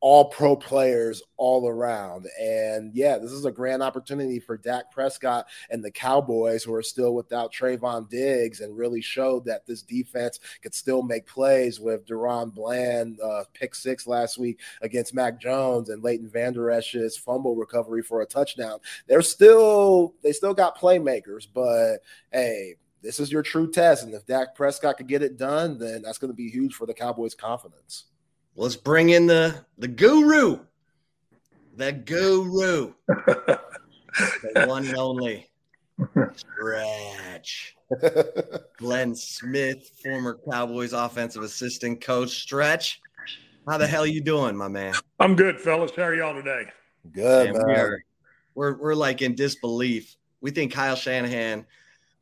all 0.01 0.25
pro 0.25 0.55
players 0.55 1.21
all 1.37 1.69
around. 1.69 2.27
And 2.39 2.91
yeah, 2.95 3.19
this 3.19 3.31
is 3.31 3.45
a 3.45 3.51
grand 3.51 3.83
opportunity 3.83 4.39
for 4.39 4.57
Dak 4.57 4.91
Prescott 4.91 5.47
and 5.69 5.83
the 5.83 5.91
Cowboys, 5.91 6.63
who 6.63 6.73
are 6.73 6.81
still 6.81 7.13
without 7.13 7.53
Trevon 7.53 8.09
Diggs, 8.09 8.61
and 8.61 8.75
really 8.75 9.01
showed 9.01 9.45
that 9.45 9.67
this 9.67 9.83
defense 9.83 10.39
could 10.63 10.73
still 10.73 11.03
make 11.03 11.27
plays 11.27 11.79
with 11.79 12.07
DaRon 12.07 12.51
Bland, 12.51 13.19
uh, 13.21 13.43
pick 13.53 13.75
six 13.75 14.07
last 14.07 14.39
week 14.39 14.59
against 14.81 15.13
Mac 15.13 15.39
Jones, 15.39 15.89
and 15.89 16.03
Leighton 16.03 16.27
Vander 16.27 16.71
Esch's 16.71 17.15
fumble 17.15 17.55
recovery 17.55 18.01
for 18.01 18.21
a 18.21 18.25
touchdown. 18.25 18.79
They're 19.05 19.21
still, 19.21 20.15
they 20.23 20.31
still 20.31 20.55
got 20.55 20.79
playmakers, 20.79 21.47
but 21.53 21.97
hey, 22.31 22.75
this 23.01 23.19
is 23.19 23.31
your 23.31 23.41
true 23.41 23.69
test. 23.69 24.03
And 24.03 24.13
if 24.13 24.25
Dak 24.25 24.55
Prescott 24.55 24.97
could 24.97 25.07
get 25.07 25.23
it 25.23 25.37
done, 25.37 25.77
then 25.77 26.01
that's 26.01 26.17
going 26.17 26.31
to 26.31 26.35
be 26.35 26.49
huge 26.49 26.73
for 26.73 26.85
the 26.85 26.93
Cowboys' 26.93 27.35
confidence. 27.35 28.05
Let's 28.55 28.75
bring 28.75 29.09
in 29.09 29.27
the 29.27 29.65
the 29.77 29.87
guru, 29.87 30.59
the 31.75 31.93
guru, 31.93 32.93
the 33.07 34.65
one 34.67 34.85
and 34.85 34.97
only 34.97 35.49
Stretch. 36.35 37.75
Glenn 38.77 39.15
Smith, 39.15 39.89
former 40.03 40.39
Cowboys 40.49 40.93
offensive 40.93 41.43
assistant 41.43 42.01
coach. 42.01 42.41
Stretch, 42.41 43.01
how 43.67 43.77
the 43.77 43.87
hell 43.87 44.03
are 44.03 44.07
you 44.07 44.21
doing, 44.21 44.55
my 44.55 44.67
man? 44.67 44.93
I'm 45.19 45.35
good, 45.35 45.59
fellas. 45.59 45.91
How 45.95 46.03
are 46.03 46.15
y'all 46.15 46.33
today? 46.33 46.65
Good, 47.11 47.53
man. 47.53 47.65
We're, 47.67 47.99
we're 48.55 48.77
we're 48.77 48.95
like 48.95 49.21
in 49.21 49.35
disbelief. 49.35 50.15
We 50.41 50.51
think 50.51 50.73
Kyle 50.73 50.95
Shanahan. 50.95 51.65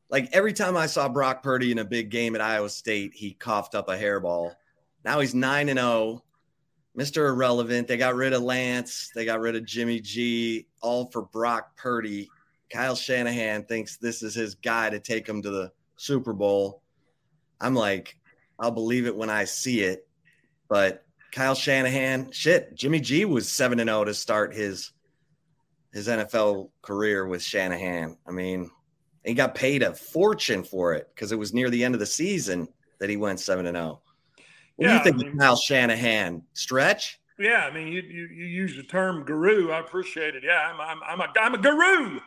Like 0.10 0.30
every 0.31 0.53
time 0.53 0.76
I 0.76 0.88
saw 0.88 1.07
Brock 1.07 1.44
Purdy 1.44 1.72
in 1.72 1.80
a 1.80 1.86
big 1.86 2.10
game 2.10 2.36
at 2.36 2.41
Iowa 2.41 2.69
State, 2.69 3.14
he 3.14 3.34
coughed 3.34 3.76
up 3.76 3.90
a 3.90 3.98
hairball. 3.98 4.53
Now 5.06 5.19
he's 5.19 5.36
9 5.36 5.69
and 5.69 5.80
0. 5.80 6.23
Mr. 6.98 7.30
Irrelevant. 7.30 7.88
They 7.88 7.98
got 7.98 8.15
rid 8.15 8.34
of 8.34 8.41
Lance. 8.41 9.11
They 9.15 9.23
got 9.23 9.40
rid 9.40 9.56
of 9.56 9.65
Jimmy 9.65 10.02
G, 10.02 10.68
all 10.81 11.10
for 11.11 11.22
Brock 11.22 11.77
Purdy. 11.77 12.30
Kyle 12.72 12.95
Shanahan 12.95 13.64
thinks 13.64 13.98
this 13.98 14.22
is 14.22 14.36
his 14.36 14.56
guy 14.56 14.90
to 14.90 14.99
take 14.99 15.27
him 15.27 15.41
to 15.41 15.49
the 15.49 15.72
Super 15.95 16.34
Bowl. 16.34 16.81
I'm 17.61 17.73
like, 17.73 18.18
I'll 18.60 18.72
believe 18.72 19.07
it 19.07 19.15
when 19.15 19.30
I 19.30 19.45
see 19.45 19.81
it. 19.81 20.07
But 20.68 21.06
Kyle 21.31 21.56
Shanahan, 21.56 22.31
shit, 22.31 22.76
Jimmy 22.76 22.99
G 22.99 23.26
was 23.26 23.49
7 23.49 23.80
and 23.80 23.90
0 23.90 24.06
to 24.06 24.14
start 24.14 24.53
his 24.53 24.91
his 25.94 26.07
NFL 26.07 26.69
career 26.81 27.26
with 27.26 27.41
Shanahan. 27.41 28.18
I 28.27 28.31
mean, 28.31 28.69
he 29.24 29.34
got 29.34 29.56
paid 29.56 29.84
a 29.84 29.94
fortune 29.94 30.64
for 30.64 30.94
it 30.94 31.10
because 31.14 31.32
it 31.32 31.40
was 31.40 31.54
near 31.54 31.70
the 31.70 31.84
end 31.84 31.94
of 31.94 32.00
the 32.00 32.06
season 32.06 32.68
that 33.00 33.10
he 33.10 33.18
went 33.18 33.40
7 33.40 33.66
and 33.66 33.76
0. 33.76 34.02
What 34.76 34.86
yeah, 34.86 34.88
do 34.88 34.94
you 34.98 35.04
think 35.04 35.16
I 35.16 35.18
mean, 35.18 35.34
of 35.34 35.40
Kyle 35.40 35.56
Shanahan? 35.56 36.41
Stretch? 36.54 37.20
Yeah, 37.40 37.66
I 37.66 37.74
mean, 37.74 37.88
you, 37.88 38.02
you, 38.02 38.28
you 38.28 38.46
use 38.46 38.76
the 38.76 38.84
term 38.84 39.24
guru. 39.24 39.72
I 39.72 39.80
appreciate 39.80 40.36
it. 40.36 40.44
Yeah, 40.46 40.72
I'm 40.74 40.80
I'm 40.82 41.00
I'm 41.04 41.22
a 41.22 41.34
I'm 41.40 41.54
a 41.54 41.58
guru. 41.58 42.20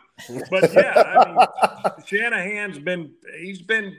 But 0.49 0.73
yeah, 0.73 0.93
I 0.95 1.27
mean, 1.27 2.05
Shanahan's 2.05 2.79
been 2.79 3.13
he's 3.39 3.61
been, 3.61 3.97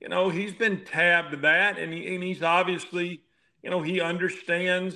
you 0.00 0.10
know, 0.10 0.28
he's 0.28 0.52
been 0.52 0.84
tabbed 0.84 1.40
that, 1.40 1.78
and 1.78 1.92
he, 1.92 2.14
and 2.14 2.22
he's 2.22 2.42
obviously, 2.42 3.22
you 3.62 3.70
know, 3.70 3.80
he 3.80 4.02
understands, 4.02 4.94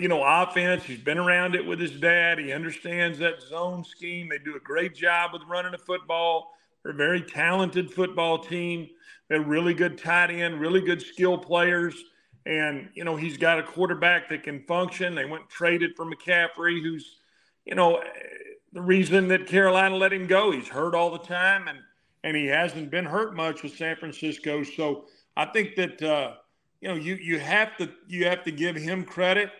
you 0.00 0.08
know, 0.08 0.22
offense. 0.22 0.84
He's 0.84 0.98
been 0.98 1.18
around 1.18 1.54
it 1.54 1.64
with 1.64 1.80
his 1.80 1.92
dad. 1.92 2.38
He 2.38 2.52
understands 2.52 3.18
that 3.18 3.40
zone 3.42 3.84
scheme. 3.84 4.28
They 4.28 4.38
do 4.38 4.56
a 4.56 4.60
great 4.60 4.94
job 4.94 5.32
with 5.32 5.42
running 5.48 5.72
the 5.72 5.78
football. 5.78 6.52
They're 6.82 6.92
a 6.92 6.96
very 6.96 7.22
talented 7.22 7.90
football 7.90 8.38
team. 8.38 8.88
They're 9.28 9.40
really 9.40 9.74
good 9.74 9.98
tight 9.98 10.30
end, 10.30 10.60
really 10.60 10.80
good 10.80 11.02
skill 11.02 11.38
players. 11.38 11.94
And, 12.46 12.88
you 12.94 13.04
know, 13.04 13.16
he's 13.16 13.36
got 13.36 13.58
a 13.58 13.62
quarterback 13.62 14.28
that 14.30 14.42
can 14.42 14.62
function. 14.64 15.14
They 15.14 15.26
went 15.26 15.48
traded 15.50 15.96
for 15.96 16.06
McCaffrey, 16.06 16.82
who's, 16.82 17.16
you 17.66 17.74
know, 17.74 18.02
the 18.72 18.80
reason 18.80 19.28
that 19.28 19.46
Carolina 19.46 19.96
let 19.96 20.12
him 20.12 20.26
go. 20.26 20.50
He's 20.50 20.68
hurt 20.68 20.94
all 20.94 21.10
the 21.10 21.18
time 21.18 21.68
and 21.68 21.78
and 22.24 22.36
he 22.36 22.46
hasn't 22.46 22.90
been 22.90 23.04
hurt 23.04 23.34
much 23.36 23.62
with 23.62 23.76
San 23.76 23.96
Francisco. 23.96 24.62
So 24.62 25.04
I 25.36 25.46
think 25.46 25.76
that 25.76 26.02
uh, 26.02 26.34
you 26.80 26.88
know 26.88 26.94
you 26.94 27.14
you 27.16 27.38
have 27.38 27.76
to 27.78 27.90
you 28.06 28.24
have 28.26 28.44
to 28.44 28.50
give 28.50 28.76
him 28.76 29.04
credit 29.04 29.50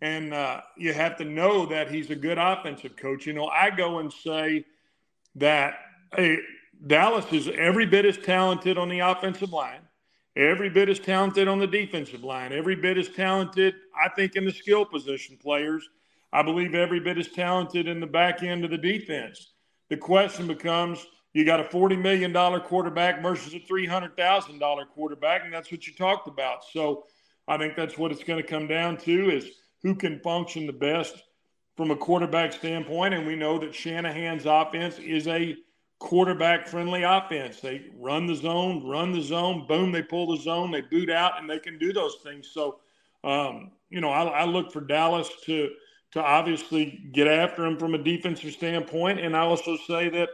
and 0.00 0.32
uh, 0.32 0.60
you 0.76 0.92
have 0.92 1.16
to 1.16 1.24
know 1.24 1.66
that 1.66 1.90
he's 1.90 2.10
a 2.10 2.16
good 2.16 2.38
offensive 2.38 2.96
coach. 2.96 3.26
You 3.26 3.32
know, 3.32 3.46
I 3.46 3.70
go 3.70 3.98
and 3.98 4.12
say 4.12 4.64
that 5.36 5.78
Dallas 6.86 7.24
is 7.32 7.48
every 7.48 7.86
bit 7.86 8.04
as 8.04 8.16
talented 8.18 8.78
on 8.78 8.88
the 8.88 9.00
offensive 9.00 9.52
line, 9.52 9.80
every 10.36 10.70
bit 10.70 10.88
as 10.88 11.00
talented 11.00 11.48
on 11.48 11.58
the 11.58 11.66
defensive 11.66 12.22
line, 12.22 12.52
every 12.52 12.76
bit 12.76 12.96
as 12.96 13.08
talented, 13.08 13.74
I 14.00 14.08
think, 14.08 14.36
in 14.36 14.44
the 14.44 14.52
skill 14.52 14.84
position 14.84 15.36
players. 15.36 15.88
I 16.32 16.42
believe 16.42 16.74
every 16.74 17.00
bit 17.00 17.18
as 17.18 17.28
talented 17.28 17.88
in 17.88 18.00
the 18.00 18.06
back 18.06 18.42
end 18.42 18.64
of 18.64 18.70
the 18.70 18.78
defense. 18.78 19.52
The 19.88 19.96
question 19.96 20.46
becomes 20.46 21.04
you 21.32 21.44
got 21.44 21.60
a 21.60 21.64
$40 21.64 22.00
million 22.00 22.32
quarterback 22.60 23.22
versus 23.22 23.54
a 23.54 23.60
$300,000 23.60 24.88
quarterback, 24.94 25.44
and 25.44 25.52
that's 25.52 25.70
what 25.70 25.86
you 25.86 25.94
talked 25.94 26.28
about. 26.28 26.64
So 26.72 27.04
I 27.46 27.56
think 27.56 27.76
that's 27.76 27.96
what 27.96 28.12
it's 28.12 28.24
going 28.24 28.42
to 28.42 28.48
come 28.48 28.66
down 28.66 28.96
to 28.98 29.30
is 29.30 29.50
who 29.82 29.94
can 29.94 30.20
function 30.20 30.66
the 30.66 30.72
best 30.72 31.22
from 31.76 31.90
a 31.90 31.96
quarterback 31.96 32.52
standpoint. 32.52 33.14
And 33.14 33.26
we 33.26 33.36
know 33.36 33.58
that 33.58 33.74
Shanahan's 33.74 34.46
offense 34.46 34.98
is 34.98 35.28
a 35.28 35.56
quarterback 35.98 36.66
friendly 36.66 37.02
offense. 37.02 37.60
They 37.60 37.86
run 37.96 38.26
the 38.26 38.34
zone, 38.34 38.86
run 38.86 39.12
the 39.12 39.20
zone, 39.20 39.66
boom, 39.66 39.92
they 39.92 40.02
pull 40.02 40.36
the 40.36 40.42
zone, 40.42 40.70
they 40.70 40.80
boot 40.80 41.10
out, 41.10 41.40
and 41.40 41.48
they 41.48 41.58
can 41.58 41.78
do 41.78 41.92
those 41.92 42.16
things. 42.22 42.50
So, 42.52 42.80
um, 43.24 43.72
you 43.90 44.00
know, 44.00 44.10
I, 44.10 44.24
I, 44.24 44.44
look 44.44 44.72
for 44.72 44.80
Dallas 44.80 45.28
to 45.46 45.70
to 46.12 46.22
obviously 46.22 47.10
get 47.12 47.26
after 47.26 47.66
him 47.66 47.76
from 47.76 47.94
a 47.94 47.98
defensive 47.98 48.52
standpoint, 48.52 49.20
and 49.20 49.36
I 49.36 49.40
also 49.40 49.76
say 49.86 50.08
that 50.08 50.28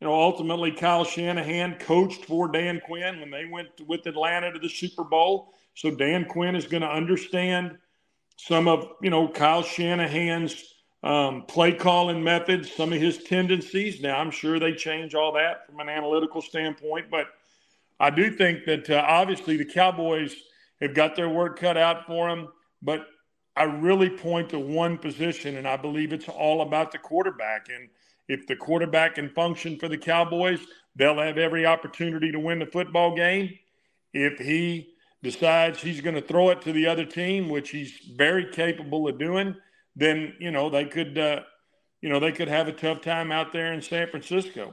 you 0.00 0.06
know 0.06 0.14
ultimately 0.14 0.70
Kyle 0.70 1.04
Shanahan 1.04 1.76
coached 1.78 2.24
for 2.24 2.48
Dan 2.48 2.80
Quinn 2.86 3.20
when 3.20 3.30
they 3.30 3.46
went 3.46 3.68
with 3.86 4.06
Atlanta 4.06 4.52
to 4.52 4.58
the 4.58 4.68
Super 4.68 5.04
Bowl. 5.04 5.54
So 5.74 5.90
Dan 5.90 6.24
Quinn 6.24 6.56
is 6.56 6.66
going 6.66 6.82
to 6.82 6.88
understand 6.88 7.78
some 8.46 8.68
of 8.68 8.88
you 9.02 9.10
know 9.10 9.28
Kyle 9.28 9.62
Shanahan's 9.62 10.74
um, 11.02 11.44
play 11.46 11.72
calling 11.72 12.22
methods, 12.22 12.72
some 12.72 12.92
of 12.92 13.00
his 13.00 13.22
tendencies. 13.24 14.00
Now, 14.00 14.18
I'm 14.18 14.30
sure 14.30 14.58
they 14.58 14.72
change 14.72 15.14
all 15.14 15.32
that 15.32 15.66
from 15.66 15.80
an 15.80 15.88
analytical 15.88 16.42
standpoint, 16.42 17.10
but 17.10 17.26
I 17.98 18.10
do 18.10 18.30
think 18.30 18.64
that 18.66 18.88
uh, 18.88 19.04
obviously 19.06 19.56
the 19.56 19.64
Cowboys 19.64 20.34
have 20.80 20.94
got 20.94 21.16
their 21.16 21.28
work 21.28 21.58
cut 21.58 21.76
out 21.76 22.06
for 22.06 22.28
them. 22.28 22.48
But 22.82 23.06
I 23.56 23.64
really 23.64 24.08
point 24.08 24.50
to 24.50 24.58
one 24.58 24.96
position, 24.98 25.56
and 25.56 25.66
I 25.66 25.76
believe 25.76 26.12
it's 26.12 26.28
all 26.28 26.62
about 26.62 26.92
the 26.92 26.98
quarterback. 26.98 27.68
And 27.68 27.88
if 28.28 28.46
the 28.46 28.56
quarterback 28.56 29.16
can 29.16 29.28
function 29.30 29.78
for 29.78 29.88
the 29.88 29.98
Cowboys, 29.98 30.60
they'll 30.96 31.18
have 31.18 31.38
every 31.38 31.66
opportunity 31.66 32.32
to 32.32 32.38
win 32.38 32.58
the 32.58 32.66
football 32.66 33.14
game. 33.14 33.58
If 34.12 34.38
he 34.38 34.94
decides 35.22 35.80
he's 35.80 36.00
going 36.00 36.14
to 36.14 36.22
throw 36.22 36.50
it 36.50 36.62
to 36.62 36.72
the 36.72 36.86
other 36.86 37.04
team, 37.04 37.48
which 37.48 37.70
he's 37.70 37.92
very 38.16 38.50
capable 38.50 39.08
of 39.08 39.18
doing, 39.18 39.54
then 39.96 40.34
you 40.38 40.50
know 40.50 40.70
they 40.70 40.84
could 40.84 41.18
uh, 41.18 41.40
you 42.00 42.08
know 42.08 42.20
they 42.20 42.32
could 42.32 42.48
have 42.48 42.68
a 42.68 42.72
tough 42.72 43.00
time 43.00 43.30
out 43.32 43.52
there 43.52 43.72
in 43.72 43.82
San 43.82 44.08
Francisco. 44.08 44.72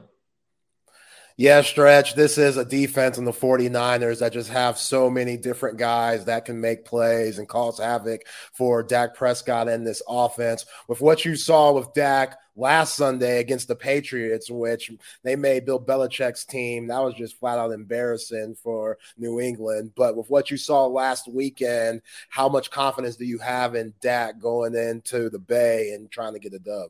Yeah, 1.39 1.61
stretch. 1.61 2.15
This 2.15 2.39
is 2.39 2.57
a 2.57 2.65
defense 2.65 3.19
in 3.19 3.23
the 3.23 3.31
49ers 3.31 4.21
that 4.21 4.33
just 4.33 4.49
have 4.49 4.75
so 4.75 5.07
many 5.07 5.37
different 5.37 5.77
guys 5.77 6.25
that 6.25 6.45
can 6.45 6.59
make 6.59 6.83
plays 6.83 7.37
and 7.37 7.47
cause 7.47 7.77
havoc 7.77 8.21
for 8.53 8.81
Dak 8.81 9.13
Prescott 9.13 9.69
and 9.69 9.85
this 9.85 10.01
offense. 10.07 10.65
With 10.87 10.99
what 10.99 11.25
you 11.25 11.35
saw 11.35 11.73
with 11.73 11.93
Dak 11.93 12.39
last 12.55 12.95
Sunday 12.95 13.39
against 13.39 13.67
the 13.67 13.75
Patriots, 13.75 14.49
which 14.49 14.89
they 15.21 15.35
made 15.35 15.65
Bill 15.65 15.79
Belichick's 15.79 16.43
team, 16.43 16.87
that 16.87 17.03
was 17.03 17.13
just 17.13 17.37
flat 17.39 17.59
out 17.59 17.71
embarrassing 17.71 18.55
for 18.55 18.97
New 19.15 19.39
England. 19.39 19.91
But 19.95 20.17
with 20.17 20.31
what 20.31 20.49
you 20.49 20.57
saw 20.57 20.87
last 20.87 21.31
weekend, 21.31 22.01
how 22.29 22.49
much 22.49 22.71
confidence 22.71 23.15
do 23.15 23.25
you 23.25 23.37
have 23.37 23.75
in 23.75 23.93
Dak 24.01 24.39
going 24.39 24.73
into 24.73 25.29
the 25.29 25.37
Bay 25.37 25.91
and 25.91 26.09
trying 26.09 26.33
to 26.33 26.39
get 26.39 26.55
a 26.55 26.59
dub? 26.59 26.89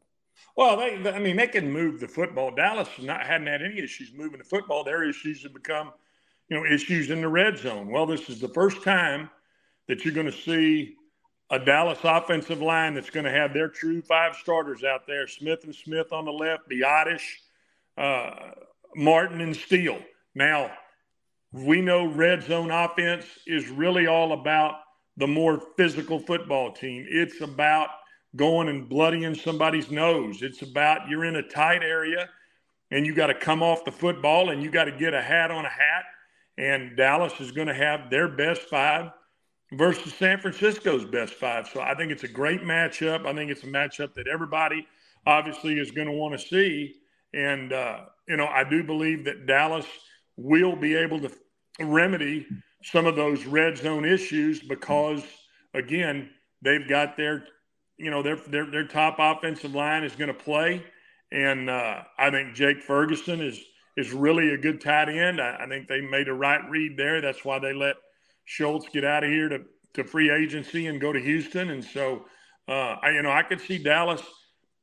Well, 0.58 0.76
they, 0.76 1.12
I 1.12 1.20
mean, 1.20 1.38
they 1.38 1.48
can 1.48 1.72
move 1.72 2.00
the 2.00 2.08
football. 2.08 2.50
Dallas 2.50 2.90
not 3.00 3.26
hadn't 3.26 3.46
had 3.46 3.62
any 3.62 3.80
issues 3.80 4.12
moving 4.14 4.40
the 4.40 4.44
football. 4.44 4.84
Their 4.84 5.08
issues 5.08 5.44
have 5.44 5.54
become, 5.54 5.92
you 6.50 6.58
know, 6.58 6.66
issues 6.66 7.12
in 7.12 7.22
the 7.22 7.28
red 7.28 7.60
zone. 7.60 7.90
Well, 7.90 8.08
this 8.08 8.28
is 8.28 8.42
the 8.42 8.50
first 8.50 8.82
time 8.82 9.30
that 9.88 10.04
you're 10.04 10.16
going 10.16 10.26
to 10.26 10.32
see 10.32 10.96
a 11.52 11.60
Dallas 11.60 12.00
offensive 12.04 12.60
line 12.60 12.96
that's 12.96 13.12
going 13.12 13.24
to 13.26 13.32
have 13.32 13.54
their 13.54 13.70
true 13.70 14.02
five 14.02 14.36
starters 14.36 14.84
out 14.84 15.06
there: 15.06 15.28
Smith 15.28 15.64
and 15.64 15.76
Smith 15.76 16.12
on 16.12 16.26
the 16.26 16.32
left, 16.32 16.64
Biadasz, 16.68 17.22
uh, 17.96 18.32
Martin 18.96 19.42
and 19.42 19.56
Steele. 19.56 20.00
Now, 20.34 20.72
we 21.52 21.82
know 21.82 22.08
red 22.08 22.42
zone 22.44 22.72
offense 22.72 23.26
is 23.46 23.70
really 23.70 24.08
all 24.08 24.34
about 24.34 24.80
the 25.18 25.28
more 25.28 25.62
physical 25.78 26.18
football 26.18 26.72
team. 26.72 27.06
It's 27.08 27.42
about 27.42 27.90
going 28.38 28.70
and 28.70 28.88
bloodying 28.88 29.36
somebody's 29.36 29.92
nose. 29.92 30.42
It's 30.42 30.62
about 30.62 31.10
you're 31.10 31.26
in 31.26 31.36
a 31.36 31.44
tight 31.44 31.84
area 31.84 32.30
and 32.92 33.06
you 33.06 33.14
got 33.14 33.28
to 33.28 33.34
come 33.34 33.62
off 33.62 33.84
the 33.84 33.92
football 33.92 34.50
and 34.50 34.64
you 34.64 34.72
got 34.72 34.86
to 34.86 34.92
get 34.92 35.14
a 35.14 35.22
hat 35.22 35.52
on 35.52 35.66
a 35.66 35.70
hat. 35.70 36.06
And 36.58 36.96
Dallas 36.96 37.34
is 37.40 37.52
going 37.52 37.68
to 37.68 37.74
have 37.74 38.10
their 38.10 38.28
best 38.28 38.62
five 38.64 39.12
versus 39.74 40.14
San 40.14 40.40
Francisco's 40.40 41.06
best 41.06 41.34
five. 41.34 41.68
So 41.68 41.82
I 41.82 41.94
think 41.96 42.12
it's 42.12 42.24
a 42.24 42.28
great 42.28 42.62
matchup. 42.62 43.26
I 43.26 43.34
think 43.34 43.52
it's 43.52 43.64
a 43.64 43.68
matchup 43.68 44.14
that 44.14 44.28
everybody 44.28 44.88
obviously 45.26 45.80
is 45.80 45.92
going 45.92 46.08
to 46.08 46.14
want 46.14 46.40
to 46.40 46.48
see. 46.48 46.96
And, 47.34 47.74
uh, 47.74 48.06
you 48.28 48.38
know, 48.38 48.48
I 48.48 48.64
do 48.64 48.84
believe 48.84 49.26
that 49.26 49.46
Dallas 49.46 49.86
will 50.38 50.76
be 50.76 50.96
able 50.96 51.20
to 51.20 51.32
remedy 51.80 52.48
some 52.84 53.06
of 53.06 53.16
those 53.16 53.46
red 53.46 53.78
zone 53.78 54.06
issues 54.06 54.62
because, 54.62 55.24
again, 55.74 56.30
they've 56.62 56.88
got 56.88 57.18
their 57.18 57.46
you 57.98 58.12
know, 58.12 58.22
their 58.22 58.36
their 58.36 58.70
their 58.70 58.88
top 58.88 59.18
offensive 59.20 59.74
line 59.74 60.04
is 60.04 60.16
going 60.16 60.30
to 60.30 60.34
play, 60.34 60.84
and 61.32 61.70
uh, 61.70 62.04
I 62.18 62.30
think 62.30 62.54
Jake 62.54 62.82
Ferguson 62.82 63.42
is 63.42 63.60
is 63.96 64.14
really 64.14 64.54
a 64.54 64.58
good 64.58 64.80
tight 64.80 65.10
end. 65.10 65.42
I, 65.42 65.64
I, 65.64 65.68
think 65.68 65.88
they 65.88 66.02
made 66.02 66.28
a 66.28 66.34
right 66.34 66.62
read 66.70 66.96
there. 66.98 67.20
That's 67.20 67.44
why 67.44 67.58
they 67.58 67.74
let 67.74 67.96
Schultz 68.46 68.88
get 68.90 69.04
out 69.04 69.24
of 69.24 69.30
here 69.32 69.50
to 69.50 69.62
to 69.96 70.04
free 70.04 70.30
agency 70.30 70.86
and 70.88 71.02
go 71.02 71.12
to 71.12 71.20
Houston. 71.20 71.72
And 71.72 71.84
so, 71.84 72.26
uh, 72.68 72.98
I 73.02 73.12
you 73.12 73.24
know, 73.24 73.32
I 73.32 73.42
could 73.42 73.60
see 73.60 73.80
Dallas 73.80 74.22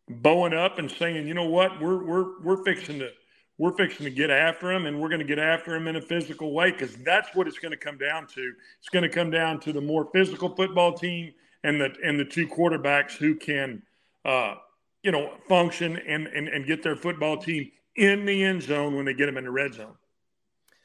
bowing 0.09 0.53
up 0.53 0.79
and 0.79 0.91
saying, 0.91 1.29
you 1.29 1.35
know 1.35 1.49
what, 1.49 1.81
we're 1.81 2.05
we're 2.05 2.43
we're 2.43 2.65
fixing 2.65 2.99
to 2.99 3.11
we're 3.57 3.77
fixing 3.77 4.05
to 4.05 4.11
get 4.11 4.31
after 4.31 4.73
him 4.73 4.87
and 4.87 5.01
we're 5.01 5.09
going 5.09 5.21
to 5.21 5.27
get 5.27 5.39
after 5.39 5.77
him 5.77 5.87
in 5.87 5.95
a 5.95 6.01
physical 6.01 6.53
way 6.53 6.73
because 6.73 6.97
that's 6.97 7.29
what 7.37 7.47
it's 7.47 7.61
going 7.61 7.71
to 7.71 7.79
come 7.79 7.97
down 7.97 8.27
to. 8.27 8.53
It's 8.81 8.89
going 8.89 9.05
to 9.05 9.09
come 9.09 9.31
down 9.31 9.61
to 9.61 9.73
the 9.73 9.81
more 9.81 10.09
physical 10.13 10.49
football 10.57 10.93
team 10.93 11.33
and 11.65 11.81
the 11.81 11.93
and 12.05 12.21
the 12.21 12.25
two 12.25 12.47
quarterbacks 12.47 13.13
who 13.13 13.35
can 13.35 13.83
uh, 14.25 14.55
you 15.03 15.11
know 15.11 15.33
function 15.49 15.97
and, 15.97 16.29
and 16.29 16.47
and 16.47 16.67
get 16.67 16.83
their 16.83 16.95
football 16.95 17.37
team 17.37 17.73
in 17.97 18.25
the 18.27 18.45
end 18.45 18.63
zone 18.63 18.95
when 18.95 19.05
they 19.05 19.15
get 19.15 19.27
them 19.27 19.39
in 19.39 19.45
the 19.45 19.51
red 19.51 19.75
zone. 19.75 19.95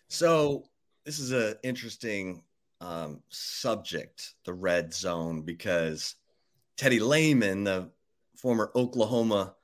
So 0.08 0.64
this 1.06 1.20
is 1.20 1.32
an 1.32 1.56
interesting 1.64 2.44
um, 2.82 3.22
subject, 3.30 4.34
the 4.46 4.54
red 4.54 4.94
zone, 4.94 5.42
because 5.42 6.16
Teddy 6.78 7.00
Lehman, 7.00 7.66
the 7.66 7.90
former 8.36 8.72
Oklahoma 8.76 9.56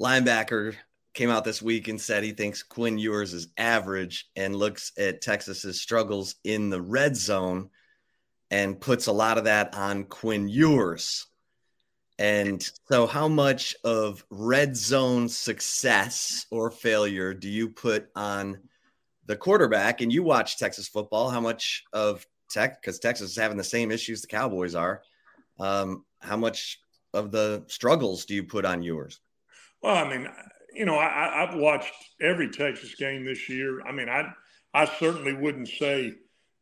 linebacker, 0.00 0.74
came 1.14 1.30
out 1.30 1.44
this 1.44 1.60
week 1.60 1.88
and 1.88 2.00
said 2.00 2.22
he 2.22 2.32
thinks 2.32 2.62
Quinn 2.62 2.96
Ewers 2.96 3.34
is 3.34 3.48
average 3.58 4.30
and 4.36 4.56
looks 4.56 4.92
at 4.98 5.20
Texas's 5.20 5.80
struggles 5.80 6.36
in 6.44 6.70
the 6.70 6.80
red 6.80 7.16
zone 7.16 7.70
and 8.50 8.80
puts 8.80 9.06
a 9.06 9.12
lot 9.12 9.38
of 9.38 9.44
that 9.44 9.74
on 9.74 10.04
Quinn 10.04 10.48
Ewers. 10.48 11.26
And 12.18 12.68
so, 12.90 13.06
how 13.06 13.28
much 13.28 13.76
of 13.84 14.24
red 14.30 14.76
zone 14.76 15.28
success 15.28 16.46
or 16.50 16.70
failure 16.70 17.32
do 17.32 17.48
you 17.48 17.68
put 17.68 18.08
on 18.16 18.58
the 19.26 19.36
quarterback? 19.36 20.00
And 20.00 20.12
you 20.12 20.24
watch 20.24 20.58
Texas 20.58 20.88
football. 20.88 21.30
How 21.30 21.40
much 21.40 21.84
of 21.92 22.26
Tech, 22.50 22.80
because 22.80 22.98
Texas 22.98 23.30
is 23.30 23.36
having 23.36 23.56
the 23.56 23.64
same 23.64 23.92
issues 23.92 24.20
the 24.20 24.26
Cowboys 24.26 24.74
are, 24.74 25.02
um, 25.60 26.04
how 26.20 26.36
much 26.36 26.80
of 27.14 27.30
the 27.30 27.64
struggles 27.68 28.24
do 28.24 28.34
you 28.34 28.42
put 28.42 28.64
on 28.64 28.82
Ewers? 28.82 29.20
Well, 29.82 29.94
I 29.94 30.08
mean, 30.08 30.28
you 30.74 30.86
know, 30.86 30.96
I, 30.96 31.44
I've 31.44 31.56
watched 31.56 31.92
every 32.20 32.50
Texas 32.50 32.94
game 32.96 33.24
this 33.24 33.48
year. 33.48 33.80
I 33.82 33.92
mean, 33.92 34.08
I 34.08 34.32
I 34.74 34.86
certainly 34.86 35.34
wouldn't 35.34 35.68
say 35.68 36.14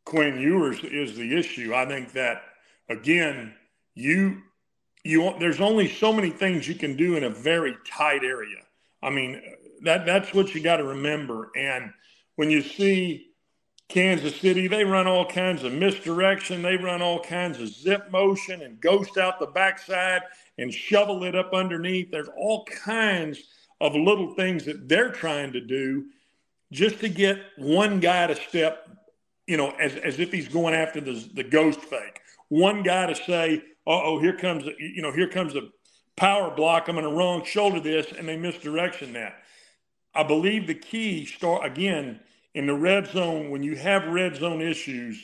Quinn 0.07 0.41
Ewers 0.41 0.83
is 0.85 1.17
the 1.17 1.37
issue. 1.37 1.75
I 1.75 1.85
think 1.85 2.13
that 2.13 2.43
again, 2.89 3.55
you 3.95 4.41
you 5.05 5.35
there's 5.39 5.61
only 5.61 5.89
so 5.89 6.13
many 6.13 6.31
things 6.31 6.67
you 6.67 6.75
can 6.75 6.97
do 6.97 7.17
in 7.17 7.25
a 7.25 7.31
very 7.31 7.77
tight 7.87 8.25
area. 8.25 8.63
I 9.03 9.11
mean, 9.11 9.43
that 9.83 10.07
that's 10.07 10.33
what 10.33 10.55
you 10.55 10.63
got 10.63 10.79
to 10.79 10.85
remember. 10.85 11.51
And 11.57 11.93
when 12.37 12.51
you 12.51 12.63
see 12.63 13.27
Kansas 13.89 14.37
City, 14.37 14.69
they 14.69 14.85
run 14.85 15.09
all 15.09 15.27
kinds 15.27 15.65
of 15.65 15.73
misdirection. 15.73 16.63
They 16.63 16.77
run 16.77 17.03
all 17.03 17.21
kinds 17.21 17.61
of 17.61 17.69
zip 17.69 18.11
motion 18.11 18.63
and 18.63 18.81
ghost 18.81 19.19
out 19.19 19.41
the 19.41 19.47
backside 19.47 20.23
and 20.59 20.73
shovel 20.73 21.25
it 21.25 21.35
up 21.35 21.53
underneath. 21.53 22.11
There's 22.13 22.31
all 22.37 22.65
kinds 22.65 23.43
of 23.81 23.95
little 23.95 24.35
things 24.35 24.65
that 24.65 24.89
they're 24.89 25.11
trying 25.11 25.53
to 25.53 25.61
do 25.61 26.07
just 26.73 27.01
to 27.01 27.09
get 27.09 27.39
one 27.57 28.01
guy 28.01 28.27
to 28.27 28.35
step, 28.35 28.86
you 29.47 29.57
know, 29.57 29.71
as, 29.81 29.95
as 29.97 30.19
if 30.19 30.33
he's 30.33 30.49
going 30.49 30.75
after 30.75 31.01
the, 31.01 31.29
the 31.35 31.45
ghost 31.45 31.81
fake. 31.81 32.21
One 32.49 32.83
guy 32.83 33.07
to 33.07 33.15
say, 33.15 33.63
uh 33.87 34.03
oh, 34.03 34.21
here 34.21 34.37
comes, 34.37 34.65
you 34.79 35.03
know, 35.03 35.13
here 35.13 35.29
comes 35.29 35.55
a 35.55 35.63
power 36.17 36.55
block. 36.55 36.89
I'm 36.89 36.97
going 36.97 37.09
to 37.09 37.17
wrong 37.17 37.45
shoulder 37.45 37.81
this, 37.81 38.13
and 38.13 38.29
they 38.29 38.37
misdirection 38.37 39.13
that. 39.13 39.37
I 40.15 40.23
believe 40.23 40.67
the 40.67 40.75
key 40.75 41.27
start 41.27 41.65
again 41.65 42.21
in 42.55 42.67
the 42.67 42.75
red 42.75 43.07
zone 43.09 43.51
when 43.51 43.63
you 43.63 43.77
have 43.77 44.07
red 44.07 44.37
zone 44.37 44.63
issues. 44.63 45.23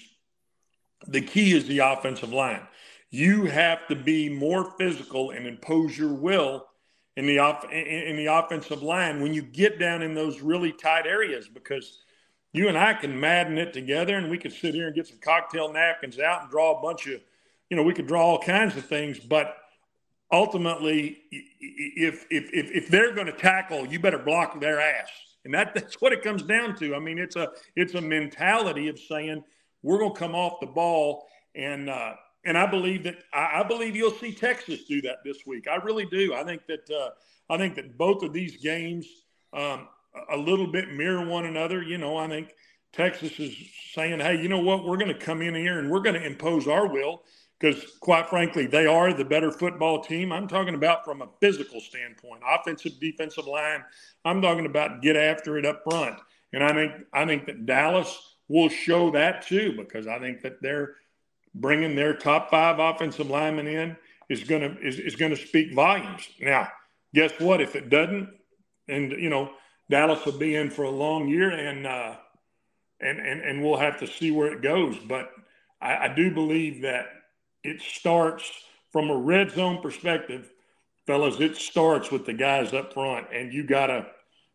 The 1.08 1.22
key 1.22 1.56
is 1.56 1.66
the 1.66 1.80
offensive 1.80 2.32
line. 2.32 2.62
You 3.10 3.46
have 3.46 3.86
to 3.88 3.96
be 3.96 4.28
more 4.28 4.72
physical 4.78 5.30
and 5.30 5.46
impose 5.46 5.98
your 5.98 6.12
will 6.12 6.66
in 7.16 7.26
the 7.26 7.38
off 7.38 7.64
in 7.70 8.16
the 8.16 8.26
offensive 8.26 8.82
line 8.82 9.20
when 9.20 9.34
you 9.34 9.42
get 9.42 9.78
down 9.78 10.02
in 10.02 10.14
those 10.14 10.40
really 10.40 10.72
tight 10.72 11.06
areas 11.06 11.48
because 11.48 12.01
you 12.52 12.68
and 12.68 12.76
I 12.76 12.94
can 12.94 13.18
madden 13.18 13.58
it 13.58 13.72
together 13.72 14.16
and 14.16 14.30
we 14.30 14.38
could 14.38 14.52
sit 14.52 14.74
here 14.74 14.86
and 14.86 14.94
get 14.94 15.06
some 15.06 15.18
cocktail 15.18 15.72
napkins 15.72 16.18
out 16.18 16.42
and 16.42 16.50
draw 16.50 16.78
a 16.78 16.82
bunch 16.82 17.06
of 17.06 17.20
you 17.70 17.76
know 17.76 17.82
we 17.82 17.94
could 17.94 18.06
draw 18.06 18.22
all 18.22 18.38
kinds 18.38 18.76
of 18.76 18.84
things 18.86 19.18
but 19.18 19.56
ultimately 20.30 21.18
if 21.30 22.26
if 22.30 22.50
if, 22.52 22.70
if 22.70 22.88
they're 22.88 23.14
going 23.14 23.26
to 23.26 23.32
tackle 23.32 23.86
you 23.86 23.98
better 23.98 24.18
block 24.18 24.60
their 24.60 24.80
ass 24.80 25.08
and 25.44 25.54
that, 25.54 25.74
that's 25.74 26.00
what 26.00 26.12
it 26.12 26.22
comes 26.22 26.42
down 26.42 26.76
to 26.76 26.94
I 26.94 26.98
mean 26.98 27.18
it's 27.18 27.36
a 27.36 27.48
it's 27.76 27.94
a 27.94 28.00
mentality 28.00 28.88
of 28.88 28.98
saying 28.98 29.42
we're 29.82 29.98
going 29.98 30.14
to 30.14 30.18
come 30.18 30.34
off 30.34 30.60
the 30.60 30.66
ball 30.66 31.26
and 31.54 31.90
uh, 31.90 32.14
and 32.44 32.58
I 32.58 32.66
believe 32.66 33.04
that 33.04 33.16
I, 33.32 33.60
I, 33.60 33.62
believe 33.62 33.94
you'll 33.94 34.10
see 34.10 34.32
Texas 34.32 34.84
do 34.84 35.00
that 35.02 35.18
this 35.24 35.46
week. 35.46 35.68
I 35.68 35.76
really 35.76 36.06
do. 36.06 36.34
I 36.34 36.44
think 36.44 36.66
that 36.66 36.90
uh, 36.90 37.10
I 37.52 37.56
think 37.56 37.74
that 37.76 37.96
both 37.96 38.22
of 38.22 38.32
these 38.32 38.56
games 38.56 39.06
um, 39.52 39.88
a 40.30 40.36
little 40.36 40.66
bit 40.66 40.92
mirror 40.92 41.24
one 41.24 41.44
another. 41.44 41.82
You 41.82 41.98
know, 41.98 42.16
I 42.16 42.28
think 42.28 42.54
Texas 42.92 43.38
is 43.38 43.54
saying, 43.92 44.20
"Hey, 44.20 44.40
you 44.40 44.48
know 44.48 44.60
what? 44.60 44.84
We're 44.84 44.96
going 44.96 45.12
to 45.12 45.18
come 45.18 45.42
in 45.42 45.54
here 45.54 45.78
and 45.78 45.90
we're 45.90 46.00
going 46.00 46.20
to 46.20 46.26
impose 46.26 46.66
our 46.66 46.88
will." 46.88 47.22
Because, 47.58 47.96
quite 48.00 48.28
frankly, 48.28 48.66
they 48.66 48.86
are 48.86 49.12
the 49.14 49.24
better 49.24 49.52
football 49.52 50.02
team. 50.02 50.32
I'm 50.32 50.48
talking 50.48 50.74
about 50.74 51.04
from 51.04 51.22
a 51.22 51.28
physical 51.40 51.80
standpoint, 51.80 52.42
offensive, 52.44 52.98
defensive 53.00 53.46
line. 53.46 53.84
I'm 54.24 54.42
talking 54.42 54.66
about 54.66 55.00
get 55.00 55.14
after 55.14 55.56
it 55.58 55.64
up 55.64 55.84
front, 55.84 56.18
and 56.52 56.64
I 56.64 56.72
think 56.72 56.92
I 57.12 57.24
think 57.24 57.46
that 57.46 57.66
Dallas 57.66 58.36
will 58.48 58.68
show 58.68 59.10
that 59.12 59.46
too 59.46 59.74
because 59.76 60.06
I 60.06 60.18
think 60.18 60.42
that 60.42 60.60
they're 60.60 60.96
bringing 61.54 61.94
their 61.94 62.14
top 62.14 62.50
five 62.50 62.78
offensive 62.78 63.30
linemen 63.30 63.66
in 63.66 63.96
is 64.28 64.44
going 64.44 64.62
to 64.62 64.80
is, 64.80 64.98
is 64.98 65.16
going 65.16 65.30
to 65.34 65.36
speak 65.36 65.74
volumes. 65.74 66.28
Now, 66.40 66.68
guess 67.14 67.32
what? 67.38 67.60
If 67.60 67.76
it 67.76 67.88
doesn't, 67.88 68.28
and 68.88 69.12
you 69.12 69.30
know 69.30 69.52
Dallas 69.92 70.24
will 70.24 70.38
be 70.38 70.56
in 70.56 70.70
for 70.70 70.84
a 70.84 70.90
long 70.90 71.28
year, 71.28 71.50
and 71.50 71.86
uh, 71.86 72.14
and 72.98 73.18
and 73.20 73.42
and 73.42 73.62
we'll 73.62 73.76
have 73.76 74.00
to 74.00 74.06
see 74.06 74.30
where 74.30 74.50
it 74.50 74.62
goes. 74.62 74.96
But 74.96 75.30
I, 75.82 76.06
I 76.06 76.14
do 76.14 76.32
believe 76.32 76.80
that 76.80 77.08
it 77.62 77.82
starts 77.82 78.50
from 78.90 79.10
a 79.10 79.16
red 79.16 79.50
zone 79.50 79.82
perspective, 79.82 80.50
fellas. 81.06 81.38
It 81.40 81.56
starts 81.56 82.10
with 82.10 82.24
the 82.24 82.32
guys 82.32 82.72
up 82.72 82.94
front, 82.94 83.26
and 83.34 83.52
you 83.52 83.64
gotta 83.64 84.06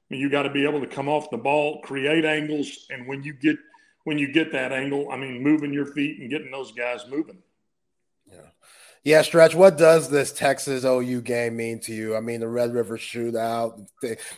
you 0.10 0.28
got 0.28 0.44
to 0.44 0.50
be 0.50 0.66
able 0.66 0.80
to 0.80 0.88
come 0.88 1.08
off 1.08 1.30
the 1.30 1.38
ball, 1.38 1.82
create 1.82 2.26
angles, 2.26 2.88
and 2.90 3.08
when 3.08 3.22
you 3.22 3.34
get 3.34 3.58
when 4.06 4.18
you 4.18 4.32
get 4.34 4.52
that 4.54 4.72
angle. 4.72 5.12
I 5.12 5.18
mean, 5.18 5.44
moving 5.44 5.72
your 5.72 5.86
feet 5.86 6.20
and 6.20 6.32
getting 6.32 6.50
those 6.50 6.72
guys 6.72 7.06
moving. 7.08 7.38
Yeah. 9.08 9.22
Stretch, 9.22 9.56
what 9.56 9.78
does 9.78 10.10
this 10.10 10.34
Texas 10.34 10.84
OU 10.84 11.22
game 11.22 11.56
mean 11.56 11.80
to 11.80 11.94
you? 11.94 12.18
I 12.18 12.20
mean, 12.20 12.42
the 12.42 12.50
Red 12.50 12.74
River 12.74 12.98
shootout, 12.98 13.88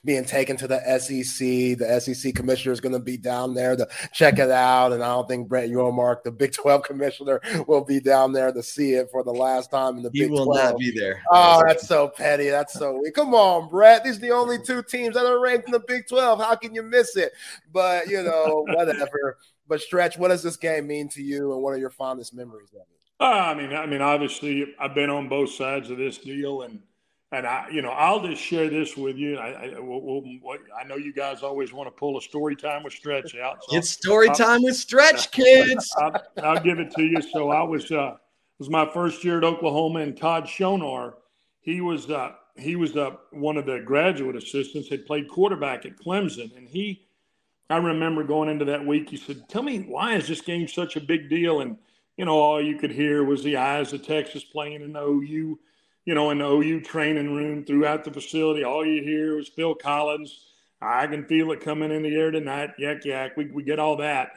being 0.06 0.26
taken 0.26 0.58
to 0.58 0.68
the 0.68 0.78
SEC, 1.00 1.80
the 1.80 2.00
SEC 2.00 2.36
commissioner 2.36 2.72
is 2.72 2.80
going 2.80 2.94
to 2.94 3.00
be 3.00 3.18
down 3.18 3.56
there 3.56 3.76
to 3.76 3.88
check 4.14 4.38
it 4.38 4.52
out. 4.52 4.94
And 4.94 5.02
I 5.02 5.08
don't 5.08 5.28
think 5.28 5.48
Brett 5.48 5.72
Yormark, 5.72 6.22
the 6.22 6.32
Big 6.32 6.54
12 6.54 6.84
commissioner, 6.90 7.41
will 7.68 7.84
be 7.84 8.00
down 8.00 8.32
there 8.32 8.52
to 8.52 8.62
see 8.62 8.94
it 8.94 9.10
for 9.12 9.24
the 9.24 9.34
last 9.34 9.72
time 9.72 9.98
in 9.98 10.04
the 10.04 10.12
he 10.14 10.20
Big 10.20 10.30
12. 10.30 10.40
He 10.40 10.48
will 10.48 10.56
not 10.56 10.78
be 10.78 10.91
there. 10.91 11.20
Oh, 11.32 11.64
that's 11.66 11.88
so 11.88 12.08
petty. 12.08 12.50
That's 12.50 12.74
so 12.74 12.94
weird. 12.94 13.16
Come 13.16 13.34
on, 13.34 13.70
Brett. 13.70 14.04
These 14.04 14.18
are 14.18 14.22
the 14.22 14.32
only 14.32 14.60
two 14.62 14.84
teams 14.84 15.16
that 15.16 15.26
are 15.26 15.40
ranked 15.40 15.66
in 15.66 15.72
the 15.72 15.80
Big 15.88 16.08
12. 16.08 16.40
How 16.40 16.54
can 16.54 16.76
you 16.76 16.84
miss 16.84 17.16
it? 17.16 17.32
But, 17.74 18.08
you 18.08 18.22
know, 18.22 18.68
whatever. 18.76 19.40
But 19.68 19.82
Stretch, 19.82 20.20
what 20.20 20.28
does 20.28 20.44
this 20.44 20.58
game 20.58 20.86
mean 20.86 21.10
to 21.10 21.24
you, 21.24 21.54
and 21.54 21.64
what 21.64 21.72
are 21.72 21.80
your 21.80 21.90
fondest 21.90 22.36
memories 22.36 22.70
of 22.74 22.82
it? 22.82 22.98
Uh, 23.20 23.24
I 23.24 23.54
mean, 23.54 23.74
I 23.74 23.86
mean, 23.86 24.02
obviously, 24.02 24.74
I've 24.80 24.96
been 24.96 25.10
on 25.10 25.28
both 25.28 25.52
sides 25.52 25.90
of 25.90 25.98
this 25.98 26.18
deal, 26.18 26.62
and 26.62 26.80
and 27.32 27.46
I, 27.46 27.68
you 27.70 27.82
know, 27.82 27.90
I'll 27.90 28.26
just 28.26 28.41
share 28.41 28.70
this 28.70 28.98
with 28.98 29.18
you. 29.18 29.38
I, 29.38 29.50
I, 29.50 29.80
we'll, 29.80 30.02
we'll, 30.02 30.58
I 30.80 30.84
know 30.86 30.96
you 30.96 31.14
guys 31.14 31.44
always 31.44 31.72
want 31.72 31.88
to 31.88 31.91
pull 31.91 32.18
a 32.18 32.22
story 32.22 32.56
time 32.56 32.84
with 32.84 32.94
Stretch 32.94 33.36
out. 33.36 33.64
So 33.66 33.78
it's 33.78 33.90
story 33.90 34.30
time 34.30 34.64
with 34.64 34.76
Stretch, 34.76 35.32
kids. 35.32 35.94
I'll, 35.98 36.24
I'll, 36.41 36.60
give 36.60 36.80
it 36.80 36.91
to 36.96 37.04
you. 37.04 37.22
So 37.22 37.50
I 37.50 37.62
was, 37.62 37.91
uh, 37.91 38.14
it 38.16 38.60
was 38.60 38.70
my 38.70 38.90
first 38.91 39.24
year 39.24 39.38
at 39.38 39.44
Oklahoma, 39.44 40.00
and 40.00 40.18
Todd 40.18 40.46
Shonar, 40.46 41.14
he 41.60 41.82
was, 41.82 42.10
uh, 42.10 42.32
he 42.56 42.76
was 42.76 42.98
uh, 42.98 43.12
one 43.32 43.58
of 43.58 43.68
the 43.68 43.80
graduate 43.80 44.36
assistants, 44.36 44.90
had 44.90 45.06
played 45.06 45.28
quarterback 45.28 45.86
at 45.86 46.00
Clemson, 46.00 46.58
and 46.58 46.68
he 46.68 47.06
I 47.70 47.78
remember 47.78 48.24
going 48.24 48.50
into 48.50 48.66
that 48.66 48.84
week, 48.84 49.10
he 49.10 49.18
said, 49.18 49.48
Tell 49.48 49.62
me, 49.62 49.82
why 49.88 50.16
is 50.16 50.28
this 50.28 50.41
game 50.41 50.68
such 50.68 50.96
a 50.96 51.02
big 51.02 51.30
deal? 51.30 51.62
And, 51.62 51.78
you 52.20 52.26
know, 52.26 52.38
all 52.38 52.62
you 52.62 52.76
could 52.76 52.91
hear 52.91 53.24
was 53.24 53.46
the 53.46 53.56
eyes 53.56 53.94
of 53.94 54.06
Texas 54.06 54.44
playing 54.44 54.82
in 54.82 54.91
the 54.91 55.02
OU, 55.02 55.58
you 56.04 56.14
know, 56.14 56.32
in 56.32 56.40
the 56.40 56.46
OU 56.46 56.82
training 56.82 57.34
room 57.34 57.64
throughout 57.64 58.04
the 58.04 58.12
facility. 58.12 58.62
All 58.62 58.86
you 58.86 59.02
hear 59.02 59.38
was 59.38 59.48
Phil 59.48 59.74
Collins. 59.74 60.38
I 60.82 61.08
can 61.08 61.24
feel 61.24 61.50
it 61.54 61.62
coming 61.62 61.91
in 61.91 62.04
the 62.04 62.14
air 62.14 62.30
tonight. 62.30 62.72
Yak, 62.78 63.06
yak. 63.06 63.38
We, 63.38 63.46
we 63.46 63.64
get 63.64 63.80
all 63.80 63.96
that. 63.98 64.32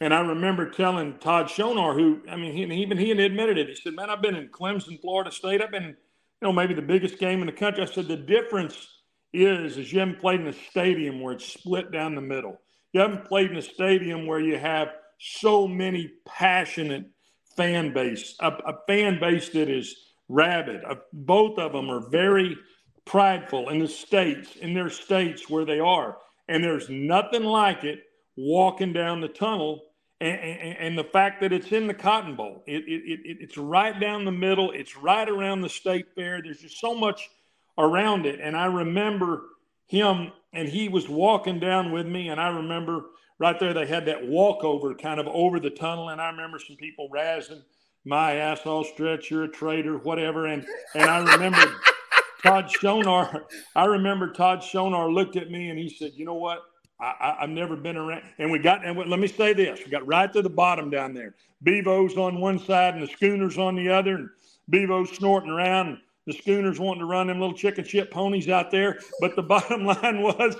And 0.00 0.14
I 0.14 0.20
remember 0.20 0.70
telling 0.70 1.18
Todd 1.18 1.48
Shonar, 1.48 1.94
who, 1.94 2.22
I 2.26 2.36
mean, 2.36 2.54
he, 2.54 2.62
even 2.82 2.96
he 2.96 3.10
admitted 3.10 3.58
it. 3.58 3.68
He 3.68 3.74
said, 3.74 3.92
Man, 3.92 4.08
I've 4.08 4.22
been 4.22 4.34
in 4.34 4.48
Clemson, 4.48 4.98
Florida 4.98 5.30
State. 5.30 5.60
I've 5.60 5.70
been, 5.70 5.88
you 5.88 5.94
know, 6.40 6.54
maybe 6.54 6.72
the 6.72 6.80
biggest 6.80 7.18
game 7.18 7.40
in 7.40 7.46
the 7.46 7.52
country. 7.52 7.82
I 7.82 7.86
said, 7.86 8.08
The 8.08 8.16
difference 8.16 8.88
is, 9.34 9.76
is 9.76 9.92
you 9.92 10.00
haven't 10.00 10.20
played 10.20 10.40
in 10.40 10.46
a 10.46 10.54
stadium 10.70 11.20
where 11.20 11.34
it's 11.34 11.44
split 11.44 11.92
down 11.92 12.14
the 12.14 12.22
middle. 12.22 12.62
You 12.94 13.00
haven't 13.02 13.26
played 13.26 13.50
in 13.50 13.58
a 13.58 13.62
stadium 13.62 14.26
where 14.26 14.40
you 14.40 14.56
have 14.56 14.88
so 15.18 15.68
many 15.68 16.12
passionate 16.24 17.10
fan 17.56 17.92
base, 17.92 18.34
a, 18.40 18.48
a 18.48 18.78
fan 18.86 19.18
base 19.20 19.48
that 19.50 19.68
is 19.68 19.94
rabid. 20.28 20.82
Both 21.12 21.58
of 21.58 21.72
them 21.72 21.90
are 21.90 22.08
very 22.08 22.56
prideful 23.04 23.68
in 23.68 23.78
the 23.78 23.88
states, 23.88 24.56
in 24.56 24.74
their 24.74 24.90
states 24.90 25.48
where 25.48 25.64
they 25.64 25.80
are. 25.80 26.18
And 26.48 26.62
there's 26.62 26.88
nothing 26.88 27.44
like 27.44 27.84
it 27.84 28.00
walking 28.36 28.92
down 28.92 29.20
the 29.20 29.28
tunnel 29.28 29.82
and, 30.20 30.38
and, 30.38 30.78
and, 30.78 30.98
the 30.98 31.04
fact 31.04 31.42
that 31.42 31.52
it's 31.52 31.72
in 31.72 31.86
the 31.86 31.94
Cotton 31.94 32.36
Bowl. 32.36 32.62
It, 32.66 32.84
it, 32.86 33.02
it, 33.04 33.36
it's 33.40 33.58
right 33.58 33.98
down 34.00 34.24
the 34.24 34.32
middle. 34.32 34.70
It's 34.70 34.96
right 34.96 35.28
around 35.28 35.60
the 35.60 35.68
state 35.68 36.06
fair. 36.14 36.40
There's 36.42 36.60
just 36.60 36.80
so 36.80 36.94
much 36.94 37.28
around 37.76 38.24
it. 38.24 38.40
And 38.40 38.56
I 38.56 38.64
remember 38.64 39.42
him 39.86 40.32
and 40.52 40.68
he 40.68 40.88
was 40.88 41.08
walking 41.08 41.60
down 41.60 41.92
with 41.92 42.06
me 42.06 42.28
and 42.28 42.40
i 42.40 42.48
remember 42.48 43.06
right 43.38 43.58
there 43.60 43.74
they 43.74 43.86
had 43.86 44.06
that 44.06 44.26
walkover 44.26 44.94
kind 44.94 45.20
of 45.20 45.26
over 45.28 45.60
the 45.60 45.70
tunnel 45.70 46.10
and 46.10 46.20
i 46.20 46.28
remember 46.30 46.58
some 46.58 46.76
people 46.76 47.08
razzing 47.12 47.62
my 48.04 48.34
ass 48.34 48.60
all 48.64 48.84
stretch 48.84 49.30
you're 49.30 49.44
a 49.44 49.48
traitor 49.48 49.98
whatever 49.98 50.46
and 50.46 50.64
and 50.94 51.04
i 51.04 51.18
remember 51.18 51.58
todd 52.42 52.66
shonar 52.68 53.42
i 53.74 53.84
remember 53.84 54.32
todd 54.32 54.60
shonar 54.60 55.12
looked 55.12 55.36
at 55.36 55.50
me 55.50 55.70
and 55.70 55.78
he 55.78 55.88
said 55.88 56.12
you 56.14 56.24
know 56.24 56.34
what 56.34 56.60
I, 56.98 57.36
have 57.40 57.50
never 57.50 57.76
been 57.76 57.98
around 57.98 58.22
and 58.38 58.50
we 58.50 58.58
got 58.58 58.84
and 58.84 58.96
let 58.96 59.20
me 59.20 59.28
say 59.28 59.52
this 59.52 59.80
we 59.84 59.90
got 59.90 60.06
right 60.06 60.32
to 60.32 60.40
the 60.40 60.48
bottom 60.48 60.88
down 60.88 61.12
there 61.12 61.34
bevo's 61.62 62.16
on 62.16 62.40
one 62.40 62.58
side 62.58 62.94
and 62.94 63.02
the 63.02 63.12
schooners 63.12 63.58
on 63.58 63.76
the 63.76 63.90
other 63.90 64.14
and 64.14 64.30
bevo's 64.70 65.10
snorting 65.10 65.50
around 65.50 65.88
And 65.88 65.98
the 66.26 66.32
schooners 66.32 66.80
wanting 66.80 67.00
to 67.00 67.06
run 67.06 67.28
them 67.28 67.40
little 67.40 67.56
chicken 67.56 67.84
shit 67.84 68.10
ponies 68.10 68.48
out 68.48 68.70
there. 68.70 68.98
But 69.20 69.36
the 69.36 69.42
bottom 69.54 69.84
line 69.84 70.20
was 70.22 70.56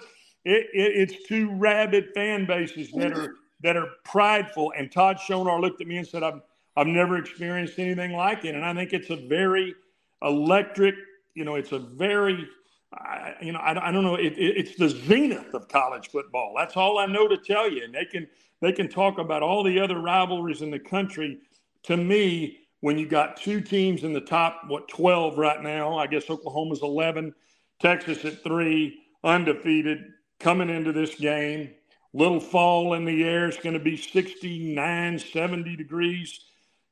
it, 0.47 0.69
it, 0.73 1.11
it's 1.11 1.27
two 1.29 1.51
rabid 1.57 2.15
fan 2.15 2.47
bases 2.47 2.93
that 2.93 3.13
are 3.13 3.35
that 3.63 3.77
are 3.77 3.89
prideful. 4.05 4.73
And 4.77 4.91
Todd 4.93 5.19
Schoenaar 5.19 5.61
looked 5.61 5.81
at 5.81 5.89
me 5.89 5.97
and 5.97 6.07
said, 6.07 6.23
I've, 6.23 6.41
I've 6.77 6.87
never 6.87 7.17
experienced 7.17 7.79
anything 7.79 8.13
like 8.13 8.45
it. 8.45 8.55
And 8.55 8.65
I 8.65 8.73
think 8.75 8.93
it's 8.93 9.11
a 9.11 9.17
very 9.17 9.75
electric, 10.23 10.95
you 11.35 11.45
know, 11.45 11.57
it's 11.57 11.73
a 11.73 11.79
very, 11.79 12.47
I, 12.93 13.35
you 13.41 13.53
know, 13.53 13.59
I, 13.59 13.89
I 13.89 13.91
don't 13.91 14.05
know, 14.05 14.15
it, 14.15 14.35
it, 14.35 14.57
it's 14.57 14.77
the 14.77 14.89
zenith 14.89 15.53
of 15.55 15.69
college 15.69 16.11
football. 16.11 16.55
That's 16.57 16.77
all 16.77 16.99
I 16.99 17.07
know 17.07 17.27
to 17.27 17.37
tell 17.37 17.71
you. 17.71 17.85
And 17.85 17.95
they 17.95 18.05
can, 18.05 18.29
they 18.61 18.73
can 18.73 18.89
talk 18.89 19.19
about 19.19 19.43
all 19.43 19.65
the 19.65 19.81
other 19.81 19.99
rivalries 19.99 20.63
in 20.63 20.71
the 20.71 20.79
country. 20.79 21.39
To 21.85 21.97
me, 21.97 22.59
when 22.81 22.99
you 22.99 23.09
got 23.09 23.37
two 23.37 23.61
teams 23.61 24.05
in 24.05 24.13
the 24.13 24.21
top, 24.21 24.63
what, 24.69 24.87
12 24.89 25.39
right 25.39 25.63
now, 25.63 25.97
I 25.97 26.07
guess 26.07 26.29
Oklahoma's 26.29 26.83
11, 26.83 27.35
Texas 27.81 28.25
at 28.25 28.43
three, 28.43 29.01
undefeated, 29.25 30.13
coming 30.39 30.71
into 30.71 30.93
this 30.93 31.15
game. 31.15 31.71
little 32.13 32.41
fall 32.41 32.95
in 32.95 33.05
the 33.05 33.25
air. 33.25 33.47
It's 33.47 33.59
going 33.59 33.75
to 33.75 33.81
be 33.81 33.97
69, 33.97 35.19
70 35.19 35.77
degrees. 35.77 36.41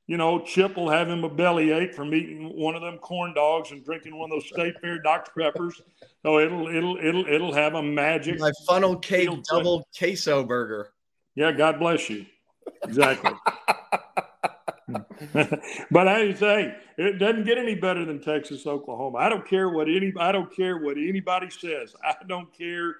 You 0.06 0.18
know, 0.18 0.40
Chip 0.40 0.76
will 0.76 0.90
have 0.90 1.08
him 1.08 1.24
a 1.24 1.30
bellyache 1.30 1.94
from 1.94 2.12
eating 2.12 2.54
one 2.54 2.74
of 2.74 2.82
them 2.82 2.98
corn 2.98 3.32
dogs 3.32 3.70
and 3.70 3.82
drinking 3.82 4.18
one 4.18 4.30
of 4.30 4.36
those 4.36 4.48
State 4.48 4.74
Fair 4.82 4.98
Dr. 4.98 5.32
Peppers. 5.38 5.80
So 6.22 6.38
it'll 6.40 6.68
it'll 6.68 6.96
it'll 6.98 7.26
it'll 7.26 7.54
have 7.54 7.74
a 7.74 7.82
magic. 7.82 8.38
My 8.38 8.52
funnel 8.66 8.96
cake 8.96 9.30
double 9.44 9.88
queso 9.96 10.44
burger. 10.44 10.90
Yeah, 11.34 11.52
God 11.52 11.78
bless 11.78 12.10
you. 12.10 12.26
Exactly. 12.82 13.32
but 15.90 16.08
I 16.08 16.34
say 16.34 16.76
it 16.98 17.18
doesn't 17.18 17.44
get 17.44 17.56
any 17.56 17.74
better 17.74 18.04
than 18.04 18.20
Texas, 18.20 18.66
Oklahoma. 18.66 19.18
I 19.18 19.28
don't 19.30 19.46
care 19.46 19.70
what 19.70 19.88
any 19.88 20.12
I 20.18 20.32
don't 20.32 20.54
care 20.54 20.78
what 20.78 20.98
anybody 20.98 21.48
says. 21.50 21.94
I 22.04 22.14
don't 22.28 22.52
care 22.56 22.96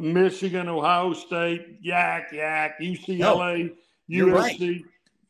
Michigan, 0.00 0.68
Ohio 0.68 1.12
State, 1.12 1.78
yak 1.80 2.32
yak, 2.32 2.80
UCLA, 2.80 3.18
no, 3.18 3.70
you're 4.06 4.28
USC. 4.28 4.34
Right. 4.34 4.82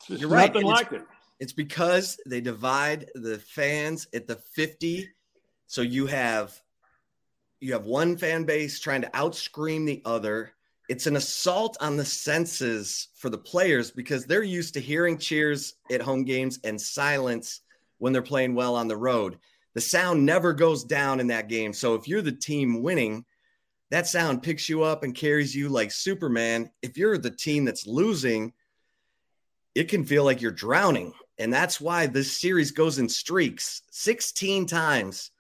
It's 0.09 0.20
you're 0.20 0.30
right. 0.30 0.52
nothing 0.52 0.68
it's, 0.68 0.80
like 0.80 0.93
it. 0.93 1.02
It's 1.40 1.52
because 1.52 2.18
they 2.26 2.40
divide 2.40 3.10
the 3.14 3.39
fans 3.39 4.06
at 4.14 4.26
the 4.26 4.36
50. 4.36 5.09
So 5.66 5.82
you 5.82 6.06
have 6.06 6.59
you 7.60 7.72
have 7.72 7.86
one 7.86 8.16
fan 8.16 8.44
base 8.44 8.80
trying 8.80 9.02
to 9.02 9.10
outscream 9.10 9.86
the 9.86 10.02
other 10.05 10.52
it's 10.93 11.06
an 11.06 11.16
assault 11.16 11.76
on 11.80 11.97
the 11.97 12.05
senses 12.05 13.09
for 13.14 13.30
the 13.30 13.39
players 13.39 13.90
because 13.90 14.26
they're 14.26 14.43
used 14.43 14.74
to 14.74 14.80
hearing 14.80 15.16
cheers 15.16 15.74
at 15.90 16.02
home 16.02 16.22
games 16.22 16.59
and 16.64 16.78
silence 16.78 17.60
when 17.97 18.12
they're 18.12 18.20
playing 18.20 18.55
well 18.55 18.74
on 18.74 18.89
the 18.89 18.97
road. 18.97 19.39
The 19.72 19.80
sound 19.80 20.26
never 20.26 20.52
goes 20.52 20.84
down 20.84 21.18
in 21.18 21.28
that 21.28 21.48
game. 21.48 21.72
So 21.72 21.94
if 21.94 22.06
you're 22.06 22.20
the 22.20 22.30
team 22.30 22.82
winning, 22.82 23.24
that 23.93 24.06
sound 24.06 24.43
picks 24.43 24.70
you 24.70 24.82
up 24.82 25.02
and 25.02 25.14
carries 25.14 25.55
you 25.55 25.69
like 25.69 25.90
Superman. 25.90 26.70
If 26.81 26.97
you're 26.97 27.19
the 27.19 27.31
team 27.31 27.66
that's 27.66 27.86
losing, 27.86 28.55
it 29.74 29.90
can 29.90 30.06
feel 30.06 30.24
like 30.24 30.40
you're 30.40 30.51
drowning. 30.51 31.12
And 31.39 31.52
that's 31.52 31.78
why 31.78 32.06
this 32.06 32.32
series 32.32 32.70
goes 32.70 32.98
in 32.98 33.06
streaks 33.06 33.82
16 33.90 34.64
times 34.64 35.31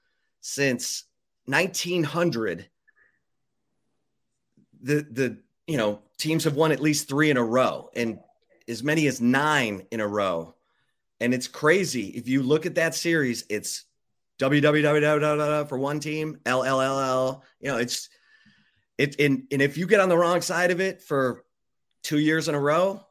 since 0.42 1.04
1900 1.46 2.68
the 4.82 5.06
the 5.10 5.38
you 5.66 5.76
know 5.76 6.00
teams 6.18 6.44
have 6.44 6.54
won 6.54 6.72
at 6.72 6.80
least 6.80 7.08
three 7.08 7.30
in 7.30 7.36
a 7.36 7.42
row 7.42 7.88
and 7.94 8.18
as 8.68 8.82
many 8.82 9.06
as 9.06 9.20
nine 9.20 9.82
in 9.90 10.00
a 10.00 10.06
row 10.06 10.54
and 11.20 11.32
it's 11.32 11.48
crazy 11.48 12.08
if 12.08 12.28
you 12.28 12.42
look 12.42 12.66
at 12.66 12.74
that 12.76 12.94
series 12.94 13.44
it's 13.48 13.84
www 14.40 15.68
for 15.68 15.78
one 15.78 16.00
team 16.00 16.38
LLLL 16.44 17.42
you 17.60 17.68
know 17.68 17.78
it's 17.78 18.08
it 18.98 19.18
and, 19.18 19.44
and 19.50 19.62
if 19.62 19.76
you 19.76 19.86
get 19.86 20.00
on 20.00 20.08
the 20.08 20.18
wrong 20.18 20.40
side 20.40 20.70
of 20.70 20.80
it 20.80 21.02
for 21.02 21.44
two 22.02 22.18
years 22.18 22.48
in 22.48 22.54
a 22.54 22.60
row 22.60 23.04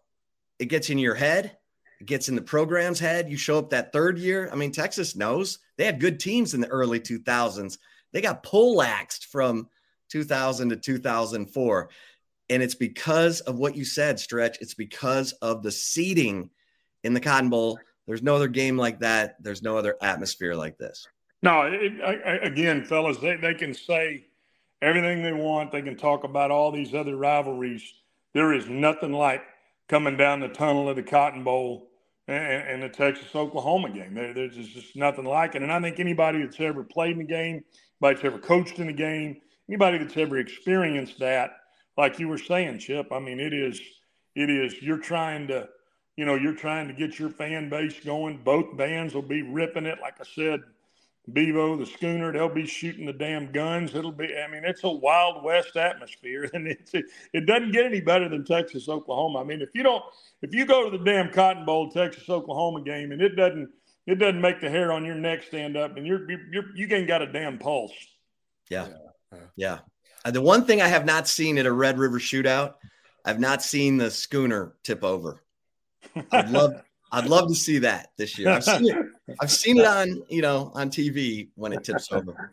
it 0.59 0.65
gets 0.65 0.89
in 0.89 0.97
your 0.97 1.15
head 1.15 1.57
it 1.99 2.07
gets 2.07 2.29
in 2.29 2.35
the 2.35 2.41
program's 2.41 2.99
head 2.99 3.29
you 3.29 3.37
show 3.37 3.57
up 3.57 3.69
that 3.69 3.91
third 3.91 4.17
year 4.17 4.49
i 4.51 4.55
mean 4.55 4.71
texas 4.71 5.15
knows 5.15 5.59
they 5.77 5.85
had 5.85 5.99
good 5.99 6.19
teams 6.19 6.53
in 6.53 6.61
the 6.61 6.67
early 6.67 6.99
2000s 6.99 7.77
they 8.11 8.21
got 8.21 8.43
poleaxed 8.43 9.25
from 9.25 9.69
2000 10.11 10.69
to 10.69 10.75
2004. 10.75 11.89
And 12.49 12.61
it's 12.61 12.75
because 12.75 13.39
of 13.41 13.57
what 13.57 13.75
you 13.75 13.85
said, 13.85 14.19
Stretch. 14.19 14.57
It's 14.59 14.73
because 14.73 15.31
of 15.33 15.63
the 15.63 15.71
seating 15.71 16.49
in 17.03 17.13
the 17.13 17.19
Cotton 17.19 17.49
Bowl. 17.49 17.79
There's 18.07 18.21
no 18.21 18.35
other 18.35 18.49
game 18.49 18.77
like 18.77 18.99
that. 18.99 19.41
There's 19.41 19.61
no 19.61 19.77
other 19.77 19.95
atmosphere 20.01 20.53
like 20.53 20.77
this. 20.77 21.07
No, 21.43 21.61
it, 21.61 21.93
I, 22.05 22.37
again, 22.43 22.83
fellas, 22.83 23.17
they, 23.17 23.37
they 23.37 23.53
can 23.53 23.73
say 23.73 24.27
everything 24.81 25.23
they 25.23 25.33
want. 25.33 25.71
They 25.71 25.81
can 25.81 25.95
talk 25.95 26.23
about 26.23 26.51
all 26.51 26.71
these 26.71 26.93
other 26.93 27.15
rivalries. 27.15 27.83
There 28.33 28.53
is 28.53 28.67
nothing 28.69 29.13
like 29.13 29.43
coming 29.87 30.17
down 30.17 30.39
the 30.39 30.47
tunnel 30.47 30.89
of 30.89 30.95
the 30.95 31.03
Cotton 31.03 31.43
Bowl 31.43 31.89
and, 32.27 32.37
and 32.37 32.83
the 32.83 32.89
Texas 32.89 33.35
Oklahoma 33.35 33.89
game. 33.89 34.13
There, 34.13 34.33
there's 34.33 34.55
just 34.55 34.95
nothing 34.95 35.25
like 35.25 35.55
it. 35.55 35.61
And 35.61 35.71
I 35.71 35.79
think 35.81 35.99
anybody 35.99 36.43
that's 36.43 36.59
ever 36.59 36.83
played 36.83 37.11
in 37.11 37.19
the 37.19 37.23
game, 37.25 37.63
anybody 38.01 38.15
that's 38.15 38.25
ever 38.25 38.39
coached 38.39 38.79
in 38.79 38.87
the 38.87 38.93
game, 38.93 39.41
anybody 39.69 39.97
that's 39.97 40.17
ever 40.17 40.37
experienced 40.37 41.19
that, 41.19 41.57
like 41.97 42.19
you 42.19 42.27
were 42.27 42.37
saying, 42.37 42.79
Chip, 42.79 43.11
I 43.11 43.19
mean, 43.19 43.39
it 43.39 43.53
is, 43.53 43.79
it 44.35 44.49
is, 44.49 44.81
you're 44.81 44.97
trying 44.97 45.47
to, 45.47 45.67
you 46.15 46.25
know, 46.25 46.35
you're 46.35 46.55
trying 46.55 46.87
to 46.87 46.93
get 46.93 47.19
your 47.19 47.29
fan 47.29 47.69
base 47.69 47.99
going. 48.03 48.43
Both 48.43 48.77
bands 48.77 49.13
will 49.13 49.21
be 49.21 49.41
ripping 49.41 49.85
it. 49.85 49.99
Like 50.01 50.15
I 50.19 50.23
said, 50.23 50.61
Bevo, 51.31 51.77
the 51.77 51.85
schooner, 51.85 52.31
they'll 52.31 52.49
be 52.49 52.65
shooting 52.65 53.05
the 53.05 53.13
damn 53.13 53.51
guns. 53.51 53.93
It'll 53.93 54.11
be, 54.11 54.35
I 54.35 54.49
mean, 54.49 54.63
it's 54.65 54.83
a 54.83 54.89
Wild 54.89 55.43
West 55.43 55.75
atmosphere. 55.75 56.49
And 56.53 56.67
it's, 56.67 56.93
it, 56.93 57.05
it 57.33 57.45
doesn't 57.45 57.71
get 57.71 57.85
any 57.85 58.01
better 58.01 58.27
than 58.27 58.43
Texas, 58.43 58.89
Oklahoma. 58.89 59.41
I 59.41 59.43
mean, 59.43 59.61
if 59.61 59.69
you 59.73 59.83
don't, 59.83 60.03
if 60.41 60.53
you 60.53 60.65
go 60.65 60.89
to 60.89 60.97
the 60.97 61.03
damn 61.03 61.31
Cotton 61.31 61.65
Bowl, 61.65 61.89
Texas, 61.89 62.27
Oklahoma 62.29 62.81
game 62.81 63.11
and 63.11 63.21
it 63.21 63.35
doesn't, 63.35 63.69
it 64.07 64.15
doesn't 64.15 64.41
make 64.41 64.59
the 64.59 64.69
hair 64.69 64.91
on 64.91 65.05
your 65.05 65.15
neck 65.15 65.43
stand 65.43 65.77
up 65.77 65.95
and 65.95 66.05
you're, 66.05 66.29
you're, 66.51 66.75
you 66.75 66.87
ain't 66.93 67.07
got 67.07 67.21
a 67.21 67.31
damn 67.31 67.59
pulse. 67.59 67.93
Yeah. 68.69 68.87
yeah. 69.31 69.39
Yeah. 69.55 69.79
Uh, 70.25 70.31
the 70.31 70.41
one 70.41 70.65
thing 70.65 70.81
I 70.81 70.87
have 70.87 71.05
not 71.05 71.27
seen 71.27 71.57
at 71.57 71.65
a 71.65 71.71
Red 71.71 71.97
River 71.97 72.19
shootout, 72.19 72.73
I've 73.23 73.39
not 73.39 73.61
seen 73.61 73.97
the 73.97 74.11
schooner 74.11 74.73
tip 74.83 75.03
over. 75.03 75.43
I'd 76.31 76.49
love 76.49 76.81
I'd 77.11 77.27
love 77.27 77.49
to 77.49 77.55
see 77.55 77.79
that 77.79 78.11
this 78.17 78.37
year. 78.37 78.49
I've 78.49 78.63
seen 78.63 78.87
it. 78.87 79.05
I've 79.41 79.51
seen 79.51 79.77
it 79.77 79.85
on, 79.85 80.23
you 80.29 80.41
know, 80.41 80.71
on 80.73 80.89
TV 80.89 81.49
when 81.55 81.73
it 81.73 81.83
tips 81.83 82.11
over. 82.11 82.51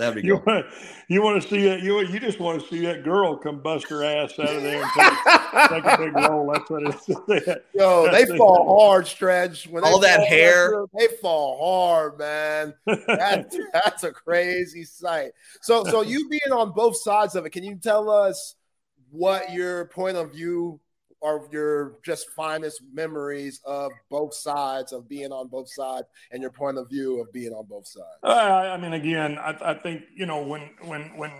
That'd 0.00 0.22
be 0.22 0.26
you 0.26 0.38
good. 0.38 0.46
Want, 0.46 0.66
you 1.08 1.22
want 1.22 1.42
to 1.42 1.48
see 1.48 1.62
that? 1.68 1.82
You 1.82 2.00
you 2.00 2.18
just 2.18 2.40
want 2.40 2.62
to 2.62 2.68
see 2.68 2.80
that 2.86 3.04
girl 3.04 3.36
come 3.36 3.60
bust 3.60 3.86
her 3.90 4.02
ass 4.02 4.38
out 4.38 4.48
of 4.48 4.62
there 4.62 4.82
and 4.82 4.90
take, 4.92 5.68
take 5.68 5.84
a 5.84 5.98
big 5.98 6.14
roll. 6.14 6.50
That's 6.50 6.70
what 6.70 6.82
it 6.84 6.94
is. 6.94 7.56
Yo, 7.74 8.10
That's 8.10 8.30
they 8.30 8.38
fall 8.38 8.80
hard, 8.80 9.06
stretch. 9.06 9.66
When 9.66 9.84
all 9.84 10.00
that 10.00 10.26
hair, 10.26 10.86
they 10.98 11.08
fall 11.20 11.58
hard, 11.62 12.18
man. 12.18 12.72
That, 12.86 13.54
that's 13.74 14.04
a 14.04 14.10
crazy 14.10 14.84
sight. 14.84 15.32
So, 15.60 15.84
so 15.84 16.00
you 16.00 16.30
being 16.30 16.50
on 16.50 16.72
both 16.72 16.96
sides 16.96 17.34
of 17.34 17.44
it, 17.44 17.50
can 17.50 17.62
you 17.62 17.76
tell 17.76 18.08
us 18.08 18.54
what 19.10 19.52
your 19.52 19.84
point 19.86 20.16
of 20.16 20.32
view 20.32 20.80
are 21.22 21.40
your 21.50 21.98
just 22.04 22.30
finest 22.30 22.82
memories 22.92 23.60
of 23.64 23.92
both 24.10 24.34
sides 24.34 24.92
of 24.92 25.08
being 25.08 25.32
on 25.32 25.48
both 25.48 25.70
sides 25.70 26.06
and 26.30 26.40
your 26.40 26.50
point 26.50 26.78
of 26.78 26.88
view 26.88 27.20
of 27.20 27.32
being 27.32 27.52
on 27.52 27.66
both 27.66 27.86
sides? 27.86 28.18
Uh, 28.22 28.28
I 28.72 28.76
mean, 28.76 28.92
again, 28.92 29.38
I, 29.38 29.56
I 29.62 29.74
think 29.74 30.02
you 30.14 30.26
know 30.26 30.42
when 30.42 30.70
when 30.84 31.16
when 31.16 31.32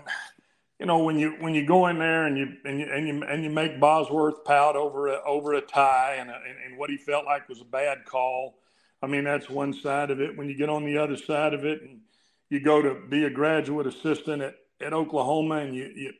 you 0.79 0.85
know 0.85 0.99
when 0.99 1.17
you 1.17 1.31
when 1.39 1.55
you 1.55 1.65
go 1.65 1.87
in 1.87 1.99
there 1.99 2.25
and 2.25 2.37
you 2.37 2.47
and 2.65 2.79
you 2.79 2.87
and 2.91 3.07
you, 3.07 3.23
and 3.23 3.43
you 3.43 3.49
make 3.49 3.79
Bosworth 3.79 4.43
pout 4.45 4.75
over 4.75 5.07
a, 5.07 5.21
over 5.25 5.53
a 5.53 5.61
tie 5.61 6.17
and, 6.19 6.29
a, 6.29 6.35
and 6.65 6.77
what 6.77 6.89
he 6.89 6.97
felt 6.97 7.25
like 7.25 7.49
was 7.49 7.61
a 7.61 7.65
bad 7.65 8.05
call. 8.05 8.59
I 9.01 9.07
mean, 9.07 9.23
that's 9.23 9.49
one 9.49 9.73
side 9.73 10.11
of 10.11 10.21
it. 10.21 10.37
When 10.37 10.47
you 10.47 10.55
get 10.55 10.69
on 10.69 10.85
the 10.85 10.97
other 10.97 11.17
side 11.17 11.55
of 11.55 11.65
it 11.65 11.81
and 11.81 12.01
you 12.49 12.59
go 12.59 12.81
to 12.81 12.95
be 13.09 13.23
a 13.23 13.31
graduate 13.31 13.87
assistant 13.87 14.43
at, 14.43 14.55
at 14.79 14.93
Oklahoma 14.93 15.55
and 15.55 15.75
you, 15.75 15.91
you 15.95 16.13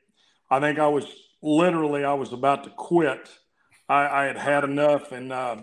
I 0.50 0.60
think 0.60 0.80
I 0.80 0.88
was 0.88 1.06
literally 1.42 2.04
I 2.04 2.14
was 2.14 2.34
about 2.34 2.64
to 2.64 2.70
quit 2.72 3.30
I, 3.92 4.22
I 4.22 4.26
had 4.28 4.38
had 4.38 4.64
enough, 4.64 5.12
and 5.12 5.34
uh, 5.34 5.58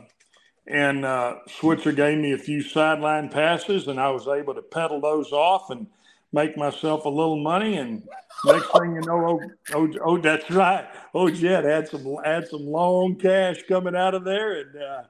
and 0.66 1.04
uh, 1.04 1.36
Switzer 1.48 1.92
gave 1.92 2.18
me 2.18 2.32
a 2.32 2.38
few 2.38 2.60
sideline 2.60 3.30
passes, 3.30 3.88
and 3.88 3.98
I 3.98 4.10
was 4.10 4.28
able 4.28 4.54
to 4.54 4.60
pedal 4.60 5.00
those 5.00 5.32
off 5.32 5.70
and 5.70 5.86
make 6.30 6.54
myself 6.54 7.06
a 7.06 7.08
little 7.08 7.42
money. 7.42 7.78
And 7.78 8.06
next 8.44 8.70
thing 8.72 8.96
you 8.96 9.00
know, 9.00 9.40
oh, 9.40 9.40
oh, 9.72 9.88
oh 10.04 10.18
that's 10.18 10.50
right. 10.50 10.86
Oh, 11.14 11.30
Jet 11.30 11.64
had 11.64 11.88
some 11.88 12.18
had 12.22 12.46
some 12.48 12.66
long 12.66 13.16
cash 13.16 13.62
coming 13.66 13.96
out 13.96 14.14
of 14.14 14.24
there, 14.24 14.60
and 14.60 14.76
uh, 14.76 15.02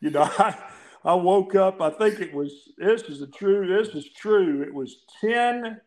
you 0.00 0.10
know, 0.10 0.22
I 0.38 0.56
I 1.04 1.14
woke 1.14 1.54
up. 1.54 1.80
I 1.80 1.90
think 1.90 2.18
it 2.18 2.34
was 2.34 2.72
this 2.78 3.02
is 3.02 3.22
a 3.22 3.28
true. 3.28 3.68
This 3.68 3.94
is 3.94 4.10
true. 4.10 4.62
It 4.62 4.74
was 4.74 5.04
ten. 5.20 5.80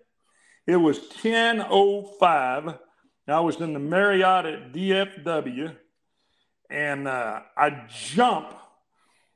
It 0.65 0.77
was 0.77 1.09
ten 1.09 1.61
oh 1.69 2.03
five. 2.21 2.75
I 3.27 3.41
was 3.41 3.59
in 3.59 3.73
the 3.73 3.79
Marriott 3.79 4.45
at 4.45 4.71
DFW 4.71 5.75
and 6.69 7.07
uh, 7.07 7.41
I 7.57 7.85
jump 7.89 8.55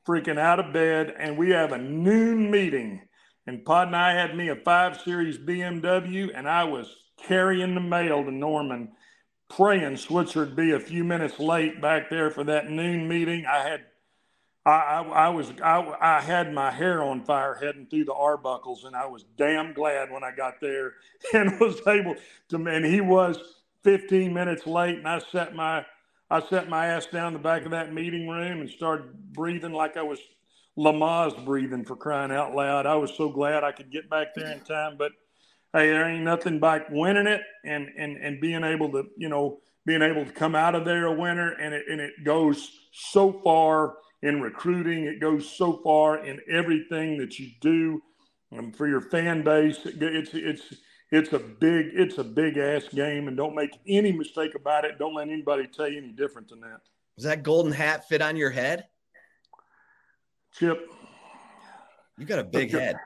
freaking 0.06 0.38
out 0.38 0.58
of 0.58 0.72
bed, 0.72 1.14
and 1.18 1.36
we 1.36 1.50
have 1.50 1.72
a 1.72 1.78
noon 1.78 2.50
meeting. 2.50 3.02
And 3.46 3.64
Pod 3.64 3.88
and 3.88 3.96
I 3.96 4.14
had 4.14 4.36
me 4.36 4.48
a 4.48 4.56
five 4.56 5.00
series 5.00 5.38
BMW, 5.38 6.30
and 6.34 6.48
I 6.48 6.64
was 6.64 6.94
carrying 7.18 7.74
the 7.74 7.80
mail 7.80 8.24
to 8.24 8.30
Norman, 8.30 8.92
praying 9.48 9.96
Switzer 9.96 10.40
would 10.40 10.56
be 10.56 10.72
a 10.72 10.80
few 10.80 11.04
minutes 11.04 11.38
late 11.38 11.80
back 11.80 12.10
there 12.10 12.30
for 12.30 12.44
that 12.44 12.70
noon 12.70 13.08
meeting. 13.08 13.44
I 13.46 13.62
had, 13.62 13.84
I, 14.64 14.70
I, 14.70 15.02
I 15.02 15.28
was, 15.28 15.52
I, 15.62 15.94
I 16.00 16.20
had 16.20 16.52
my 16.52 16.70
hair 16.70 17.02
on 17.02 17.24
fire 17.24 17.54
heading 17.54 17.86
through 17.86 18.04
the 18.04 18.12
Arbuckles, 18.12 18.84
and 18.84 18.96
I 18.96 19.06
was 19.06 19.24
damn 19.36 19.72
glad 19.72 20.10
when 20.10 20.24
I 20.24 20.30
got 20.30 20.60
there 20.60 20.94
and 21.34 21.58
was 21.60 21.80
able 21.86 22.16
to. 22.48 22.56
And 22.56 22.84
he 22.84 23.00
was 23.00 23.38
15 23.84 24.32
minutes 24.32 24.66
late, 24.66 24.98
and 24.98 25.08
I 25.08 25.18
set 25.18 25.54
my 25.54 25.84
I 26.30 26.40
set 26.40 26.68
my 26.68 26.86
ass 26.86 27.06
down 27.06 27.32
the 27.32 27.38
back 27.38 27.64
of 27.64 27.70
that 27.70 27.92
meeting 27.92 28.28
room 28.28 28.60
and 28.60 28.70
started 28.70 29.32
breathing 29.32 29.72
like 29.72 29.96
I 29.96 30.02
was 30.02 30.18
Lamaze 30.78 31.44
breathing 31.44 31.84
for 31.84 31.96
crying 31.96 32.30
out 32.30 32.54
loud. 32.54 32.86
I 32.86 32.94
was 32.94 33.12
so 33.16 33.30
glad 33.30 33.64
I 33.64 33.72
could 33.72 33.90
get 33.90 34.08
back 34.08 34.28
there 34.34 34.52
in 34.52 34.60
time. 34.60 34.96
But 34.96 35.12
hey, 35.72 35.90
there 35.90 36.08
ain't 36.08 36.22
nothing 36.22 36.60
like 36.60 36.88
winning 36.90 37.26
it 37.26 37.42
and 37.64 37.88
and 37.96 38.16
and 38.16 38.40
being 38.40 38.62
able 38.62 38.92
to, 38.92 39.06
you 39.16 39.28
know, 39.28 39.58
being 39.86 40.02
able 40.02 40.24
to 40.24 40.30
come 40.32 40.54
out 40.54 40.74
of 40.74 40.84
there 40.84 41.06
a 41.06 41.12
winner, 41.12 41.52
and 41.52 41.74
it 41.74 41.86
and 41.90 42.00
it 42.00 42.12
goes 42.22 42.70
so 42.92 43.40
far 43.42 43.96
in 44.22 44.40
recruiting. 44.40 45.04
It 45.04 45.20
goes 45.20 45.50
so 45.50 45.80
far 45.82 46.24
in 46.24 46.40
everything 46.48 47.18
that 47.18 47.38
you 47.38 47.50
do 47.60 48.02
um, 48.56 48.70
for 48.70 48.86
your 48.86 49.00
fan 49.00 49.42
base. 49.42 49.78
It's 49.84 50.30
it's 50.34 50.74
it's 51.10 51.32
a 51.32 51.38
big 51.38 51.90
it's 51.94 52.18
a 52.18 52.24
big 52.24 52.58
ass 52.58 52.84
game, 52.88 53.28
and 53.28 53.36
don't 53.36 53.54
make 53.54 53.70
any 53.86 54.12
mistake 54.12 54.54
about 54.54 54.84
it. 54.84 54.98
Don't 54.98 55.14
let 55.14 55.28
anybody 55.28 55.66
tell 55.66 55.88
you 55.88 55.98
any 55.98 56.12
different 56.12 56.48
than 56.48 56.60
that. 56.60 56.80
Does 57.16 57.24
that 57.24 57.42
golden 57.42 57.72
hat 57.72 58.08
fit 58.08 58.22
on 58.22 58.36
your 58.36 58.50
head? 58.50 58.86
Chip, 60.54 60.90
you 62.18 62.26
got 62.26 62.38
a 62.38 62.44
big 62.44 62.70
head. 62.70 62.96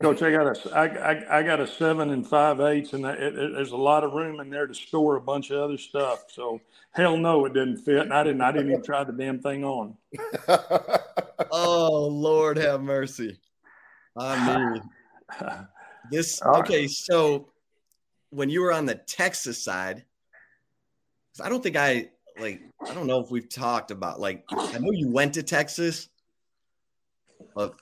Coach, 0.00 0.22
I 0.22 0.30
got 0.30 0.56
a, 0.56 0.74
I, 0.74 0.84
I, 0.86 1.38
I 1.38 1.42
got 1.42 1.60
a 1.60 1.66
seven 1.66 2.08
and 2.10 2.26
five 2.26 2.58
eighths, 2.60 2.94
and 2.94 3.04
it, 3.04 3.20
it, 3.20 3.52
there's 3.52 3.72
a 3.72 3.76
lot 3.76 4.02
of 4.02 4.14
room 4.14 4.40
in 4.40 4.48
there 4.48 4.66
to 4.66 4.72
store 4.72 5.16
a 5.16 5.20
bunch 5.20 5.50
of 5.50 5.60
other 5.60 5.76
stuff. 5.76 6.24
So 6.28 6.58
hell 6.92 7.18
no, 7.18 7.44
it 7.44 7.52
didn't 7.52 7.78
fit, 7.78 7.98
and 7.98 8.12
I 8.12 8.22
didn't. 8.22 8.40
I 8.40 8.50
didn't 8.50 8.68
even 8.68 8.82
try 8.82 9.04
the 9.04 9.12
damn 9.12 9.40
thing 9.40 9.62
on. 9.62 9.96
oh 11.50 12.06
Lord, 12.06 12.56
have 12.56 12.80
mercy. 12.80 13.38
I 14.16 14.56
mean, 14.56 14.82
this 16.10 16.42
okay. 16.42 16.86
So 16.86 17.48
when 18.30 18.48
you 18.50 18.62
were 18.62 18.72
on 18.72 18.86
the 18.86 18.94
Texas 18.94 19.62
side, 19.62 20.04
I 21.40 21.48
don't 21.48 21.62
think 21.62 21.76
I 21.76 22.10
like. 22.38 22.60
I 22.88 22.94
don't 22.94 23.06
know 23.06 23.20
if 23.20 23.30
we've 23.30 23.48
talked 23.48 23.90
about 23.90 24.20
like. 24.20 24.44
I 24.50 24.78
know 24.78 24.92
you 24.92 25.08
went 25.08 25.34
to 25.34 25.42
Texas, 25.42 26.08
but 27.54 27.74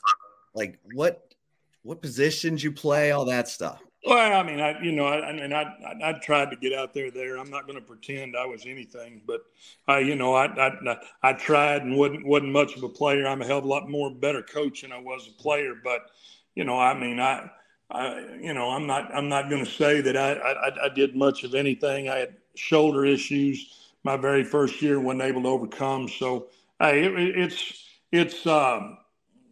like 0.55 0.79
what 0.93 1.35
what 1.83 2.03
positions 2.03 2.63
you 2.63 2.73
play, 2.73 3.11
all 3.13 3.25
that 3.27 3.49
stuff. 3.49 3.81
Well, 4.07 4.39
I 4.39 4.43
mean, 4.43 4.61
I 4.61 4.81
you 4.81 4.93
know, 4.93 5.07
I, 5.07 5.29
I 5.29 5.33
mean, 5.33 5.53
I, 5.53 5.63
I, 5.63 6.11
I 6.11 6.13
tried 6.15 6.51
to 6.51 6.57
get 6.57 6.73
out 6.73 6.95
there. 6.95 7.11
There, 7.11 7.37
I'm 7.37 7.51
not 7.51 7.67
going 7.67 7.79
to 7.79 7.85
pretend 7.85 8.37
I 8.37 8.47
was 8.47 8.65
anything, 8.65 9.23
but 9.27 9.41
I, 9.89 9.99
you 9.99 10.15
know, 10.15 10.35
I, 10.35 10.47
I 10.47 10.99
I 11.23 11.33
tried 11.33 11.83
and 11.83 11.97
wasn't 11.97 12.27
wasn't 12.27 12.53
much 12.53 12.77
of 12.77 12.83
a 12.85 12.89
player. 12.89 13.27
I'm 13.27 13.43
a 13.43 13.47
hell 13.47 13.59
of 13.59 13.65
a 13.65 13.69
lot 13.69 13.89
more 13.89 14.11
better 14.11 14.43
coach 14.43 14.83
than 14.83 14.93
I 14.93 14.99
was 14.99 15.29
a 15.29 15.43
player. 15.43 15.75
But 15.83 16.11
you 16.55 16.65
know, 16.65 16.79
I 16.79 16.95
mean, 16.95 17.19
I, 17.19 17.51
I 17.90 18.20
you 18.40 18.55
know, 18.55 18.70
I'm 18.70 18.86
not 18.86 19.15
I'm 19.15 19.28
not 19.28 19.48
going 19.51 19.65
to 19.65 19.70
say 19.70 20.01
that 20.01 20.16
I, 20.16 20.32
I 20.32 20.86
I 20.86 20.89
did 20.89 21.16
much 21.16 21.44
of 21.44 21.55
anything. 21.55 22.09
I 22.09 22.16
had 22.16 22.36
shoulder 22.55 23.05
issues 23.05 23.78
my 24.05 24.16
very 24.16 24.44
first 24.44 24.81
year, 24.81 25.01
wasn't 25.01 25.23
able 25.23 25.43
to 25.43 25.48
overcome. 25.48 26.09
So, 26.09 26.48
hey, 26.81 27.05
it, 27.05 27.39
it's 27.39 27.85
it's 28.12 28.47
um, 28.47 28.98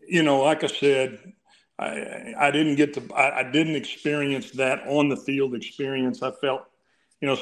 you 0.09 0.23
know, 0.23 0.41
like 0.43 0.65
I 0.65 0.69
said, 0.69 1.33
I, 1.79 2.35
I 2.39 2.51
didn't 2.51 2.77
get 2.77 2.95
to, 2.95 3.15
I, 3.15 3.41
I, 3.41 3.51
didn't 3.51 3.77
experience 3.77 4.51
that 4.53 4.87
on 4.87 5.09
the 5.11 5.17
field 5.17 5.55
experience. 5.55 6.23
I 6.23 6.31
felt, 6.31 6.63
you 7.21 7.29
know, 7.29 7.39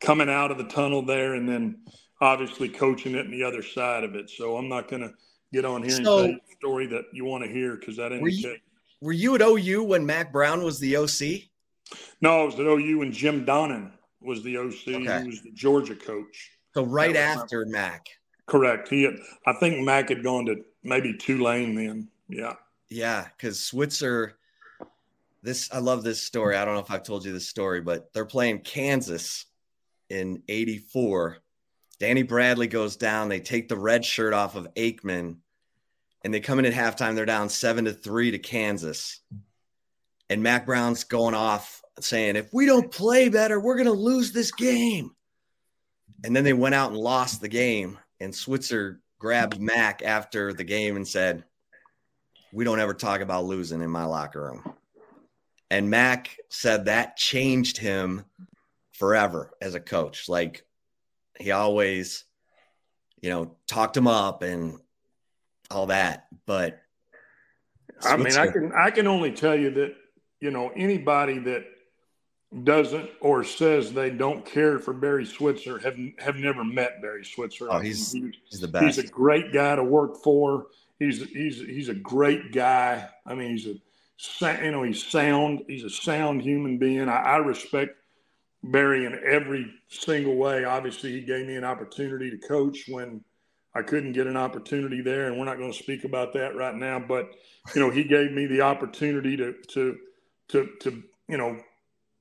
coming 0.00 0.28
out 0.28 0.50
of 0.50 0.58
the 0.58 0.64
tunnel 0.64 1.00
there 1.00 1.34
and 1.34 1.48
then 1.48 1.78
obviously 2.20 2.68
coaching 2.68 3.14
it 3.14 3.24
and 3.24 3.32
the 3.32 3.44
other 3.44 3.62
side 3.62 4.04
of 4.04 4.14
it. 4.14 4.28
So 4.28 4.58
I'm 4.58 4.68
not 4.68 4.88
going 4.88 5.02
to 5.02 5.14
get 5.54 5.64
on 5.64 5.82
here 5.82 5.92
so, 5.92 5.96
and 5.96 6.04
tell 6.04 6.26
you 6.26 6.40
a 6.52 6.56
story 6.56 6.86
that 6.88 7.04
you 7.14 7.24
want 7.24 7.44
to 7.44 7.50
hear 7.50 7.76
because 7.76 7.96
that 7.96 8.10
didn't 8.10 8.24
were 9.00 9.12
you 9.12 9.34
at 9.34 9.42
OU 9.42 9.84
when 9.84 10.06
Mack 10.06 10.32
Brown 10.32 10.62
was 10.62 10.78
the 10.78 10.96
OC? 10.96 11.48
No, 12.20 12.42
I 12.42 12.44
was 12.44 12.54
at 12.54 12.66
OU 12.66 12.98
when 12.98 13.12
Jim 13.12 13.44
Donnan 13.44 13.92
was 14.20 14.42
the 14.42 14.58
OC. 14.58 14.88
Okay. 14.88 15.22
He 15.22 15.28
was 15.28 15.42
the 15.42 15.52
Georgia 15.52 15.94
coach. 15.94 16.50
So 16.74 16.84
right 16.84 17.16
after 17.16 17.64
Mack. 17.66 18.06
Correct. 18.46 18.88
He 18.88 19.04
had, 19.04 19.14
I 19.46 19.52
think 19.54 19.84
Mack 19.84 20.08
had 20.08 20.22
gone 20.22 20.46
to 20.46 20.56
maybe 20.82 21.14
Tulane 21.14 21.74
then. 21.74 22.08
Yeah. 22.28 22.54
Yeah, 22.88 23.26
because 23.36 23.60
Switzer, 23.60 24.38
this 25.42 25.70
I 25.72 25.78
love 25.78 26.02
this 26.02 26.22
story. 26.22 26.56
I 26.56 26.64
don't 26.64 26.74
know 26.74 26.80
if 26.80 26.90
I've 26.90 27.02
told 27.02 27.24
you 27.24 27.32
this 27.32 27.48
story, 27.48 27.80
but 27.80 28.12
they're 28.12 28.24
playing 28.24 28.60
Kansas 28.60 29.44
in 30.08 30.42
84. 30.48 31.38
Danny 32.00 32.22
Bradley 32.22 32.66
goes 32.66 32.96
down. 32.96 33.28
They 33.28 33.40
take 33.40 33.68
the 33.68 33.76
red 33.76 34.04
shirt 34.04 34.32
off 34.32 34.56
of 34.56 34.72
Aikman 34.74 35.36
and 36.24 36.32
they 36.32 36.40
come 36.40 36.58
in 36.58 36.66
at 36.66 36.72
halftime. 36.72 37.14
They're 37.14 37.26
down 37.26 37.48
seven 37.48 37.84
to 37.84 37.92
three 37.92 38.30
to 38.30 38.38
Kansas. 38.38 39.20
And 40.30 40.42
Mack 40.42 40.66
Brown's 40.66 41.04
going 41.04 41.34
off 41.34 41.82
saying, 42.00 42.36
if 42.36 42.52
we 42.52 42.66
don't 42.66 42.90
play 42.90 43.28
better, 43.28 43.58
we're 43.58 43.76
going 43.76 43.86
to 43.86 43.92
lose 43.92 44.32
this 44.32 44.52
game. 44.52 45.12
And 46.24 46.34
then 46.34 46.44
they 46.44 46.52
went 46.52 46.74
out 46.74 46.90
and 46.90 47.00
lost 47.00 47.40
the 47.40 47.48
game. 47.48 47.98
And 48.20 48.34
Switzer 48.34 49.00
grabbed 49.18 49.60
Mack 49.60 50.02
after 50.02 50.52
the 50.52 50.64
game 50.64 50.96
and 50.96 51.06
said, 51.06 51.44
we 52.52 52.64
don't 52.64 52.80
ever 52.80 52.94
talk 52.94 53.20
about 53.20 53.44
losing 53.44 53.82
in 53.82 53.90
my 53.90 54.04
locker 54.04 54.42
room. 54.42 54.74
And 55.70 55.90
Mack 55.90 56.36
said 56.48 56.86
that 56.86 57.16
changed 57.16 57.76
him 57.76 58.24
forever 58.92 59.52
as 59.60 59.74
a 59.74 59.80
coach. 59.80 60.28
Like 60.28 60.64
he 61.38 61.50
always, 61.52 62.24
you 63.20 63.30
know, 63.30 63.56
talked 63.66 63.96
him 63.96 64.06
up 64.06 64.42
and 64.42 64.78
all 65.70 65.86
that. 65.86 66.26
But 66.46 66.80
I 68.02 68.16
mean, 68.16 68.36
I 68.36 68.48
can 68.48 68.72
I 68.72 68.90
can 68.90 69.06
only 69.06 69.32
tell 69.32 69.58
you 69.58 69.70
that, 69.72 69.94
you 70.40 70.50
know, 70.50 70.70
anybody 70.76 71.38
that 71.40 71.64
doesn't 72.64 73.10
or 73.20 73.44
says 73.44 73.92
they 73.92 74.10
don't 74.10 74.44
care 74.44 74.78
for 74.78 74.94
Barry 74.94 75.26
Switzer 75.26 75.78
have 75.78 75.98
have 76.18 76.36
never 76.36 76.64
met 76.64 77.02
Barry 77.02 77.24
Switzer. 77.24 77.68
Oh, 77.70 77.78
he's, 77.78 78.12
he's 78.12 78.60
the 78.60 78.68
best. 78.68 78.84
He's 78.84 78.98
a 78.98 79.08
great 79.08 79.52
guy 79.52 79.76
to 79.76 79.84
work 79.84 80.22
for 80.22 80.66
he's 80.98 81.24
he's 81.30 81.60
he's 81.60 81.88
a 81.88 81.94
great 81.94 82.52
guy. 82.52 83.08
I 83.26 83.34
mean, 83.34 83.50
he's 83.50 83.66
a 83.66 84.62
you 84.62 84.70
know 84.70 84.82
he's 84.82 85.04
sound. 85.04 85.64
He's 85.66 85.84
a 85.84 85.90
sound 85.90 86.42
human 86.42 86.78
being. 86.78 87.08
I, 87.08 87.18
I 87.18 87.36
respect 87.38 87.96
Barry 88.62 89.06
in 89.06 89.18
every 89.24 89.72
single 89.88 90.36
way. 90.36 90.64
Obviously, 90.64 91.12
he 91.12 91.20
gave 91.20 91.46
me 91.46 91.56
an 91.56 91.64
opportunity 91.64 92.30
to 92.30 92.38
coach 92.38 92.84
when 92.88 93.22
I 93.78 93.82
couldn't 93.82 94.12
get 94.12 94.26
an 94.26 94.36
opportunity 94.36 95.00
there, 95.00 95.28
and 95.28 95.38
we're 95.38 95.44
not 95.44 95.58
going 95.58 95.72
to 95.72 95.78
speak 95.78 96.04
about 96.04 96.32
that 96.32 96.56
right 96.56 96.74
now. 96.74 96.98
But 96.98 97.30
you 97.74 97.80
know, 97.80 97.90
he 97.90 98.02
gave 98.02 98.32
me 98.32 98.46
the 98.46 98.62
opportunity 98.62 99.36
to 99.36 99.54
to 99.68 99.96
to 100.48 100.68
to 100.80 101.02
you 101.28 101.36
know 101.36 101.60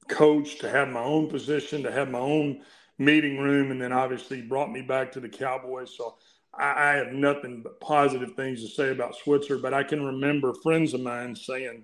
coach, 0.07 0.59
to 0.59 0.69
have 0.69 0.89
my 0.89 1.03
own 1.03 1.29
position, 1.29 1.81
to 1.83 1.91
have 1.91 2.11
my 2.11 2.19
own 2.19 2.61
meeting 2.99 3.39
room, 3.39 3.71
and 3.71 3.81
then 3.81 3.91
obviously 3.91 4.41
brought 4.41 4.71
me 4.71 4.81
back 4.81 5.11
to 5.13 5.19
the 5.19 5.29
Cowboys. 5.29 5.95
So 5.97 6.15
I, 6.53 6.91
I 6.91 6.93
have 6.93 7.13
nothing 7.13 7.63
but 7.63 7.79
positive 7.79 8.35
things 8.35 8.61
to 8.61 8.69
say 8.69 8.91
about 8.91 9.15
Switzer, 9.15 9.57
but 9.57 9.73
I 9.73 9.83
can 9.83 10.05
remember 10.05 10.53
friends 10.53 10.93
of 10.93 11.01
mine 11.01 11.35
saying, 11.35 11.83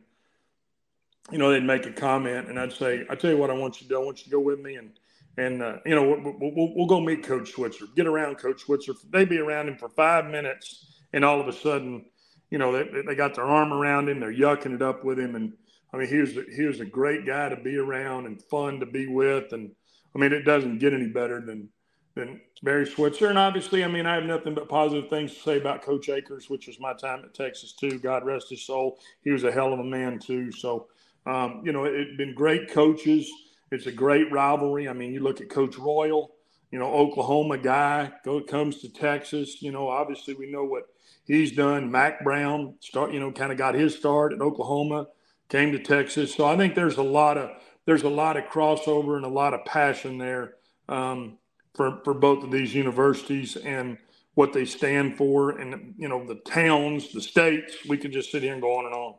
you 1.31 1.37
know, 1.39 1.51
they'd 1.51 1.63
make 1.63 1.85
a 1.87 1.91
comment, 1.91 2.47
and 2.47 2.59
I'd 2.59 2.73
say, 2.73 3.05
"I 3.09 3.15
tell 3.15 3.31
you 3.31 3.37
what, 3.37 3.49
I 3.49 3.53
want 3.53 3.81
you 3.81 3.87
to 3.87 3.93
do. 3.93 4.01
I 4.01 4.05
want 4.05 4.19
you 4.19 4.25
to 4.25 4.29
go 4.29 4.39
with 4.39 4.59
me, 4.59 4.75
and 4.75 4.91
and 5.37 5.61
uh, 5.61 5.77
you 5.85 5.95
know, 5.95 6.03
we'll, 6.03 6.35
we'll, 6.39 6.73
we'll, 6.75 6.87
go 6.87 6.99
meet 6.99 7.23
Coach 7.23 7.51
Switzer. 7.51 7.85
Get 7.95 8.07
around 8.07 8.37
Coach 8.37 8.61
Switzer. 8.61 8.93
They'd 9.09 9.29
be 9.29 9.39
around 9.39 9.67
him 9.67 9.77
for 9.77 9.89
five 9.89 10.25
minutes, 10.25 11.01
and 11.11 11.25
all 11.25 11.41
of 11.41 11.47
a 11.47 11.53
sudden, 11.53 12.05
you 12.51 12.57
know, 12.57 12.71
they, 12.71 13.01
they 13.01 13.15
got 13.15 13.35
their 13.35 13.45
arm 13.45 13.73
around 13.73 14.09
him. 14.09 14.19
They're 14.19 14.33
yucking 14.33 14.75
it 14.75 14.81
up 14.81 15.03
with 15.03 15.19
him, 15.19 15.35
and 15.35 15.53
I 15.93 15.97
mean, 15.97 16.07
he 16.07 16.17
was 16.17 16.37
he 16.55 16.63
was 16.63 16.79
a 16.79 16.85
great 16.85 17.25
guy 17.25 17.49
to 17.49 17.55
be 17.55 17.77
around 17.77 18.25
and 18.25 18.41
fun 18.43 18.79
to 18.79 18.85
be 18.85 19.07
with, 19.07 19.53
and 19.53 19.71
I 20.15 20.19
mean, 20.19 20.33
it 20.33 20.43
doesn't 20.43 20.79
get 20.79 20.93
any 20.93 21.07
better 21.07 21.41
than 21.41 21.69
than 22.15 22.39
Barry 22.61 22.85
Switzer. 22.85 23.27
And 23.27 23.37
obviously, 23.37 23.83
I 23.83 23.87
mean, 23.87 24.05
I 24.05 24.15
have 24.15 24.25
nothing 24.25 24.53
but 24.53 24.69
positive 24.69 25.09
things 25.09 25.33
to 25.33 25.39
say 25.39 25.57
about 25.57 25.81
Coach 25.81 26.09
Akers, 26.09 26.49
which 26.49 26.67
was 26.67 26.79
my 26.79 26.93
time 26.93 27.23
at 27.25 27.33
Texas 27.33 27.73
too. 27.73 27.99
God 27.99 28.25
rest 28.25 28.49
his 28.49 28.65
soul. 28.65 28.99
He 29.23 29.31
was 29.31 29.43
a 29.43 29.51
hell 29.51 29.73
of 29.73 29.79
a 29.79 29.83
man 29.83 30.19
too. 30.19 30.51
So, 30.51 30.87
um, 31.25 31.61
you 31.65 31.71
know, 31.71 31.85
it's 31.85 32.15
been 32.17 32.35
great 32.35 32.71
coaches. 32.71 33.31
It's 33.73 33.87
a 33.87 33.91
great 33.91 34.31
rivalry. 34.31 34.87
I 34.87 34.93
mean, 34.93 35.13
you 35.13 35.21
look 35.21 35.41
at 35.41 35.49
Coach 35.49 35.77
Royal, 35.77 36.31
you 36.71 36.79
know, 36.79 36.91
Oklahoma 36.91 37.57
guy, 37.57 38.11
go 38.23 38.41
comes 38.41 38.81
to 38.81 38.89
Texas. 38.89 39.61
You 39.61 39.71
know, 39.71 39.89
obviously 39.89 40.33
we 40.33 40.51
know 40.51 40.63
what 40.63 40.83
he's 41.25 41.51
done. 41.51 41.91
Mack 41.91 42.23
Brown 42.23 42.75
start, 42.79 43.11
you 43.11 43.19
know, 43.19 43.31
kind 43.31 43.51
of 43.51 43.57
got 43.57 43.75
his 43.75 43.95
start 43.95 44.33
at 44.33 44.41
Oklahoma, 44.41 45.07
came 45.49 45.71
to 45.71 45.79
Texas. 45.79 46.33
So 46.33 46.45
I 46.45 46.57
think 46.57 46.75
there's 46.75 46.97
a 46.97 47.03
lot 47.03 47.37
of 47.37 47.51
there's 47.85 48.03
a 48.03 48.09
lot 48.09 48.37
of 48.37 48.45
crossover 48.45 49.17
and 49.17 49.25
a 49.25 49.29
lot 49.29 49.53
of 49.53 49.65
passion 49.65 50.17
there. 50.17 50.55
Um, 50.89 51.37
for, 51.75 52.01
for 52.03 52.13
both 52.13 52.43
of 52.43 52.51
these 52.51 52.73
universities 52.73 53.55
and 53.55 53.97
what 54.35 54.53
they 54.53 54.65
stand 54.65 55.15
for 55.15 55.51
and 55.51 55.93
you 55.97 56.07
know 56.07 56.25
the 56.25 56.35
towns 56.35 57.11
the 57.13 57.21
states 57.21 57.75
we 57.87 57.97
could 57.97 58.11
just 58.11 58.31
sit 58.31 58.41
here 58.41 58.53
and 58.53 58.61
go 58.61 58.77
on 58.77 58.85
and 58.85 58.93
on 58.93 59.15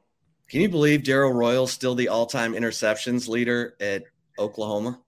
can 0.49 0.61
you 0.61 0.69
believe 0.69 1.05
darrell 1.05 1.33
royal's 1.33 1.73
still 1.73 1.95
the 1.95 2.09
all-time 2.09 2.53
interceptions 2.53 3.29
leader 3.29 3.77
at 3.81 4.03
oklahoma 4.39 5.01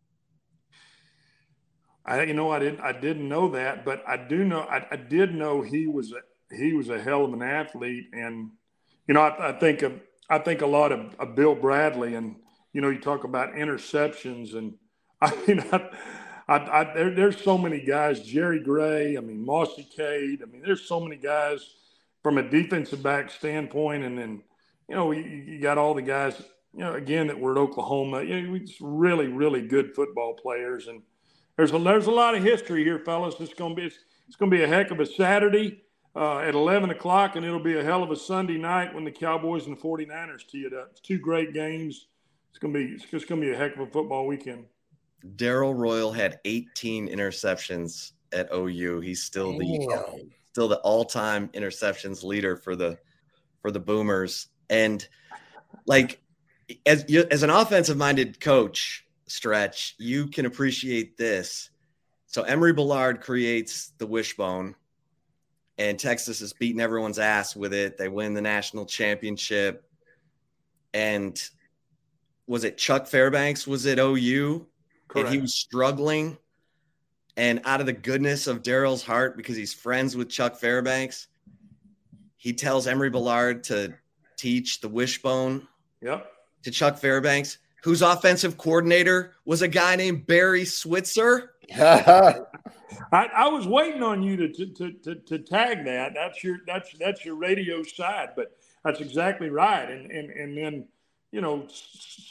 i 2.05 2.23
you 2.23 2.35
know 2.35 2.51
i 2.51 2.59
didn't 2.59 2.81
i 2.81 2.93
didn't 2.93 3.29
know 3.29 3.51
that 3.51 3.85
but 3.85 4.03
i 4.07 4.17
do 4.17 4.45
know 4.45 4.61
i, 4.61 4.87
I 4.91 4.97
did 4.97 5.35
know 5.35 5.63
he 5.63 5.87
was 5.87 6.13
a 6.13 6.55
he 6.55 6.73
was 6.73 6.89
a 6.89 7.01
hell 7.01 7.25
of 7.25 7.33
an 7.33 7.43
athlete 7.43 8.07
and 8.13 8.51
you 9.09 9.15
know 9.15 9.21
i, 9.21 9.51
I 9.51 9.59
think 9.59 9.83
of 9.83 9.93
i 10.31 10.39
think 10.39 10.63
a 10.63 10.67
lot 10.67 10.93
of, 10.93 11.15
of 11.19 11.35
bill 11.35 11.55
bradley 11.55 12.15
and 12.15 12.37
you 12.73 12.81
know 12.81 12.91
you 12.91 13.01
talk 13.01 13.25
about 13.25 13.55
interceptions 13.55 14.55
and 14.55 14.75
i 15.21 15.35
mean 15.47 15.65
I, 15.73 15.91
I, 16.49 16.57
I, 16.57 16.95
there, 16.95 17.11
there's 17.15 17.43
so 17.43 17.59
many 17.59 17.81
guys, 17.81 18.21
Jerry 18.21 18.61
Gray, 18.61 19.17
I 19.17 19.21
mean, 19.21 19.45
Mossy 19.45 19.87
Cade. 19.97 20.43
I 20.43 20.47
mean, 20.47 20.63
there's 20.65 20.87
so 20.87 21.01
many 21.01 21.17
guys 21.17 21.75
from 22.23 22.39
a 22.39 22.49
defensive 22.49 23.03
back 23.03 23.31
standpoint. 23.31 24.05
And 24.05 24.17
then, 24.17 24.43
you 24.89 24.95
know, 24.95 25.11
you, 25.11 25.23
you 25.23 25.61
got 25.61 25.79
all 25.79 25.95
the 25.95 26.03
guys, 26.03 26.41
you 26.77 26.85
know, 26.85 26.93
again, 26.93 27.27
that 27.29 27.41
we're 27.41 27.53
at 27.53 27.59
Oklahoma. 27.59 28.23
You 28.23 28.43
know, 28.43 28.53
we 28.53 28.61
just 28.61 28.81
really, 28.83 29.29
really 29.29 29.67
good 29.67 29.95
football 29.95 30.35
players, 30.35 30.89
and 30.89 31.01
there's 31.57 31.73
a 31.73 31.79
there's 31.79 32.07
a 32.07 32.11
lot 32.11 32.35
of 32.35 32.43
history 32.43 32.85
here, 32.85 32.99
fellas. 32.99 33.35
It's 33.41 33.55
going 33.55 33.75
to 33.75 33.81
be 33.81 33.87
it's, 33.87 33.97
it's 34.29 34.37
going 34.37 34.51
to 34.51 34.57
be 34.57 34.63
a 34.63 34.69
heck 34.69 34.91
of 34.91 35.01
a 35.01 35.07
Saturday 35.07 35.81
uh, 36.15 36.41
at 36.41 36.55
11 36.55 36.91
o'clock, 36.91 37.35
and 37.35 37.47
it'll 37.47 37.63
be 37.63 37.79
a 37.79 37.83
hell 37.83 38.03
of 38.03 38.11
a 38.11 38.17
Sunday 38.17 38.59
night 38.59 38.95
when 38.95 39.05
the 39.05 39.11
Cowboys 39.11 39.67
and 39.67 39.75
the 39.75 39.81
49ers 39.81 40.47
tee 40.47 40.67
it 40.67 40.75
up. 40.75 40.89
It's 40.91 41.01
two 41.01 41.19
great 41.19 41.55
games. 41.55 42.09
It's 42.51 42.59
going 42.59 42.75
to 42.75 42.79
be 42.79 42.93
it's 42.93 43.07
just 43.07 43.27
going 43.27 43.41
to 43.41 43.47
be 43.47 43.55
a 43.55 43.57
heck 43.57 43.75
of 43.75 43.81
a 43.81 43.87
football 43.87 44.27
weekend. 44.27 44.67
Darrell 45.37 45.73
Royal 45.73 46.13
had 46.13 46.41
18 46.45 47.09
interceptions 47.09 48.13
at 48.33 48.53
OU. 48.53 49.01
He's 49.01 49.23
still 49.23 49.59
the 49.59 50.13
still 50.53 50.69
the 50.69 50.79
all-time 50.81 51.49
interceptions 51.49 52.23
leader 52.23 52.55
for 52.55 52.77
the 52.77 52.99
for 53.63 53.71
the 53.71 53.81
Boomers. 53.81 54.49
And 54.69 55.07
like 55.87 56.21
as 56.85 57.05
as 57.31 57.43
an 57.43 57.51
offensive-minded 57.51 58.41
coach, 58.41 59.07
stretch, 59.27 59.95
you 59.99 60.27
can 60.27 60.47
appreciate 60.47 61.17
this. 61.17 61.71
So 62.27 62.43
Emory 62.43 62.75
Bellard 62.75 63.21
creates 63.21 63.93
the 63.99 64.07
wishbone, 64.07 64.75
and 65.79 65.99
Texas 65.99 66.41
is 66.41 66.53
beating 66.53 66.81
everyone's 66.81 67.19
ass 67.19 67.55
with 67.55 67.73
it. 67.73 67.97
They 67.97 68.09
win 68.09 68.35
the 68.35 68.43
national 68.43 68.87
championship. 68.87 69.89
And 70.93 71.41
was 72.47 72.65
it 72.65 72.79
Chuck 72.79 73.07
Fairbanks? 73.07 73.67
Was 73.67 73.87
it 73.87 73.99
OU? 73.99 74.67
Correct. 75.09 75.27
And 75.27 75.35
he 75.35 75.41
was 75.41 75.55
struggling. 75.55 76.39
And 77.37 77.61
out 77.65 77.81
of 77.81 77.87
the 77.87 77.93
goodness 77.93 78.47
of 78.47 78.63
Darrell's 78.63 79.03
heart, 79.03 79.37
because 79.37 79.57
he's 79.57 79.75
friends 79.75 80.17
with 80.17 80.31
Chuck 80.31 80.57
Fairbanks, 80.57 81.29
he 82.37 82.53
tells 82.53 82.87
Emory 82.87 83.11
Bellard 83.11 83.63
to 83.65 83.95
teach 84.37 84.81
the 84.81 84.89
wishbone 84.89 85.67
yep. 86.01 86.33
To 86.67 86.73
Chuck 86.73 86.99
Fairbanks, 86.99 87.59
whose 87.85 88.03
offensive 88.03 88.59
coordinator 88.59 89.35
was 89.45 89.63
a 89.63 89.69
guy 89.69 89.95
named 89.95 90.27
Barry 90.27 90.65
Switzer. 90.65 91.53
I, 91.77 92.43
I, 93.13 93.49
was 93.49 93.69
waiting 93.69 94.03
on 94.03 94.21
you 94.25 94.37
to, 94.37 94.49
to, 94.49 94.93
to, 94.93 95.15
to, 95.15 95.39
tag 95.39 95.85
that. 95.85 96.13
That's 96.15 96.43
your 96.43 96.59
that's 96.67 96.93
that's 96.99 97.25
your 97.25 97.37
radio 97.37 97.85
side, 97.85 98.31
but 98.35 98.57
that's 98.85 99.01
exactly 99.01 99.49
right. 99.49 99.89
And 99.89 100.11
and 100.11 100.31
and 100.31 100.59
then 100.59 100.89
you 101.31 101.41
know 101.41 101.69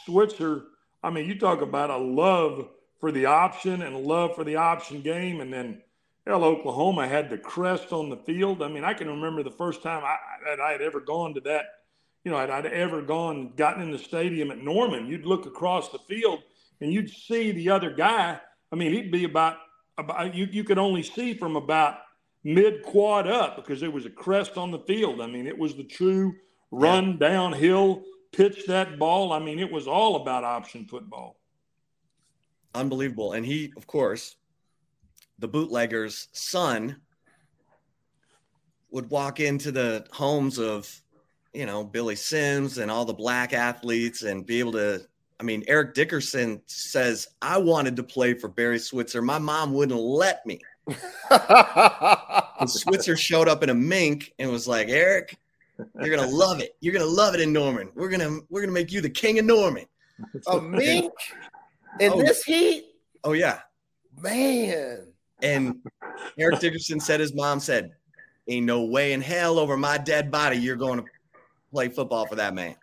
Switzer. 0.06 0.64
I 1.02 1.12
mean, 1.12 1.28
you 1.28 1.40
talk 1.40 1.62
about 1.62 1.90
a 1.90 1.98
love 1.98 2.68
for 3.00 3.14
the 3.14 3.28
option 3.28 3.84
and 3.84 3.96
a 3.96 4.00
love 4.00 4.36
for 4.36 4.44
the 4.44 4.58
option 4.58 5.02
game, 5.02 5.40
and 5.40 5.54
then 5.54 5.82
hell, 6.28 6.44
Oklahoma 6.44 7.08
had 7.08 7.30
the 7.30 7.38
crest 7.38 7.94
on 7.94 8.10
the 8.10 8.18
field. 8.18 8.62
I 8.62 8.68
mean, 8.68 8.84
I 8.84 8.94
can 8.94 9.08
remember 9.08 9.44
the 9.44 9.52
first 9.52 9.82
time 9.82 10.04
I, 10.04 10.18
that 10.46 10.60
I 10.60 10.74
had 10.74 10.82
ever 10.82 11.00
gone 11.00 11.34
to 11.36 11.42
that. 11.42 11.66
You 12.26 12.32
know, 12.32 12.38
I'd, 12.38 12.50
I'd 12.50 12.66
ever 12.66 13.02
gone 13.02 13.54
gotten 13.56 13.84
in 13.84 13.92
the 13.92 14.00
stadium 14.00 14.52
at 14.52 14.58
Norman. 14.58 15.08
You'd 15.08 15.26
look 15.26 15.46
across 15.46 15.90
the 15.90 16.00
field 16.00 16.44
and 16.82 16.92
you'd 16.92 17.10
see 17.10 17.54
the 17.54 17.70
other 17.70 17.92
guy 17.92 18.42
I 18.76 18.78
mean, 18.78 18.92
he'd 18.92 19.12
be 19.12 19.24
about 19.24 19.58
about 19.98 20.36
you. 20.36 20.48
You 20.52 20.66
could 20.66 20.78
only 20.78 21.02
see 21.02 21.34
from 21.34 21.56
about 21.56 22.00
mid 22.44 22.84
quad 22.84 23.26
up 23.26 23.56
because 23.56 23.80
there 23.80 23.90
was 23.90 24.06
a 24.06 24.10
crest 24.10 24.58
on 24.58 24.72
the 24.72 24.80
field. 24.80 25.22
I 25.22 25.28
mean, 25.28 25.48
it 25.48 25.58
was 25.58 25.76
the 25.76 25.84
true 25.86 26.36
run 26.72 27.12
yeah. 27.12 27.30
downhill, 27.30 28.04
pitch 28.34 28.66
that 28.68 29.00
ball. 29.00 29.32
I 29.32 29.40
mean, 29.40 29.60
it 29.60 29.72
was 29.72 29.88
all 29.88 30.18
about 30.18 30.44
option 30.44 30.86
football. 30.86 31.38
Unbelievable, 32.74 33.32
and 33.32 33.46
he, 33.46 33.72
of 33.78 33.88
course, 33.88 34.36
the 35.40 35.48
bootlegger's 35.48 36.28
son 36.34 36.98
would 38.92 39.10
walk 39.10 39.40
into 39.40 39.72
the 39.72 40.06
homes 40.12 40.58
of 40.58 41.02
you 41.56 41.66
know 41.66 41.84
Billy 41.84 42.16
Sims 42.16 42.78
and 42.78 42.92
all 42.92 43.06
the 43.06 43.14
black 43.14 43.54
athletes 43.54 44.24
and 44.24 44.46
be 44.46 44.60
able 44.60 44.74
to 44.74 45.02
I 45.40 45.44
mean, 45.44 45.64
Eric 45.68 45.94
Dickerson 45.94 46.62
says, 46.66 47.28
I 47.42 47.58
wanted 47.58 47.98
to 47.98 48.04
play 48.04 48.34
for 48.36 48.48
Barry 48.48 48.80
Switzer. 48.80 49.22
My 49.22 49.38
mom 49.38 49.74
wouldn't 49.74 50.00
let 50.00 50.46
me. 50.46 50.62
Switzer 52.68 53.18
showed 53.18 53.50
up 53.50 53.62
in 53.62 53.70
a 53.70 53.74
mink 53.74 54.34
and 54.40 54.50
was 54.50 54.68
like, 54.68 54.88
Eric, 54.88 55.38
you're 56.00 56.16
gonna 56.16 56.28
love 56.32 56.62
it. 56.62 56.76
You're 56.80 56.94
gonna 56.94 57.06
love 57.06 57.34
it 57.34 57.42
in 57.42 57.52
Norman. 57.52 57.90
We're 57.96 58.10
gonna 58.10 58.40
we're 58.50 58.62
gonna 58.62 58.72
make 58.72 58.92
you 58.92 59.02
the 59.02 59.10
king 59.10 59.40
of 59.40 59.46
Norman. 59.46 59.86
A 60.48 60.62
mink 60.62 61.12
in 62.00 62.14
oh, 62.14 62.22
this 62.22 62.44
heat? 62.44 62.86
Oh 63.24 63.34
yeah. 63.34 63.60
Man. 64.22 65.08
And 65.42 65.82
Eric 66.38 66.60
Dickerson 66.60 67.00
said 67.00 67.20
his 67.20 67.34
mom 67.34 67.60
said, 67.60 67.92
Ain't 68.48 68.66
no 68.66 68.86
way 68.86 69.14
in 69.14 69.22
hell 69.22 69.60
over 69.60 69.76
my 69.76 69.98
dead 69.98 70.32
body 70.32 70.58
you're 70.58 70.76
going 70.76 71.00
to 71.00 71.06
play 71.76 71.90
football 71.90 72.26
for 72.26 72.36
that 72.36 72.56
man. 72.56 72.76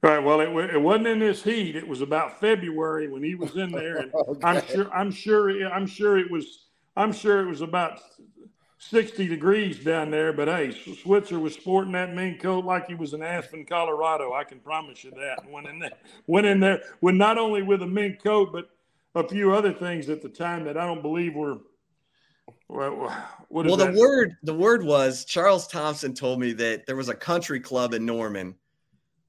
Right. 0.00 0.22
Well, 0.22 0.40
it, 0.40 0.48
it 0.72 0.80
wasn't 0.80 1.08
in 1.08 1.18
this 1.18 1.42
heat. 1.42 1.74
It 1.74 1.86
was 1.86 2.00
about 2.00 2.38
February 2.38 3.08
when 3.08 3.24
he 3.24 3.34
was 3.34 3.56
in 3.56 3.72
there, 3.72 3.96
and 3.98 4.14
okay. 4.28 4.40
I'm 4.46 4.64
sure 4.64 4.94
I'm 4.94 5.10
sure 5.10 5.66
I'm 5.72 5.86
sure 5.86 6.16
it 6.16 6.30
was 6.30 6.66
I'm 6.96 7.12
sure 7.12 7.40
it 7.40 7.46
was 7.46 7.60
about 7.60 7.98
60 8.78 9.26
degrees 9.26 9.82
down 9.82 10.12
there. 10.12 10.32
But 10.32 10.46
hey, 10.46 10.70
Switzer 11.02 11.40
was 11.40 11.54
sporting 11.54 11.92
that 11.92 12.14
mink 12.14 12.40
coat 12.40 12.64
like 12.64 12.86
he 12.86 12.94
was 12.94 13.12
in 13.12 13.22
Aspen, 13.24 13.66
Colorado. 13.66 14.32
I 14.32 14.44
can 14.44 14.60
promise 14.60 15.02
you 15.02 15.10
that. 15.10 15.50
Went 15.50 15.66
in 15.66 15.80
there, 15.80 15.98
went 16.28 16.46
in 16.46 16.60
there 16.60 16.80
with 17.00 17.16
not 17.16 17.36
only 17.36 17.62
with 17.62 17.82
a 17.82 17.86
mink 17.86 18.22
coat, 18.22 18.52
but 18.52 18.70
a 19.16 19.26
few 19.26 19.52
other 19.52 19.72
things 19.72 20.08
at 20.08 20.22
the 20.22 20.28
time 20.28 20.64
that 20.64 20.78
I 20.78 20.86
don't 20.86 21.02
believe 21.02 21.34
were. 21.34 21.58
Well, 23.50 23.78
the 23.78 23.92
word 23.98 24.36
the 24.42 24.52
word 24.52 24.84
was 24.84 25.24
Charles 25.24 25.66
Thompson 25.66 26.12
told 26.12 26.38
me 26.38 26.52
that 26.52 26.84
there 26.84 26.96
was 26.96 27.08
a 27.08 27.14
country 27.14 27.60
club 27.60 27.94
in 27.94 28.04
Norman 28.04 28.54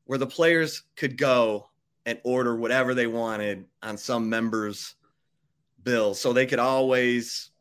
where 0.03 0.17
the 0.17 0.27
players 0.27 0.83
could 0.97 1.17
go 1.17 1.69
and 2.05 2.19
order 2.25 2.57
whatever 2.57 2.93
they 2.93 3.07
wanted 3.07 3.63
on 3.81 3.97
some 3.97 4.29
members' 4.29 4.95
bill. 5.83 6.13
So 6.13 6.33
they 6.33 6.45
could 6.45 6.59
always 6.59 7.51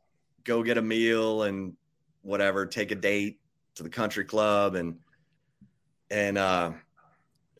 go 0.43 0.65
get 0.65 0.79
a 0.79 0.83
meal 0.83 1.45
and 1.45 1.75
whatever, 2.23 2.67
take 2.67 2.91
a 2.91 2.97
date 2.97 3.39
to 3.77 3.85
the 3.85 3.89
country 3.89 4.25
club 4.25 4.75
and 4.75 4.97
and 6.11 6.39
uh 6.39 6.73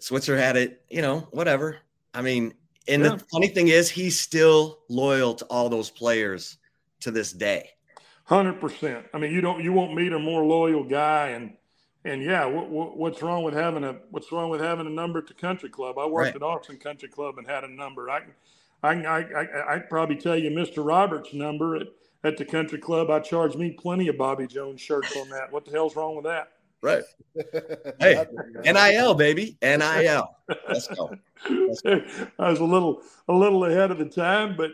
Switzer 0.01 0.37
had 0.37 0.57
it, 0.57 0.83
you 0.89 1.03
know, 1.03 1.29
whatever. 1.31 1.79
I 2.15 2.23
mean, 2.23 2.55
and 2.89 3.03
yeah. 3.05 3.11
the 3.11 3.25
funny 3.31 3.49
thing 3.49 3.69
is 3.69 3.91
he's 3.91 4.19
still 4.19 4.81
loyal 4.89 5.35
to 5.35 5.45
all 5.45 5.69
those 5.69 5.91
players 5.91 6.59
to 7.01 7.11
this 7.11 7.33
day. 7.33 7.71
Hundred 8.29 8.61
percent. 8.61 9.07
I 9.15 9.19
mean, 9.19 9.33
you 9.33 9.41
don't 9.41 9.65
you 9.65 9.73
won't 9.73 9.95
meet 9.95 10.13
a 10.13 10.19
more 10.19 10.45
loyal 10.45 10.85
guy 10.85 11.29
and 11.29 11.55
and 12.05 12.23
yeah, 12.23 12.45
what, 12.45 12.69
what, 12.69 12.97
what's 12.97 13.23
wrong 13.23 13.43
with 13.43 13.55
having 13.55 13.85
a 13.85 13.97
what's 14.11 14.31
wrong 14.31 14.51
with 14.51 14.61
having 14.61 14.87
a 14.87 14.91
number 14.91 15.19
at 15.19 15.27
the 15.27 15.33
country 15.33 15.71
club? 15.71 15.99
I 15.99 16.05
worked 16.05 16.27
right. 16.27 16.37
at 16.37 16.43
Austin 16.43 16.77
Country 16.77 17.09
Club 17.09 17.39
and 17.39 17.47
had 17.47 17.65
a 17.65 17.69
number. 17.69 18.11
I 18.11 18.21
can, 18.21 18.35
I, 18.83 19.07
I, 19.07 19.23
I, 19.23 19.75
I'd 19.75 19.89
probably 19.89 20.17
tell 20.17 20.37
you 20.37 20.51
Mr. 20.51 20.87
Roberts' 20.87 21.33
number 21.33 21.77
at, 21.77 21.87
at 22.23 22.37
the 22.37 22.45
country 22.45 22.79
club. 22.79 23.11
I 23.11 23.21
charge 23.21 23.57
me 23.57 23.71
plenty 23.71 24.09
of 24.09 24.19
Bobby 24.19 24.47
Jones 24.47 24.83
shirts 24.83 25.17
on 25.17 25.31
that. 25.31 25.51
What 25.51 25.65
the 25.65 25.71
hell's 25.71 25.97
wrong 25.97 26.15
with 26.15 26.27
that? 26.27 26.53
Right. 26.83 27.05
hey, 27.99 28.27
NIL 28.63 29.15
baby, 29.15 29.57
NIL. 29.63 30.37
Let's 30.69 30.87
go. 30.87 31.17
Let's 31.49 31.81
go. 31.81 32.01
I 32.39 32.51
was 32.51 32.61
a 32.61 32.65
little 32.65 33.01
a 33.29 33.33
little 33.33 33.65
ahead 33.65 33.91
of 33.91 33.97
the 33.97 34.05
time, 34.05 34.55
but 34.55 34.73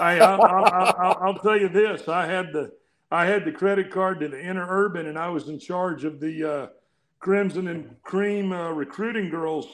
I, 0.00 0.18
I, 0.20 0.36
I, 0.36 0.90
I, 0.90 1.12
I'll 1.20 1.38
tell 1.38 1.60
you 1.60 1.68
this: 1.68 2.08
I 2.08 2.26
had 2.26 2.52
the 2.52 2.72
I 3.10 3.26
had 3.26 3.44
the 3.44 3.52
credit 3.52 3.90
card 3.90 4.20
to 4.20 4.28
the 4.28 4.36
Interurban, 4.36 5.08
and 5.08 5.18
I 5.18 5.28
was 5.28 5.48
in 5.48 5.58
charge 5.58 6.04
of 6.04 6.20
the 6.20 6.44
uh, 6.44 6.66
Crimson 7.20 7.68
and 7.68 7.96
Cream 8.02 8.52
uh, 8.52 8.70
recruiting 8.70 9.30
girls. 9.30 9.66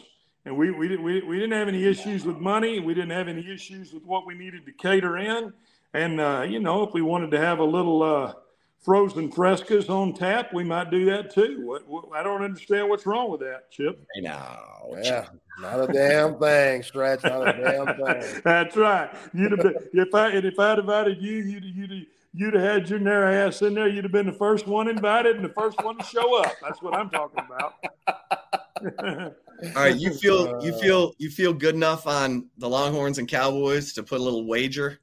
And 0.44 0.56
we, 0.56 0.70
we, 0.70 0.96
we, 0.96 1.22
we 1.22 1.36
didn't 1.38 1.52
have 1.52 1.68
any 1.68 1.84
issues 1.84 2.24
with 2.24 2.38
money. 2.38 2.80
We 2.80 2.94
didn't 2.94 3.10
have 3.10 3.28
any 3.28 3.46
issues 3.50 3.92
with 3.92 4.04
what 4.04 4.26
we 4.26 4.34
needed 4.34 4.66
to 4.66 4.72
cater 4.72 5.18
in. 5.18 5.52
And, 5.92 6.20
uh, 6.20 6.46
you 6.48 6.60
know, 6.60 6.82
if 6.82 6.94
we 6.94 7.02
wanted 7.02 7.30
to 7.32 7.38
have 7.38 7.58
a 7.58 7.64
little 7.64 8.02
uh, 8.02 8.34
frozen 8.82 9.30
frescas 9.30 9.90
on 9.90 10.14
tap, 10.14 10.52
we 10.54 10.64
might 10.64 10.90
do 10.90 11.04
that 11.06 11.32
too. 11.34 11.62
What, 11.66 11.86
what, 11.88 12.04
I 12.14 12.22
don't 12.22 12.42
understand 12.42 12.88
what's 12.88 13.06
wrong 13.06 13.30
with 13.30 13.40
that, 13.40 13.70
Chip. 13.70 14.00
No. 14.16 14.98
Yeah, 15.02 15.26
not 15.60 15.88
a 15.88 15.92
damn 15.92 16.38
thing, 16.38 16.82
Stretch. 16.82 17.22
Not 17.24 17.48
a 17.48 17.52
damn 17.52 17.86
thing. 17.96 18.40
That's 18.44 18.76
right. 18.76 19.10
You'd 19.34 19.52
have 19.52 19.60
been, 19.60 19.74
if 19.92 20.14
I 20.14 20.30
if 20.30 20.58
I'd 20.58 20.78
invited 20.78 21.20
you, 21.20 21.36
you'd 21.36 21.64
you'd 21.64 22.06
you'd 22.32 22.54
have 22.54 22.62
had 22.62 22.90
your 22.90 22.98
narrow 22.98 23.32
ass 23.32 23.62
in 23.62 23.74
there. 23.74 23.88
You'd 23.88 24.04
have 24.04 24.12
been 24.12 24.26
the 24.26 24.32
first 24.32 24.66
one 24.66 24.88
invited 24.88 25.36
and 25.36 25.44
the 25.44 25.50
first 25.50 25.82
one 25.82 25.98
to 25.98 26.04
show 26.04 26.40
up. 26.42 26.54
That's 26.62 26.82
what 26.82 26.94
I'm 26.94 27.10
talking 27.10 27.44
about. 27.44 27.74
All 29.76 29.82
right, 29.82 29.96
you 29.96 30.12
feel 30.14 30.58
you 30.64 30.72
feel 30.78 31.14
you 31.18 31.30
feel 31.30 31.52
good 31.52 31.74
enough 31.74 32.06
on 32.06 32.48
the 32.58 32.68
Longhorns 32.68 33.18
and 33.18 33.28
Cowboys 33.28 33.92
to 33.94 34.02
put 34.02 34.20
a 34.20 34.22
little 34.22 34.46
wager? 34.46 35.00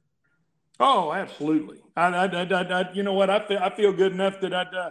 Oh, 0.80 1.12
absolutely. 1.12 1.80
I, 1.96 2.06
I, 2.06 2.26
I, 2.26 2.80
I 2.80 2.92
you 2.92 3.02
know 3.02 3.12
what? 3.12 3.30
I 3.30 3.46
feel 3.46 3.58
I 3.58 3.74
feel 3.74 3.92
good 3.92 4.12
enough 4.12 4.40
that 4.40 4.52
I'd 4.52 4.74
uh, 4.74 4.90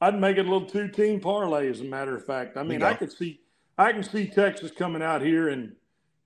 I'd 0.00 0.18
make 0.18 0.36
it 0.36 0.46
a 0.46 0.50
little 0.50 0.66
two 0.66 0.88
team 0.88 1.20
parlay. 1.20 1.68
As 1.68 1.80
a 1.80 1.84
matter 1.84 2.16
of 2.16 2.24
fact, 2.24 2.56
I 2.56 2.62
mean, 2.62 2.82
I 2.82 2.94
could 2.94 3.12
see 3.12 3.40
I 3.78 3.92
can 3.92 4.02
see 4.02 4.26
Texas 4.26 4.70
coming 4.70 5.02
out 5.02 5.22
here 5.22 5.48
and 5.48 5.74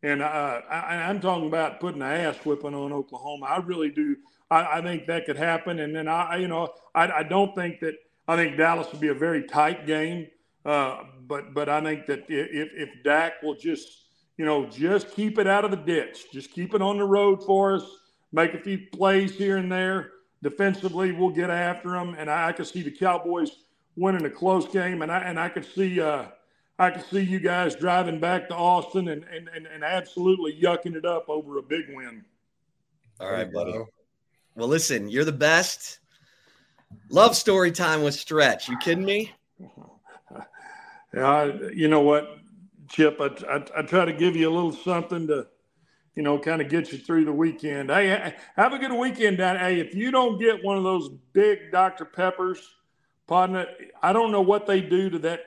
and 0.03 0.23
uh, 0.23 0.61
I, 0.71 0.97
I'm 1.09 1.21
talking 1.21 1.49
about 1.49 1.81
putting 1.81 2.03
an 2.03 2.09
ass 2.09 2.37
whipping 2.45 2.75
on 2.75 2.93
Oklahoma. 2.93 3.47
I 3.47 3.59
really 3.59 3.91
do. 3.91 4.17
I, 4.51 4.79
I 4.79 4.83
think 4.83 5.07
that 5.07 5.27
could 5.27 5.37
happen. 5.37 5.81
And 5.81 5.95
then 5.95 6.09
I, 6.09 6.37
you 6.37 6.49
know, 6.49 6.73
I, 6.95 7.11
I 7.11 7.23
don't 7.23 7.55
think 7.55 7.81
that 7.81 7.95
I 8.27 8.37
think 8.37 8.57
Dallas 8.57 8.91
would 8.93 9.01
be 9.01 9.09
a 9.09 9.15
very 9.15 9.45
tight 9.45 9.87
game. 9.87 10.29
Uh, 10.65 11.05
but 11.27 11.55
but 11.55 11.69
I 11.69 11.81
think 11.81 12.07
that 12.07 12.25
if 12.29 12.71
if 12.75 13.05
Dak 13.05 13.43
will 13.43 13.55
just 13.55 14.09
you 14.39 14.45
know, 14.45 14.67
just 14.67 15.15
keep 15.15 15.39
it 15.39 15.47
out 15.47 15.65
of 15.65 15.73
the 15.73 15.77
ditch. 15.77 16.31
Just 16.33 16.53
keep 16.53 16.73
it 16.73 16.81
on 16.81 16.97
the 16.97 17.05
road 17.05 17.45
for 17.45 17.75
us. 17.75 17.85
Make 18.33 18.55
a 18.55 18.61
few 18.61 18.79
plays 18.93 19.33
here 19.33 19.57
and 19.57 19.71
there. 19.71 20.13
Defensively, 20.43 21.11
we'll 21.11 21.31
get 21.31 21.51
after 21.51 21.91
them, 21.91 22.15
and 22.17 22.31
I, 22.31 22.49
I 22.49 22.53
can 22.53 22.65
see 22.65 22.83
the 22.83 22.93
Cowboys 22.93 23.51
winning 23.97 24.25
a 24.25 24.31
close 24.31 24.69
game, 24.69 25.03
and 25.03 25.11
I 25.11 25.19
and 25.19 25.41
I 25.41 25.49
could 25.49 25.65
see 25.65 26.01
uh, 26.01 26.27
I 26.79 26.91
could 26.91 27.05
see 27.07 27.23
you 27.23 27.41
guys 27.41 27.75
driving 27.75 28.21
back 28.21 28.49
to 28.49 28.55
Austin 28.55 29.09
and 29.09 29.25
and, 29.25 29.49
and, 29.49 29.67
and 29.67 29.83
absolutely 29.83 30.57
yucking 30.63 30.95
it 30.95 31.05
up 31.05 31.29
over 31.29 31.59
a 31.59 31.63
big 31.63 31.87
win. 31.93 32.25
All 33.19 33.33
right, 33.33 33.53
buddy. 33.53 33.73
Well, 34.59 34.67
listen, 34.67 35.09
you're 35.09 35.25
the 35.25 35.31
best. 35.31 36.01
Love 37.11 37.37
story 37.37 37.71
time 37.71 38.03
with 38.03 38.15
Stretch. 38.15 38.69
You 38.69 38.77
kidding 38.79 39.05
me? 39.05 39.33
Yeah, 41.15 41.53
you 41.73 41.89
know 41.89 42.03
what, 42.03 42.37
Chip? 42.91 43.19
I, 43.19 43.31
I, 43.49 43.65
I 43.79 43.83
try 43.83 44.05
to 44.05 44.13
give 44.13 44.37
you 44.37 44.47
a 44.47 44.53
little 44.53 44.75
something 44.75 45.27
to, 45.29 45.47
you 46.15 46.23
know, 46.23 46.39
kind 46.39 46.61
of 46.61 46.69
get 46.69 46.93
you 46.93 46.99
through 46.99 47.25
the 47.25 47.33
weekend. 47.33 47.89
Hey, 47.89 48.35
have 48.57 48.75
a 48.75 48.79
good 48.79 48.93
weekend, 48.93 49.39
Dad. 49.39 49.57
Hey, 49.57 49.81
if 49.81 49.95
you 49.95 50.11
don't 50.11 50.39
get 50.39 50.63
one 50.63 50.77
of 50.77 50.85
those 50.85 51.09
big 51.33 51.73
Dr. 51.73 52.05
Peppers, 52.05 52.61
partner, 53.27 53.65
I 54.03 54.13
don't 54.13 54.31
know 54.31 54.43
what 54.43 54.67
they 54.67 54.83
do 54.83 55.09
to 55.09 55.19
that. 55.21 55.41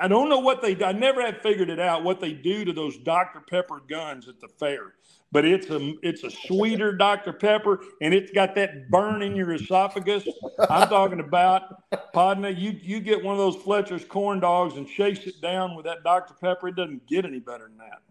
I 0.00 0.06
don't 0.06 0.28
know 0.28 0.38
what 0.38 0.62
they. 0.62 0.82
I 0.84 0.92
never 0.92 1.20
have 1.20 1.42
figured 1.42 1.68
it 1.68 1.80
out 1.80 2.04
what 2.04 2.20
they 2.20 2.32
do 2.32 2.64
to 2.64 2.72
those 2.72 2.96
Dr. 2.98 3.40
Pepper 3.40 3.82
guns 3.88 4.28
at 4.28 4.38
the 4.40 4.48
fair 4.48 4.94
but 5.32 5.46
it's 5.46 5.70
a 5.70 5.94
it's 6.02 6.22
a 6.22 6.30
sweeter 6.30 6.92
Dr. 6.94 7.32
Pepper, 7.32 7.80
and 8.02 8.12
it's 8.12 8.30
got 8.30 8.54
that 8.54 8.90
burn 8.90 9.22
in 9.22 9.34
your 9.34 9.54
esophagus. 9.54 10.28
I'm 10.68 10.88
talking 10.88 11.20
about, 11.20 11.90
Podna. 12.14 12.56
You 12.56 12.78
you 12.80 13.00
get 13.00 13.24
one 13.24 13.32
of 13.32 13.38
those 13.38 13.56
Fletcher's 13.56 14.04
corn 14.04 14.38
dogs 14.40 14.76
and 14.76 14.86
chase 14.86 15.26
it 15.26 15.40
down 15.40 15.74
with 15.74 15.86
that 15.86 16.04
Dr. 16.04 16.34
Pepper. 16.34 16.68
It 16.68 16.76
doesn't 16.76 17.06
get 17.06 17.24
any 17.24 17.40
better 17.40 17.64
than 17.64 17.78
that. 17.78 18.02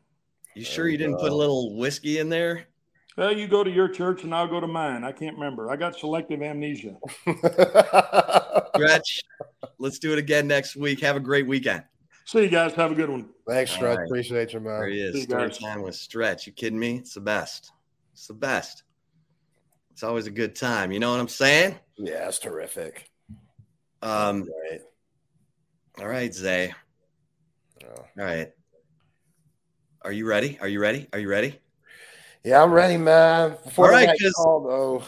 You 0.56 0.65
sure 0.65 0.89
you 0.89 0.98
didn't 0.98 1.18
put 1.18 1.31
a 1.31 1.35
uh, 1.35 1.38
little 1.38 1.77
whiskey 1.77 2.18
in 2.18 2.27
there? 2.27 2.65
Well, 3.18 3.31
you 3.31 3.48
go 3.48 3.64
to 3.64 3.69
your 3.69 3.88
church 3.88 4.23
and 4.23 4.34
I'll 4.34 4.48
go 4.48 4.60
to 4.60 4.68
mine. 4.68 5.03
I 5.03 5.11
can't 5.11 5.35
remember. 5.35 5.69
I 5.69 5.76
got 5.76 5.95
selective 5.95 6.41
amnesia. 6.41 6.95
Stretch, 8.76 9.23
let's 9.80 9.99
do 9.99 10.14
it 10.14 10.19
again 10.19 10.48
next 10.48 10.76
week. 10.76 11.02
Have 11.02 11.18
a 11.18 11.19
great 11.19 11.45
weekend. 11.45 11.84
See 12.32 12.44
you 12.44 12.48
guys. 12.48 12.74
Have 12.76 12.94
a 12.94 12.95
good 12.95 13.10
one. 13.10 13.28
Thanks, 13.45 13.72
Stretch. 13.72 13.98
Right. 13.98 14.06
Appreciate 14.06 14.53
you, 14.53 14.62
man. 14.62 14.80
There 14.80 14.88
he 14.88 15.02
is. 15.02 15.24
Story 15.24 15.49
time 15.49 15.82
with 15.82 15.95
Stretch. 15.95 16.48
You 16.48 16.53
kidding 16.53 16.80
me? 16.80 16.95
It's 16.95 17.14
the 17.14 17.20
best. 17.20 17.74
It's 18.14 18.26
the 18.26 18.34
best. 18.34 18.84
It's 19.91 20.02
always 20.02 20.28
a 20.28 20.32
good 20.32 20.56
time. 20.56 20.94
You 20.94 21.02
know 21.02 21.12
what 21.12 21.20
I'm 21.20 21.28
saying? 21.28 21.76
Yeah, 21.98 22.30
it's 22.30 22.40
terrific. 22.40 23.12
Um, 24.02 24.48
right. 24.70 24.80
All 25.99 26.08
right, 26.08 26.34
Zay. 26.34 26.74
Oh. 27.84 27.95
All 27.98 28.06
right. 28.24 28.49
Are 30.03 30.14
you 30.14 30.26
ready? 30.26 30.58
Are 30.62 30.70
you 30.70 30.80
ready? 30.80 31.10
Are 31.12 31.20
you 31.20 31.28
ready? 31.28 31.60
Yeah, 32.45 32.64
I'm 32.64 32.72
ready, 32.72 32.95
man. 32.95 33.58
Before 33.62 33.88
All 33.88 33.91
right, 33.91 34.18
call, 34.38 34.64
though, 34.64 35.03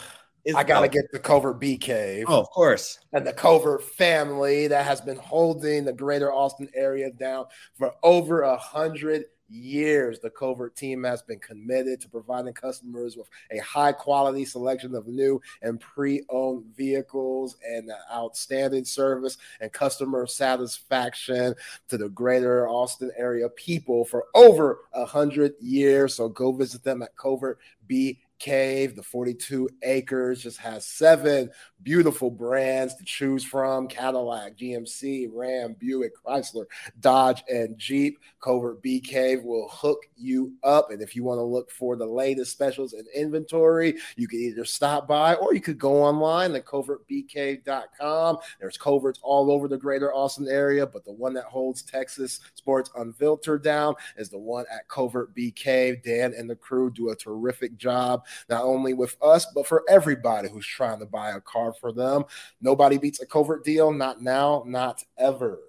is, 0.46 0.56
I 0.56 0.64
got 0.64 0.82
to 0.82 0.88
get 0.88 1.12
the 1.12 1.20
Covert 1.20 1.60
Bee 1.60 1.78
Cave. 1.78 2.26
Oh, 2.28 2.40
of 2.40 2.50
course. 2.50 3.00
And 3.14 3.26
the 3.26 3.34
Covert 3.34 3.84
family 3.84 4.68
that 4.68 4.86
has 4.86 5.02
been 5.02 5.18
holding 5.18 5.86
the 5.86 5.94
greater 5.94 6.34
Austin 6.34 6.70
area 6.76 7.12
down 7.12 7.46
for 7.76 7.94
over 8.04 8.42
a 8.42 8.58
hundred 8.58 9.26
years. 9.54 10.20
The 10.20 10.30
Covert 10.30 10.76
team 10.76 11.04
has 11.04 11.22
been 11.22 11.40
committed 11.40 12.02
to 12.02 12.10
providing 12.10 12.54
customers 12.54 13.16
with 13.16 13.30
a 13.52 13.60
high 13.60 13.92
quality 13.92 14.46
selection 14.46 14.96
of 14.96 15.08
new 15.08 15.42
and 15.62 15.80
pre 15.80 16.24
owned 16.30 16.66
vehicles 16.76 17.56
and 17.68 17.92
outstanding 18.12 18.86
service 18.86 19.38
and 19.62 19.72
customer 19.72 20.26
satisfaction 20.28 21.56
to 21.88 21.98
the 21.98 22.10
greater 22.10 22.68
Austin 22.68 23.12
area 23.18 23.48
people 23.50 24.06
for 24.06 24.26
over 24.34 24.80
a 24.94 25.06
hundred 25.06 25.54
years. 25.62 26.16
So 26.16 26.30
go 26.30 26.52
visit 26.52 26.84
them 26.84 27.02
at 27.02 27.16
Covert 27.16 27.60
Bee 27.88 28.20
Cave, 28.44 28.98
the 28.98 29.04
42 29.04 29.70
acres, 29.84 30.44
just 30.44 30.58
has 30.58 30.86
seven 30.86 31.50
beautiful 31.84 32.32
brands 32.32 32.96
to 32.96 33.04
choose 33.04 33.44
from 33.44 33.88
Cadillac, 33.88 34.58
GMC, 34.58 35.30
Ram, 35.32 35.76
Buick, 35.80 36.14
Chrysler, 36.24 36.66
Dodge, 37.00 37.44
and 37.50 37.78
Jeep. 37.78 38.20
Covert 38.40 38.82
Bee 38.82 39.00
Cave 39.00 39.44
will 39.44 39.70
hook 39.70 40.00
you 40.18 40.54
up. 40.64 40.92
And 40.92 41.02
if 41.02 41.16
you 41.16 41.24
want 41.24 41.40
to 41.40 41.44
look 41.44 41.72
for 41.72 41.96
the 41.96 42.06
latest 42.06 42.52
specials 42.52 42.94
and 42.94 43.08
inventory, 43.16 43.96
you 44.16 44.28
can 44.28 44.40
either 44.40 44.66
stop 44.66 45.08
by 45.08 45.36
or 45.36 45.54
you 45.54 45.62
could 45.62 45.78
go 45.78 46.04
online 46.04 46.56
at 46.56 46.66
covertbeecave.com. 46.66 48.38
There's 48.60 48.78
coverts 48.78 49.20
all 49.24 49.52
over 49.52 49.68
the 49.68 49.78
greater 49.78 50.14
Austin 50.14 50.48
area, 50.50 50.86
but 50.86 51.06
the 51.06 51.14
one 51.14 51.34
that 51.34 51.46
holds 51.46 51.84
Texas 51.84 52.42
Sports 52.56 52.90
Unfiltered 52.98 53.64
down 53.64 53.96
is 54.18 54.30
the 54.30 54.38
one 54.38 54.66
at 54.72 54.88
Covert 54.88 55.34
Bee 55.34 55.52
Cave. 55.52 56.04
Dan 56.04 56.34
and 56.38 56.50
the 56.50 56.56
crew 56.56 56.92
do 56.92 57.10
a 57.10 57.16
terrific 57.16 57.78
job, 57.78 58.26
not 58.50 58.64
only 58.64 58.94
with 58.94 59.16
us, 59.22 59.46
but 59.54 59.68
for 59.68 59.84
everybody 59.90 60.50
who's 60.50 60.68
trying 60.68 61.00
to 61.00 61.06
buy 61.06 61.32
a 61.32 61.42
car 61.42 61.73
for 61.80 61.92
them. 61.92 62.24
Nobody 62.62 62.98
beats 62.98 63.22
a 63.22 63.26
covert 63.26 63.64
deal. 63.64 63.92
Not 63.92 64.22
now, 64.22 64.64
not 64.66 65.04
ever. 65.18 65.60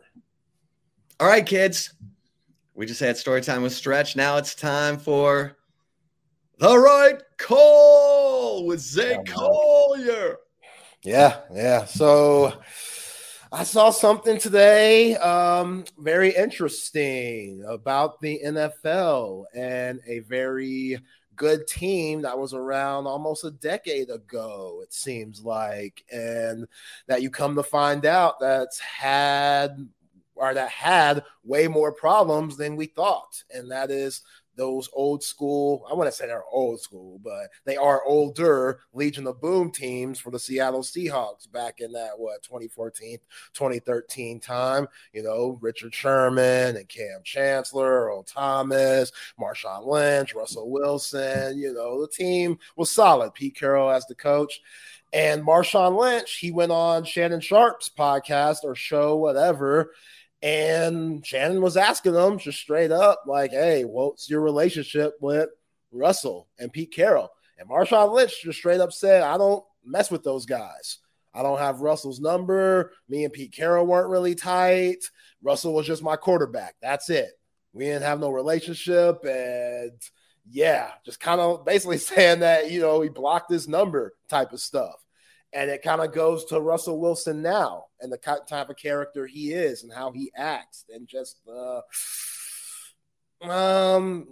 All 1.21 1.29
right, 1.29 1.47
kids. 1.47 1.95
We 2.75 2.87
just 2.87 3.01
had 3.01 3.17
story 3.17 3.41
time 3.41 3.63
with 3.63 3.73
Stretch. 3.73 4.17
Now 4.17 4.37
it's 4.37 4.55
time 4.55 4.99
for 4.99 5.57
the 6.59 6.77
right 6.77 7.23
call 7.39 8.67
with 8.67 8.81
Zay 8.81 9.13
yeah, 9.13 9.33
Collier. 9.33 10.37
Yeah, 11.03 11.41
yeah. 11.53 11.85
So 11.85 12.53
I 13.53 13.63
saw 13.63 13.91
something 13.91 14.39
today, 14.39 15.15
um, 15.17 15.85
very 15.99 16.35
interesting 16.35 17.65
about 17.69 18.21
the 18.21 18.41
NFL 18.45 19.45
and 19.55 20.01
a 20.09 20.19
very 20.21 20.99
good 21.37 21.67
team 21.67 22.23
that 22.23 22.39
was 22.39 22.55
around 22.55 23.07
almost 23.07 23.45
a 23.45 23.51
decade 23.51 24.11
ago, 24.11 24.81
it 24.83 24.93
seems 24.93 25.43
like, 25.43 26.05
and 26.13 26.67
that 27.07 27.23
you 27.23 27.31
come 27.31 27.55
to 27.57 27.63
find 27.63 28.07
out 28.07 28.41
that's 28.41 28.79
had 28.79 29.89
or 30.37 30.53
that 30.55 30.69
had 30.71 31.23
way 31.45 31.69
more 31.69 31.93
problems 31.93 32.57
than 32.57 32.77
we 32.77 32.87
thought, 32.87 33.43
and 33.51 33.71
that 33.71 33.91
is 33.91 34.23
those 34.57 34.89
old 34.93 35.23
school, 35.23 35.87
I 35.91 35.95
want 35.95 36.09
to 36.09 36.17
say 36.17 36.27
they're 36.27 36.45
old 36.51 36.81
school, 36.81 37.21
but 37.23 37.49
they 37.65 37.77
are 37.77 38.05
older 38.05 38.81
Legion 38.93 39.27
of 39.27 39.41
Boom 39.41 39.71
teams 39.71 40.19
for 40.19 40.31
the 40.31 40.39
Seattle 40.39 40.83
Seahawks 40.83 41.51
back 41.51 41.81
in 41.81 41.93
that, 41.93 42.19
what, 42.19 42.43
2014, 42.43 43.19
2013 43.53 44.41
time. 44.41 44.87
You 45.13 45.23
know, 45.23 45.59
Richard 45.61 45.95
Sherman 45.95 46.77
and 46.77 46.89
Kam 46.89 47.21
Chancellor, 47.25 48.07
Earl 48.07 48.23
Thomas, 48.23 49.13
Marshawn 49.39 49.87
Lynch, 49.87 50.35
Russell 50.35 50.71
Wilson. 50.71 51.59
You 51.59 51.73
know, 51.73 52.01
the 52.01 52.09
team 52.09 52.59
was 52.77 52.91
solid. 52.91 53.35
Pete 53.35 53.57
Carroll 53.57 53.91
as 53.91 54.07
the 54.07 54.15
coach. 54.15 54.61
And 55.13 55.45
Marshawn 55.45 55.97
Lynch, 55.97 56.39
he 56.39 56.51
went 56.51 56.73
on 56.73 57.05
Shannon 57.05 57.41
Sharpe's 57.41 57.89
podcast 57.89 58.65
or 58.65 58.75
show, 58.75 59.17
whatever 59.17 59.93
and 60.45 61.25
Shannon 61.25 61.63
was 61.63 61.79
asking 61.79 62.13
them 62.13 62.39
just 62.39 62.59
straight 62.59 62.93
up, 62.93 63.23
like, 63.27 63.53
hey, 63.53 63.85
what's 63.85 64.29
your 64.29 64.43
relationship 64.43 65.15
with 65.23 65.49
Russell 65.91 66.49
and 66.59 66.71
Pete 66.71 66.93
Carroll? 66.93 67.31
And 67.59 67.67
Marshawn 67.67 68.13
Lynch 68.13 68.43
just 68.43 68.59
straight 68.59 68.81
up 68.81 68.93
said, 68.93 69.23
I 69.23 69.39
don't 69.39 69.65
mess 69.87 70.11
with 70.11 70.23
those 70.23 70.45
guys. 70.45 70.99
I 71.33 71.43
don't 71.43 71.59
have 71.59 71.81
Russell's 71.81 72.21
number. 72.21 72.93
Me 73.09 73.25
and 73.25 73.33
Pete 73.33 73.53
Carroll 73.53 73.87
weren't 73.87 74.11
really 74.11 74.35
tight. 74.35 74.99
Russell 75.43 75.73
was 75.73 75.87
just 75.87 76.03
my 76.03 76.17
quarterback. 76.17 76.75
That's 76.83 77.09
it. 77.09 77.31
We 77.73 77.87
didn't 77.87 78.03
have 78.03 78.21
no 78.21 78.29
relationship. 78.29 79.25
And 79.25 79.93
yeah, 80.51 80.91
just 81.07 81.21
kind 81.21 81.41
of 81.41 81.65
basically 81.65 81.99
saying 81.99 82.41
that, 82.41 82.71
you 82.71 82.83
know, 82.83 83.01
he 83.01 83.09
blocked 83.09 83.51
his 83.51 83.67
number 83.67 84.13
type 84.29 84.53
of 84.53 84.61
stuff. 84.61 85.04
And 85.55 85.71
it 85.71 85.83
kind 85.83 86.01
of 86.01 86.13
goes 86.13 86.45
to 86.47 86.61
Russell 86.61 87.01
Wilson 87.01 87.41
now 87.41 87.85
and 88.01 88.13
the 88.13 88.19
type 88.19 88.69
of 88.69 88.77
character 88.77 89.27
he 89.27 89.53
is 89.53 89.85
and 89.85 89.93
how 89.93 90.11
he 90.11 90.33
acts 90.37 90.85
and 90.93 91.07
just 91.07 91.41
uh, 91.49 91.81
um 93.49 94.27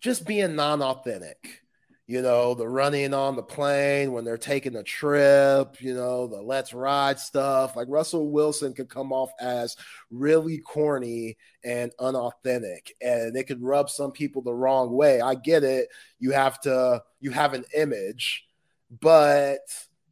just 0.00 0.26
being 0.26 0.54
non-authentic. 0.54 1.60
You 2.08 2.20
know, 2.20 2.54
the 2.54 2.68
running 2.68 3.14
on 3.14 3.36
the 3.36 3.42
plane 3.42 4.12
when 4.12 4.24
they're 4.24 4.36
taking 4.36 4.74
a 4.76 4.82
trip, 4.82 5.80
you 5.80 5.94
know, 5.94 6.26
the 6.26 6.42
let's 6.42 6.74
ride 6.74 7.18
stuff. 7.18 7.74
Like 7.76 7.86
Russell 7.88 8.30
Wilson 8.30 8.74
could 8.74 8.90
come 8.90 9.12
off 9.12 9.30
as 9.40 9.76
really 10.10 10.58
corny 10.58 11.38
and 11.64 11.92
unauthentic, 12.00 12.92
and 13.00 13.34
it 13.36 13.44
could 13.44 13.62
rub 13.62 13.88
some 13.88 14.10
people 14.10 14.42
the 14.42 14.52
wrong 14.52 14.92
way. 14.92 15.20
I 15.20 15.36
get 15.36 15.62
it. 15.62 15.88
You 16.18 16.32
have 16.32 16.60
to, 16.62 17.02
you 17.20 17.30
have 17.30 17.54
an 17.54 17.64
image, 17.74 18.44
but 19.00 19.60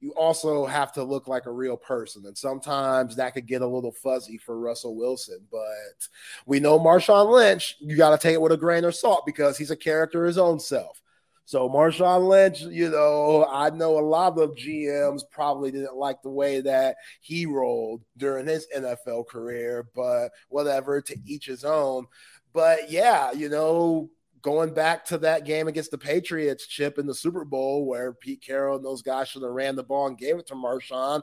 you 0.01 0.12
also 0.12 0.64
have 0.64 0.93
to 0.93 1.05
look 1.05 1.28
like 1.28 1.47
a 1.47 1.52
real 1.52 1.77
person. 1.77 2.24
And 2.27 2.36
sometimes 2.36 3.16
that 3.16 3.35
could 3.35 3.47
get 3.47 3.62
a 3.62 3.66
little 3.66 3.93
fuzzy 3.93 4.39
for 4.39 4.59
Russell 4.59 4.97
Wilson. 4.97 5.40
But 5.51 6.09
we 6.47 6.59
know 6.59 6.78
Marshawn 6.78 7.31
Lynch, 7.31 7.77
you 7.81 7.97
got 7.97 8.10
to 8.10 8.18
take 8.18 8.35
it 8.35 8.40
with 8.40 8.52
a 8.52 8.56
grain 8.56 8.85
of 8.85 8.94
salt 8.94 9.24
because 9.27 9.59
he's 9.59 9.70
a 9.70 9.77
character 9.77 10.24
his 10.24 10.39
own 10.39 10.59
self. 10.59 11.02
So 11.44 11.68
Marshawn 11.68 12.28
Lynch, 12.28 12.60
you 12.62 12.89
know, 12.90 13.44
I 13.51 13.70
know 13.70 13.98
a 13.98 14.01
lot 14.01 14.39
of 14.39 14.55
GMs 14.55 15.22
probably 15.31 15.72
didn't 15.72 15.97
like 15.97 16.22
the 16.22 16.31
way 16.31 16.60
that 16.60 16.97
he 17.20 17.44
rolled 17.44 18.02
during 18.16 18.47
his 18.47 18.68
NFL 18.74 19.27
career, 19.27 19.89
but 19.94 20.31
whatever, 20.48 21.01
to 21.01 21.16
each 21.27 21.47
his 21.47 21.64
own. 21.64 22.06
But 22.52 22.90
yeah, 22.90 23.32
you 23.32 23.48
know, 23.48 24.10
going 24.42 24.72
back 24.74 25.04
to 25.06 25.18
that 25.18 25.44
game 25.44 25.68
against 25.68 25.90
the 25.90 25.98
Patriots, 25.98 26.66
Chip 26.66 26.98
in 26.98 27.06
the 27.06 27.14
Super 27.14 27.44
Bowl, 27.44 27.86
where 27.86 28.12
Pete 28.12 28.42
Carroll 28.42 28.76
and 28.76 28.84
those 28.84 29.02
guys 29.02 29.28
should 29.28 29.42
have 29.42 29.52
ran 29.52 29.76
the 29.76 29.82
ball 29.82 30.06
and 30.06 30.18
gave 30.18 30.38
it 30.38 30.46
to 30.48 30.54
Marshawn, 30.54 31.22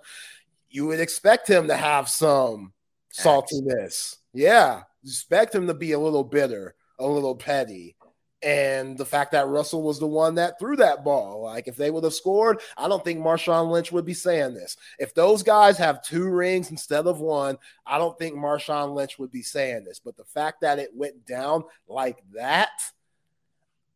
you 0.69 0.85
would 0.88 0.99
expect 0.99 1.48
him 1.48 1.68
to 1.68 1.76
have 1.76 2.10
some 2.10 2.73
saltiness. 3.14 4.18
Yeah, 4.34 4.84
expect 5.03 5.56
him 5.56 5.68
to 5.68 5.73
be 5.73 5.94
a 5.94 5.99
little 5.99 6.23
bitter, 6.23 6.76
a 6.99 7.07
little 7.07 7.35
petty. 7.35 7.95
And 8.44 8.95
the 8.95 9.06
fact 9.06 9.31
that 9.31 9.48
Russell 9.48 9.81
was 9.81 9.99
the 9.99 10.06
one 10.06 10.35
that 10.35 10.60
threw 10.60 10.76
that 10.76 11.03
ball, 11.03 11.41
like 11.41 11.68
if 11.68 11.76
they 11.76 11.89
would 11.89 12.03
have 12.03 12.14
scored, 12.14 12.61
I 12.77 12.88
don't 12.88 13.03
think 13.03 13.19
Marshawn 13.19 13.72
Lynch 13.72 13.91
would 13.91 14.06
be 14.06 14.14
saying 14.14 14.53
this. 14.53 14.77
If 14.99 15.15
those 15.15 15.41
guys 15.41 15.77
have 15.80 16.03
two 16.03 16.30
rings 16.30 16.69
instead 16.69 17.07
of 17.07 17.19
one, 17.19 17.57
I 17.84 17.98
don't 17.98 18.18
think 18.19 18.35
Marshawn 18.35 18.94
Lynch 18.94 19.18
would 19.18 19.31
be 19.31 19.41
saying 19.41 19.85
this. 19.85 19.99
But 19.99 20.18
the 20.18 20.23
fact 20.23 20.61
that 20.61 20.77
it 20.77 20.91
went 20.94 21.26
down 21.26 21.64
like 21.88 22.19
that, 22.35 22.69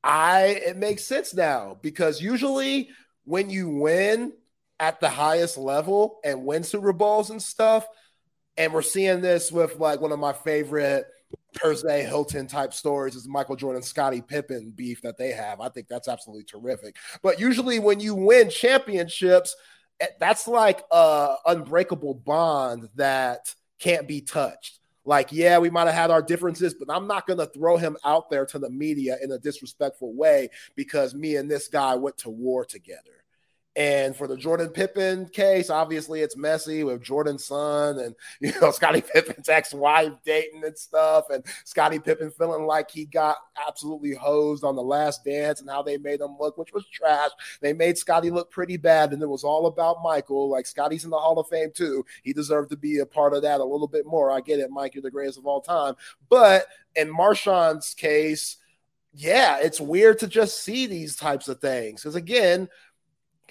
I 0.04 0.60
it 0.66 0.78
makes 0.78 1.04
sense 1.04 1.34
now 1.34 1.78
because 1.82 2.22
usually 2.22 2.90
when 3.24 3.50
you 3.50 3.70
win 3.70 4.34
at 4.80 5.00
the 5.00 5.10
highest 5.10 5.58
level 5.58 6.20
and 6.24 6.46
win 6.46 6.64
Super 6.64 6.92
Bowls 6.94 7.30
and 7.30 7.42
stuff, 7.42 7.86
and 8.58 8.74
we're 8.74 8.82
seeing 8.82 9.22
this 9.22 9.52
with 9.52 9.78
like 9.78 10.02
one 10.02 10.12
of 10.12 10.20
my 10.20 10.34
favorite 10.34 11.06
Thursday 11.58 12.04
Hilton 12.04 12.48
type 12.48 12.74
stories 12.74 13.16
is 13.16 13.28
Michael 13.28 13.56
Jordan 13.56 13.84
Scottie 13.84 14.22
Pippen 14.22 14.72
beef 14.72 15.02
that 15.02 15.18
they 15.18 15.32
have. 15.32 15.60
I 15.62 15.70
think 15.70 15.88
that's 15.88 16.08
absolutely 16.08 16.46
terrific. 16.46 16.96
But 17.22 17.40
usually 17.40 17.80
when 17.80 18.00
you 18.00 18.16
win 18.16 18.50
championships, 18.50 19.56
eh, 20.00 20.08
that's 20.20 20.48
like 20.48 20.84
a 20.92 21.36
unbreakable 21.46 22.16
bond 22.16 22.90
that 22.96 23.54
can't 23.80 24.08
be 24.08 24.22
touched. 24.22 24.80
Like, 25.04 25.32
yeah, 25.32 25.58
we 25.58 25.70
might 25.70 25.88
have 25.88 25.96
had 25.96 26.12
our 26.12 26.22
differences, 26.22 26.76
but 26.76 26.94
I'm 26.94 27.08
not 27.08 27.26
going 27.26 27.40
to 27.40 27.48
throw 27.48 27.78
him 27.78 27.98
out 28.06 28.30
there 28.30 28.46
to 28.46 28.60
the 28.60 28.70
media 28.70 29.18
in 29.22 29.32
a 29.32 29.40
disrespectful 29.40 30.14
way 30.14 30.50
because 30.76 31.16
me 31.16 31.38
and 31.38 31.50
this 31.50 31.68
guy 31.68 31.96
went 31.96 32.18
to 32.20 32.30
war 32.30 32.66
together. 32.66 33.24
And 33.78 34.14
for 34.16 34.28
the 34.28 34.36
Jordan 34.36 34.68
Pippen 34.68 35.28
case, 35.28 35.70
obviously 35.70 36.20
it's 36.20 36.36
messy 36.36 36.84
with 36.84 37.02
Jordan's 37.02 37.46
son 37.46 38.00
and 38.00 38.16
you 38.42 38.52
know 38.60 38.72
Scottie 38.72 39.02
Pippen's 39.02 39.48
ex-wife 39.48 40.12
dating 40.26 40.64
and 40.66 40.78
stuff, 40.78 41.30
and 41.30 41.44
Scottie 41.64 42.00
Pippen 42.00 42.32
feeling 42.32 42.66
like 42.66 42.92
he 42.92 43.06
got 43.06 43.38
absolutely 43.68 44.14
hosed 44.14 44.66
on 44.66 44.76
the 44.76 44.82
last 44.82 45.24
dance 45.24 45.62
and 45.62 45.70
how 45.70 45.82
they 45.82 45.98
made 45.98 46.20
him 46.20 46.36
look, 46.38 46.58
which 46.58 46.74
was 46.74 46.86
trash. 46.88 47.30
They 47.62 47.72
made 47.72 47.98
Scottie 47.98 48.30
look 48.30 48.52
pretty 48.52 48.76
bad, 48.76 49.14
and 49.14 49.24
it 49.24 49.30
was 49.30 49.46
all 49.46 49.68
about 49.68 50.04
Michael. 50.04 50.50
Like 50.50 50.66
Scottie's 50.66 51.06
in 51.06 51.10
the 51.10 51.18
Hall 51.18 51.40
of 51.40 51.48
Fame 51.48 51.72
too. 51.74 52.06
He 52.24 52.34
deserved 52.34 52.72
to 52.72 52.78
be 52.78 53.00
a 53.00 53.06
part 53.06 53.34
of 53.34 53.42
that 53.44 53.62
a 53.62 53.66
little 53.66 53.88
bit 53.88 54.06
more. 54.06 54.32
I 54.32 54.42
get 54.42 54.60
it, 54.60 54.70
Mike, 54.70 54.96
you're 54.96 55.02
the 55.02 55.12
greatest 55.12 55.38
of 55.38 55.46
all 55.46 55.62
time. 55.62 55.96
But 56.30 56.66
in 56.96 57.08
Marshawn's 57.08 57.94
case, 57.94 58.58
yeah, 59.14 59.60
it's 59.60 59.82
weird 59.82 60.20
to 60.20 60.28
just 60.28 60.64
see 60.64 60.88
these 60.88 61.16
types 61.16 61.48
of 61.48 61.60
things. 61.60 62.02
Because 62.02 62.16
again, 62.16 62.70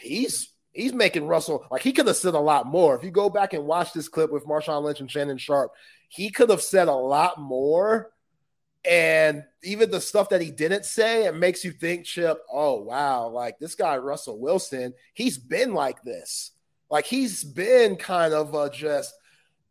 he's 0.00 0.52
he's 0.72 0.92
making 0.92 1.26
Russell 1.26 1.66
like 1.70 1.82
he 1.82 1.92
could 1.92 2.06
have 2.06 2.16
said 2.16 2.34
a 2.34 2.40
lot 2.40 2.66
more. 2.66 2.96
If 2.96 3.04
you 3.04 3.10
go 3.10 3.30
back 3.30 3.52
and 3.52 3.64
watch 3.66 3.92
this 3.92 4.08
clip 4.08 4.32
with 4.32 4.46
Marshawn 4.46 4.82
Lynch 4.82 5.00
and 5.00 5.10
Shannon 5.10 5.38
Sharpe, 5.38 5.72
he 6.08 6.30
could 6.30 6.50
have 6.50 6.62
said 6.62 6.88
a 6.88 6.94
lot 6.94 7.40
more. 7.40 8.12
And 8.88 9.44
even 9.62 9.90
the 9.90 10.00
stuff 10.00 10.30
that 10.30 10.40
he 10.40 10.50
didn't 10.50 10.86
say, 10.86 11.26
it 11.26 11.34
makes 11.34 11.64
you 11.64 11.70
think, 11.70 12.06
Chip, 12.06 12.38
oh 12.50 12.80
wow, 12.80 13.28
like 13.28 13.58
this 13.58 13.74
guy 13.74 13.98
Russell 13.98 14.38
Wilson, 14.38 14.94
he's 15.12 15.36
been 15.36 15.74
like 15.74 16.02
this. 16.02 16.52
Like 16.90 17.04
he's 17.04 17.44
been 17.44 17.96
kind 17.96 18.32
of 18.32 18.54
a 18.54 18.70
just 18.70 19.14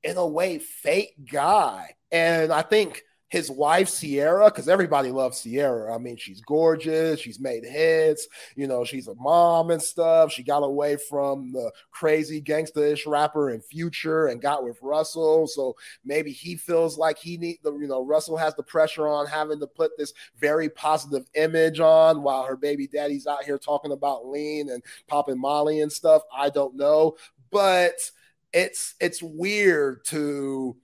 in 0.04 0.18
a 0.18 0.28
way 0.28 0.60
fake 0.60 1.16
guy. 1.30 1.96
And 2.12 2.52
I 2.52 2.62
think 2.62 3.04
his 3.30 3.50
wife 3.52 3.96
Ciara, 4.00 4.46
because 4.46 4.68
everybody 4.68 5.12
loves 5.12 5.44
Ciara. 5.44 5.94
I 5.94 6.00
mean, 6.00 6.18
she's 6.18 6.42
gorgeous. 6.42 7.20
She's 7.20 7.40
made 7.40 7.64
hits. 7.64 8.28
You 8.56 8.68
know, 8.68 8.84
she's 8.84 9.08
a 9.08 9.16
mom 9.16 9.70
and 9.70 9.82
stuff. 9.82 10.32
She 10.32 10.44
got 10.44 10.64
away 10.64 10.98
from 10.98 11.52
the 11.52 11.72
crazy 11.92 12.42
gangsta-ish 12.42 13.06
rapper 13.06 13.50
and 13.50 13.64
Future 13.64 14.28
and 14.28 14.42
got 14.42 14.64
with 14.64 14.78
Russell. 14.82 15.48
So 15.48 15.76
maybe 16.04 16.32
he 16.32 16.56
feels 16.56 16.98
like 16.98 17.20
he 17.20 17.38
need 17.38 17.60
the 17.64 17.74
you 17.78 17.88
know 17.88 18.04
Russell 18.04 18.38
has 18.38 18.56
the 18.56 18.64
pressure 18.64 19.08
on 19.08 19.28
having 19.28 19.60
to 19.60 19.68
put 19.68 19.92
this 19.98 20.14
very 20.38 20.70
positive 20.70 21.26
image 21.36 21.80
on 21.80 22.24
while 22.24 22.44
her 22.44 22.58
baby 22.58 22.88
daddy's 22.88 23.28
out 23.28 23.44
here 23.44 23.60
talking 23.60 23.92
about 23.92 24.28
lean 24.28 24.70
and 24.70 24.84
popping 25.08 25.40
Molly 25.40 25.82
and 25.82 25.92
stuff. 25.92 26.24
I 26.36 26.50
don't 26.50 26.76
know, 26.76 27.16
but 27.52 27.94
it's 28.54 28.96
it's 29.00 29.22
weird 29.22 30.04
to 30.06 30.76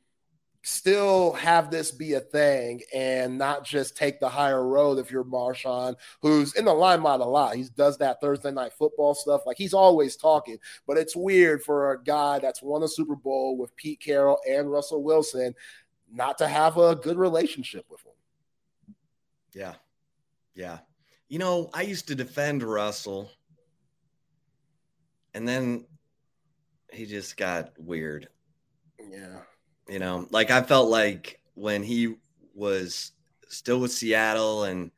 still 0.66 1.34
have 1.34 1.70
this 1.70 1.92
be 1.92 2.14
a 2.14 2.20
thing 2.20 2.82
and 2.94 3.38
not 3.38 3.64
just 3.64 3.96
take 3.96 4.20
the 4.20 4.28
higher 4.28 4.66
road 4.68 4.98
if 4.98 5.12
you're 5.12 5.24
Marshawn, 5.24 5.96
who's 6.24 6.56
in 6.56 6.66
the 6.66 6.74
limelight 6.74 7.20
a 7.20 7.26
lot. 7.26 7.56
He 7.56 7.66
does 7.78 8.00
that 8.00 8.20
Thursday 8.20 8.50
night 8.50 8.74
football 8.74 9.14
stuff. 9.14 9.42
Like 9.46 9.58
he's 9.58 9.76
always 9.76 10.16
talking, 10.16 10.58
but 10.88 10.98
it's 10.98 11.16
weird 11.16 11.62
for 11.62 11.92
a 11.92 12.04
guy 12.04 12.40
that's 12.40 12.64
won 12.64 12.82
a 12.82 12.88
Super 12.88 13.16
Bowl 13.16 13.58
with 13.58 13.76
Pete 13.76 14.00
Carroll 14.00 14.40
and 14.50 14.72
Russell 14.72 15.04
Wilson 15.04 15.54
not 16.12 16.40
to 16.40 16.48
have 16.48 16.78
a 16.78 16.96
good 16.96 17.18
relationship 17.18 17.86
with 17.88 18.04
him. 18.04 18.96
Yeah. 19.54 19.76
Yeah. 20.56 20.80
You 21.30 21.38
know, 21.38 21.70
I 21.76 21.84
used 21.84 22.08
to 22.08 22.16
defend 22.16 22.64
Russell 22.64 23.30
and 25.36 25.48
then 25.48 25.86
he 26.92 27.06
just 27.06 27.38
got 27.38 27.72
weird. 27.78 28.30
Yeah. 29.00 29.42
You 29.88 30.00
know, 30.00 30.28
like 30.32 30.52
I 30.52 30.62
felt 30.62 30.90
like 30.90 31.40
when 31.54 31.84
he 31.84 32.16
was 32.54 33.12
still 33.50 33.80
with 33.80 33.92
Seattle 33.92 34.64
and 34.64 34.92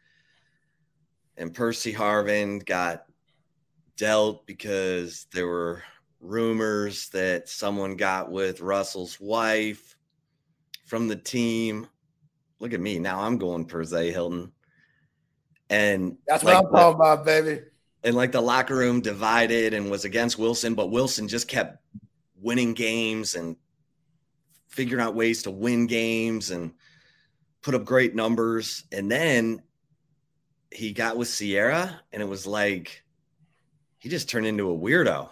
and 1.38 1.54
Percy 1.54 1.94
Harvin 1.94 2.66
got 2.66 3.06
dealt 3.96 4.46
because 4.48 5.28
there 5.34 5.48
were 5.48 5.84
rumors 6.20 7.10
that 7.10 7.48
someone 7.50 7.96
got 7.96 8.32
with 8.32 8.62
Russell's 8.62 9.20
wife 9.20 9.96
from 10.86 11.08
the 11.08 11.16
team. 11.16 11.88
Look 12.60 12.74
at 12.74 12.80
me. 12.80 12.98
Now 12.98 13.20
I'm 13.20 13.38
going 13.38 13.66
Persay 13.68 14.12
Hilton. 14.12 14.52
And 15.70 16.18
that's 16.28 16.44
what 16.44 16.56
I'm 16.56 16.72
talking 16.72 16.96
about, 16.96 17.26
baby. 17.26 17.62
And 18.04 18.16
like 18.16 18.32
the 18.32 18.42
locker 18.42 18.76
room 18.76 19.02
divided 19.02 19.74
and 19.74 19.92
was 19.92 20.06
against 20.06 20.40
Wilson, 20.40 20.76
but 20.76 20.92
Wilson 20.92 21.28
just 21.28 21.48
kept 21.48 21.84
winning 22.42 22.74
games 22.74 23.36
and 23.36 23.58
figuring 24.68 25.04
out 25.04 25.16
ways 25.16 25.44
to 25.44 25.52
win 25.52 25.88
games 25.88 26.52
and 26.52 26.74
put 27.62 27.74
up 27.76 27.86
great 27.86 28.16
numbers. 28.16 28.84
And 28.92 29.10
then 29.10 29.62
he 30.72 30.94
got 30.94 31.18
with 31.18 31.34
Ciara, 31.34 32.00
and 32.12 32.22
it 32.22 32.28
was 32.28 32.46
like 32.46 33.04
he 33.98 34.10
just 34.10 34.30
turned 34.30 34.46
into 34.46 34.70
a 34.70 34.78
weirdo. 34.78 35.30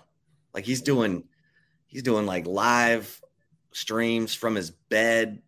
Like 0.53 0.65
he's 0.65 0.81
doing, 0.81 1.23
he's 1.85 2.03
doing 2.03 2.25
like 2.25 2.47
live 2.47 3.21
streams 3.71 4.33
from 4.33 4.55
his 4.55 4.71
bed, 4.71 5.41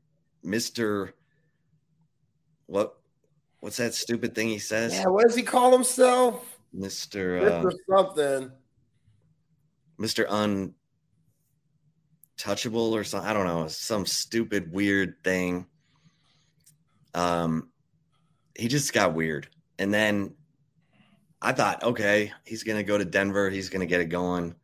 Mister. 0.44 1.14
What, 2.66 2.98
what's 3.62 3.78
that 3.78 3.94
stupid 3.94 4.36
thing 4.36 4.50
he 4.50 4.60
says? 4.60 4.94
Yeah, 4.94 5.08
what 5.08 5.26
does 5.26 5.36
he 5.36 5.44
call 5.44 5.72
himself? 5.72 6.60
Mister. 6.74 7.40
Mister 7.40 7.68
uh, 7.70 7.98
something. 7.98 8.52
Mister 9.98 10.30
Un 10.30 10.74
touchable 12.48 12.92
or 12.92 13.04
something. 13.04 13.30
I 13.30 13.34
don't 13.34 13.46
know, 13.46 13.68
some 13.68 14.06
stupid 14.06 14.72
weird 14.72 15.16
thing. 15.24 15.66
Um, 17.14 17.70
he 18.58 18.68
just 18.68 18.94
got 18.94 19.14
weird, 19.14 19.48
and 19.78 19.94
then 19.94 20.34
I 21.42 21.52
thought, 21.52 21.84
okay, 21.84 22.32
he's 22.46 22.64
gonna 22.64 22.84
go 22.84 22.98
to 22.98 23.06
Denver. 23.06 23.50
He's 23.50 23.70
gonna 23.70 23.86
get 23.86 24.02
it 24.02 24.06
going. 24.06 24.56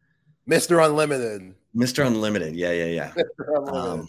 Mister 0.46 0.80
Unlimited. 0.80 1.54
Mister 1.74 2.04
Unlimited. 2.04 2.56
Yeah, 2.56 2.72
yeah, 2.72 2.86
yeah. 2.86 3.14
Um, 3.68 4.08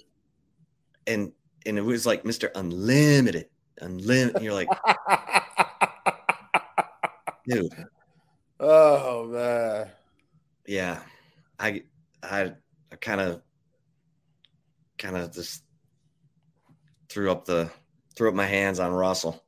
and 1.07 1.33
and 1.67 1.79
it 1.79 1.83
was 1.83 2.07
like 2.07 2.25
Mister 2.25 2.51
Unlimited, 2.55 3.49
Unlimited. 3.81 4.43
You're 4.43 4.55
like, 4.55 4.69
dude. 7.49 7.73
Oh 8.61 9.27
man. 9.27 9.91
Yeah, 10.67 11.01
I 11.59 11.83
I 12.23 12.53
I 12.93 12.97
kind 12.97 13.21
of 13.21 13.43
kind 15.05 15.17
of 15.19 15.33
just 15.33 15.63
threw 17.11 17.31
up 17.31 17.45
the 17.45 17.71
threw 18.17 18.29
up 18.29 18.35
my 18.35 18.47
hands 18.47 18.81
on 18.81 18.91
Russell. 18.91 19.43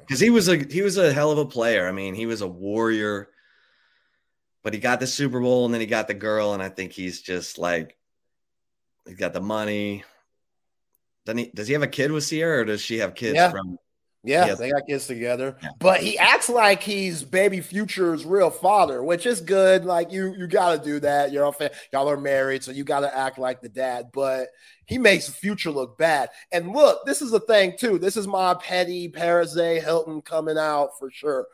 Because 0.00 0.20
he 0.20 0.30
was 0.30 0.48
a 0.48 0.56
he 0.56 0.82
was 0.82 0.98
a 0.98 1.12
hell 1.12 1.30
of 1.32 1.38
a 1.38 1.46
player. 1.46 1.88
I 1.88 1.92
mean, 1.92 2.14
he 2.14 2.26
was 2.26 2.42
a 2.42 2.46
warrior, 2.46 3.28
but 4.62 4.74
he 4.74 4.78
got 4.78 5.00
the 5.00 5.06
Super 5.06 5.40
Bowl 5.40 5.64
and 5.64 5.74
then 5.74 5.80
he 5.80 5.86
got 5.86 6.06
the 6.06 6.14
girl, 6.14 6.54
and 6.54 6.62
I 6.62 6.68
think 6.68 6.92
he's 6.92 7.22
just 7.22 7.58
like 7.58 7.96
he's 9.06 9.16
got 9.16 9.32
the 9.32 9.40
money. 9.40 10.04
Doesn't 11.24 11.38
he? 11.38 11.50
Does 11.54 11.66
he 11.66 11.72
have 11.72 11.82
a 11.82 11.88
kid 11.88 12.12
with 12.12 12.28
Ciara, 12.28 12.60
or 12.60 12.64
does 12.64 12.80
she 12.80 12.98
have 12.98 13.14
kids 13.14 13.36
yeah. 13.36 13.50
from? 13.50 13.78
Yeah, 14.24 14.46
Yeah. 14.46 14.54
they 14.54 14.70
got 14.70 14.86
kids 14.86 15.06
together. 15.08 15.56
Yeah. 15.62 15.70
But 15.80 16.00
he 16.00 16.16
acts 16.16 16.48
like 16.48 16.82
he's 16.82 17.24
baby 17.24 17.60
future's 17.60 18.24
real 18.24 18.50
father, 18.50 19.02
which 19.02 19.26
is 19.26 19.40
good. 19.40 19.84
Like 19.84 20.12
you, 20.12 20.34
you 20.36 20.46
got 20.46 20.78
to 20.78 20.84
do 20.84 21.00
that. 21.00 21.32
You're 21.32 21.44
all 21.44 21.50
fa- 21.52 21.72
y'all 21.92 22.08
are 22.08 22.16
married, 22.16 22.62
so 22.62 22.70
you 22.70 22.84
got 22.84 23.00
to 23.00 23.16
act 23.16 23.36
like 23.38 23.60
the 23.60 23.68
dad. 23.68 24.10
But 24.12 24.48
he 24.86 24.96
makes 24.98 25.28
future 25.28 25.70
look 25.72 25.98
bad. 25.98 26.30
And 26.52 26.72
look, 26.72 27.04
this 27.04 27.20
is 27.20 27.32
the 27.32 27.40
thing 27.40 27.74
too. 27.76 27.98
This 27.98 28.16
is 28.16 28.26
my 28.28 28.54
petty 28.54 29.08
Paris 29.08 29.54
Hilton 29.54 30.22
coming 30.22 30.56
out 30.58 30.90
for 31.00 31.10
sure. 31.10 31.46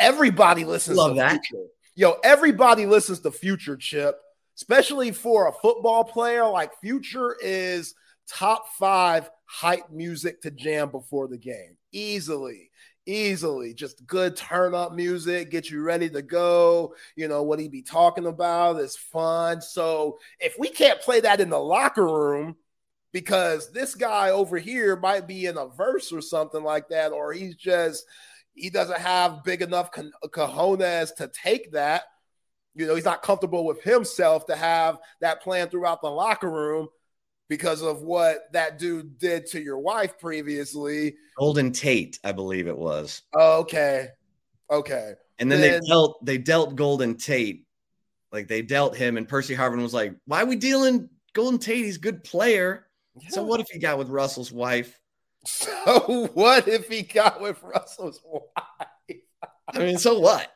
Everybody 0.00 0.64
listens 0.64 0.96
Love 0.96 1.10
to 1.12 1.16
that. 1.16 1.40
Future. 1.44 1.64
Yo, 1.94 2.16
everybody 2.22 2.86
listens 2.86 3.20
to 3.20 3.30
Future 3.30 3.76
Chip, 3.76 4.16
especially 4.56 5.10
for 5.10 5.48
a 5.48 5.52
football 5.52 6.04
player. 6.04 6.44
Like 6.46 6.72
Future 6.80 7.36
is 7.42 7.94
top 8.28 8.68
five 8.78 9.30
hype 9.44 9.90
music 9.90 10.42
to 10.42 10.50
jam 10.50 10.90
before 10.90 11.26
the 11.28 11.38
game. 11.38 11.76
Easily, 11.92 12.70
easily. 13.06 13.74
Just 13.74 14.06
good 14.06 14.36
turn 14.36 14.74
up 14.74 14.92
music, 14.92 15.50
get 15.50 15.70
you 15.70 15.82
ready 15.82 16.10
to 16.10 16.22
go. 16.22 16.94
You 17.16 17.28
know, 17.28 17.42
what 17.42 17.58
he 17.58 17.68
be 17.68 17.82
talking 17.82 18.26
about 18.26 18.80
is 18.80 18.96
fun. 18.96 19.60
So 19.60 20.18
if 20.38 20.56
we 20.58 20.68
can't 20.68 21.00
play 21.00 21.20
that 21.20 21.40
in 21.40 21.50
the 21.50 21.58
locker 21.58 22.06
room, 22.06 22.56
because 23.12 23.72
this 23.72 23.94
guy 23.94 24.30
over 24.30 24.58
here 24.58 24.94
might 24.94 25.26
be 25.26 25.46
in 25.46 25.56
a 25.56 25.66
verse 25.66 26.12
or 26.12 26.20
something 26.20 26.62
like 26.62 26.88
that, 26.90 27.12
or 27.12 27.32
he's 27.32 27.56
just 27.56 28.04
he 28.54 28.70
doesn't 28.70 29.00
have 29.00 29.44
big 29.44 29.62
enough 29.62 29.90
cojones 29.92 31.14
to 31.16 31.28
take 31.28 31.72
that. 31.72 32.02
You 32.74 32.86
know, 32.86 32.94
he's 32.94 33.04
not 33.04 33.22
comfortable 33.22 33.64
with 33.64 33.82
himself 33.82 34.46
to 34.46 34.56
have 34.56 34.98
that 35.20 35.42
plan 35.42 35.68
throughout 35.68 36.02
the 36.02 36.10
locker 36.10 36.50
room 36.50 36.88
because 37.48 37.82
of 37.82 38.02
what 38.02 38.52
that 38.52 38.78
dude 38.78 39.18
did 39.18 39.46
to 39.46 39.60
your 39.60 39.78
wife 39.78 40.18
previously. 40.18 41.16
Golden 41.38 41.72
Tate, 41.72 42.18
I 42.24 42.32
believe 42.32 42.66
it 42.68 42.76
was. 42.76 43.22
Okay. 43.34 44.08
Okay. 44.70 45.12
And 45.38 45.50
then 45.50 45.60
Then- 45.60 45.80
they 45.80 45.86
dealt 45.88 46.24
they 46.24 46.38
dealt 46.38 46.76
Golden 46.76 47.16
Tate. 47.16 47.64
Like 48.30 48.46
they 48.48 48.60
dealt 48.60 48.94
him, 48.94 49.16
and 49.16 49.26
Percy 49.26 49.56
Harvin 49.56 49.80
was 49.80 49.94
like, 49.94 50.14
Why 50.26 50.42
are 50.42 50.46
we 50.46 50.56
dealing 50.56 51.08
Golden 51.32 51.58
Tate? 51.58 51.84
He's 51.86 51.96
a 51.96 52.00
good 52.00 52.22
player. 52.24 52.86
So 53.30 53.42
what 53.42 53.58
if 53.60 53.68
he 53.70 53.78
got 53.78 53.98
with 53.98 54.08
Russell's 54.08 54.52
wife? 54.52 54.98
So 55.46 56.28
what 56.34 56.68
if 56.68 56.88
he 56.88 57.00
got 57.02 57.40
with 57.40 57.62
Russell's 57.62 58.20
wife? 58.24 59.16
I 59.72 59.78
mean, 59.78 59.96
so 59.96 60.18
what? 60.18 60.52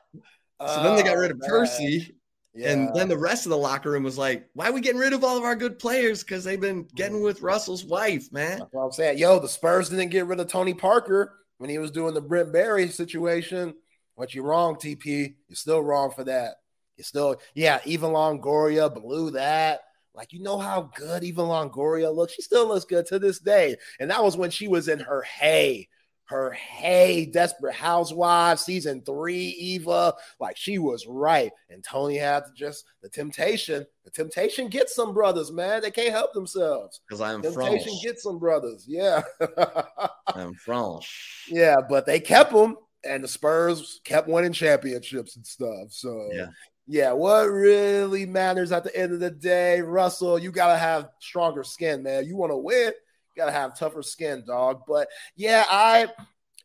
So 0.60 0.82
then 0.82 0.97
they 0.97 1.02
got 1.02 1.16
rid 1.16 1.31
of 1.31 1.39
Oh, 1.39 1.40
man. 1.40 1.48
Percy. 1.51 2.14
And 2.55 2.95
then 2.95 3.09
the 3.09 3.16
rest 3.16 3.47
of 3.47 3.51
the 3.51 3.57
locker 3.57 3.91
room 3.91 4.03
was 4.03 4.19
like, 4.19 4.49
Why 4.55 4.69
are 4.69 4.73
we 4.73 4.81
getting 4.81 5.01
rid 5.01 5.15
of 5.15 5.24
all 5.24 5.39
of 5.39 5.45
our 5.45 5.57
good 5.57 5.79
players? 5.79 6.23
Because 6.23 6.45
they've 6.45 6.61
been 6.61 6.87
getting 6.95 7.19
mm. 7.19 7.24
with 7.24 7.41
Russell's 7.41 7.85
wife, 7.85 8.31
man. 8.31 8.59
That's 8.59 8.73
what 8.73 8.85
I'm 8.85 8.93
saying. 8.93 9.19
Yo, 9.19 9.39
the 9.39 9.49
Spurs 9.49 9.89
didn't 9.89 10.11
get 10.11 10.27
rid 10.27 10.41
of 10.41 10.49
Tony 10.49 10.74
Parker 10.74 11.39
when 11.59 11.70
he 11.70 11.79
was 11.79 11.91
doing 11.91 12.12
the 12.12 12.20
Brent 12.20 12.53
Barry 12.53 12.89
situation. 12.89 13.74
What 14.16 14.35
you 14.35 14.43
wrong, 14.43 14.74
TP? 14.74 15.35
You're 15.49 15.57
still 15.57 15.83
wrong 15.83 16.11
for 16.11 16.24
that. 16.24 16.57
You're 16.97 17.05
still, 17.05 17.41
yeah, 17.55 17.81
Eva 17.85 18.07
Longoria 18.07 18.93
blew 18.93 19.31
that. 19.31 19.81
Like, 20.15 20.35
you 20.35 20.43
know 20.43 20.59
how 20.59 20.91
good 20.95 21.24
Eva 21.24 21.41
Longoria 21.41 22.15
looks? 22.15 22.35
She 22.35 22.43
still 22.43 22.69
looks 22.69 22.85
good 22.85 23.07
to 23.07 23.19
this 23.19 23.39
day. 23.39 23.77
And 23.99 24.11
that 24.11 24.23
was 24.23 24.37
when 24.37 24.51
she 24.51 24.69
was 24.69 24.89
in 24.89 24.99
her 24.99 25.23
hey, 25.23 25.89
her 26.33 26.51
hey, 26.53 27.27
Desperate 27.27 27.75
Housewives, 27.75 28.63
season 28.63 29.03
three, 29.03 29.49
Eva. 29.59 30.15
Like, 30.41 30.57
she 30.57 30.79
was 30.79 31.07
right. 31.07 31.53
And 31.71 31.85
Tony 31.85 32.17
had 32.17 32.41
to 32.47 32.53
just 32.57 32.85
the 33.03 33.09
temptation. 33.09 33.87
The 34.05 34.11
temptation 34.11 34.69
gets 34.69 34.95
some 34.95 35.15
brothers, 35.15 35.53
man. 35.53 35.83
They 35.83 35.91
can't 35.93 36.11
help 36.13 36.33
themselves. 36.33 37.01
Because 37.07 37.21
I'm 37.21 37.43
Temptation 37.43 37.85
French. 37.85 38.03
gets 38.03 38.23
some 38.25 38.39
brothers. 38.39 38.85
Yeah. 38.89 39.23
I'm 40.29 40.55
French. 40.55 41.47
yeah, 41.49 41.77
but 41.89 42.07
they 42.07 42.19
kept 42.21 42.53
them 42.53 42.77
and 43.05 43.23
the 43.23 43.29
Spurs 43.29 44.01
kept 44.05 44.29
winning 44.29 44.53
championships 44.53 45.37
and 45.37 45.47
stuff. 45.47 45.91
So 45.91 46.29
Yeah. 46.33 46.47
yeah, 46.87 47.13
what 47.13 47.45
really 47.51 48.27
matters 48.27 48.73
at 48.73 48.85
the 48.85 48.95
end 48.97 49.13
of 49.13 49.21
the 49.21 49.31
day, 49.31 49.81
Russell, 49.81 50.39
you 50.39 50.51
gotta 50.53 50.79
have 50.79 51.11
stronger 51.21 51.65
skin, 51.65 52.03
man. 52.03 52.27
You 52.27 52.37
want 52.37 52.53
to 52.53 52.57
win, 52.57 52.93
you 53.35 53.41
gotta 53.41 53.53
have 53.53 53.79
tougher 53.79 54.03
skin, 54.03 54.45
dog. 54.47 54.83
But 54.87 55.09
yeah, 55.37 55.65
I 55.69 56.09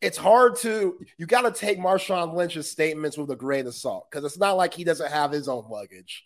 it's 0.00 0.18
hard 0.18 0.56
to 0.56 0.98
you 1.16 1.26
gotta 1.26 1.50
take 1.50 1.78
Marshawn 1.78 2.34
Lynch's 2.34 2.70
statements 2.70 3.16
with 3.16 3.30
a 3.30 3.36
grain 3.36 3.66
of 3.66 3.74
salt 3.74 4.06
because 4.10 4.24
it's 4.24 4.38
not 4.38 4.56
like 4.56 4.74
he 4.74 4.84
doesn't 4.84 5.10
have 5.10 5.32
his 5.32 5.48
own 5.48 5.64
luggage. 5.68 6.24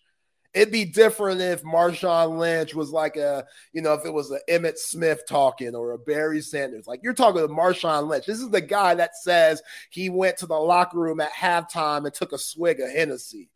It'd 0.53 0.71
be 0.71 0.85
different 0.85 1.41
if 1.41 1.63
Marshawn 1.63 2.37
Lynch 2.37 2.75
was 2.75 2.91
like 2.91 3.17
a, 3.17 3.43
you 3.71 3.81
know, 3.81 3.93
if 3.93 4.05
it 4.05 4.13
was 4.13 4.29
an 4.29 4.39
Emmitt 4.47 4.77
Smith 4.77 5.23
talking 5.27 5.73
or 5.73 5.93
a 5.93 5.97
Barry 5.97 6.41
Sanders. 6.41 6.85
Like 6.85 6.99
you're 7.01 7.13
talking 7.13 7.41
to 7.41 7.47
Marshawn 7.47 8.07
Lynch. 8.07 8.27
This 8.27 8.39
is 8.39 8.51
the 8.51 8.61
guy 8.61 8.93
that 8.93 9.17
says 9.17 9.63
he 9.89 10.11
went 10.11 10.37
to 10.37 10.45
the 10.45 10.53
locker 10.53 10.99
room 10.99 11.21
at 11.21 11.31
halftime 11.31 12.05
and 12.05 12.13
took 12.13 12.33
a 12.33 12.37
swig 12.37 12.79
of 12.81 12.91
Hennessy 12.91 13.49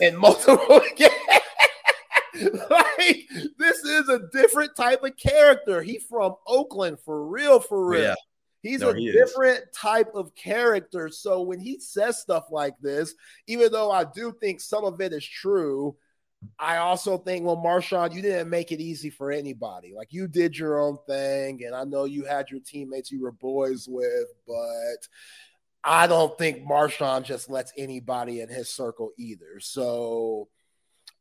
in 0.00 0.16
multiple 0.16 0.80
games. 0.96 1.12
like 2.70 3.28
this 3.58 3.78
is 3.84 4.08
a 4.08 4.28
different 4.32 4.74
type 4.76 5.02
of 5.02 5.16
character. 5.16 5.82
He 5.82 5.98
from 5.98 6.34
Oakland 6.46 6.98
for 7.00 7.26
real, 7.26 7.60
for 7.60 7.86
real. 7.86 8.02
Yeah. 8.02 8.14
He's 8.62 8.80
No, 8.80 8.90
a 8.90 8.96
he 8.96 9.08
is. 9.08 9.14
different 9.14 9.64
type 9.74 10.14
of 10.14 10.34
character. 10.34 11.10
So 11.10 11.42
when 11.42 11.60
he 11.60 11.78
says 11.78 12.18
stuff 12.18 12.46
like 12.50 12.74
this, 12.80 13.14
even 13.46 13.70
though 13.70 13.90
I 13.90 14.04
do 14.04 14.34
think 14.40 14.60
some 14.60 14.84
of 14.84 15.00
it 15.02 15.12
is 15.12 15.24
true, 15.24 15.96
I 16.58 16.78
also 16.78 17.18
think, 17.18 17.44
well, 17.44 17.56
Marshawn, 17.56 18.14
you 18.14 18.22
didn't 18.22 18.48
make 18.50 18.72
it 18.72 18.80
easy 18.80 19.10
for 19.10 19.30
anybody. 19.30 19.92
Like 19.94 20.12
you 20.12 20.26
did 20.28 20.56
your 20.56 20.80
own 20.80 20.98
thing, 21.06 21.62
and 21.64 21.74
I 21.74 21.84
know 21.84 22.04
you 22.04 22.24
had 22.24 22.50
your 22.50 22.60
teammates 22.60 23.10
you 23.12 23.22
were 23.22 23.32
boys 23.32 23.86
with, 23.88 24.28
but 24.46 25.08
I 25.84 26.06
don't 26.06 26.36
think 26.38 26.66
Marshawn 26.66 27.22
just 27.22 27.50
lets 27.50 27.72
anybody 27.76 28.40
in 28.40 28.48
his 28.48 28.70
circle 28.70 29.10
either. 29.18 29.60
So 29.60 30.48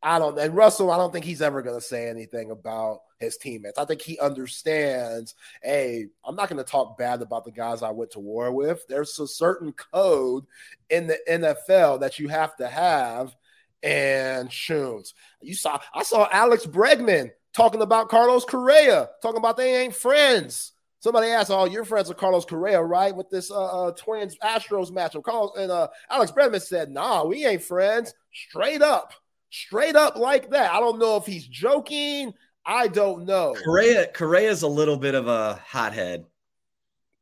I 0.03 0.19
don't, 0.19 0.37
and 0.37 0.55
Russell, 0.55 0.91
I 0.91 0.97
don't 0.97 1.13
think 1.13 1.23
he's 1.23 1.41
ever 1.41 1.61
going 1.61 1.79
to 1.79 1.85
say 1.85 2.09
anything 2.09 2.51
about 2.51 3.03
his 3.19 3.37
teammates. 3.37 3.79
I 3.79 3.85
think 3.85 4.01
he 4.01 4.19
understands, 4.19 5.35
hey, 5.63 6.07
I'm 6.25 6.35
not 6.35 6.49
going 6.49 6.63
to 6.63 6.69
talk 6.69 6.97
bad 6.97 7.21
about 7.21 7.45
the 7.45 7.51
guys 7.51 7.81
I 7.81 7.91
went 7.91 8.11
to 8.11 8.19
war 8.19 8.51
with. 8.51 8.85
There's 8.87 9.17
a 9.19 9.27
certain 9.27 9.71
code 9.71 10.45
in 10.89 11.07
the 11.07 11.17
NFL 11.29 12.01
that 12.01 12.19
you 12.19 12.27
have 12.27 12.55
to 12.57 12.67
have 12.67 13.33
and 13.81 14.51
shoots. 14.51 15.13
You 15.41 15.55
saw 15.55 15.79
I 15.93 16.03
saw 16.03 16.27
Alex 16.31 16.65
Bregman 16.65 17.31
talking 17.53 17.81
about 17.81 18.09
Carlos 18.09 18.45
Correa, 18.45 19.09
talking 19.21 19.37
about 19.37 19.57
they 19.57 19.83
ain't 19.83 19.95
friends. 19.95 20.71
Somebody 20.99 21.27
asked, 21.27 21.51
"Oh, 21.51 21.65
you're 21.65 21.83
friends 21.83 22.07
with 22.07 22.17
Carlos 22.17 22.45
Correa, 22.45 22.81
right?" 22.81 23.13
With 23.13 23.29
this 23.29 23.51
uh, 23.51 23.87
uh 23.87 23.91
Twins 23.91 24.37
Astros 24.37 24.89
matchup, 24.89 25.23
Carlos 25.23 25.51
and 25.57 25.69
uh, 25.69 25.89
Alex 26.09 26.31
Bregman 26.31 26.61
said, 26.61 26.89
"Nah, 26.89 27.25
we 27.25 27.45
ain't 27.45 27.61
friends." 27.61 28.13
Straight 28.31 28.81
up, 28.81 29.13
straight 29.53 29.95
up 29.95 30.15
like 30.17 30.49
that. 30.49 30.73
I 30.73 30.79
don't 30.79 30.99
know 30.99 31.15
if 31.17 31.25
he's 31.25 31.45
joking. 31.47 32.33
I 32.65 32.87
don't 32.87 33.25
know. 33.25 33.55
Correa 33.63 34.07
Correa's 34.07 34.63
a 34.63 34.67
little 34.67 34.97
bit 34.97 35.15
of 35.15 35.27
a 35.27 35.61
hothead. 35.65 36.25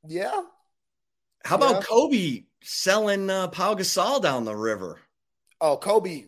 Yeah, 0.08 0.42
How 1.46 1.56
about 1.58 1.76
Yeah. 1.76 1.82
Kobe 1.82 2.44
selling 2.64 3.30
uh, 3.30 3.48
Pau 3.50 3.76
Gasol 3.76 4.22
down 4.22 4.46
the 4.46 4.56
river? 4.56 5.00
Oh, 5.60 5.78
Kobe, 5.78 6.26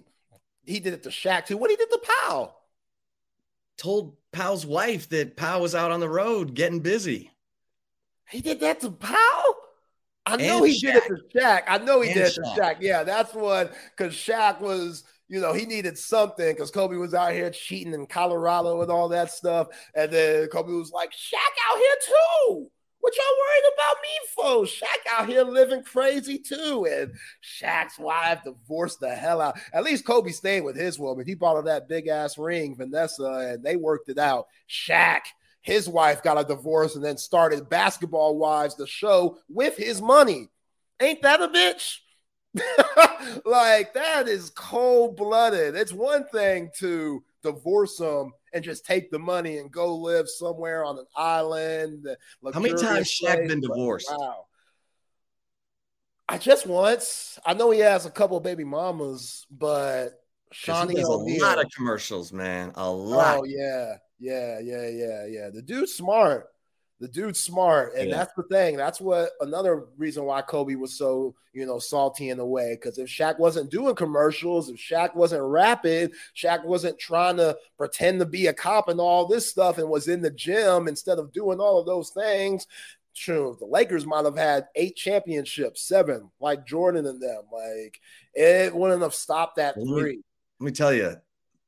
he 0.66 0.80
did 0.80 0.94
it 0.94 1.04
to 1.04 1.10
Shaq 1.10 1.46
too. 1.48 1.58
What 1.58 1.70
he 1.72 1.76
did 1.76 1.90
to 1.90 2.00
Powell? 2.28 2.56
Told 3.78 4.16
Pau's 4.32 4.66
wife 4.66 5.10
that 5.10 5.36
Pau 5.38 5.60
was 5.60 5.74
out 5.74 5.92
on 5.92 6.00
the 6.00 6.10
road 6.10 6.54
getting 6.54 6.82
busy. 6.82 7.32
He 8.30 8.42
did 8.42 8.60
that 8.62 8.80
to 8.82 8.92
Powell? 8.92 9.56
I 10.26 10.38
know 10.38 10.58
And 10.64 10.68
he 10.68 10.80
did 10.80 10.96
it 10.96 11.04
to 11.08 11.18
Shaq. 11.40 11.64
I 11.68 11.78
know 11.80 12.02
he 12.02 12.10
And 12.10 12.16
did 12.18 12.28
it 12.28 12.34
to 12.36 12.42
Shaq. 12.42 12.58
Shaq. 12.58 12.78
Yeah, 12.80 13.04
that's 13.04 13.34
what 13.34 13.74
because 13.96 14.14
Shaq 14.14 14.62
was, 14.62 15.04
you 15.34 15.42
know, 15.42 15.52
he 15.52 15.66
needed 15.66 15.98
something 15.98 16.54
because 16.54 16.70
Kobe 16.70 16.96
was 16.96 17.16
out 17.16 17.34
here 17.34 17.50
cheating 17.50 17.94
in 17.94 18.06
Colorado 18.06 18.84
and 18.84 18.92
all 18.92 19.10
that 19.10 19.32
stuff. 19.32 19.68
And 19.96 20.12
then 20.12 20.48
Kobe 20.50 20.72
was 20.72 20.92
like, 20.92 21.10
Shaq 21.12 21.38
out 21.72 21.78
here 21.80 21.96
too. 22.06 22.72
What 23.00 23.14
y'all 23.18 23.26
worried 23.42 23.74
about 23.74 24.02
me 24.04 24.28
for? 24.36 24.86
Shaq 24.86 25.12
out 25.12 25.28
here 25.28 25.44
living 25.44 25.84
crazy 25.84 26.38
too. 26.38 26.88
And 26.88 27.14
Shaq's 27.44 27.98
wife 27.98 28.44
divorced 28.44 29.00
the 29.00 29.10
hell 29.10 29.42
out. 29.42 29.60
At 29.74 29.84
least 29.84 30.06
Kobe 30.06 30.30
stayed 30.30 30.62
with 30.62 30.76
his 30.76 31.00
woman. 31.00 31.26
He 31.26 31.34
bought 31.34 31.56
her 31.56 31.64
that 31.64 31.90
big 31.90 32.08
ass 32.08 32.38
ring, 32.38 32.76
Vanessa, 32.76 33.50
and 33.54 33.64
they 33.64 33.76
worked 33.76 34.10
it 34.10 34.20
out. 34.20 34.46
Shaq 34.70 35.22
his 35.64 35.88
wife 35.88 36.22
got 36.22 36.40
a 36.40 36.44
divorce 36.44 36.96
and 36.96 37.04
then 37.04 37.18
started 37.18 37.70
Basketball 37.70 38.38
Wives, 38.38 38.76
the 38.76 38.86
show, 38.86 39.38
with 39.48 39.78
his 39.78 40.02
money. 40.02 40.50
Ain't 41.02 41.22
that 41.22 41.42
a 41.42 41.48
bitch? 41.48 42.00
like, 43.46 43.94
that 43.94 44.28
is 44.28 44.50
cold 44.52 45.18
blooded. 45.18 45.76
It's 45.76 45.94
one 45.94 46.26
thing 46.28 46.70
to 46.80 47.24
divorce 47.42 48.00
him 48.00 48.34
and 48.54 48.64
just 48.64 48.86
take 48.86 49.12
the 49.12 49.20
money 49.20 49.58
and 49.58 49.72
go 49.72 49.96
live 49.96 50.30
somewhere 50.30 50.86
on 50.86 51.00
an 51.00 51.06
island. 51.16 52.08
How 52.54 52.60
many 52.60 52.76
times 52.76 53.12
Shaq 53.12 53.48
been 53.48 53.62
divorced? 53.62 54.12
Wow. 54.12 54.46
I 56.30 56.38
just 56.38 56.66
once. 56.66 57.38
I 57.46 57.54
know 57.54 57.72
he 57.72 57.80
has 57.80 58.06
a 58.06 58.12
couple 58.12 58.40
baby 58.40 58.64
mamas, 58.64 59.46
but 59.52 60.14
Shawnee 60.52 61.02
a 61.02 61.08
lot 61.08 61.60
of 61.60 61.70
commercials, 61.76 62.32
man. 62.32 62.70
A 62.76 62.80
oh, 62.80 62.96
lot. 62.96 63.40
Oh 63.40 63.44
yeah, 63.44 63.96
yeah, 64.20 64.60
yeah, 64.60 64.88
yeah, 64.88 65.26
yeah. 65.26 65.50
The 65.50 65.62
dude's 65.62 65.94
smart. 65.94 66.53
The 67.04 67.10
dude's 67.10 67.40
smart, 67.42 67.96
and 67.98 68.10
Yeah. 68.10 68.16
that's 68.16 68.34
the 68.34 68.44
thing. 68.44 68.78
That's 68.78 69.02
what 69.02 69.32
another 69.42 69.88
reason 69.98 70.24
why 70.24 70.42
Kobe 70.42 70.76
was 70.76 70.94
so 70.94 71.36
you 71.52 71.66
know 71.66 71.78
salty 71.78 72.30
in 72.30 72.40
a 72.40 72.46
way. 72.46 72.76
Because 72.80 72.98
if 72.98 73.10
Shaq 73.10 73.38
wasn't 73.40 73.70
doing 73.70 73.94
commercials, 73.94 74.70
if 74.70 74.78
Shaq 74.78 75.14
wasn't 75.14 75.44
rapping, 75.44 76.12
Shaq 76.34 76.64
wasn't 76.64 76.98
trying 76.98 77.36
to 77.38 77.58
pretend 77.78 78.22
to 78.22 78.26
be 78.26 78.48
a 78.48 78.54
cop 78.54 78.88
and 78.88 79.02
all 79.02 79.26
this 79.28 79.50
stuff, 79.50 79.80
and 79.80 79.90
was 79.90 80.08
in 80.08 80.22
the 80.22 80.32
gym 80.32 80.88
instead 80.88 81.20
of 81.20 81.34
doing 81.34 81.60
all 81.60 81.78
of 81.78 81.86
those 81.86 82.10
things. 82.12 82.68
True, 83.14 83.58
the 83.60 83.66
Lakers 83.66 84.06
might 84.06 84.24
have 84.24 84.38
had 84.38 84.70
eight 84.76 84.96
championships, 84.96 85.82
seven, 85.82 86.32
like 86.40 86.66
Jordan 86.66 87.06
and 87.06 87.22
them. 87.22 87.42
Like 87.52 88.00
it 88.34 88.74
wouldn't 88.74 89.02
have 89.02 89.14
stopped 89.14 89.58
that 89.58 89.76
let 89.78 89.86
me- 89.88 90.00
three. 90.00 90.22
Let 90.62 90.66
me 90.68 90.72
tell 90.72 90.94
you, 90.94 91.18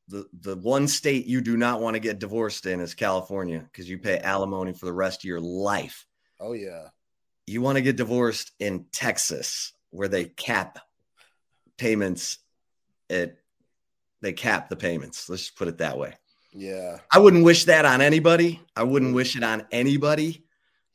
the 0.08 0.26
the 0.42 0.56
one 0.58 0.88
state 0.88 1.26
you 1.26 1.42
do 1.42 1.58
not 1.58 1.82
want 1.82 1.96
to 1.96 2.00
get 2.00 2.20
divorced 2.20 2.66
in 2.66 2.80
is 2.80 2.94
California 2.94 3.60
because 3.72 3.90
you 3.90 3.98
pay 3.98 4.20
alimony 4.20 4.74
for 4.74 4.86
the 4.86 4.94
rest 4.94 5.22
of 5.22 5.24
your 5.26 5.40
life. 5.42 6.06
Oh 6.40 6.54
yeah, 6.54 6.90
You 7.48 7.62
want 7.62 7.78
to 7.78 7.82
get 7.82 7.96
divorced 7.96 8.52
in 8.60 8.86
Texas 8.92 9.74
where 9.92 10.08
they 10.08 10.26
cap 10.26 10.80
payments 11.78 12.40
at 13.10 13.38
they 14.22 14.34
cap 14.34 14.70
the 14.70 14.76
payments. 14.76 15.30
Let's 15.30 15.44
just 15.44 15.58
put 15.58 15.68
it 15.68 15.78
that 15.80 15.98
way. 15.98 16.14
yeah. 16.54 17.00
I 17.12 17.20
wouldn't 17.20 17.44
wish 17.44 17.66
that 17.66 17.86
on 17.86 18.02
anybody. 18.02 18.62
I 18.76 18.84
wouldn't 18.84 19.14
wish 19.14 19.36
it 19.36 19.44
on 19.44 19.66
anybody. 19.72 20.46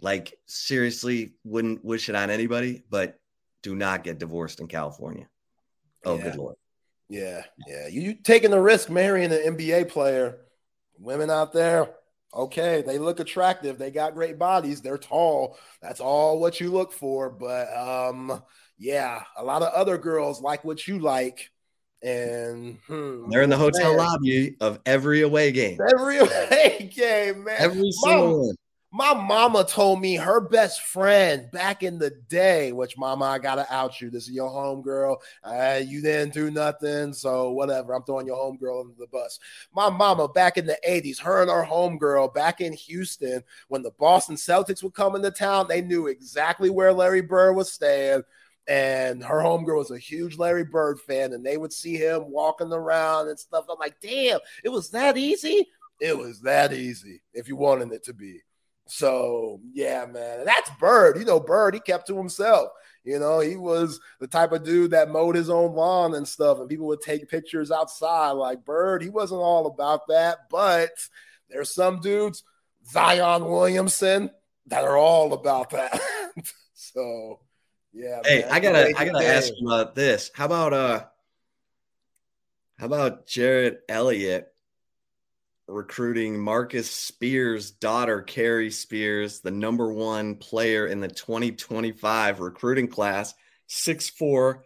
Like 0.00 0.34
seriously, 0.46 1.34
wouldn't 1.44 1.84
wish 1.84 2.08
it 2.08 2.14
on 2.14 2.30
anybody, 2.30 2.82
but 2.88 3.20
do 3.62 3.74
not 3.76 4.02
get 4.04 4.18
divorced 4.18 4.60
in 4.60 4.66
California. 4.68 5.28
Oh, 6.04 6.16
Yeah. 6.16 6.22
good 6.24 6.36
lord. 6.36 6.56
Yeah, 7.10 7.42
yeah. 7.66 7.88
You, 7.88 8.00
you 8.02 8.14
taking 8.14 8.52
the 8.52 8.60
risk 8.60 8.88
marrying 8.88 9.32
an 9.32 9.56
NBA 9.56 9.88
player. 9.90 10.38
Women 10.98 11.28
out 11.28 11.52
there, 11.52 11.88
okay, 12.32 12.82
they 12.86 12.98
look 12.98 13.18
attractive. 13.20 13.78
They 13.78 13.90
got 13.90 14.14
great 14.14 14.38
bodies. 14.38 14.80
They're 14.80 14.98
tall. 14.98 15.58
That's 15.82 16.00
all 16.00 16.38
what 16.38 16.60
you 16.60 16.70
look 16.70 16.92
for. 16.92 17.28
But 17.28 17.74
um, 17.76 18.42
yeah, 18.78 19.24
a 19.36 19.42
lot 19.42 19.62
of 19.62 19.72
other 19.74 19.98
girls 19.98 20.40
like 20.40 20.64
what 20.64 20.86
you 20.86 21.00
like. 21.00 21.50
And 22.02 22.78
hmm, 22.86 23.28
They're 23.28 23.42
in 23.42 23.50
the 23.50 23.56
hotel 23.56 23.90
man, 23.90 23.98
lobby 23.98 24.56
of 24.60 24.78
every 24.86 25.22
away 25.22 25.52
game. 25.52 25.78
Every 25.92 26.18
away 26.18 26.90
game, 26.94 27.44
man. 27.44 27.56
Every 27.58 27.90
single 27.92 28.46
one. 28.46 28.56
My 28.92 29.14
mama 29.14 29.62
told 29.64 30.00
me 30.00 30.16
her 30.16 30.40
best 30.40 30.82
friend 30.82 31.48
back 31.52 31.84
in 31.84 31.96
the 31.98 32.10
day, 32.28 32.72
which 32.72 32.98
mama, 32.98 33.24
I 33.24 33.38
gotta 33.38 33.72
out 33.72 34.00
you. 34.00 34.10
This 34.10 34.24
is 34.24 34.32
your 34.32 34.48
home 34.48 34.82
girl. 34.82 35.22
Uh, 35.44 35.80
you 35.84 36.02
didn't 36.02 36.34
do 36.34 36.50
nothing, 36.50 37.12
so 37.12 37.52
whatever. 37.52 37.94
I'm 37.94 38.02
throwing 38.02 38.26
your 38.26 38.36
home 38.36 38.56
girl 38.56 38.80
under 38.80 38.94
the 38.98 39.06
bus. 39.06 39.38
My 39.72 39.90
mama 39.90 40.26
back 40.26 40.56
in 40.56 40.66
the 40.66 40.78
80s, 40.86 41.20
her 41.20 41.42
and 41.42 41.50
her 41.50 41.62
home 41.62 41.98
girl 41.98 42.26
back 42.26 42.60
in 42.60 42.72
Houston, 42.72 43.44
when 43.68 43.82
the 43.82 43.92
Boston 43.92 44.34
Celtics 44.34 44.82
would 44.82 44.94
come 44.94 45.14
into 45.14 45.30
town, 45.30 45.66
they 45.68 45.82
knew 45.82 46.08
exactly 46.08 46.68
where 46.68 46.92
Larry 46.92 47.22
Bird 47.22 47.54
was 47.54 47.72
staying. 47.72 48.22
And 48.66 49.22
her 49.24 49.38
homegirl 49.38 49.78
was 49.78 49.90
a 49.92 49.98
huge 49.98 50.36
Larry 50.36 50.64
Bird 50.64 51.00
fan, 51.00 51.32
and 51.32 51.46
they 51.46 51.56
would 51.56 51.72
see 51.72 51.96
him 51.96 52.30
walking 52.30 52.72
around 52.72 53.28
and 53.28 53.38
stuff. 53.38 53.66
I'm 53.70 53.78
like, 53.78 54.00
damn, 54.00 54.40
it 54.64 54.68
was 54.68 54.90
that 54.90 55.16
easy. 55.16 55.68
It 56.00 56.16
was 56.16 56.40
that 56.42 56.72
easy 56.72 57.22
if 57.32 57.46
you 57.46 57.56
wanted 57.56 57.92
it 57.92 58.04
to 58.04 58.14
be. 58.14 58.40
So 58.90 59.60
yeah, 59.72 60.04
man, 60.06 60.40
and 60.40 60.48
that's 60.48 60.70
Bird. 60.80 61.16
You 61.18 61.24
know, 61.24 61.38
Bird, 61.38 61.74
he 61.74 61.80
kept 61.80 62.08
to 62.08 62.16
himself. 62.16 62.70
You 63.04 63.18
know, 63.20 63.38
he 63.38 63.56
was 63.56 64.00
the 64.18 64.26
type 64.26 64.52
of 64.52 64.64
dude 64.64 64.90
that 64.90 65.10
mowed 65.10 65.36
his 65.36 65.48
own 65.48 65.74
lawn 65.74 66.14
and 66.14 66.26
stuff, 66.26 66.58
and 66.58 66.68
people 66.68 66.88
would 66.88 67.00
take 67.00 67.28
pictures 67.28 67.70
outside. 67.70 68.32
Like 68.32 68.64
Bird, 68.64 69.02
he 69.02 69.08
wasn't 69.08 69.40
all 69.40 69.66
about 69.66 70.08
that, 70.08 70.38
but 70.50 70.90
there's 71.48 71.72
some 71.72 72.00
dudes, 72.00 72.42
Zion 72.90 73.44
Williamson, 73.44 74.30
that 74.66 74.84
are 74.84 74.98
all 74.98 75.34
about 75.34 75.70
that. 75.70 76.00
so 76.74 77.38
yeah. 77.92 78.20
Hey, 78.24 78.40
man, 78.40 78.50
I 78.50 78.60
gotta 78.60 78.92
I 78.96 79.04
gotta 79.04 79.24
day. 79.24 79.26
ask 79.30 79.52
you 79.56 79.68
about 79.68 79.94
this. 79.94 80.32
How 80.34 80.46
about 80.46 80.72
uh 80.72 81.04
how 82.76 82.86
about 82.86 83.28
Jerritt 83.28 83.78
Elliott 83.88 84.49
recruiting 85.70 86.38
Marcus 86.38 86.90
Spears' 86.90 87.70
daughter, 87.70 88.22
Carrie 88.22 88.70
Spears, 88.70 89.40
the 89.40 89.50
number 89.50 89.92
one 89.92 90.34
player 90.34 90.86
in 90.86 91.00
the 91.00 91.08
2025 91.08 92.40
recruiting 92.40 92.88
class, 92.88 93.34
6'4 93.68 94.60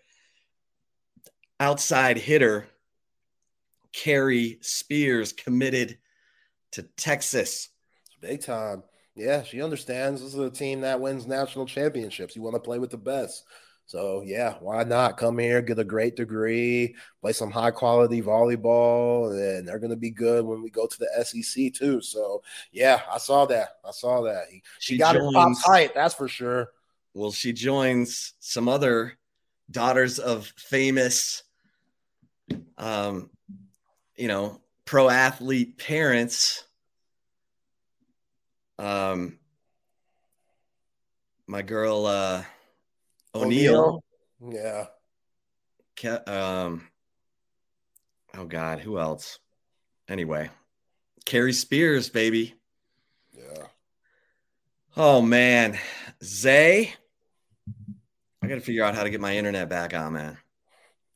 outside 1.60 2.16
hitter. 2.16 2.66
Carrie 3.92 4.58
Spears 4.62 5.32
committed 5.32 5.98
to 6.72 6.82
Texas. 6.82 7.68
Big 8.20 8.42
time. 8.42 8.82
Yeah, 9.14 9.44
she 9.44 9.62
understands. 9.62 10.20
This 10.20 10.34
is 10.34 10.40
a 10.40 10.50
team 10.50 10.80
that 10.80 11.00
wins 11.00 11.26
national 11.26 11.66
championships. 11.66 12.34
You 12.34 12.42
want 12.42 12.54
to 12.56 12.60
play 12.60 12.80
with 12.80 12.90
the 12.90 12.98
best. 12.98 13.44
So, 13.86 14.22
yeah, 14.24 14.54
why 14.60 14.82
not 14.84 15.18
come 15.18 15.38
here, 15.38 15.60
get 15.60 15.78
a 15.78 15.84
great 15.84 16.16
degree, 16.16 16.94
play 17.20 17.32
some 17.32 17.50
high 17.50 17.70
quality 17.70 18.22
volleyball, 18.22 19.30
and 19.30 19.68
they're 19.68 19.78
going 19.78 19.90
to 19.90 19.96
be 19.96 20.10
good 20.10 20.44
when 20.44 20.62
we 20.62 20.70
go 20.70 20.86
to 20.86 20.98
the 20.98 21.24
SEC 21.24 21.72
too. 21.74 22.00
So, 22.00 22.42
yeah, 22.72 23.02
I 23.12 23.18
saw 23.18 23.44
that. 23.46 23.76
I 23.84 23.90
saw 23.90 24.22
that. 24.22 24.46
He, 24.50 24.62
She 24.78 24.94
she 24.94 24.98
got 24.98 25.14
her 25.16 25.20
joins- 25.20 25.60
top 25.62 25.70
height, 25.72 25.94
that's 25.94 26.14
for 26.14 26.28
sure. 26.28 26.70
Well, 27.12 27.30
she 27.30 27.52
joins 27.52 28.32
some 28.40 28.68
other 28.68 29.18
daughters 29.70 30.18
of 30.18 30.46
famous, 30.56 31.42
um, 32.78 33.30
you 34.16 34.28
know, 34.28 34.60
pro 34.86 35.08
athlete 35.10 35.78
parents. 35.78 36.64
Um, 38.78 39.38
my 41.46 41.62
girl, 41.62 42.06
uh, 42.06 42.42
O'Neal, 43.34 44.04
Yeah. 44.40 44.86
Ke- 45.96 46.28
um, 46.28 46.88
oh 48.36 48.44
God, 48.44 48.80
who 48.80 48.98
else? 48.98 49.38
Anyway, 50.08 50.50
Carrie 51.24 51.52
Spears, 51.52 52.08
baby. 52.10 52.54
Yeah. 53.32 53.66
Oh 54.96 55.20
man, 55.22 55.78
Zay. 56.22 56.94
I 58.42 58.46
got 58.46 58.56
to 58.56 58.60
figure 58.60 58.84
out 58.84 58.94
how 58.94 59.02
to 59.02 59.10
get 59.10 59.20
my 59.20 59.36
internet 59.36 59.68
back 59.68 59.94
on, 59.94 60.12
man. 60.12 60.36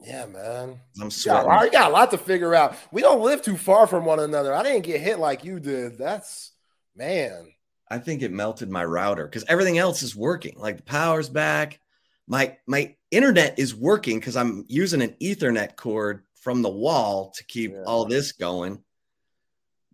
Yeah, 0.01 0.27
man. 0.27 0.81
I'm 1.01 1.05
Yeah, 1.05 1.09
sweating. 1.11 1.51
I 1.51 1.69
got 1.69 1.91
a 1.91 1.93
lot 1.93 2.11
to 2.13 2.19
figure 2.19 2.55
out. 2.55 2.75
We 2.91 3.03
don't 3.03 3.21
live 3.21 3.43
too 3.43 3.57
far 3.57 3.87
from 3.87 4.05
one 4.05 4.21
another. 4.21 4.55
I 4.55 4.63
didn't 4.63 4.85
get 4.85 5.01
hit 5.01 5.19
like 5.19 5.45
you 5.45 5.61
did. 5.61 5.99
That's 5.99 6.53
man. 6.97 7.53
I 7.91 7.99
think 7.99 8.23
it 8.23 8.33
melted 8.33 8.71
my 8.71 8.85
router 8.85 9.25
because 9.25 9.45
everything 9.49 9.77
else 9.79 10.03
is 10.03 10.15
working. 10.17 10.55
Like 10.59 10.77
the 10.79 10.83
power's 10.83 11.29
back. 11.29 11.81
My 12.29 12.59
my 12.67 12.95
internet 13.11 13.59
is 13.59 13.75
working 13.75 14.21
because 14.21 14.37
I'm 14.37 14.65
using 14.69 15.01
an 15.01 15.17
Ethernet 15.21 15.77
cord 15.77 16.25
from 16.35 16.61
the 16.63 16.69
wall 16.69 17.31
to 17.37 17.45
keep 17.45 17.73
Yeah. 17.73 17.83
all 17.87 18.05
this 18.05 18.33
going. 18.33 18.85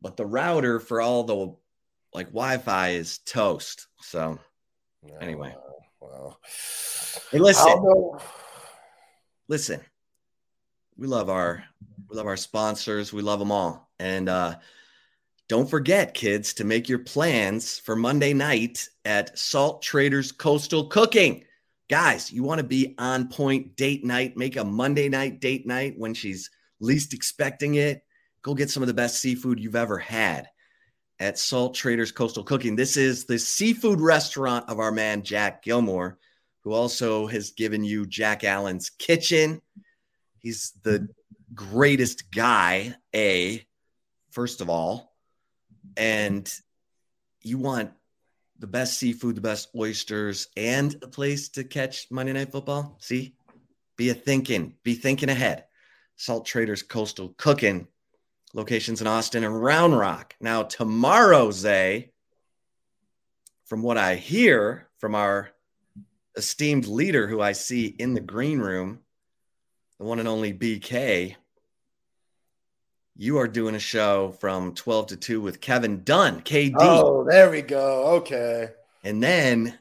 But 0.03 0.17
the 0.17 0.27
router 0.27 0.81
for 0.81 1.01
all 1.01 1.23
the 1.25 1.55
like 2.13 2.27
Wi-Fi 2.27 2.91
is 2.91 3.19
toast. 3.19 3.87
So 4.01 4.39
Anyway. 5.21 5.55
well, 6.01 6.41
Hey, 7.31 7.39
listen. 7.39 7.85
listen 9.49 9.81
we 10.97 11.07
love 11.07 11.29
our 11.29 11.65
we 12.09 12.17
love 12.17 12.27
our 12.27 12.37
sponsors 12.37 13.13
we 13.13 13.21
love 13.23 13.39
them 13.39 13.53
all 13.53 13.91
and 13.99 14.29
uh 14.29 14.57
don't 15.49 15.69
forget 15.69 16.15
kids 16.15 16.55
to 16.55 16.65
make 16.65 16.89
your 16.89 17.01
plans 17.01 17.79
for 17.79 17.95
monday 17.97 18.33
night 18.33 18.89
at 19.05 19.39
salt 19.39 19.83
traders 19.83 20.33
coastal 20.33 20.87
cooking 20.87 21.44
guys 21.89 22.33
you 22.33 22.43
want 22.43 22.59
to 22.59 22.67
be 22.67 22.95
on 22.99 23.29
point 23.29 23.77
date 23.77 24.05
night 24.05 24.37
make 24.37 24.57
a 24.57 24.65
monday 24.65 25.09
night 25.09 25.41
date 25.41 25.67
night 25.67 25.95
when 25.97 26.15
she's 26.15 26.51
least 26.81 27.15
expecting 27.15 27.75
it 27.75 28.03
go 28.43 28.55
get 28.55 28.71
some 28.71 28.83
of 28.83 28.87
the 28.87 28.95
best 28.95 29.21
seafood 29.21 29.61
you've 29.61 29.77
ever 29.77 29.99
had 29.99 30.49
at 31.21 31.39
salt 31.39 31.75
traders 31.75 32.11
coastal 32.11 32.43
cooking 32.43 32.75
this 32.75 32.97
is 32.97 33.27
the 33.27 33.39
seafood 33.39 34.01
restaurant 34.01 34.69
of 34.69 34.79
our 34.81 34.91
man 34.91 35.23
jack 35.23 35.63
gilmore 35.63 36.19
who 36.65 36.73
also 36.73 37.27
has 37.27 37.51
given 37.51 37.85
you 37.85 38.07
Jack 38.07 38.43
Allen's 38.43 38.91
Kitchen. 38.91 39.61
He's 40.39 40.73
the 40.83 41.09
greatest 41.55 42.31
guy, 42.31 42.95
A, 43.15 43.65
first 44.31 44.63
of 44.63 44.71
all. 44.71 45.15
And 45.97 46.51
you 47.43 47.59
want 47.59 47.93
the 48.65 48.71
best 48.71 48.99
seafood, 48.99 49.35
the 49.35 49.43
best 49.43 49.69
oysters, 49.77 50.49
and 50.57 50.97
a 51.03 51.07
place 51.07 51.51
to 51.51 51.63
catch 51.63 52.11
Monday 52.11 52.33
Night 52.33 52.51
Football? 52.51 52.97
See? 52.99 53.35
Be 53.99 54.09
a 54.09 54.15
thinking, 54.15 54.77
be 54.83 54.95
thinking 54.95 55.29
ahead. 55.29 55.67
Salt 56.17 56.47
Traders 56.47 56.83
Coastal 56.83 57.35
Cooking, 57.37 57.89
locations 58.55 59.03
in 59.03 59.07
Austin 59.07 59.45
and 59.45 59.63
Round 59.63 59.99
Rock. 59.99 60.35
Now, 60.41 60.63
tomorrow, 60.63 61.51
Zay, 61.51 62.13
from 63.67 63.83
what 63.83 63.99
I 63.99 64.15
hear 64.15 64.89
from 64.97 65.15
our 65.15 65.51
esteemed 66.35 66.87
leader 66.87 67.27
who 67.27 67.43
I 67.43 67.53
see 67.53 67.85
in 67.85 68.15
the 68.15 68.21
green 68.21 68.61
room, 68.61 69.01
the 69.99 70.07
one 70.07 70.21
and 70.21 70.29
only 70.29 70.55
BK. 70.55 71.37
You 73.17 73.39
are 73.39 73.49
doing 73.49 73.75
a 73.75 73.81
show 73.81 74.33
from 74.41 74.75
12 74.75 75.09
to 75.09 75.17
2 75.17 75.41
with 75.41 75.61
Kevin 75.61 76.03
Dunn, 76.03 76.41
KD. 76.41 76.75
Oh, 76.79 77.25
there 77.29 77.51
we 77.51 77.63
go. 77.63 78.17
Okay. 78.17 78.71
And 79.05 79.23
then 79.23 79.79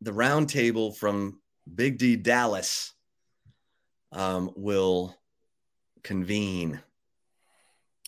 the 0.00 0.10
roundtable 0.12 0.94
from 0.94 1.40
Big 1.74 1.98
D 1.98 2.16
Dallas 2.16 2.92
um, 4.12 4.50
will 4.56 5.16
convene. 6.02 6.80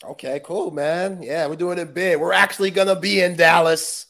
Okay, 0.03 0.41
cool, 0.45 0.71
man. 0.71 1.23
Yeah, 1.23 1.47
we're 1.47 1.57
doing 1.57 1.79
it 1.79 1.93
big. 1.93 2.19
We're 2.19 2.33
actually 2.33 2.71
gonna 2.71 2.99
be 2.99 3.21
in 3.21 3.37
Dallas. 3.37 4.07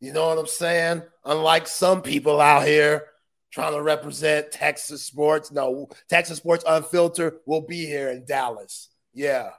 You 0.00 0.12
know 0.12 0.28
what 0.28 0.38
I'm 0.38 0.46
saying? 0.46 1.02
Unlike 1.24 1.66
some 1.66 2.02
people 2.02 2.40
out 2.40 2.66
here 2.66 3.06
trying 3.50 3.72
to 3.72 3.80
represent 3.80 4.50
Texas 4.52 5.02
sports. 5.02 5.50
No, 5.50 5.88
Texas 6.10 6.36
Sports 6.36 6.64
Unfiltered 6.66 7.38
will 7.46 7.62
be 7.62 7.86
here 7.86 8.10
in 8.10 8.26
Dallas. 8.26 8.90
Yeah. 9.14 9.50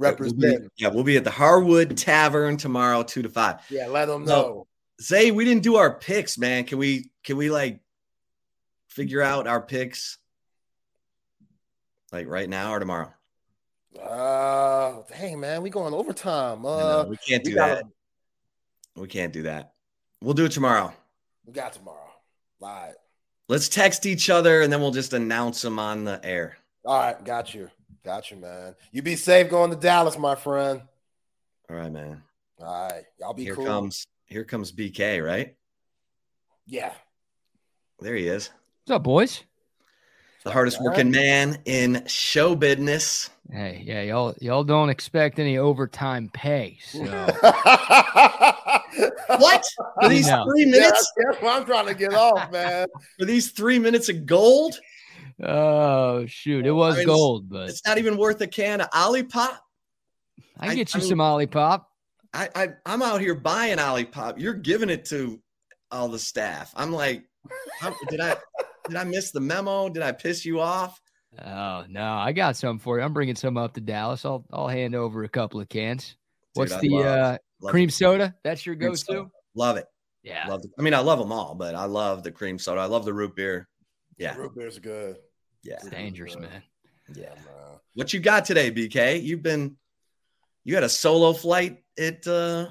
Represent. 0.00 0.38
We'll 0.40 0.58
be, 0.60 0.66
yeah, 0.76 0.88
we'll 0.88 1.04
be 1.04 1.16
at 1.18 1.24
the 1.24 1.30
Harwood 1.30 1.96
Tavern 1.96 2.56
tomorrow, 2.56 3.02
two 3.02 3.22
to 3.22 3.28
five. 3.28 3.56
Yeah, 3.68 3.86
let 3.86 4.06
them 4.06 4.26
So- 4.26 4.32
know. 4.34 4.66
Zay, 5.02 5.30
we 5.30 5.44
didn't 5.46 5.62
do 5.62 5.76
our 5.76 5.94
picks, 5.94 6.36
man. 6.36 6.64
Can 6.64 6.76
we 6.78 7.10
can 7.24 7.36
we 7.38 7.50
like 7.50 7.80
figure 8.88 9.22
out 9.22 9.46
our 9.46 9.60
picks 9.62 10.18
like 12.12 12.26
right 12.28 12.48
now 12.48 12.72
or 12.74 12.80
tomorrow? 12.80 13.12
Uh, 13.98 15.02
dang, 15.10 15.40
man, 15.40 15.62
we 15.62 15.70
going 15.70 15.94
overtime. 15.94 16.64
Uh, 16.66 17.02
know, 17.02 17.08
we 17.08 17.16
can't 17.16 17.44
we 17.44 17.50
do 17.52 17.56
gotta- 17.56 17.74
that. 17.76 17.84
We 19.00 19.06
can't 19.08 19.32
do 19.32 19.42
that. 19.44 19.72
We'll 20.22 20.34
do 20.34 20.44
it 20.44 20.52
tomorrow. 20.52 20.92
we 21.46 21.52
got 21.54 21.72
tomorrow. 21.72 22.12
live. 22.60 22.94
Let's 23.48 23.68
text 23.70 24.04
each 24.06 24.28
other 24.28 24.60
and 24.60 24.70
then 24.72 24.80
we'll 24.80 24.90
just 24.90 25.12
announce 25.14 25.62
them 25.62 25.78
on 25.78 26.04
the 26.04 26.20
air. 26.24 26.58
All 26.84 26.98
right, 26.98 27.24
got 27.24 27.54
you. 27.54 27.70
Got 28.04 28.30
you, 28.30 28.38
man. 28.38 28.74
You 28.92 29.02
be 29.02 29.16
safe 29.16 29.50
going 29.50 29.70
to 29.70 29.76
Dallas, 29.76 30.16
my 30.16 30.34
friend. 30.34 30.80
All 31.68 31.76
right, 31.76 31.92
man. 31.92 32.22
All 32.58 32.88
right. 32.88 33.04
Y'all 33.18 33.34
be 33.34 33.44
Here 33.44 33.54
cool. 33.54 33.66
comes 33.66 34.06
here 34.26 34.44
comes 34.44 34.72
BK, 34.72 35.24
right? 35.24 35.54
Yeah. 36.66 36.92
There 38.00 38.14
he 38.14 38.26
is. 38.26 38.50
What's 38.86 38.96
up, 38.96 39.02
boys? 39.02 39.44
The 40.44 40.50
hardest 40.50 40.80
working 40.80 41.10
man 41.10 41.58
in 41.66 42.06
show 42.06 42.54
business. 42.54 43.28
Hey, 43.52 43.82
yeah, 43.84 44.00
y'all 44.02 44.34
y'all 44.40 44.64
don't 44.64 44.88
expect 44.88 45.38
any 45.38 45.58
overtime 45.58 46.30
pay. 46.32 46.78
So 46.80 47.00
What? 49.36 49.62
For 50.00 50.08
these 50.08 50.26
No. 50.26 50.44
three 50.44 50.64
Yeah, 50.64 50.70
minutes? 50.70 50.90
that's, 50.90 51.12
that's 51.16 51.42
what 51.42 51.60
I'm 51.60 51.66
trying 51.66 51.86
to 51.86 51.94
get 51.94 52.14
off, 52.14 52.50
man. 52.50 52.86
For 53.18 53.24
these 53.26 53.50
three 53.50 53.78
minutes 53.78 54.08
of 54.08 54.24
gold? 54.26 54.78
Oh 55.42 56.26
shoot, 56.26 56.66
it 56.66 56.72
was 56.72 56.94
I 56.96 56.98
mean, 56.98 57.06
gold, 57.06 57.48
but 57.48 57.68
It's 57.68 57.84
not 57.86 57.98
even 57.98 58.16
worth 58.16 58.40
a 58.40 58.46
can 58.46 58.80
of 58.80 58.90
Olipop. 58.90 59.58
I 60.58 60.66
can 60.68 60.76
get 60.76 60.94
I 60.94 60.98
you 60.98 61.02
mean- 61.02 61.08
some 61.08 61.18
Olipop. 61.18 61.84
I, 62.32 62.48
I 62.54 62.68
I'm 62.86 63.02
out 63.02 63.20
here 63.20 63.34
buying 63.34 63.78
Olipop. 63.78 64.38
You're 64.38 64.54
giving 64.54 64.88
it 64.90 65.04
to 65.06 65.40
all 65.90 66.08
the 66.08 66.18
staff. 66.18 66.72
I'm 66.76 66.92
like, 66.92 67.24
how, 67.80 67.92
did 68.08 68.20
I 68.20 68.36
did 68.88 68.96
I 68.96 69.02
miss 69.04 69.32
the 69.32 69.40
memo? 69.40 69.88
Did 69.88 70.02
I 70.04 70.12
piss 70.12 70.44
you 70.44 70.60
off? 70.60 71.00
Oh 71.44 71.84
no, 71.88 72.04
I 72.14 72.30
got 72.32 72.56
some 72.56 72.78
for 72.78 72.98
you. 72.98 73.04
I'm 73.04 73.12
bringing 73.12 73.34
some 73.34 73.56
up 73.56 73.74
to 73.74 73.80
Dallas. 73.80 74.24
I'll 74.24 74.44
I'll 74.52 74.68
hand 74.68 74.94
over 74.94 75.24
a 75.24 75.28
couple 75.28 75.60
of 75.60 75.68
cans. 75.68 76.16
What's 76.54 76.72
I 76.72 76.80
the 76.80 76.88
love- 76.90 77.04
uh, 77.06 77.38
love 77.62 77.70
cream 77.72 77.88
it. 77.88 77.92
soda? 77.92 78.34
That's 78.44 78.64
your 78.64 78.76
Cream 78.76 78.90
go-to. 78.90 78.98
soda. 78.98 79.28
Love 79.56 79.76
it. 79.76 79.86
Yeah, 80.22 80.46
Love. 80.48 80.62
The, 80.62 80.68
I 80.78 80.82
mean, 80.82 80.94
I 80.94 80.98
love 81.00 81.18
them 81.18 81.32
all, 81.32 81.54
but 81.54 81.74
I 81.74 81.86
love 81.86 82.22
the 82.22 82.30
cream 82.30 82.58
soda. 82.58 82.80
I 82.80 82.84
love 82.86 83.04
the 83.04 83.14
root 83.14 83.34
beer. 83.34 83.68
Yeah, 84.18 84.36
Root 84.36 84.54
beer's 84.54 84.78
good. 84.78 85.16
Yeah, 85.62 85.74
it's 85.74 85.88
dangerous, 85.88 86.36
man. 86.36 86.62
yeah. 87.14 87.28
man. 87.28 87.78
What 87.94 88.12
you 88.12 88.20
got 88.20 88.44
today, 88.44 88.70
BK? 88.70 89.22
You've 89.22 89.42
been 89.42 89.76
you 90.64 90.74
had 90.74 90.84
a 90.84 90.88
solo 90.88 91.32
flight 91.32 91.82
at 91.98 92.26
uh 92.26 92.68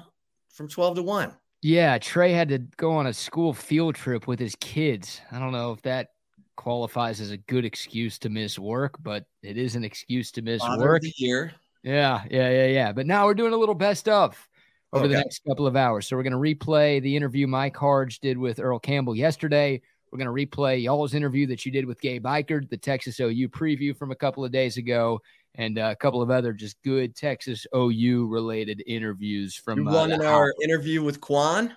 from 0.50 0.68
twelve 0.68 0.96
to 0.96 1.02
one. 1.02 1.34
Yeah, 1.62 1.98
Trey 1.98 2.32
had 2.32 2.48
to 2.48 2.58
go 2.58 2.92
on 2.92 3.06
a 3.06 3.12
school 3.12 3.52
field 3.52 3.94
trip 3.94 4.26
with 4.26 4.38
his 4.38 4.56
kids. 4.60 5.20
I 5.30 5.38
don't 5.38 5.52
know 5.52 5.72
if 5.72 5.82
that 5.82 6.08
qualifies 6.56 7.20
as 7.20 7.30
a 7.30 7.36
good 7.36 7.64
excuse 7.64 8.18
to 8.20 8.30
miss 8.30 8.58
work, 8.58 8.96
but 9.02 9.26
it 9.42 9.58
is 9.58 9.76
an 9.76 9.84
excuse 9.84 10.32
to 10.32 10.42
miss 10.42 10.62
Father 10.62 10.82
of 10.82 10.88
work. 10.88 11.02
the 11.02 11.12
year. 11.16 11.52
Yeah, 11.82 12.22
yeah, 12.30 12.50
yeah, 12.50 12.66
yeah. 12.66 12.92
But 12.92 13.06
now 13.06 13.26
we're 13.26 13.34
doing 13.34 13.52
a 13.52 13.56
little 13.56 13.74
best 13.74 14.08
of 14.08 14.48
over 14.92 15.06
the 15.06 15.14
next 15.14 15.42
couple 15.46 15.66
of 15.66 15.76
hours. 15.76 16.06
So 16.06 16.16
we're 16.16 16.22
going 16.22 16.32
to 16.32 16.38
replay 16.38 17.00
the 17.00 17.16
interview 17.16 17.46
Mike 17.46 17.76
Harge 17.76 18.20
did 18.20 18.36
with 18.36 18.60
Earl 18.60 18.78
Campbell 18.78 19.14
yesterday. 19.14 19.80
We're 20.10 20.18
going 20.18 20.34
to 20.34 20.46
replay 20.46 20.82
y'all's 20.82 21.14
interview 21.14 21.46
that 21.46 21.64
you 21.64 21.70
did 21.70 21.86
with 21.86 22.00
Gabe 22.00 22.24
Ikard, 22.24 22.68
the 22.68 22.76
Texas 22.76 23.20
OU 23.20 23.48
preview 23.48 23.96
from 23.96 24.10
a 24.10 24.16
couple 24.16 24.44
of 24.44 24.50
days 24.50 24.76
ago, 24.76 25.20
and 25.54 25.78
uh, 25.78 25.90
a 25.92 25.96
couple 25.96 26.20
of 26.20 26.30
other 26.30 26.52
just 26.52 26.82
good 26.82 27.14
Texas 27.14 27.66
OU 27.74 28.26
related 28.26 28.82
interviews 28.86 29.54
from 29.54 29.78
You 29.78 29.88
uh, 29.88 29.92
won 29.92 30.08
the 30.10 30.16
in 30.16 30.22
our 30.22 30.52
interview 30.62 31.02
with 31.02 31.20
Quan. 31.20 31.76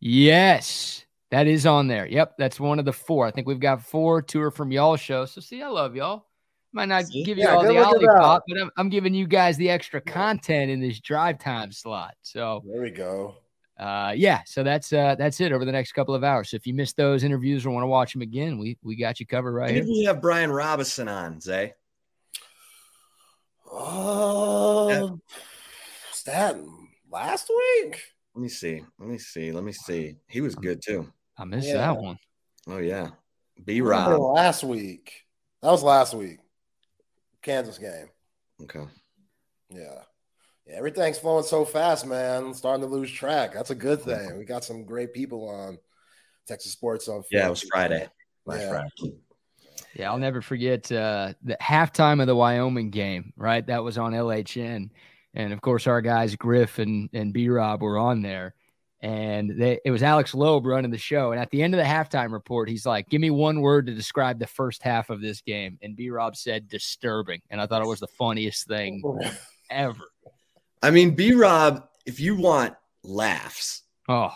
Yes, 0.00 1.04
that 1.30 1.46
is 1.46 1.66
on 1.66 1.86
there. 1.86 2.06
Yep, 2.06 2.36
that's 2.38 2.58
one 2.58 2.78
of 2.78 2.84
the 2.84 2.92
four. 2.92 3.26
I 3.26 3.30
think 3.30 3.46
we've 3.46 3.60
got 3.60 3.82
four. 3.82 4.22
Two 4.22 4.40
are 4.40 4.50
from 4.50 4.72
y'all 4.72 4.96
show. 4.96 5.24
So 5.24 5.40
see, 5.40 5.62
I 5.62 5.68
love 5.68 5.94
y'all. 5.94 6.26
Might 6.72 6.86
not 6.86 7.06
See? 7.06 7.24
give 7.24 7.36
you 7.38 7.44
Yeah, 7.44 7.56
all 7.56 7.62
the 7.62 7.72
look 7.72 8.02
it 8.02 8.08
Olipop, 8.08 8.40
but 8.48 8.58
I'm, 8.60 8.70
I'm 8.76 8.88
giving 8.88 9.12
you 9.12 9.26
guys 9.26 9.56
the 9.56 9.70
extra 9.70 10.00
content 10.00 10.70
in 10.70 10.80
this 10.80 11.00
drive 11.00 11.38
time 11.38 11.72
slot. 11.72 12.14
So 12.22 12.62
There 12.64 12.82
we 12.82 12.90
go. 12.90 13.36
Uh, 13.80 14.12
yeah, 14.14 14.42
so 14.44 14.62
that's 14.62 14.92
uh, 14.92 15.14
that's 15.18 15.40
it 15.40 15.52
over 15.52 15.64
the 15.64 15.72
next 15.72 15.92
couple 15.92 16.14
of 16.14 16.22
hours. 16.22 16.50
So 16.50 16.56
if 16.56 16.66
you 16.66 16.74
missed 16.74 16.96
those 16.96 17.24
interviews 17.24 17.64
or 17.64 17.70
want 17.70 17.82
to 17.82 17.88
watch 17.88 18.12
them 18.12 18.22
again, 18.22 18.58
we 18.58 18.76
we 18.82 18.94
got 18.94 19.18
you 19.18 19.26
covered 19.26 19.52
right 19.52 19.72
When 19.74 19.84
here. 19.86 19.92
we 19.92 20.04
have 20.04 20.20
Brian 20.20 20.52
Robinson 20.52 21.08
on, 21.08 21.40
Zay? 21.40 21.72
Um, 23.72 25.22
was 26.10 26.22
that 26.26 26.56
last 27.10 27.48
week? 27.48 28.00
Let 28.34 28.42
me 28.42 28.48
see. 28.48 28.84
Let 28.98 29.08
me 29.08 29.18
see. 29.18 29.52
Let 29.52 29.64
me 29.64 29.72
see. 29.72 30.16
He 30.28 30.40
was 30.40 30.54
good 30.54 30.82
too. 30.82 31.10
I 31.38 31.44
missed 31.44 31.68
Yeah. 31.68 31.78
that 31.78 31.96
one. 31.96 32.18
Oh 32.68 32.78
yeah. 32.78 33.10
B 33.64 33.80
Might 33.80 33.88
Rob. 33.88 34.20
Last 34.20 34.64
week. 34.64 35.24
That 35.62 35.70
was 35.70 35.82
last 35.82 36.14
week. 36.14 36.38
Kansas 37.42 37.78
game. 37.78 38.08
Okay. 38.62 38.84
Yeah. 39.70 40.02
Yeah, 40.66 40.76
everything's 40.76 41.18
flowing 41.18 41.44
so 41.44 41.64
fast, 41.64 42.06
man. 42.06 42.44
I'm 42.44 42.54
starting 42.54 42.86
to 42.86 42.92
lose 42.92 43.10
track. 43.10 43.52
That's 43.52 43.70
a 43.70 43.74
good 43.74 44.02
thing. 44.02 44.38
We 44.38 44.44
got 44.44 44.64
some 44.64 44.84
great 44.84 45.12
people 45.12 45.48
on 45.48 45.78
Texas 46.46 46.72
Sports 46.72 47.08
on. 47.08 47.22
Yeah, 47.30 47.46
it 47.46 47.50
was 47.50 47.62
Friday. 47.62 48.06
Last 48.46 48.60
Yeah. 48.60 48.68
Friday. 48.70 49.16
Yeah, 49.94 50.10
I'll 50.12 50.18
never 50.18 50.40
forget 50.40 50.90
uh, 50.92 51.32
the 51.42 51.56
halftime 51.60 52.20
of 52.20 52.26
the 52.28 52.36
Wyoming 52.36 52.90
game. 52.90 53.32
Right, 53.36 53.66
that 53.66 53.82
was 53.82 53.98
on 53.98 54.12
LHN, 54.12 54.90
and 55.34 55.52
of 55.52 55.60
course 55.60 55.86
our 55.88 56.00
guys 56.00 56.36
Griff 56.36 56.78
and 56.78 57.08
and 57.12 57.32
B 57.32 57.48
Rob 57.48 57.82
were 57.82 57.98
on 57.98 58.22
there, 58.22 58.54
and 59.00 59.50
they, 59.60 59.80
it 59.84 59.90
was 59.90 60.04
Alex 60.04 60.32
Loeb 60.32 60.66
running 60.66 60.92
the 60.92 60.98
show. 60.98 61.32
And 61.32 61.40
at 61.40 61.50
the 61.50 61.62
end 61.62 61.74
of 61.74 61.78
the 61.78 61.84
halftime 61.84 62.32
report, 62.32 62.68
he's 62.68 62.86
like, 62.86 63.08
"Give 63.08 63.20
me 63.20 63.30
one 63.30 63.62
word 63.62 63.86
to 63.86 63.94
describe 63.94 64.38
the 64.38 64.46
first 64.46 64.82
half 64.82 65.10
of 65.10 65.20
this 65.20 65.40
game," 65.40 65.76
and 65.82 65.96
B 65.96 66.10
Rob 66.10 66.36
said, 66.36 66.68
"Disturbing," 66.68 67.40
and 67.50 67.60
I 67.60 67.66
thought 67.66 67.82
it 67.82 67.88
was 67.88 68.00
the 68.00 68.06
funniest 68.06 68.68
thing 68.68 69.02
ever. 69.70 70.04
I 70.82 70.90
mean, 70.90 71.14
B 71.14 71.32
Rob, 71.32 71.86
if 72.06 72.20
you 72.20 72.36
want 72.36 72.74
laughs, 73.02 73.82
Oh, 74.08 74.34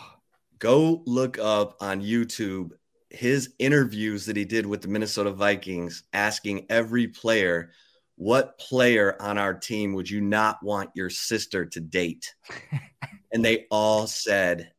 go 0.59 1.03
look 1.05 1.37
up 1.37 1.77
on 1.81 2.01
YouTube 2.01 2.71
his 3.15 3.53
interviews 3.59 4.25
that 4.25 4.35
he 4.35 4.45
did 4.45 4.65
with 4.65 4.81
the 4.81 4.87
Minnesota 4.87 5.31
Vikings, 5.31 6.03
asking 6.13 6.65
every 6.69 7.07
player, 7.07 7.71
what 8.15 8.57
player 8.59 9.15
on 9.21 9.37
our 9.37 9.53
team 9.53 9.93
would 9.93 10.09
you 10.09 10.21
not 10.21 10.61
want 10.61 10.89
your 10.95 11.09
sister 11.09 11.65
to 11.65 11.79
date? 11.79 12.33
and 13.31 13.43
they 13.43 13.65
all 13.71 14.07
said 14.07 14.71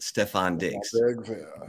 Stefon 0.00 0.58
Diggs. 0.58 0.94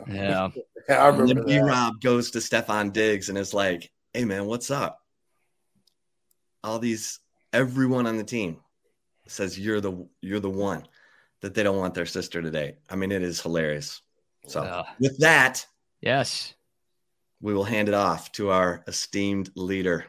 Yeah. 0.08 0.14
yeah, 0.16 0.50
Yeah, 0.90 1.04
I 1.04 1.10
And 1.10 1.20
remember 1.20 1.44
then 1.46 1.64
B 1.64 1.66
Rob 1.66 2.02
goes 2.02 2.32
to 2.32 2.40
Stefon 2.40 2.92
Diggs 2.94 3.30
and 3.30 3.38
is 3.38 3.54
like, 3.54 3.92
hey 4.14 4.26
man, 4.26 4.46
what's 4.46 4.72
up? 4.72 5.00
All 6.64 6.80
these 6.80 7.20
everyone 7.54 8.08
on 8.08 8.18
the 8.18 8.24
team 8.24 8.58
says 9.32 9.58
you're 9.60 9.82
the 9.82 10.08
you're 10.22 10.40
the 10.40 10.50
one 10.50 10.86
that 11.42 11.54
they 11.54 11.64
don't 11.64 11.78
want 11.78 11.94
their 11.94 12.06
sister 12.06 12.42
to 12.42 12.52
date. 12.52 12.76
I 12.90 12.96
mean, 12.96 13.12
it 13.12 13.24
is 13.24 13.42
hilarious. 13.42 14.02
So 14.48 14.62
Uh, 14.62 14.84
with 15.00 15.18
that, 15.20 15.66
yes. 16.02 16.54
we 17.42 17.54
will 17.54 17.64
hand 17.64 17.88
it 17.88 17.94
off 17.96 18.32
to 18.34 18.50
our 18.52 18.84
esteemed 18.88 19.50
leader. 19.56 20.06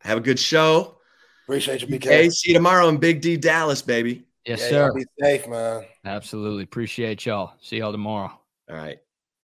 Have 0.00 0.18
a 0.18 0.20
good 0.20 0.38
show. 0.38 0.98
Appreciate 1.44 1.82
you, 1.82 1.88
BK. 1.88 1.96
Okay, 2.06 2.30
see 2.30 2.50
you 2.50 2.54
tomorrow 2.54 2.88
in 2.88 2.96
Big 2.98 3.20
D 3.20 3.36
Dallas, 3.36 3.82
baby. 3.82 4.24
Yes, 4.46 4.60
Yeah, 4.60 4.68
sir. 4.68 4.92
Be 4.94 5.04
safe, 5.20 5.48
man. 5.48 5.84
Absolutely. 6.04 6.62
Appreciate 6.62 7.26
y'all. 7.26 7.52
See 7.60 7.78
y'all 7.78 7.92
tomorrow. 7.92 8.30
All 8.70 8.76
right. 8.76 8.98